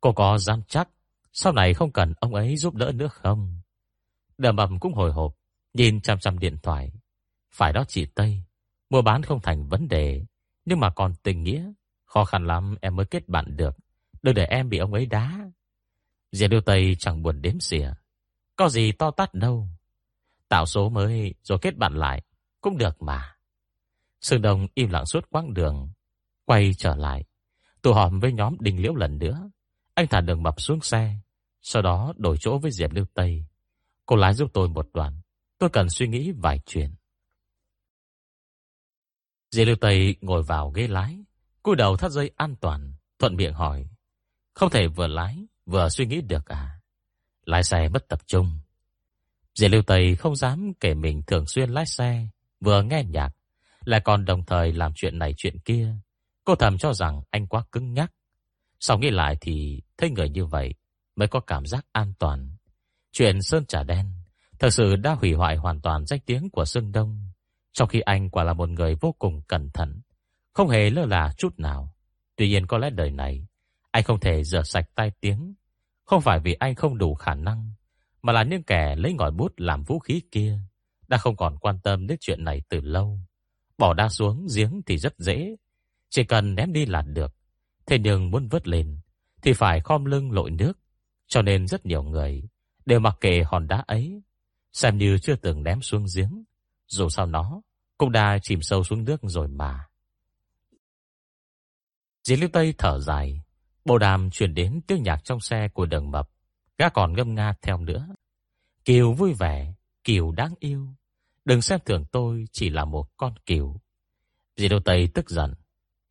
Cô 0.07 0.13
có 0.13 0.39
dám 0.39 0.63
chắc 0.69 0.89
sau 1.33 1.53
này 1.53 1.75
không 1.75 1.93
cần 1.93 2.15
ông 2.21 2.35
ấy 2.35 2.57
giúp 2.57 2.75
đỡ 2.75 2.93
nữa 2.95 3.09
không? 3.09 3.61
Đờ 4.39 4.53
mầm 4.53 4.79
cũng 4.81 4.95
hồi 4.95 5.13
hộp, 5.13 5.35
nhìn 5.75 6.01
chăm 6.01 6.19
chăm 6.19 6.39
điện 6.39 6.57
thoại. 6.63 6.93
Phải 7.53 7.73
đó 7.73 7.85
chị 7.89 8.07
Tây, 8.15 8.43
mua 8.91 9.03
bán 9.03 9.23
không 9.23 9.41
thành 9.43 9.69
vấn 9.69 9.89
đề, 9.89 10.23
nhưng 10.65 10.81
mà 10.81 10.91
còn 10.91 11.15
tình 11.23 11.43
nghĩa, 11.43 11.73
khó 12.05 12.25
khăn 12.25 12.47
lắm 12.47 12.77
em 12.81 12.97
mới 12.97 13.07
kết 13.07 13.29
bạn 13.29 13.57
được. 13.57 13.77
Đừng 14.23 14.35
để 14.35 14.45
em 14.45 14.69
bị 14.69 14.79
ông 14.79 14.93
ấy 14.93 15.07
đá. 15.07 15.51
Diệp 16.33 16.51
Điêu 16.51 16.61
Tây 16.61 16.97
chẳng 16.99 17.23
buồn 17.23 17.43
đếm 17.43 17.61
xỉa. 17.61 17.91
Có 18.57 18.69
gì 18.69 18.93
to 18.93 19.11
tát 19.11 19.35
đâu. 19.35 19.69
Tạo 20.49 20.67
số 20.67 20.89
mới 20.89 21.35
rồi 21.43 21.59
kết 21.63 21.77
bạn 21.77 21.95
lại, 21.95 22.23
cũng 22.61 22.79
được 22.79 23.03
mà. 23.03 23.37
Sương 24.21 24.43
Đông 24.43 24.67
im 24.75 24.91
lặng 24.91 25.07
suốt 25.07 25.31
quãng 25.31 25.55
đường, 25.55 25.91
quay 26.45 26.75
trở 26.75 26.95
lại, 26.97 27.25
tụ 27.83 27.93
họp 27.93 28.13
với 28.21 28.33
nhóm 28.33 28.57
Đình 28.61 28.83
Liễu 28.83 28.95
lần 28.95 29.19
nữa. 29.19 29.51
Anh 29.97 30.07
thả 30.07 30.21
đường 30.21 30.43
mập 30.43 30.61
xuống 30.61 30.81
xe, 30.81 31.17
sau 31.63 31.83
đó 31.83 32.13
đổi 32.17 32.37
chỗ 32.41 32.59
với 32.59 32.71
Diệp 32.71 32.93
Lưu 32.93 33.05
Tây. 33.15 33.45
Cô 34.07 34.17
lái 34.17 34.35
giúp 34.35 34.51
tôi 34.53 34.69
một 34.69 34.89
đoạn, 34.95 35.21
tôi 35.59 35.71
cần 35.71 35.91
suy 35.91 36.09
nghĩ 36.09 36.33
vài 36.33 36.61
chuyện. 36.67 36.95
Diệp 39.51 39.67
Lưu 39.67 39.77
Tây 39.77 40.17
ngồi 40.21 40.43
vào 40.43 40.71
ghế 40.71 40.89
lái, 40.89 41.19
cúi 41.63 41.77
đầu 41.77 41.97
thắt 41.97 42.11
dây 42.11 42.31
an 42.37 42.57
toàn, 42.61 42.95
thuận 43.19 43.37
miệng 43.37 43.55
hỏi: 43.55 43.89
"Không 44.55 44.71
thể 44.71 44.87
vừa 44.89 45.07
lái 45.07 45.47
vừa 45.67 45.89
suy 45.89 46.07
nghĩ 46.07 46.21
được 46.21 46.47
à?" 46.47 46.81
Lái 47.45 47.65
xe 47.65 47.89
mất 47.89 48.09
tập 48.09 48.21
trung. 48.27 48.59
Diệp 49.55 49.71
Lưu 49.71 49.83
Tây 49.83 50.17
không 50.17 50.37
dám 50.37 50.73
kể 50.81 50.95
mình 50.95 51.23
thường 51.27 51.47
xuyên 51.47 51.71
lái 51.71 51.87
xe, 51.87 52.29
vừa 52.61 52.83
nghe 52.83 53.05
nhạc, 53.05 53.31
lại 53.85 54.01
còn 54.05 54.25
đồng 54.25 54.45
thời 54.47 54.73
làm 54.73 54.93
chuyện 54.95 55.19
này 55.19 55.35
chuyện 55.37 55.59
kia. 55.59 55.95
Cô 56.45 56.55
thầm 56.55 56.79
cho 56.79 56.93
rằng 56.93 57.23
anh 57.31 57.47
quá 57.47 57.65
cứng 57.73 57.93
nhắc. 57.95 58.13
Sau 58.81 58.99
nghĩ 58.99 59.11
lại 59.11 59.37
thì 59.41 59.83
thấy 59.99 60.11
người 60.11 60.29
như 60.29 60.47
vậy 60.47 60.75
mới 61.17 61.29
có 61.29 61.41
cảm 61.41 61.67
giác 61.67 61.87
an 61.93 62.13
toàn. 62.19 62.51
Chuyện 63.13 63.43
Sơn 63.43 63.67
Trà 63.67 63.83
Đen 63.83 64.07
thật 64.59 64.71
sự 64.71 64.97
đã 64.97 65.15
hủy 65.15 65.33
hoại 65.33 65.57
hoàn 65.57 65.81
toàn 65.81 66.07
danh 66.07 66.21
tiếng 66.27 66.51
của 66.51 66.65
Sương 66.65 66.93
Đông, 66.93 67.29
trong 67.73 67.89
khi 67.89 68.01
anh 68.01 68.31
quả 68.31 68.45
là 68.45 68.53
một 68.53 68.69
người 68.69 68.95
vô 69.01 69.15
cùng 69.19 69.43
cẩn 69.43 69.71
thận, 69.71 70.01
không 70.53 70.69
hề 70.69 70.91
lơ 70.91 71.07
là 71.07 71.33
chút 71.39 71.59
nào. 71.59 71.95
Tuy 72.37 72.49
nhiên 72.49 72.67
có 72.67 72.79
lẽ 72.79 72.91
đời 72.91 73.11
này, 73.11 73.47
anh 73.91 74.05
không 74.05 74.21
thể 74.21 74.45
rửa 74.45 74.63
sạch 74.63 74.91
tai 74.95 75.11
tiếng, 75.21 75.55
không 76.05 76.21
phải 76.21 76.41
vì 76.41 76.53
anh 76.53 76.75
không 76.75 76.99
đủ 76.99 77.15
khả 77.15 77.35
năng, 77.35 77.73
mà 78.23 78.33
là 78.33 78.43
những 78.43 78.63
kẻ 78.63 78.97
lấy 78.97 79.13
ngòi 79.13 79.31
bút 79.31 79.53
làm 79.57 79.83
vũ 79.83 79.99
khí 79.99 80.23
kia 80.31 80.59
đã 81.09 81.19
không 81.19 81.37
còn 81.37 81.59
quan 81.59 81.79
tâm 81.79 82.07
đến 82.07 82.19
chuyện 82.21 82.45
này 82.45 82.63
từ 82.69 82.81
lâu. 82.81 83.21
Bỏ 83.79 83.95
đa 83.95 84.09
xuống 84.09 84.47
giếng 84.57 84.83
thì 84.87 84.99
rất 84.99 85.19
dễ, 85.19 85.57
chỉ 86.11 86.25
cần 86.25 86.55
ném 86.55 86.73
đi 86.73 86.87
là 86.87 87.03
được. 87.03 87.35
Thế 87.87 87.99
nhưng 87.99 88.31
muốn 88.31 88.49
vớt 88.49 88.69
lên 88.69 88.99
thì 89.47 89.53
phải 89.53 89.81
khom 89.81 90.05
lưng 90.05 90.33
lội 90.33 90.51
nước, 90.51 90.73
cho 91.27 91.43
nên 91.43 91.67
rất 91.67 91.87
nhiều 91.87 92.03
người 92.03 92.43
đều 92.87 93.01
mặc 93.01 93.17
kệ 93.21 93.43
hòn 93.43 93.67
đá 93.69 93.85
ấy, 93.87 94.23
xem 94.73 94.99
như 94.99 95.19
chưa 95.19 95.37
từng 95.37 95.63
ném 95.63 95.83
xuống 95.83 96.07
giếng, 96.17 96.45
dù 96.87 97.09
sao 97.09 97.27
nó 97.27 97.63
cũng 97.99 98.13
đã 98.13 98.39
chìm 98.43 98.63
sâu 98.63 98.85
xuống 98.85 99.05
nước 99.05 99.21
rồi 99.23 99.49
mà. 99.49 99.87
Dì 102.25 102.37
Lưu 102.37 102.51
Tây 102.53 102.75
thở 102.79 103.01
dài, 103.01 103.41
bộ 103.85 103.99
đàm 103.99 104.31
chuyển 104.31 104.55
đến 104.55 104.81
tiếng 104.87 105.03
nhạc 105.03 105.25
trong 105.25 105.41
xe 105.41 105.69
của 105.69 105.87
đường 105.87 106.11
mập, 106.11 106.31
gã 106.79 106.89
còn 106.89 107.13
ngâm 107.13 107.35
nga 107.35 107.55
theo 107.63 107.79
nữa. 107.79 108.09
Kiều 108.85 109.13
vui 109.13 109.35
vẻ, 109.39 109.75
Kiều 110.05 110.33
đáng 110.33 110.55
yêu, 110.59 110.89
đừng 111.45 111.63
xem 111.63 111.81
thường 111.85 112.05
tôi 112.13 112.45
chỉ 112.53 112.71
là 112.71 112.85
một 112.85 113.17
con 113.17 113.35
Kiều. 113.47 113.81
Dì 114.57 114.69
Lưu 114.69 114.81
Tây 114.81 115.09
tức 115.15 115.31
giận, 115.31 115.55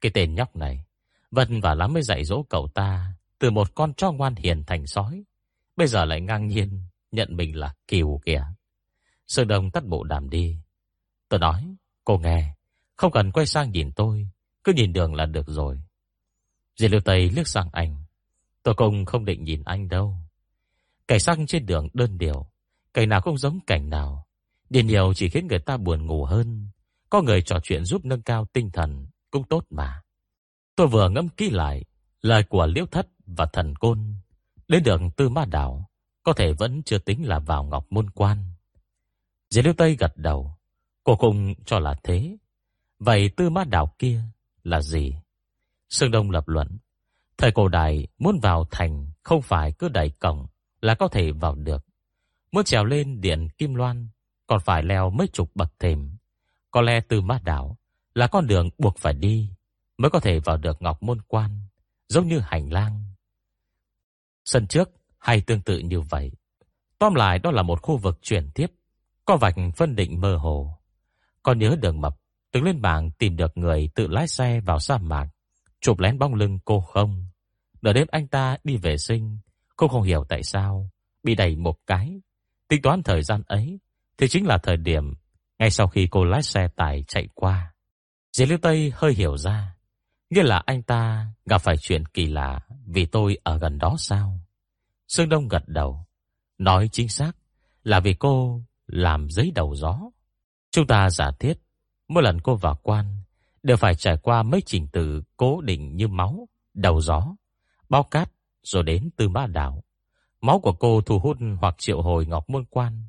cái 0.02 0.12
tên 0.14 0.36
nhóc 0.36 0.56
này, 0.56 0.86
vân 1.32 1.62
và 1.62 1.74
lắm 1.74 1.94
mới 1.94 2.04
dạy 2.04 2.26
dỗ 2.26 2.44
cậu 2.50 2.68
ta 2.68 3.15
từ 3.40 3.52
một 3.52 3.76
con 3.76 3.94
chó 3.94 4.12
ngoan 4.12 4.36
hiền 4.36 4.64
thành 4.68 4.88
sói, 4.88 5.24
bây 5.76 5.88
giờ 5.88 6.06
lại 6.06 6.22
ngang 6.22 6.48
nhiên 6.48 6.82
nhận 7.12 7.36
mình 7.38 7.56
là 7.56 7.74
Kiều 7.88 8.20
kìa. 8.26 8.46
Sơn 9.28 9.48
Đông 9.48 9.72
tắt 9.72 9.86
bộ 9.86 10.04
đàm 10.04 10.30
đi. 10.30 10.58
Tôi 11.30 11.40
nói, 11.40 11.76
cô 12.04 12.18
nghe, 12.18 12.56
không 12.96 13.12
cần 13.12 13.32
quay 13.32 13.46
sang 13.46 13.72
nhìn 13.72 13.92
tôi, 13.92 14.30
cứ 14.64 14.74
nhìn 14.74 14.94
đường 14.94 15.16
là 15.16 15.26
được 15.26 15.48
rồi. 15.48 15.82
Diệp 16.76 16.92
Lưu 16.92 17.02
Tây 17.02 17.30
liếc 17.30 17.48
sang 17.48 17.70
anh. 17.72 18.04
Tôi 18.64 18.76
cũng 18.76 19.06
không 19.06 19.26
định 19.26 19.44
nhìn 19.44 19.64
anh 19.66 19.88
đâu. 19.88 20.18
Cảnh 21.08 21.20
sắc 21.20 21.38
trên 21.48 21.66
đường 21.66 21.88
đơn 21.94 22.18
điệu, 22.18 22.48
cảnh 22.94 23.10
nào 23.10 23.22
cũng 23.22 23.38
giống 23.38 23.60
cảnh 23.68 23.90
nào. 23.90 24.28
Điền 24.70 24.88
nhiều 24.88 25.14
chỉ 25.14 25.30
khiến 25.30 25.48
người 25.48 25.60
ta 25.60 25.78
buồn 25.78 26.06
ngủ 26.06 26.26
hơn. 26.26 26.68
Có 27.10 27.22
người 27.22 27.42
trò 27.42 27.60
chuyện 27.64 27.86
giúp 27.86 28.06
nâng 28.06 28.22
cao 28.22 28.46
tinh 28.54 28.70
thần 28.74 29.08
cũng 29.32 29.44
tốt 29.44 29.66
mà. 29.70 30.02
Tôi 30.76 30.88
vừa 30.88 31.10
ngẫm 31.10 31.30
kỹ 31.30 31.50
lại 31.50 31.84
lời 32.22 32.44
của 32.44 32.66
Liễu 32.66 32.86
Thất 32.86 33.08
và 33.28 33.46
Thần 33.46 33.76
Côn. 33.76 34.14
Đến 34.68 34.84
đường 34.84 35.12
Tư 35.12 35.30
Ma 35.30 35.46
Đảo, 35.46 35.90
có 36.24 36.34
thể 36.34 36.54
vẫn 36.54 36.84
chưa 36.84 36.98
tính 36.98 37.28
là 37.28 37.40
vào 37.40 37.64
Ngọc 37.64 37.86
Môn 37.90 38.10
Quan. 38.10 38.38
Diệp 39.50 39.66
Liêu 39.66 39.74
Tây 39.78 39.96
gật 40.00 40.18
đầu, 40.18 40.56
cô 41.04 41.16
cùng 41.16 41.56
cho 41.66 41.80
là 41.80 41.96
thế. 42.04 42.38
Vậy 43.00 43.30
Tư 43.30 43.50
Ma 43.50 43.64
Đảo 43.64 43.96
kia 44.00 44.22
là 44.64 44.82
gì? 44.82 45.16
Sương 45.90 46.12
Đông 46.12 46.32
lập 46.32 46.48
luận, 46.48 46.78
thời 47.38 47.52
cổ 47.52 47.68
đại 47.68 48.08
muốn 48.18 48.40
vào 48.40 48.68
thành 48.72 49.08
không 49.24 49.42
phải 49.42 49.72
cứ 49.72 49.90
đẩy 49.90 50.10
cổng 50.10 50.48
là 50.82 50.96
có 50.96 51.08
thể 51.08 51.32
vào 51.32 51.56
được. 51.56 51.86
Muốn 52.52 52.64
trèo 52.64 52.86
lên 52.86 53.22
điện 53.22 53.48
Kim 53.58 53.76
Loan 53.76 54.08
còn 54.48 54.60
phải 54.60 54.84
leo 54.84 55.10
mấy 55.10 55.28
chục 55.28 55.52
bậc 55.56 55.80
thềm. 55.80 56.18
Có 56.72 56.82
lẽ 56.82 57.00
Tư 57.02 57.22
Ma 57.22 57.40
Đảo 57.44 57.78
là 58.16 58.28
con 58.28 58.48
đường 58.48 58.70
buộc 58.78 58.98
phải 58.98 59.14
đi 59.14 59.50
mới 59.98 60.12
có 60.12 60.20
thể 60.20 60.40
vào 60.40 60.58
được 60.58 60.82
Ngọc 60.82 61.04
Môn 61.04 61.22
Quan, 61.28 61.60
giống 62.08 62.28
như 62.28 62.40
hành 62.40 62.74
lang. 62.74 63.05
Sân 64.46 64.68
trước 64.68 64.90
hay 65.20 65.42
tương 65.42 65.62
tự 65.62 65.80
như 65.80 66.02
vậy. 66.02 66.32
Tóm 67.00 67.16
lại 67.16 67.40
đó 67.40 67.52
là 67.52 67.62
một 67.62 67.82
khu 67.82 67.98
vực 67.98 68.20
chuyển 68.22 68.50
tiếp, 68.56 68.68
có 69.26 69.38
vạch 69.38 69.56
phân 69.76 69.96
định 69.96 70.22
mơ 70.22 70.36
hồ. 70.36 70.78
Còn 71.44 71.60
nhớ 71.60 71.76
đường 71.82 72.02
mập, 72.02 72.16
từng 72.52 72.64
lên 72.64 72.82
bảng 72.82 73.12
tìm 73.12 73.36
được 73.36 73.58
người 73.58 73.90
tự 73.96 74.08
lái 74.08 74.28
xe 74.28 74.60
vào 74.60 74.80
sa 74.80 74.98
mạc, 74.98 75.28
chụp 75.82 76.00
lén 76.00 76.20
bóng 76.20 76.34
lưng 76.34 76.60
cô 76.66 76.80
không. 76.80 77.26
Đợi 77.82 77.94
đêm 77.94 78.08
anh 78.12 78.28
ta 78.28 78.58
đi 78.64 78.78
vệ 78.78 78.98
sinh, 78.98 79.38
cô 79.76 79.88
không 79.88 80.04
hiểu 80.04 80.26
tại 80.30 80.44
sao, 80.44 80.90
bị 81.24 81.36
đẩy 81.36 81.56
một 81.56 81.76
cái. 81.88 82.22
Tính 82.68 82.82
toán 82.82 83.04
thời 83.04 83.24
gian 83.24 83.42
ấy, 83.48 83.80
thì 84.18 84.28
chính 84.28 84.48
là 84.48 84.58
thời 84.58 84.78
điểm 84.78 85.14
ngay 85.60 85.70
sau 85.70 85.88
khi 85.88 86.08
cô 86.12 86.24
lái 86.24 86.44
xe 86.44 86.68
tải 86.76 87.04
chạy 87.08 87.28
qua. 87.34 87.74
Diệp 88.34 88.50
Liêu 88.50 88.58
Tây 88.62 88.92
hơi 88.96 89.14
hiểu 89.14 89.38
ra, 89.38 89.76
nghĩa 90.30 90.44
là 90.44 90.64
anh 90.66 90.84
ta 90.84 91.28
gặp 91.46 91.58
phải 91.58 91.78
chuyện 91.78 92.06
kỳ 92.06 92.26
lạ 92.26 92.60
vì 92.86 93.06
tôi 93.06 93.38
ở 93.44 93.58
gần 93.58 93.78
đó 93.78 93.96
sao? 93.98 94.40
Sương 95.08 95.30
Đông 95.30 95.48
gật 95.48 95.64
đầu, 95.68 96.06
nói 96.58 96.90
chính 96.92 97.10
xác 97.10 97.32
là 97.84 98.00
vì 98.00 98.14
cô 98.14 98.62
làm 98.88 99.30
giấy 99.30 99.52
đầu 99.56 99.76
gió. 99.76 100.00
Chúng 100.72 100.88
ta 100.88 101.10
giả 101.10 101.32
thiết, 101.40 101.54
mỗi 102.08 102.24
lần 102.24 102.42
cô 102.42 102.56
vào 102.56 102.80
quan 102.84 103.18
đều 103.64 103.78
phải 103.78 103.96
trải 103.96 104.18
qua 104.18 104.44
mấy 104.44 104.62
trình 104.66 104.88
tự 104.88 105.24
cố 105.38 105.62
định 105.62 105.96
như 105.96 106.08
máu, 106.08 106.48
đầu 106.74 107.02
gió, 107.02 107.36
bao 107.90 108.04
cát 108.04 108.32
rồi 108.64 108.84
đến 108.84 109.10
từ 109.16 109.30
ma 109.30 109.48
đảo. 109.48 109.84
Máu 110.42 110.60
của 110.60 110.74
cô 110.74 111.02
thu 111.02 111.20
hút 111.20 111.38
hoặc 111.62 111.76
triệu 111.78 112.02
hồi 112.02 112.26
ngọc 112.26 112.50
môn 112.50 112.66
quan, 112.70 113.04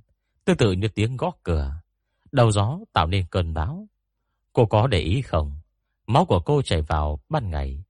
tương 0.45 0.57
tự 0.57 0.73
như 0.73 0.89
tiếng 0.89 1.17
gõ 1.17 1.31
cửa. 1.43 1.75
Đầu 2.33 2.51
gió 2.51 2.79
tạo 2.93 3.07
nên 3.07 3.27
cơn 3.31 3.55
bão, 3.55 3.87
Cô 4.57 4.67
có 4.67 4.87
để 4.87 4.99
ý 4.99 5.23
không? 5.23 5.61
Máu 6.07 6.25
của 6.25 6.41
cô 6.41 6.63
chảy 6.63 6.83
vào 6.83 7.21
ban 7.29 7.51
ngày, 7.51 7.85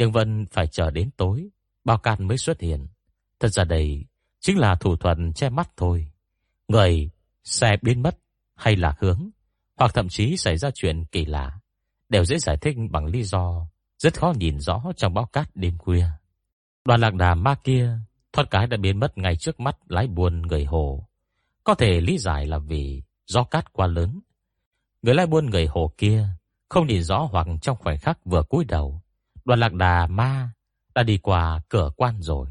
nhưng 0.00 0.12
vẫn 0.12 0.46
phải 0.50 0.66
chờ 0.66 0.90
đến 0.90 1.10
tối, 1.16 1.48
bao 1.84 1.98
can 1.98 2.28
mới 2.28 2.38
xuất 2.38 2.60
hiện. 2.60 2.86
Thật 3.40 3.48
ra 3.48 3.64
đây 3.64 4.04
chính 4.40 4.58
là 4.58 4.74
thủ 4.74 4.96
thuật 4.96 5.16
che 5.34 5.48
mắt 5.48 5.70
thôi. 5.76 6.10
Người 6.68 7.10
xe 7.44 7.76
biến 7.82 8.02
mất 8.02 8.18
hay 8.54 8.76
là 8.76 8.94
hướng, 8.98 9.30
hoặc 9.76 9.90
thậm 9.94 10.08
chí 10.08 10.36
xảy 10.36 10.56
ra 10.56 10.70
chuyện 10.74 11.04
kỳ 11.04 11.24
lạ, 11.24 11.60
đều 12.08 12.24
dễ 12.24 12.38
giải 12.38 12.56
thích 12.56 12.76
bằng 12.90 13.06
lý 13.06 13.22
do 13.22 13.66
rất 13.98 14.18
khó 14.18 14.32
nhìn 14.36 14.60
rõ 14.60 14.82
trong 14.96 15.14
bao 15.14 15.26
cát 15.26 15.56
đêm 15.56 15.78
khuya. 15.78 16.06
Đoàn 16.84 17.00
lạc 17.00 17.14
đà 17.14 17.34
ma 17.34 17.54
kia 17.64 17.98
thoát 18.32 18.44
cái 18.50 18.66
đã 18.66 18.76
biến 18.76 19.00
mất 19.00 19.18
ngay 19.18 19.36
trước 19.36 19.60
mắt 19.60 19.76
lái 19.88 20.06
buôn 20.06 20.42
người 20.42 20.64
hồ. 20.64 21.08
Có 21.64 21.74
thể 21.74 22.00
lý 22.00 22.18
giải 22.18 22.46
là 22.46 22.58
vì 22.58 23.02
do 23.26 23.44
cát 23.44 23.72
quá 23.72 23.86
lớn, 23.86 24.20
Người 25.02 25.14
lái 25.14 25.26
buôn 25.26 25.46
người 25.50 25.66
hồ 25.66 25.92
kia 25.98 26.26
không 26.68 26.86
nhìn 26.86 27.02
rõ 27.02 27.28
hoặc 27.32 27.46
trong 27.62 27.76
khoảnh 27.76 27.98
khắc 27.98 28.18
vừa 28.24 28.42
cúi 28.42 28.64
đầu, 28.64 29.02
đoàn 29.50 29.60
lạc 29.60 29.72
đà 29.72 30.06
ma 30.06 30.50
đã 30.94 31.02
đi 31.02 31.18
qua 31.18 31.60
cửa 31.68 31.90
quan 31.96 32.22
rồi. 32.22 32.48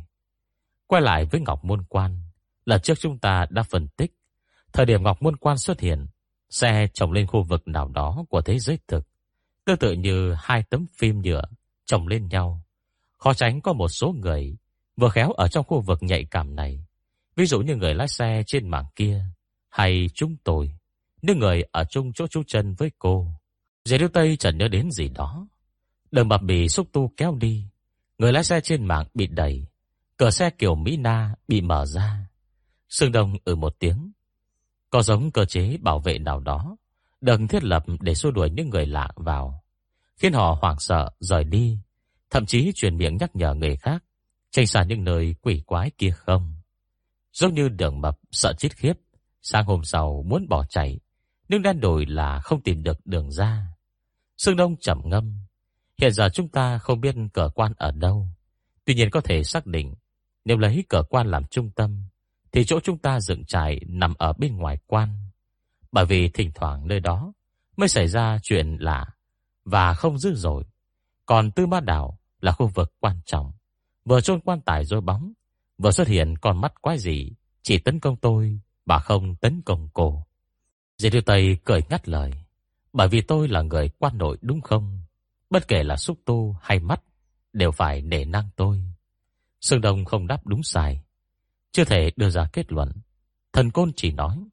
Quay 0.88 1.02
lại 1.02 1.26
với 1.26 1.42
Ngọc 1.42 1.66
Môn 1.66 1.84
Quan, 1.90 2.22
lần 2.66 2.82
trước 2.82 3.00
chúng 3.00 3.18
ta 3.18 3.46
đã 3.50 3.64
phân 3.64 3.88
tích, 3.88 4.14
thời 4.74 4.86
điểm 4.86 5.04
Ngọc 5.04 5.22
Môn 5.22 5.38
Quan 5.38 5.58
xuất 5.58 5.80
hiện, 5.80 6.08
xe 6.50 6.88
trồng 6.94 7.12
lên 7.12 7.28
khu 7.28 7.44
vực 7.44 7.68
nào 7.68 7.88
đó 7.88 8.26
của 8.30 8.42
thế 8.42 8.60
giới 8.60 8.80
thực, 8.88 9.08
tương 9.66 9.78
tự 9.78 9.92
như 9.92 10.34
hai 10.38 10.64
tấm 10.70 10.86
phim 10.98 11.22
nhựa 11.22 11.42
chồng 11.86 12.08
lên 12.08 12.28
nhau. 12.28 12.64
Khó 13.18 13.34
tránh 13.34 13.62
có 13.62 13.74
một 13.74 13.88
số 13.88 14.16
người 14.18 14.58
vừa 14.98 15.10
khéo 15.10 15.32
ở 15.32 15.48
trong 15.48 15.66
khu 15.66 15.82
vực 15.82 16.04
nhạy 16.04 16.26
cảm 16.32 16.56
này. 16.56 16.86
Ví 17.36 17.46
dụ 17.46 17.62
như 17.62 17.76
người 17.76 17.94
lái 17.94 18.08
xe 18.08 18.44
trên 18.48 18.70
mảng 18.70 18.86
kia, 18.96 19.26
hay 19.70 20.10
chúng 20.14 20.36
tôi, 20.44 20.74
những 21.22 21.40
người 21.40 21.64
ở 21.72 21.84
chung 21.84 22.14
chỗ 22.14 22.28
chú 22.28 22.44
chân 22.48 22.74
với 22.74 22.92
cô. 23.00 23.28
Dễ 23.86 23.98
điêu 23.98 24.08
Tây 24.08 24.38
chẳng 24.38 24.58
nhớ 24.58 24.68
đến 24.68 24.92
gì 24.92 25.10
đó. 25.10 25.48
Đường 26.12 26.28
mập 26.28 26.42
bị 26.42 26.70
xúc 26.70 26.88
tu 26.94 27.14
kéo 27.18 27.36
đi, 27.36 27.66
người 28.18 28.34
lái 28.34 28.44
xe 28.44 28.62
trên 28.62 28.86
mạng 28.86 29.08
bị 29.14 29.28
đẩy, 29.28 29.66
cửa 30.18 30.30
xe 30.30 30.50
kiểu 30.50 30.76
Mỹ 30.76 30.98
Na 30.98 31.36
bị 31.48 31.62
mở 31.62 31.86
ra. 31.86 32.30
Sương 32.90 33.12
Đông 33.12 33.34
ở 33.46 33.56
một 33.56 33.76
tiếng. 33.80 34.12
Có 34.90 35.02
giống 35.02 35.32
cơ 35.32 35.46
chế 35.46 35.78
bảo 35.78 36.00
vệ 36.00 36.20
nào 36.20 36.40
đó, 36.40 36.78
đừng 37.22 37.48
thiết 37.48 37.64
lập 37.64 37.84
để 38.00 38.16
xua 38.16 38.32
đuổi 38.32 38.50
những 38.50 38.70
người 38.70 38.86
lạ 38.86 39.12
vào, 39.16 39.64
khiến 40.18 40.34
họ 40.34 40.58
hoảng 40.62 40.80
sợ 40.80 41.10
rời 41.20 41.44
đi, 41.44 41.80
thậm 42.30 42.46
chí 42.46 42.72
truyền 42.76 42.98
miệng 42.98 43.18
nhắc 43.18 43.36
nhở 43.36 43.54
người 43.54 43.76
khác. 43.76 44.04
Tránh 44.52 44.68
xa 44.68 44.84
những 44.84 45.04
nơi 45.04 45.36
quỷ 45.42 45.64
quái 45.66 45.92
kia 45.98 46.12
không. 46.12 46.56
Giống 47.34 47.54
như 47.54 47.70
đường 47.70 48.02
mập 48.02 48.20
sợ 48.32 48.54
chết 48.54 48.76
khiếp, 48.76 48.94
sang 49.42 49.66
hôm 49.66 49.84
sau 49.84 50.24
muốn 50.28 50.48
bỏ 50.50 50.66
chạy, 50.66 51.00
nhưng 51.50 51.62
đen 51.62 51.80
đổi 51.80 52.06
là 52.06 52.40
không 52.40 52.62
tìm 52.62 52.84
được 52.84 53.06
đường 53.06 53.32
ra. 53.32 53.68
Sương 54.38 54.56
Đông 54.56 54.76
trầm 54.78 55.02
ngâm, 55.06 55.40
hiện 56.00 56.12
giờ 56.12 56.30
chúng 56.34 56.50
ta 56.50 56.78
không 56.78 57.02
biết 57.02 57.16
cờ 57.34 57.50
quan 57.56 57.74
ở 57.78 57.92
đâu, 57.92 58.28
tuy 58.86 58.94
nhiên 58.94 59.10
có 59.10 59.22
thể 59.22 59.44
xác 59.44 59.66
định 59.66 59.94
nếu 60.46 60.58
lấy 60.58 60.84
cờ 60.90 61.04
quan 61.10 61.28
làm 61.28 61.46
trung 61.46 61.72
tâm, 61.76 62.04
thì 62.52 62.66
chỗ 62.66 62.80
chúng 62.84 62.98
ta 62.98 63.20
dựng 63.20 63.46
trại 63.46 63.80
nằm 63.88 64.14
ở 64.18 64.34
bên 64.34 64.58
ngoài 64.58 64.78
quan. 64.88 65.30
Bởi 65.92 66.06
vì 66.06 66.30
thỉnh 66.30 66.52
thoảng 66.56 66.88
nơi 66.88 67.00
đó 67.00 67.34
mới 67.78 67.88
xảy 67.88 68.08
ra 68.08 68.40
chuyện 68.44 68.78
lạ 68.80 69.06
và 69.66 69.94
không 69.94 70.20
dữ 70.20 70.34
dội. 70.36 70.64
Còn 71.26 71.52
Tư 71.52 71.66
Ma 71.66 71.80
Đảo 71.80 72.20
là 72.42 72.52
khu 72.52 72.68
vực 72.68 72.94
quan 73.00 73.20
trọng, 73.26 73.52
vừa 74.06 74.22
chôn 74.22 74.40
quan 74.40 74.62
tài 74.62 74.86
rồi 74.86 75.02
bóng, 75.02 75.34
vừa 75.78 75.92
xuất 75.92 76.08
hiện 76.08 76.38
con 76.38 76.62
mắt 76.62 76.82
quái 76.82 76.98
gì, 76.98 77.32
chỉ 77.62 77.78
tấn 77.78 78.00
công 78.00 78.16
tôi, 78.16 78.60
bà 78.86 79.00
không 79.00 79.36
tấn 79.36 79.62
công 79.66 79.90
cô. 79.94 80.26
Diệp 80.98 81.12
Tiêu 81.12 81.22
Tây 81.22 81.58
cười 81.66 81.82
ngắt 81.90 82.10
lời, 82.10 82.32
bởi 82.94 83.08
vì 83.08 83.22
tôi 83.22 83.48
là 83.48 83.62
người 83.62 83.90
quan 84.00 84.18
nội 84.18 84.38
đúng 84.42 84.62
không? 84.62 85.02
Bất 85.50 85.68
kể 85.68 85.84
là 85.84 85.98
xúc 85.98 86.20
tu 86.26 86.56
hay 86.62 86.80
mắt, 86.80 87.02
đều 87.54 87.72
phải 87.72 88.02
nể 88.02 88.26
năng 88.26 88.50
tôi. 88.56 88.84
Sương 89.62 89.82
Đông 89.82 90.06
không 90.06 90.28
đáp 90.28 90.48
đúng 90.48 90.64
sai, 90.64 91.04
chưa 91.72 91.84
thể 91.84 92.12
đưa 92.16 92.30
ra 92.30 92.50
kết 92.54 92.72
luận. 92.72 92.92
Thần 93.54 93.72
Côn 93.72 93.92
chỉ 93.96 94.12
nói, 94.12 94.44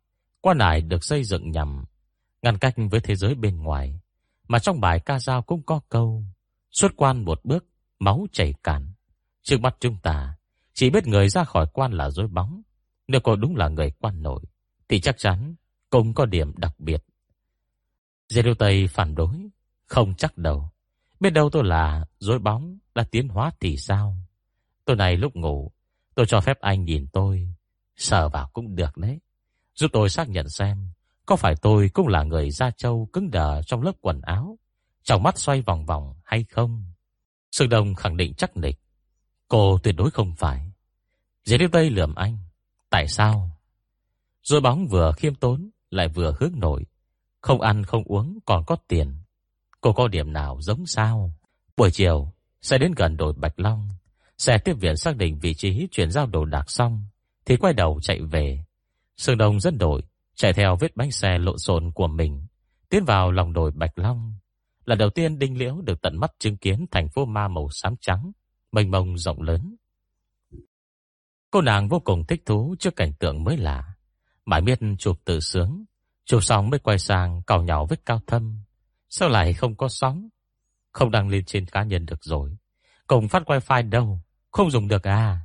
quan 0.41 0.59
ải 0.59 0.81
được 0.81 1.05
xây 1.05 1.25
dựng 1.25 1.51
nhằm 1.51 1.85
ngăn 2.43 2.59
cách 2.59 2.75
với 2.91 3.01
thế 3.01 3.17
giới 3.17 3.35
bên 3.35 3.57
ngoài, 3.63 4.01
mà 4.49 4.59
trong 4.59 4.81
bài 4.81 5.01
ca 5.01 5.19
dao 5.19 5.43
cũng 5.43 5.63
có 5.63 5.81
câu, 5.89 6.25
xuất 6.71 6.93
quan 6.97 7.25
một 7.25 7.45
bước, 7.45 7.65
máu 7.99 8.27
chảy 8.33 8.55
cạn. 8.63 8.93
Trước 9.43 9.61
mắt 9.61 9.77
chúng 9.81 9.97
ta, 10.03 10.37
chỉ 10.73 10.91
biết 10.91 11.07
người 11.07 11.29
ra 11.29 11.45
khỏi 11.45 11.67
quan 11.73 11.93
là 11.93 12.11
dối 12.11 12.29
bóng. 12.29 12.63
Nếu 13.09 13.21
cô 13.21 13.37
đúng 13.37 13.57
là 13.57 13.69
người 13.69 13.91
quan 13.91 14.23
nội, 14.23 14.43
thì 14.89 15.01
chắc 15.01 15.19
chắn 15.19 15.55
cũng 15.91 16.15
có 16.15 16.27
điểm 16.27 16.53
đặc 16.57 16.81
biệt. 16.81 17.05
Diêu 18.29 18.55
Tây 18.59 18.87
phản 18.87 19.15
đối, 19.15 19.49
không 19.87 20.15
chắc 20.15 20.39
đầu 20.39 20.71
Biết 21.21 21.31
đâu 21.31 21.51
tôi 21.51 21.65
là 21.65 22.07
dối 22.19 22.39
bóng, 22.39 22.79
đã 22.95 23.05
tiến 23.11 23.29
hóa 23.29 23.51
thì 23.61 23.77
sao? 23.77 24.17
Tôi 24.85 24.97
này 24.97 25.17
lúc 25.17 25.37
ngủ, 25.37 25.73
tôi 26.15 26.27
cho 26.27 26.41
phép 26.41 26.61
anh 26.61 26.85
nhìn 26.85 27.07
tôi, 27.13 27.49
sờ 27.97 28.29
vào 28.29 28.51
cũng 28.53 28.77
được 28.77 28.97
đấy. 28.97 29.21
Giúp 29.75 29.91
tôi 29.93 30.09
xác 30.09 30.29
nhận 30.29 30.49
xem, 30.49 30.89
có 31.27 31.37
phải 31.37 31.55
tôi 31.63 31.91
cũng 31.95 32.09
là 32.09 32.23
người 32.23 32.51
da 32.51 32.71
trâu 32.71 33.09
cứng 33.13 33.31
đờ 33.31 33.63
trong 33.63 33.83
lớp 33.83 33.93
quần 34.01 34.21
áo, 34.21 34.59
trong 35.03 35.23
mắt 35.23 35.39
xoay 35.39 35.63
vòng 35.63 35.87
vòng 35.87 36.15
hay 36.25 36.45
không? 36.45 36.85
Sương 37.53 37.69
Đông 37.69 37.95
khẳng 37.95 38.17
định 38.17 38.35
chắc 38.35 38.57
nịch. 38.57 38.77
Cô 39.49 39.79
tuyệt 39.83 39.95
đối 39.97 40.11
không 40.11 40.35
phải. 40.35 40.73
Dễ 41.45 41.59
điêu 41.59 41.69
Tây 41.73 41.91
lườm 41.91 42.15
anh. 42.15 42.39
Tại 42.91 43.09
sao? 43.09 43.51
Rồi 44.43 44.61
bóng 44.61 44.87
vừa 44.87 45.13
khiêm 45.13 45.35
tốn, 45.35 45.71
lại 45.91 46.09
vừa 46.09 46.37
hướng 46.41 46.53
nổi 46.57 46.85
Không 47.41 47.61
ăn 47.61 47.85
không 47.85 48.03
uống 48.05 48.39
còn 48.45 48.65
có 48.67 48.77
tiền. 48.89 49.15
Cô 49.87 49.93
có 49.93 50.09
điểm 50.09 50.33
nào 50.33 50.59
giống 50.61 50.87
sao? 50.87 51.33
Buổi 51.77 51.91
chiều, 51.91 52.33
sẽ 52.63 52.79
đến 52.79 52.93
gần 52.97 53.17
đồi 53.17 53.33
Bạch 53.37 53.61
Long. 53.61 53.89
Xe 54.39 54.59
tiếp 54.59 54.73
viện 54.81 54.97
xác 54.97 55.17
định 55.17 55.39
vị 55.39 55.55
trí 55.55 55.89
chuyển 55.91 56.11
giao 56.11 56.27
đồ 56.27 56.45
đạc 56.45 56.71
xong, 56.71 57.05
thì 57.45 57.57
quay 57.57 57.73
đầu 57.73 57.99
chạy 58.03 58.21
về. 58.23 58.65
Sương 59.17 59.39
Đông 59.39 59.61
dẫn 59.61 59.79
đội, 59.79 60.03
chạy 60.35 60.53
theo 60.53 60.77
vết 60.81 60.97
bánh 60.97 61.11
xe 61.11 61.39
lộn 61.39 61.59
xộn 61.59 61.91
của 61.93 62.07
mình, 62.07 62.47
tiến 62.89 63.05
vào 63.05 63.33
lòng 63.33 63.53
đồi 63.53 63.71
Bạch 63.71 63.99
Long. 63.99 64.35
Lần 64.85 64.99
đầu 64.99 65.11
tiên 65.11 65.39
Đinh 65.39 65.59
Liễu 65.59 65.81
được 65.81 66.03
tận 66.03 66.17
mắt 66.17 66.33
chứng 66.39 66.57
kiến 66.57 66.87
thành 66.91 67.09
phố 67.09 67.25
ma 67.25 67.49
màu 67.49 67.69
xám 67.71 67.95
trắng, 68.01 68.33
mênh 68.73 68.91
mông 68.91 69.19
rộng 69.19 69.43
lớn. 69.43 69.77
Cô 71.51 71.61
nàng 71.61 71.89
vô 71.89 72.01
cùng 72.01 72.27
thích 72.27 72.43
thú 72.47 72.75
trước 72.79 72.97
cảnh 72.97 73.13
tượng 73.13 73.45
mới 73.45 73.57
lạ. 73.57 73.95
Mãi 74.45 74.61
biết 74.61 74.79
chụp 74.99 75.17
tự 75.25 75.41
sướng, 75.41 75.85
chụp 76.25 76.45
xong 76.45 76.71
mới 76.71 76.79
quay 76.79 76.99
sang 76.99 77.43
cào 77.47 77.63
nhào 77.63 77.87
với 77.87 77.99
cao 78.07 78.21
thâm. 78.27 78.66
Sao 79.09 79.29
lại 79.29 79.53
không 79.53 79.77
có 79.77 79.89
sóng? 79.89 80.29
Không 80.93 81.11
đăng 81.11 81.29
lên 81.29 81.45
trên 81.45 81.67
cá 81.67 81.83
nhân 81.83 82.07
được 82.07 82.25
rồi. 82.25 82.57
Cùng 83.07 83.29
phát 83.29 83.43
wifi 83.51 83.91
đâu, 83.91 84.21
không 84.51 84.71
dùng 84.71 84.89
được 84.89 85.07
à? 85.07 85.41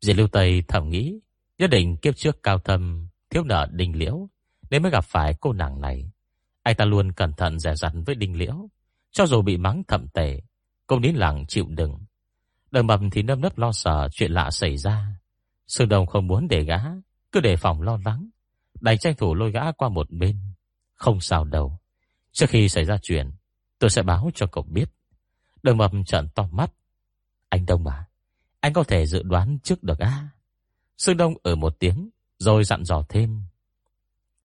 Diệt 0.00 0.16
lưu 0.16 0.28
Tây 0.28 0.64
thầm 0.68 0.88
nghĩ, 0.88 1.20
nhất 1.58 1.70
định 1.70 1.96
kiếp 1.96 2.16
trước 2.16 2.42
cao 2.42 2.58
thâm, 2.58 3.08
thiếu 3.30 3.44
nợ 3.44 3.68
đình 3.72 3.96
liễu, 3.96 4.28
nên 4.70 4.82
mới 4.82 4.92
gặp 4.92 5.04
phải 5.04 5.34
cô 5.40 5.52
nàng 5.52 5.80
này. 5.80 6.10
Anh 6.62 6.76
ta 6.76 6.84
luôn 6.84 7.12
cẩn 7.12 7.32
thận 7.32 7.58
dè 7.58 7.74
dặt 7.74 7.92
với 8.06 8.14
đình 8.14 8.38
liễu, 8.38 8.68
cho 9.10 9.26
dù 9.26 9.42
bị 9.42 9.56
mắng 9.56 9.82
thậm 9.88 10.08
tệ, 10.08 10.40
cũng 10.86 11.00
nín 11.00 11.14
lặng 11.14 11.44
chịu 11.48 11.66
đựng. 11.68 11.98
Đời 12.70 12.82
mầm 12.82 13.10
thì 13.10 13.22
nâm 13.22 13.40
nấp 13.40 13.58
lo 13.58 13.72
sợ 13.72 14.08
chuyện 14.12 14.32
lạ 14.32 14.50
xảy 14.50 14.76
ra. 14.76 15.06
Sương 15.66 15.88
Đồng 15.88 16.06
không 16.06 16.26
muốn 16.26 16.48
để 16.48 16.64
gã, 16.64 16.78
cứ 17.32 17.40
để 17.40 17.56
phòng 17.56 17.82
lo 17.82 17.98
lắng. 18.04 18.28
Đành 18.80 18.98
tranh 18.98 19.14
thủ 19.18 19.34
lôi 19.34 19.50
gã 19.50 19.72
qua 19.72 19.88
một 19.88 20.10
bên. 20.10 20.38
Không 20.94 21.20
sao 21.20 21.44
đâu. 21.44 21.79
Trước 22.32 22.46
khi 22.50 22.68
xảy 22.68 22.84
ra 22.84 22.98
chuyện, 23.02 23.30
tôi 23.78 23.90
sẽ 23.90 24.02
báo 24.02 24.30
cho 24.34 24.46
cậu 24.46 24.64
biết. 24.64 24.90
Đời 25.62 25.74
mập 25.74 25.90
trợn 26.06 26.28
to 26.28 26.48
mắt. 26.52 26.72
Anh 27.48 27.66
Đông 27.66 27.86
à, 27.86 28.04
anh 28.60 28.72
có 28.72 28.84
thể 28.84 29.06
dự 29.06 29.22
đoán 29.22 29.58
trước 29.62 29.82
được 29.82 29.98
à? 29.98 30.28
Sương 30.98 31.16
Đông 31.16 31.34
ở 31.42 31.54
một 31.54 31.76
tiếng, 31.78 32.10
rồi 32.38 32.64
dặn 32.64 32.84
dò 32.84 33.04
thêm. 33.08 33.42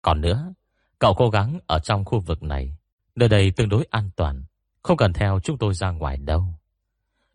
Còn 0.03 0.21
nữa, 0.21 0.55
cậu 0.99 1.15
cố 1.15 1.31
gắng 1.31 1.59
ở 1.67 1.79
trong 1.79 2.05
khu 2.05 2.21
vực 2.21 2.43
này. 2.43 2.77
Nơi 3.15 3.29
đây 3.29 3.51
tương 3.51 3.69
đối 3.69 3.87
an 3.91 4.11
toàn, 4.17 4.45
không 4.83 4.97
cần 4.97 5.13
theo 5.13 5.41
chúng 5.41 5.59
tôi 5.59 5.75
ra 5.75 5.91
ngoài 5.91 6.17
đâu. 6.17 6.55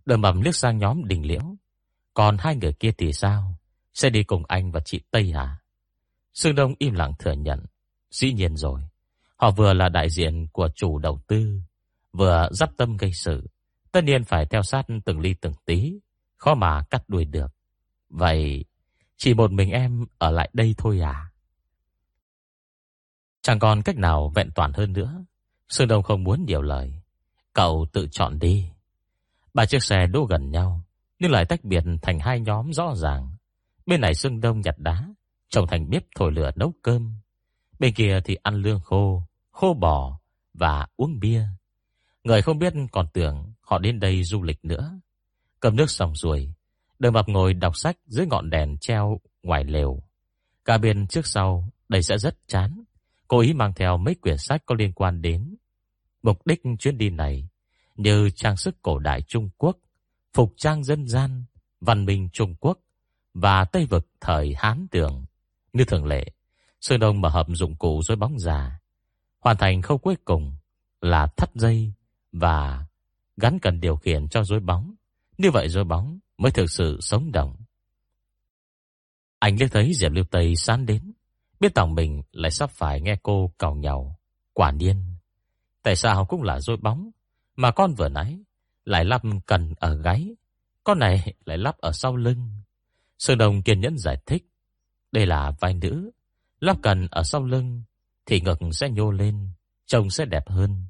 Đờ 0.06 0.18
mập 0.18 0.36
liếc 0.36 0.56
sang 0.56 0.78
nhóm 0.78 1.08
đình 1.08 1.26
liễu. 1.26 1.56
Còn 2.14 2.38
hai 2.40 2.56
người 2.56 2.74
kia 2.74 2.92
thì 2.98 3.14
sao? 3.14 3.56
Sẽ 3.94 4.10
đi 4.10 4.24
cùng 4.24 4.44
anh 4.48 4.72
và 4.72 4.80
chị 4.86 5.02
Tây 5.12 5.32
à? 5.36 5.58
Sương 6.34 6.56
Đông 6.56 6.74
im 6.80 6.94
lặng 6.94 7.14
thừa 7.20 7.32
nhận. 7.32 7.66
Dĩ 8.12 8.34
nhiên 8.34 8.58
rồi. 8.58 8.82
Họ 9.36 9.52
vừa 9.52 9.74
là 9.74 9.90
đại 9.90 10.10
diện 10.10 10.48
của 10.52 10.70
chủ 10.76 11.00
đầu 11.00 11.20
tư, 11.28 11.60
vừa 12.14 12.50
dắt 12.52 12.70
tâm 12.78 12.98
gây 12.98 13.12
sự. 13.14 13.48
Tất 13.92 14.04
nhiên 14.04 14.24
phải 14.24 14.46
theo 14.46 14.62
sát 14.62 14.86
từng 15.06 15.20
ly 15.20 15.34
từng 15.42 15.54
tí, 15.66 16.00
khó 16.38 16.56
mà 16.56 16.84
cắt 16.90 17.04
đuôi 17.08 17.26
được. 17.26 17.52
Vậy, 18.10 18.66
chỉ 19.18 19.34
một 19.34 19.52
mình 19.52 19.72
em 19.72 20.06
ở 20.18 20.32
lại 20.32 20.50
đây 20.54 20.76
thôi 20.78 21.00
à? 21.00 21.32
Chẳng 23.42 23.60
còn 23.60 23.82
cách 23.82 23.98
nào 23.98 24.32
vẹn 24.36 24.50
toàn 24.56 24.74
hơn 24.74 24.94
nữa. 24.94 25.26
Sương 25.70 25.88
Đông 25.88 26.04
không 26.04 26.24
muốn 26.24 26.46
nhiều 26.46 26.62
lời. 26.62 26.94
Cậu 27.54 27.86
tự 27.94 28.08
chọn 28.12 28.40
đi. 28.40 28.70
Ba 29.54 29.66
chiếc 29.66 29.84
xe 29.84 30.08
đỗ 30.08 30.26
gần 30.26 30.52
nhau, 30.52 30.82
nhưng 31.20 31.32
lại 31.32 31.46
tách 31.46 31.64
biệt 31.64 31.84
thành 32.02 32.20
hai 32.20 32.40
nhóm 32.40 32.74
rõ 32.74 32.94
ràng. 32.96 33.36
Bên 33.86 34.02
này 34.02 34.14
Sương 34.14 34.42
Đông 34.42 34.62
nhặt 34.62 34.76
đá, 34.78 35.08
trồng 35.50 35.68
thành 35.68 35.90
bếp 35.90 36.04
thổi 36.16 36.32
lửa 36.32 36.52
nấu 36.56 36.74
cơm. 36.82 37.14
Bên 37.80 37.94
kia 37.94 38.20
thì 38.26 38.38
ăn 38.44 38.56
lương 38.56 38.80
khô, 38.80 39.24
khô 39.52 39.74
bò 39.74 40.20
và 40.54 40.88
uống 40.96 41.20
bia. 41.20 41.46
Người 42.24 42.42
không 42.42 42.60
biết 42.60 42.74
còn 42.92 43.08
tưởng 43.14 43.54
họ 43.62 43.80
đến 43.80 44.00
đây 44.00 44.24
du 44.24 44.44
lịch 44.44 44.66
nữa. 44.66 45.00
Cầm 45.60 45.76
nước 45.76 45.90
xong 45.90 46.14
rồi, 46.16 46.56
Đường 47.00 47.14
mập 47.14 47.30
ngồi 47.30 47.54
đọc 47.54 47.78
sách 47.78 47.98
dưới 48.06 48.26
ngọn 48.28 48.50
đèn 48.50 48.78
treo 48.78 49.20
ngoài 49.44 49.64
lều. 49.64 50.04
Cả 50.66 50.78
bên 50.78 51.08
trước 51.08 51.28
sau, 51.28 51.70
đây 51.90 52.04
sẽ 52.04 52.18
rất 52.18 52.38
chán. 52.48 52.84
Cố 53.28 53.40
ý 53.40 53.54
mang 53.54 53.74
theo 53.74 53.98
mấy 53.98 54.16
quyển 54.16 54.38
sách 54.38 54.62
có 54.66 54.76
liên 54.76 54.94
quan 54.94 55.22
đến. 55.22 55.56
Mục 56.24 56.48
đích 56.48 56.62
chuyến 56.80 56.98
đi 56.98 57.10
này 57.10 57.50
như 57.96 58.30
trang 58.30 58.58
sức 58.58 58.82
cổ 58.82 59.00
đại 59.00 59.22
Trung 59.22 59.50
Quốc, 59.58 59.78
phục 60.34 60.54
trang 60.58 60.84
dân 60.84 61.08
gian, 61.08 61.46
văn 61.82 62.06
minh 62.06 62.30
Trung 62.34 62.56
Quốc 62.56 62.80
và 63.34 63.66
Tây 63.66 63.86
vực 63.86 64.08
thời 64.22 64.54
Hán 64.58 64.88
Tường. 64.92 65.26
Như 65.74 65.86
thường 65.86 66.06
lệ, 66.06 66.32
Sơn 66.86 67.00
Đông 67.00 67.22
mở 67.22 67.30
hộp 67.30 67.48
dụng 67.50 67.76
cụ 67.76 68.02
rối 68.02 68.18
bóng 68.18 68.40
già. 68.40 68.80
Hoàn 69.40 69.58
thành 69.58 69.82
khâu 69.82 69.98
cuối 69.98 70.16
cùng 70.26 70.56
là 71.02 71.28
thắt 71.38 71.56
dây 71.56 71.94
và 72.32 72.86
gắn 73.38 73.60
cần 73.62 73.80
điều 73.80 73.96
khiển 73.96 74.28
cho 74.28 74.44
rối 74.44 74.60
bóng. 74.60 74.94
Như 75.38 75.52
vậy 75.52 75.70
rối 75.70 75.84
bóng 75.84 76.20
mới 76.38 76.52
thực 76.52 76.72
sự 76.72 76.98
sống 77.02 77.32
động. 77.32 77.56
Anh 79.40 79.58
liếc 79.60 79.72
thấy 79.72 79.94
Diệp 79.94 80.12
Liêu 80.12 80.24
Tây 80.32 80.56
sán 80.56 80.86
đến, 80.86 81.14
biết 81.60 81.74
tòng 81.76 81.96
mình 81.96 82.22
lại 82.32 82.52
sắp 82.52 82.70
phải 82.70 83.02
nghe 83.02 83.16
cô 83.24 83.52
cào 83.60 83.76
nhàu. 83.76 84.20
Quả 84.54 84.72
điên 84.72 85.04
Tại 85.84 85.96
sao 85.96 86.26
cũng 86.26 86.44
là 86.44 86.60
dối 86.60 86.78
bóng, 86.78 87.10
mà 87.56 87.72
con 87.72 87.94
vừa 87.94 88.10
nãy 88.10 88.40
lại 88.84 89.06
lắp 89.06 89.22
cần 89.46 89.74
ở 89.80 90.02
gáy, 90.02 90.36
con 90.84 91.00
này 91.00 91.34
lại 91.46 91.58
lắp 91.58 91.78
ở 91.78 91.92
sau 91.92 92.16
lưng. 92.16 92.50
Sơn 93.18 93.38
Đồng 93.38 93.62
kiên 93.62 93.80
nhẫn 93.80 93.98
giải 93.98 94.18
thích, 94.26 94.46
đây 95.12 95.26
là 95.26 95.52
vai 95.60 95.74
nữ, 95.74 96.12
lắp 96.66 96.78
cần 96.82 97.08
ở 97.12 97.24
sau 97.24 97.44
lưng 97.44 97.84
thì 98.26 98.42
ngực 98.42 98.60
sẽ 98.72 98.90
nhô 98.90 99.12
lên, 99.12 99.50
trông 99.86 100.10
sẽ 100.10 100.26
đẹp 100.26 100.50
hơn. 100.50 100.86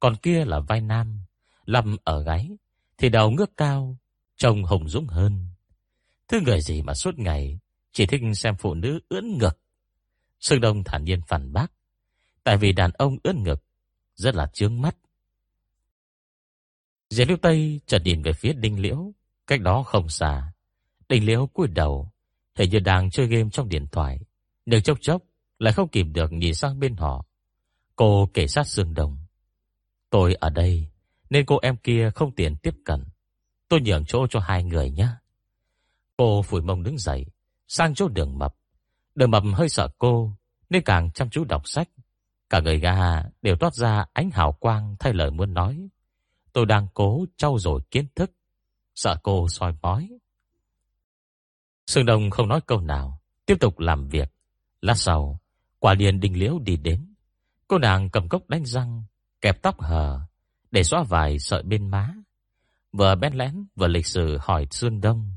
Còn 0.00 0.16
kia 0.16 0.44
là 0.44 0.60
vai 0.60 0.80
nam, 0.80 1.20
lắp 1.64 1.84
ở 2.04 2.22
gáy 2.22 2.50
thì 2.98 3.08
đầu 3.08 3.30
ngước 3.30 3.56
cao, 3.56 3.96
trông 4.36 4.64
hùng 4.64 4.88
dũng 4.88 5.06
hơn. 5.06 5.48
Thứ 6.28 6.40
người 6.40 6.60
gì 6.60 6.82
mà 6.82 6.94
suốt 6.94 7.18
ngày 7.18 7.58
chỉ 7.92 8.06
thích 8.06 8.20
xem 8.34 8.56
phụ 8.56 8.74
nữ 8.74 9.00
ưỡn 9.08 9.38
ngực. 9.38 9.58
Sương 10.40 10.60
Đông 10.60 10.84
thản 10.84 11.04
nhiên 11.04 11.20
phản 11.28 11.52
bác, 11.52 11.72
tại 12.44 12.56
vì 12.56 12.72
đàn 12.72 12.90
ông 12.90 13.16
ưỡn 13.22 13.42
ngực 13.42 13.64
rất 14.14 14.34
là 14.34 14.46
chướng 14.52 14.80
mắt. 14.80 14.96
Diệp 17.10 17.28
Liễu 17.28 17.36
Tây 17.42 17.80
chợt 17.86 18.02
nhìn 18.04 18.22
về 18.22 18.32
phía 18.32 18.52
Đinh 18.52 18.80
Liễu, 18.80 19.12
cách 19.46 19.60
đó 19.60 19.82
không 19.82 20.08
xa. 20.08 20.52
Đinh 21.08 21.26
Liễu 21.26 21.46
cúi 21.46 21.68
đầu, 21.68 22.12
hình 22.54 22.70
như 22.70 22.78
đang 22.78 23.10
chơi 23.10 23.26
game 23.26 23.50
trong 23.52 23.68
điện 23.68 23.86
thoại, 23.92 24.18
nhưng 24.66 24.82
chốc 24.82 24.98
chốc 25.00 25.22
lại 25.58 25.72
không 25.72 25.88
kìm 25.88 26.12
được 26.12 26.32
nhìn 26.32 26.54
sang 26.54 26.80
bên 26.80 26.96
họ. 26.96 27.24
Cô 27.96 28.30
kể 28.34 28.46
sát 28.46 28.66
Dương 28.66 28.94
Đồng. 28.94 29.18
Tôi 30.10 30.34
ở 30.34 30.50
đây, 30.50 30.88
nên 31.30 31.46
cô 31.46 31.58
em 31.62 31.76
kia 31.76 32.10
không 32.14 32.34
tiện 32.34 32.56
tiếp 32.56 32.74
cận. 32.84 33.04
Tôi 33.68 33.80
nhường 33.80 34.04
chỗ 34.04 34.26
cho 34.30 34.40
hai 34.40 34.64
người 34.64 34.90
nhé. 34.90 35.08
Cô 36.16 36.42
phủi 36.42 36.62
mông 36.62 36.82
đứng 36.82 36.98
dậy, 36.98 37.26
sang 37.68 37.94
chỗ 37.94 38.08
đường 38.08 38.38
mập. 38.38 38.54
Đường 39.14 39.30
mập 39.30 39.42
hơi 39.54 39.68
sợ 39.68 39.88
cô, 39.98 40.32
nên 40.70 40.82
càng 40.82 41.10
chăm 41.10 41.30
chú 41.30 41.44
đọc 41.44 41.68
sách. 41.68 41.88
Cả 42.50 42.60
người 42.60 42.78
gà 42.78 43.22
đều 43.42 43.56
toát 43.56 43.74
ra 43.74 44.06
ánh 44.12 44.30
hào 44.30 44.52
quang 44.52 44.96
thay 44.98 45.12
lời 45.12 45.30
muốn 45.30 45.54
nói. 45.54 45.88
Tôi 46.52 46.66
đang 46.66 46.86
cố 46.94 47.24
trau 47.36 47.58
dồi 47.58 47.80
kiến 47.90 48.06
thức, 48.14 48.30
sợ 48.94 49.16
cô 49.22 49.48
soi 49.48 49.74
mói. 49.82 50.08
Sương 51.86 52.06
Đông 52.06 52.30
không 52.30 52.48
nói 52.48 52.60
câu 52.66 52.80
nào, 52.80 53.20
tiếp 53.46 53.56
tục 53.60 53.78
làm 53.78 54.08
việc. 54.08 54.35
Lát 54.80 54.94
sau, 54.94 55.40
quả 55.78 55.94
liền 55.94 56.20
đình 56.20 56.38
liễu 56.38 56.58
đi 56.58 56.76
đến. 56.76 57.14
Cô 57.68 57.78
nàng 57.78 58.10
cầm 58.10 58.28
cốc 58.28 58.48
đánh 58.48 58.64
răng, 58.64 59.04
kẹp 59.40 59.62
tóc 59.62 59.80
hờ, 59.80 60.20
để 60.70 60.82
xóa 60.82 61.02
vài 61.02 61.38
sợi 61.38 61.62
bên 61.62 61.88
má. 61.88 62.14
Vừa 62.92 63.14
bén 63.14 63.32
lén 63.34 63.66
vừa 63.76 63.88
lịch 63.88 64.06
sử 64.06 64.38
hỏi 64.40 64.66
Sương 64.70 65.00
Đông. 65.00 65.30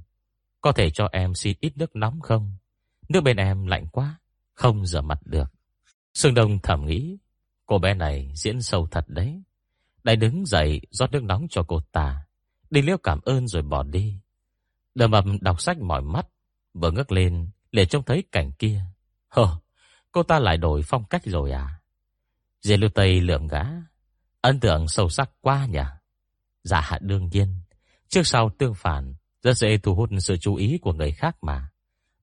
Có 0.62 0.72
thể 0.72 0.90
cho 0.90 1.10
em 1.12 1.34
xin 1.34 1.58
ít 1.60 1.78
nước 1.78 1.96
nóng 1.96 2.20
không? 2.22 2.52
Nước 3.10 3.22
bên 3.22 3.38
em 3.38 3.68
lạnh 3.68 3.88
quá, 3.88 4.20
không 4.54 4.86
rửa 4.86 5.02
mặt 5.02 5.20
được. 5.26 5.54
Sương 6.14 6.34
Đông 6.34 6.60
thầm 6.64 6.86
nghĩ, 6.86 7.18
cô 7.66 7.78
bé 7.78 7.94
này 7.94 8.32
diễn 8.36 8.62
sâu 8.62 8.88
thật 8.92 9.06
đấy. 9.08 9.44
Đại 10.04 10.16
đứng 10.16 10.46
dậy 10.46 10.82
rót 10.90 11.12
nước 11.12 11.24
nóng 11.24 11.48
cho 11.50 11.64
cô 11.68 11.80
ta. 11.92 12.26
Đinh 12.70 12.86
Liễu 12.86 12.98
cảm 12.98 13.20
ơn 13.22 13.48
rồi 13.48 13.62
bỏ 13.62 13.84
đi. 13.84 14.20
Đờ 14.96 15.08
mập 15.08 15.26
đọc 15.42 15.62
sách 15.62 15.78
mỏi 15.78 16.02
mắt, 16.02 16.28
vừa 16.74 16.92
ngước 16.92 17.12
lên 17.12 17.50
để 17.72 17.86
trông 17.86 18.04
thấy 18.04 18.24
cảnh 18.32 18.52
kia. 18.52 18.82
Hờ, 19.30 19.58
cô 20.12 20.24
ta 20.24 20.40
lại 20.40 20.58
đổi 20.58 20.82
phong 20.86 21.04
cách 21.04 21.22
rồi 21.26 21.52
à? 21.52 21.80
Dê 22.62 22.78
lưu 22.78 22.90
Tây 22.90 23.22
lượng 23.22 23.48
gã. 23.48 23.64
Ấn 24.42 24.60
tượng 24.60 24.88
sâu 24.88 25.10
sắc 25.10 25.30
quá 25.42 25.66
nhỉ? 25.66 25.80
Dạ 26.64 26.98
đương 27.02 27.30
nhiên. 27.32 27.62
Trước 28.08 28.28
sau 28.28 28.50
tương 28.58 28.74
phản, 28.74 29.16
rất 29.42 29.58
dễ 29.58 29.78
thu 29.78 29.96
hút 29.96 30.10
sự 30.20 30.38
chú 30.38 30.56
ý 30.56 30.78
của 30.82 30.94
người 30.94 31.12
khác 31.12 31.38
mà. 31.42 31.70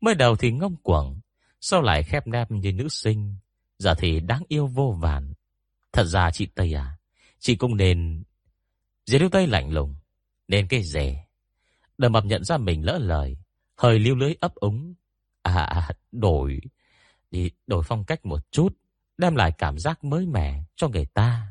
Mới 0.01 0.15
đầu 0.15 0.37
thì 0.37 0.53
ngông 0.53 0.77
cuồng, 0.77 1.21
sau 1.61 1.83
lại 1.83 2.03
khép 2.03 2.27
nép 2.27 2.51
như 2.51 2.73
nữ 2.73 2.89
sinh, 2.89 3.37
giờ 3.79 3.95
thì 3.99 4.21
đáng 4.21 4.43
yêu 4.49 4.67
vô 4.67 4.97
vàn. 5.01 5.33
Thật 5.93 6.05
ra 6.05 6.31
chị 6.31 6.47
Tây 6.47 6.73
à, 6.73 6.97
chị 7.39 7.57
cũng 7.57 7.77
nên... 7.77 8.23
dê 9.07 9.19
lưu 9.19 9.29
Tây 9.29 9.47
lạnh 9.47 9.73
lùng, 9.73 9.95
nên 10.49 10.69
cái 10.69 10.83
rể. 10.83 11.25
Đầm 11.99 12.13
mập 12.13 12.25
nhận 12.25 12.45
ra 12.45 12.57
mình 12.57 12.85
lỡ 12.85 12.99
lời, 12.99 13.37
hơi 13.77 13.99
lưu 13.99 14.15
lưới 14.15 14.35
ấp 14.41 14.55
úng. 14.55 14.95
À, 15.43 15.63
à 15.63 15.89
đổi, 16.13 16.61
đi 17.31 17.51
đổi 17.67 17.83
phong 17.87 18.05
cách 18.05 18.27
một 18.27 18.53
chút, 18.53 18.77
đem 19.19 19.37
lại 19.37 19.53
cảm 19.59 19.79
giác 19.79 20.05
mới 20.05 20.27
mẻ 20.27 20.63
cho 20.77 20.89
người 20.89 21.07
ta. 21.07 21.47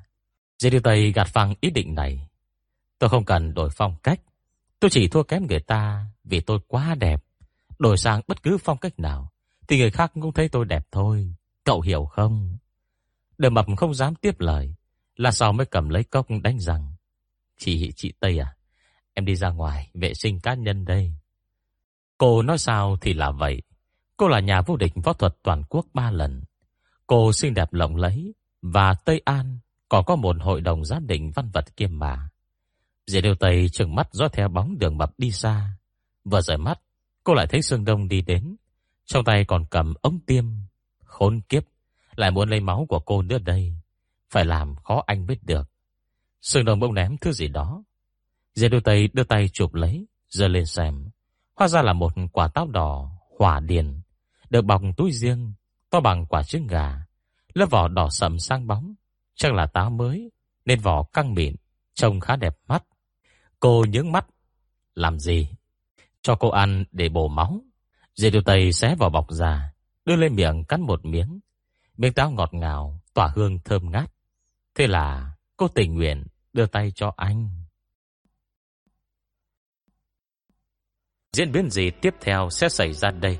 Dế 0.60 0.70
lưu 0.70 0.82
Tây 0.84 1.12
gạt 1.12 1.28
phăng 1.28 1.54
ý 1.62 1.70
định 1.70 1.96
này. 1.96 2.28
Tôi 3.00 3.10
không 3.10 3.26
cần 3.26 3.54
đổi 3.54 3.70
phong 3.70 3.96
cách, 4.04 4.20
tôi 4.80 4.90
chỉ 4.90 5.08
thua 5.08 5.24
kém 5.24 5.48
người 5.48 5.60
ta 5.60 6.06
vì 6.24 6.42
tôi 6.42 6.60
quá 6.68 6.96
đẹp. 6.96 7.24
Đổi 7.80 7.98
sang 7.98 8.22
bất 8.28 8.44
cứ 8.44 8.58
phong 8.58 8.78
cách 8.78 9.00
nào, 9.00 9.32
thì 9.68 9.78
người 9.78 9.92
khác 9.92 10.12
cũng 10.14 10.34
thấy 10.34 10.50
tôi 10.50 10.66
đẹp 10.66 10.88
thôi. 10.92 11.36
Cậu 11.64 11.82
hiểu 11.82 12.06
không? 12.06 12.58
Đờ 13.38 13.50
mập 13.50 13.66
không 13.78 13.94
dám 13.94 14.16
tiếp 14.16 14.40
lời. 14.40 14.76
Là 15.16 15.32
sau 15.32 15.54
mới 15.54 15.66
cầm 15.66 15.90
lấy 15.90 16.04
cốc 16.04 16.28
đánh 16.44 16.60
rằng. 16.60 16.94
Chị, 17.58 17.92
chị 17.96 18.14
Tây 18.20 18.40
à? 18.40 18.56
Em 19.14 19.26
đi 19.26 19.36
ra 19.36 19.50
ngoài, 19.50 19.90
vệ 19.94 20.14
sinh 20.14 20.40
cá 20.40 20.54
nhân 20.54 20.86
đây. 20.86 21.14
Cô 22.18 22.42
nói 22.42 22.58
sao 22.58 22.98
thì 23.02 23.14
là 23.14 23.32
vậy. 23.32 23.62
Cô 24.18 24.28
là 24.28 24.40
nhà 24.40 24.62
vô 24.62 24.76
địch 24.76 24.94
võ 25.04 25.14
thuật 25.14 25.38
toàn 25.44 25.64
quốc 25.70 25.86
ba 25.94 26.12
lần. 26.12 26.44
Cô 27.08 27.34
xinh 27.34 27.54
đẹp 27.54 27.74
lộng 27.74 27.96
lẫy 27.96 28.34
và 28.62 28.94
Tây 28.94 29.22
An 29.26 29.60
còn 29.90 30.06
có 30.06 30.16
một 30.16 30.36
hội 30.42 30.62
đồng 30.62 30.86
giám 30.86 31.08
định 31.08 31.32
văn 31.36 31.50
vật 31.54 31.78
kiêm 31.78 32.00
mà. 32.00 32.30
Diệp 33.08 33.24
Điều 33.24 33.36
Tây 33.36 33.70
trừng 33.70 33.96
mắt 33.96 34.08
dõi 34.12 34.30
theo 34.34 34.48
bóng 34.50 34.78
đường 34.78 34.98
mập 34.98 35.12
đi 35.18 35.32
xa. 35.32 35.78
Vừa 36.24 36.42
rời 36.42 36.58
mắt, 36.58 36.80
cô 37.24 37.34
lại 37.34 37.48
thấy 37.48 37.62
Sương 37.62 37.86
Đông 37.86 38.08
đi 38.08 38.22
đến. 38.22 38.56
Trong 39.06 39.24
tay 39.24 39.46
còn 39.46 39.66
cầm 39.66 39.94
ống 40.02 40.20
tiêm. 40.20 40.46
Khốn 41.04 41.42
kiếp, 41.42 41.64
lại 42.16 42.32
muốn 42.32 42.50
lấy 42.50 42.60
máu 42.60 42.86
của 42.90 43.00
cô 43.00 43.22
nữa 43.22 43.38
đây. 43.38 43.74
Phải 44.32 44.46
làm 44.46 44.76
khó 44.76 45.04
anh 45.06 45.26
biết 45.26 45.44
được. 45.44 45.70
Sương 46.42 46.66
Đông 46.66 46.80
bỗng 46.80 46.94
ném 46.94 47.18
thứ 47.18 47.32
gì 47.32 47.48
đó. 47.48 47.84
Diệp 48.54 48.72
Điều 48.72 48.82
Tây 48.82 49.10
đưa 49.14 49.24
tay 49.24 49.50
chụp 49.50 49.74
lấy, 49.74 50.08
giơ 50.30 50.48
lên 50.48 50.66
xem. 50.66 51.10
Hóa 51.56 51.68
ra 51.68 51.82
là 51.82 51.94
một 51.94 52.14
quả 52.32 52.48
táo 52.48 52.68
đỏ, 52.68 53.12
hỏa 53.40 53.60
điền, 53.60 54.02
được 54.56 54.65
bọc 54.65 54.82
túi 54.98 55.11
riêng, 55.11 55.53
to 55.90 55.99
bằng 55.99 56.26
quả 56.26 56.44
trứng 56.44 56.68
gà. 56.68 57.06
Lớp 57.53 57.65
vỏ 57.69 57.88
đỏ 57.88 58.10
sậm 58.10 58.40
sang 58.40 58.68
bóng, 58.68 58.94
chắc 59.36 59.53
là 59.53 59.65
táo 59.65 59.90
mới, 59.90 60.32
nên 60.65 60.80
vỏ 60.80 61.03
căng 61.03 61.34
mịn, 61.34 61.56
trông 61.94 62.19
khá 62.19 62.36
đẹp 62.36 62.57
mắt. 62.68 62.84
Cô 63.60 63.86
nhướng 63.90 64.11
mắt. 64.11 64.26
Làm 64.94 65.19
gì? 65.19 65.49
Cho 66.22 66.36
cô 66.36 66.49
ăn 66.49 66.86
để 66.91 67.10
bổ 67.10 67.27
máu. 67.27 67.61
Dì 68.15 68.30
điều 68.30 68.41
tây 68.41 68.73
xé 68.73 68.95
vỏ 68.95 69.10
bọc 69.10 69.32
ra, 69.32 69.73
đưa 70.06 70.15
lên 70.15 70.36
miệng 70.36 70.64
cắn 70.64 70.82
một 70.82 71.06
miếng. 71.06 71.40
Miếng 71.98 72.14
táo 72.14 72.32
ngọt 72.32 72.53
ngào, 72.53 73.02
tỏa 73.14 73.32
hương 73.36 73.60
thơm 73.60 73.91
ngát. 73.91 74.11
Thế 74.76 74.88
là 74.88 75.36
cô 75.57 75.68
tình 75.68 75.94
nguyện 75.94 76.23
đưa 76.53 76.65
tay 76.65 76.91
cho 76.95 77.14
anh. 77.18 77.49
Diễn 81.34 81.52
biến 81.52 81.69
gì 81.69 81.91
tiếp 82.02 82.14
theo 82.22 82.49
sẽ 82.49 82.69
xảy 82.69 82.94
ra 82.94 83.11
đây? 83.11 83.40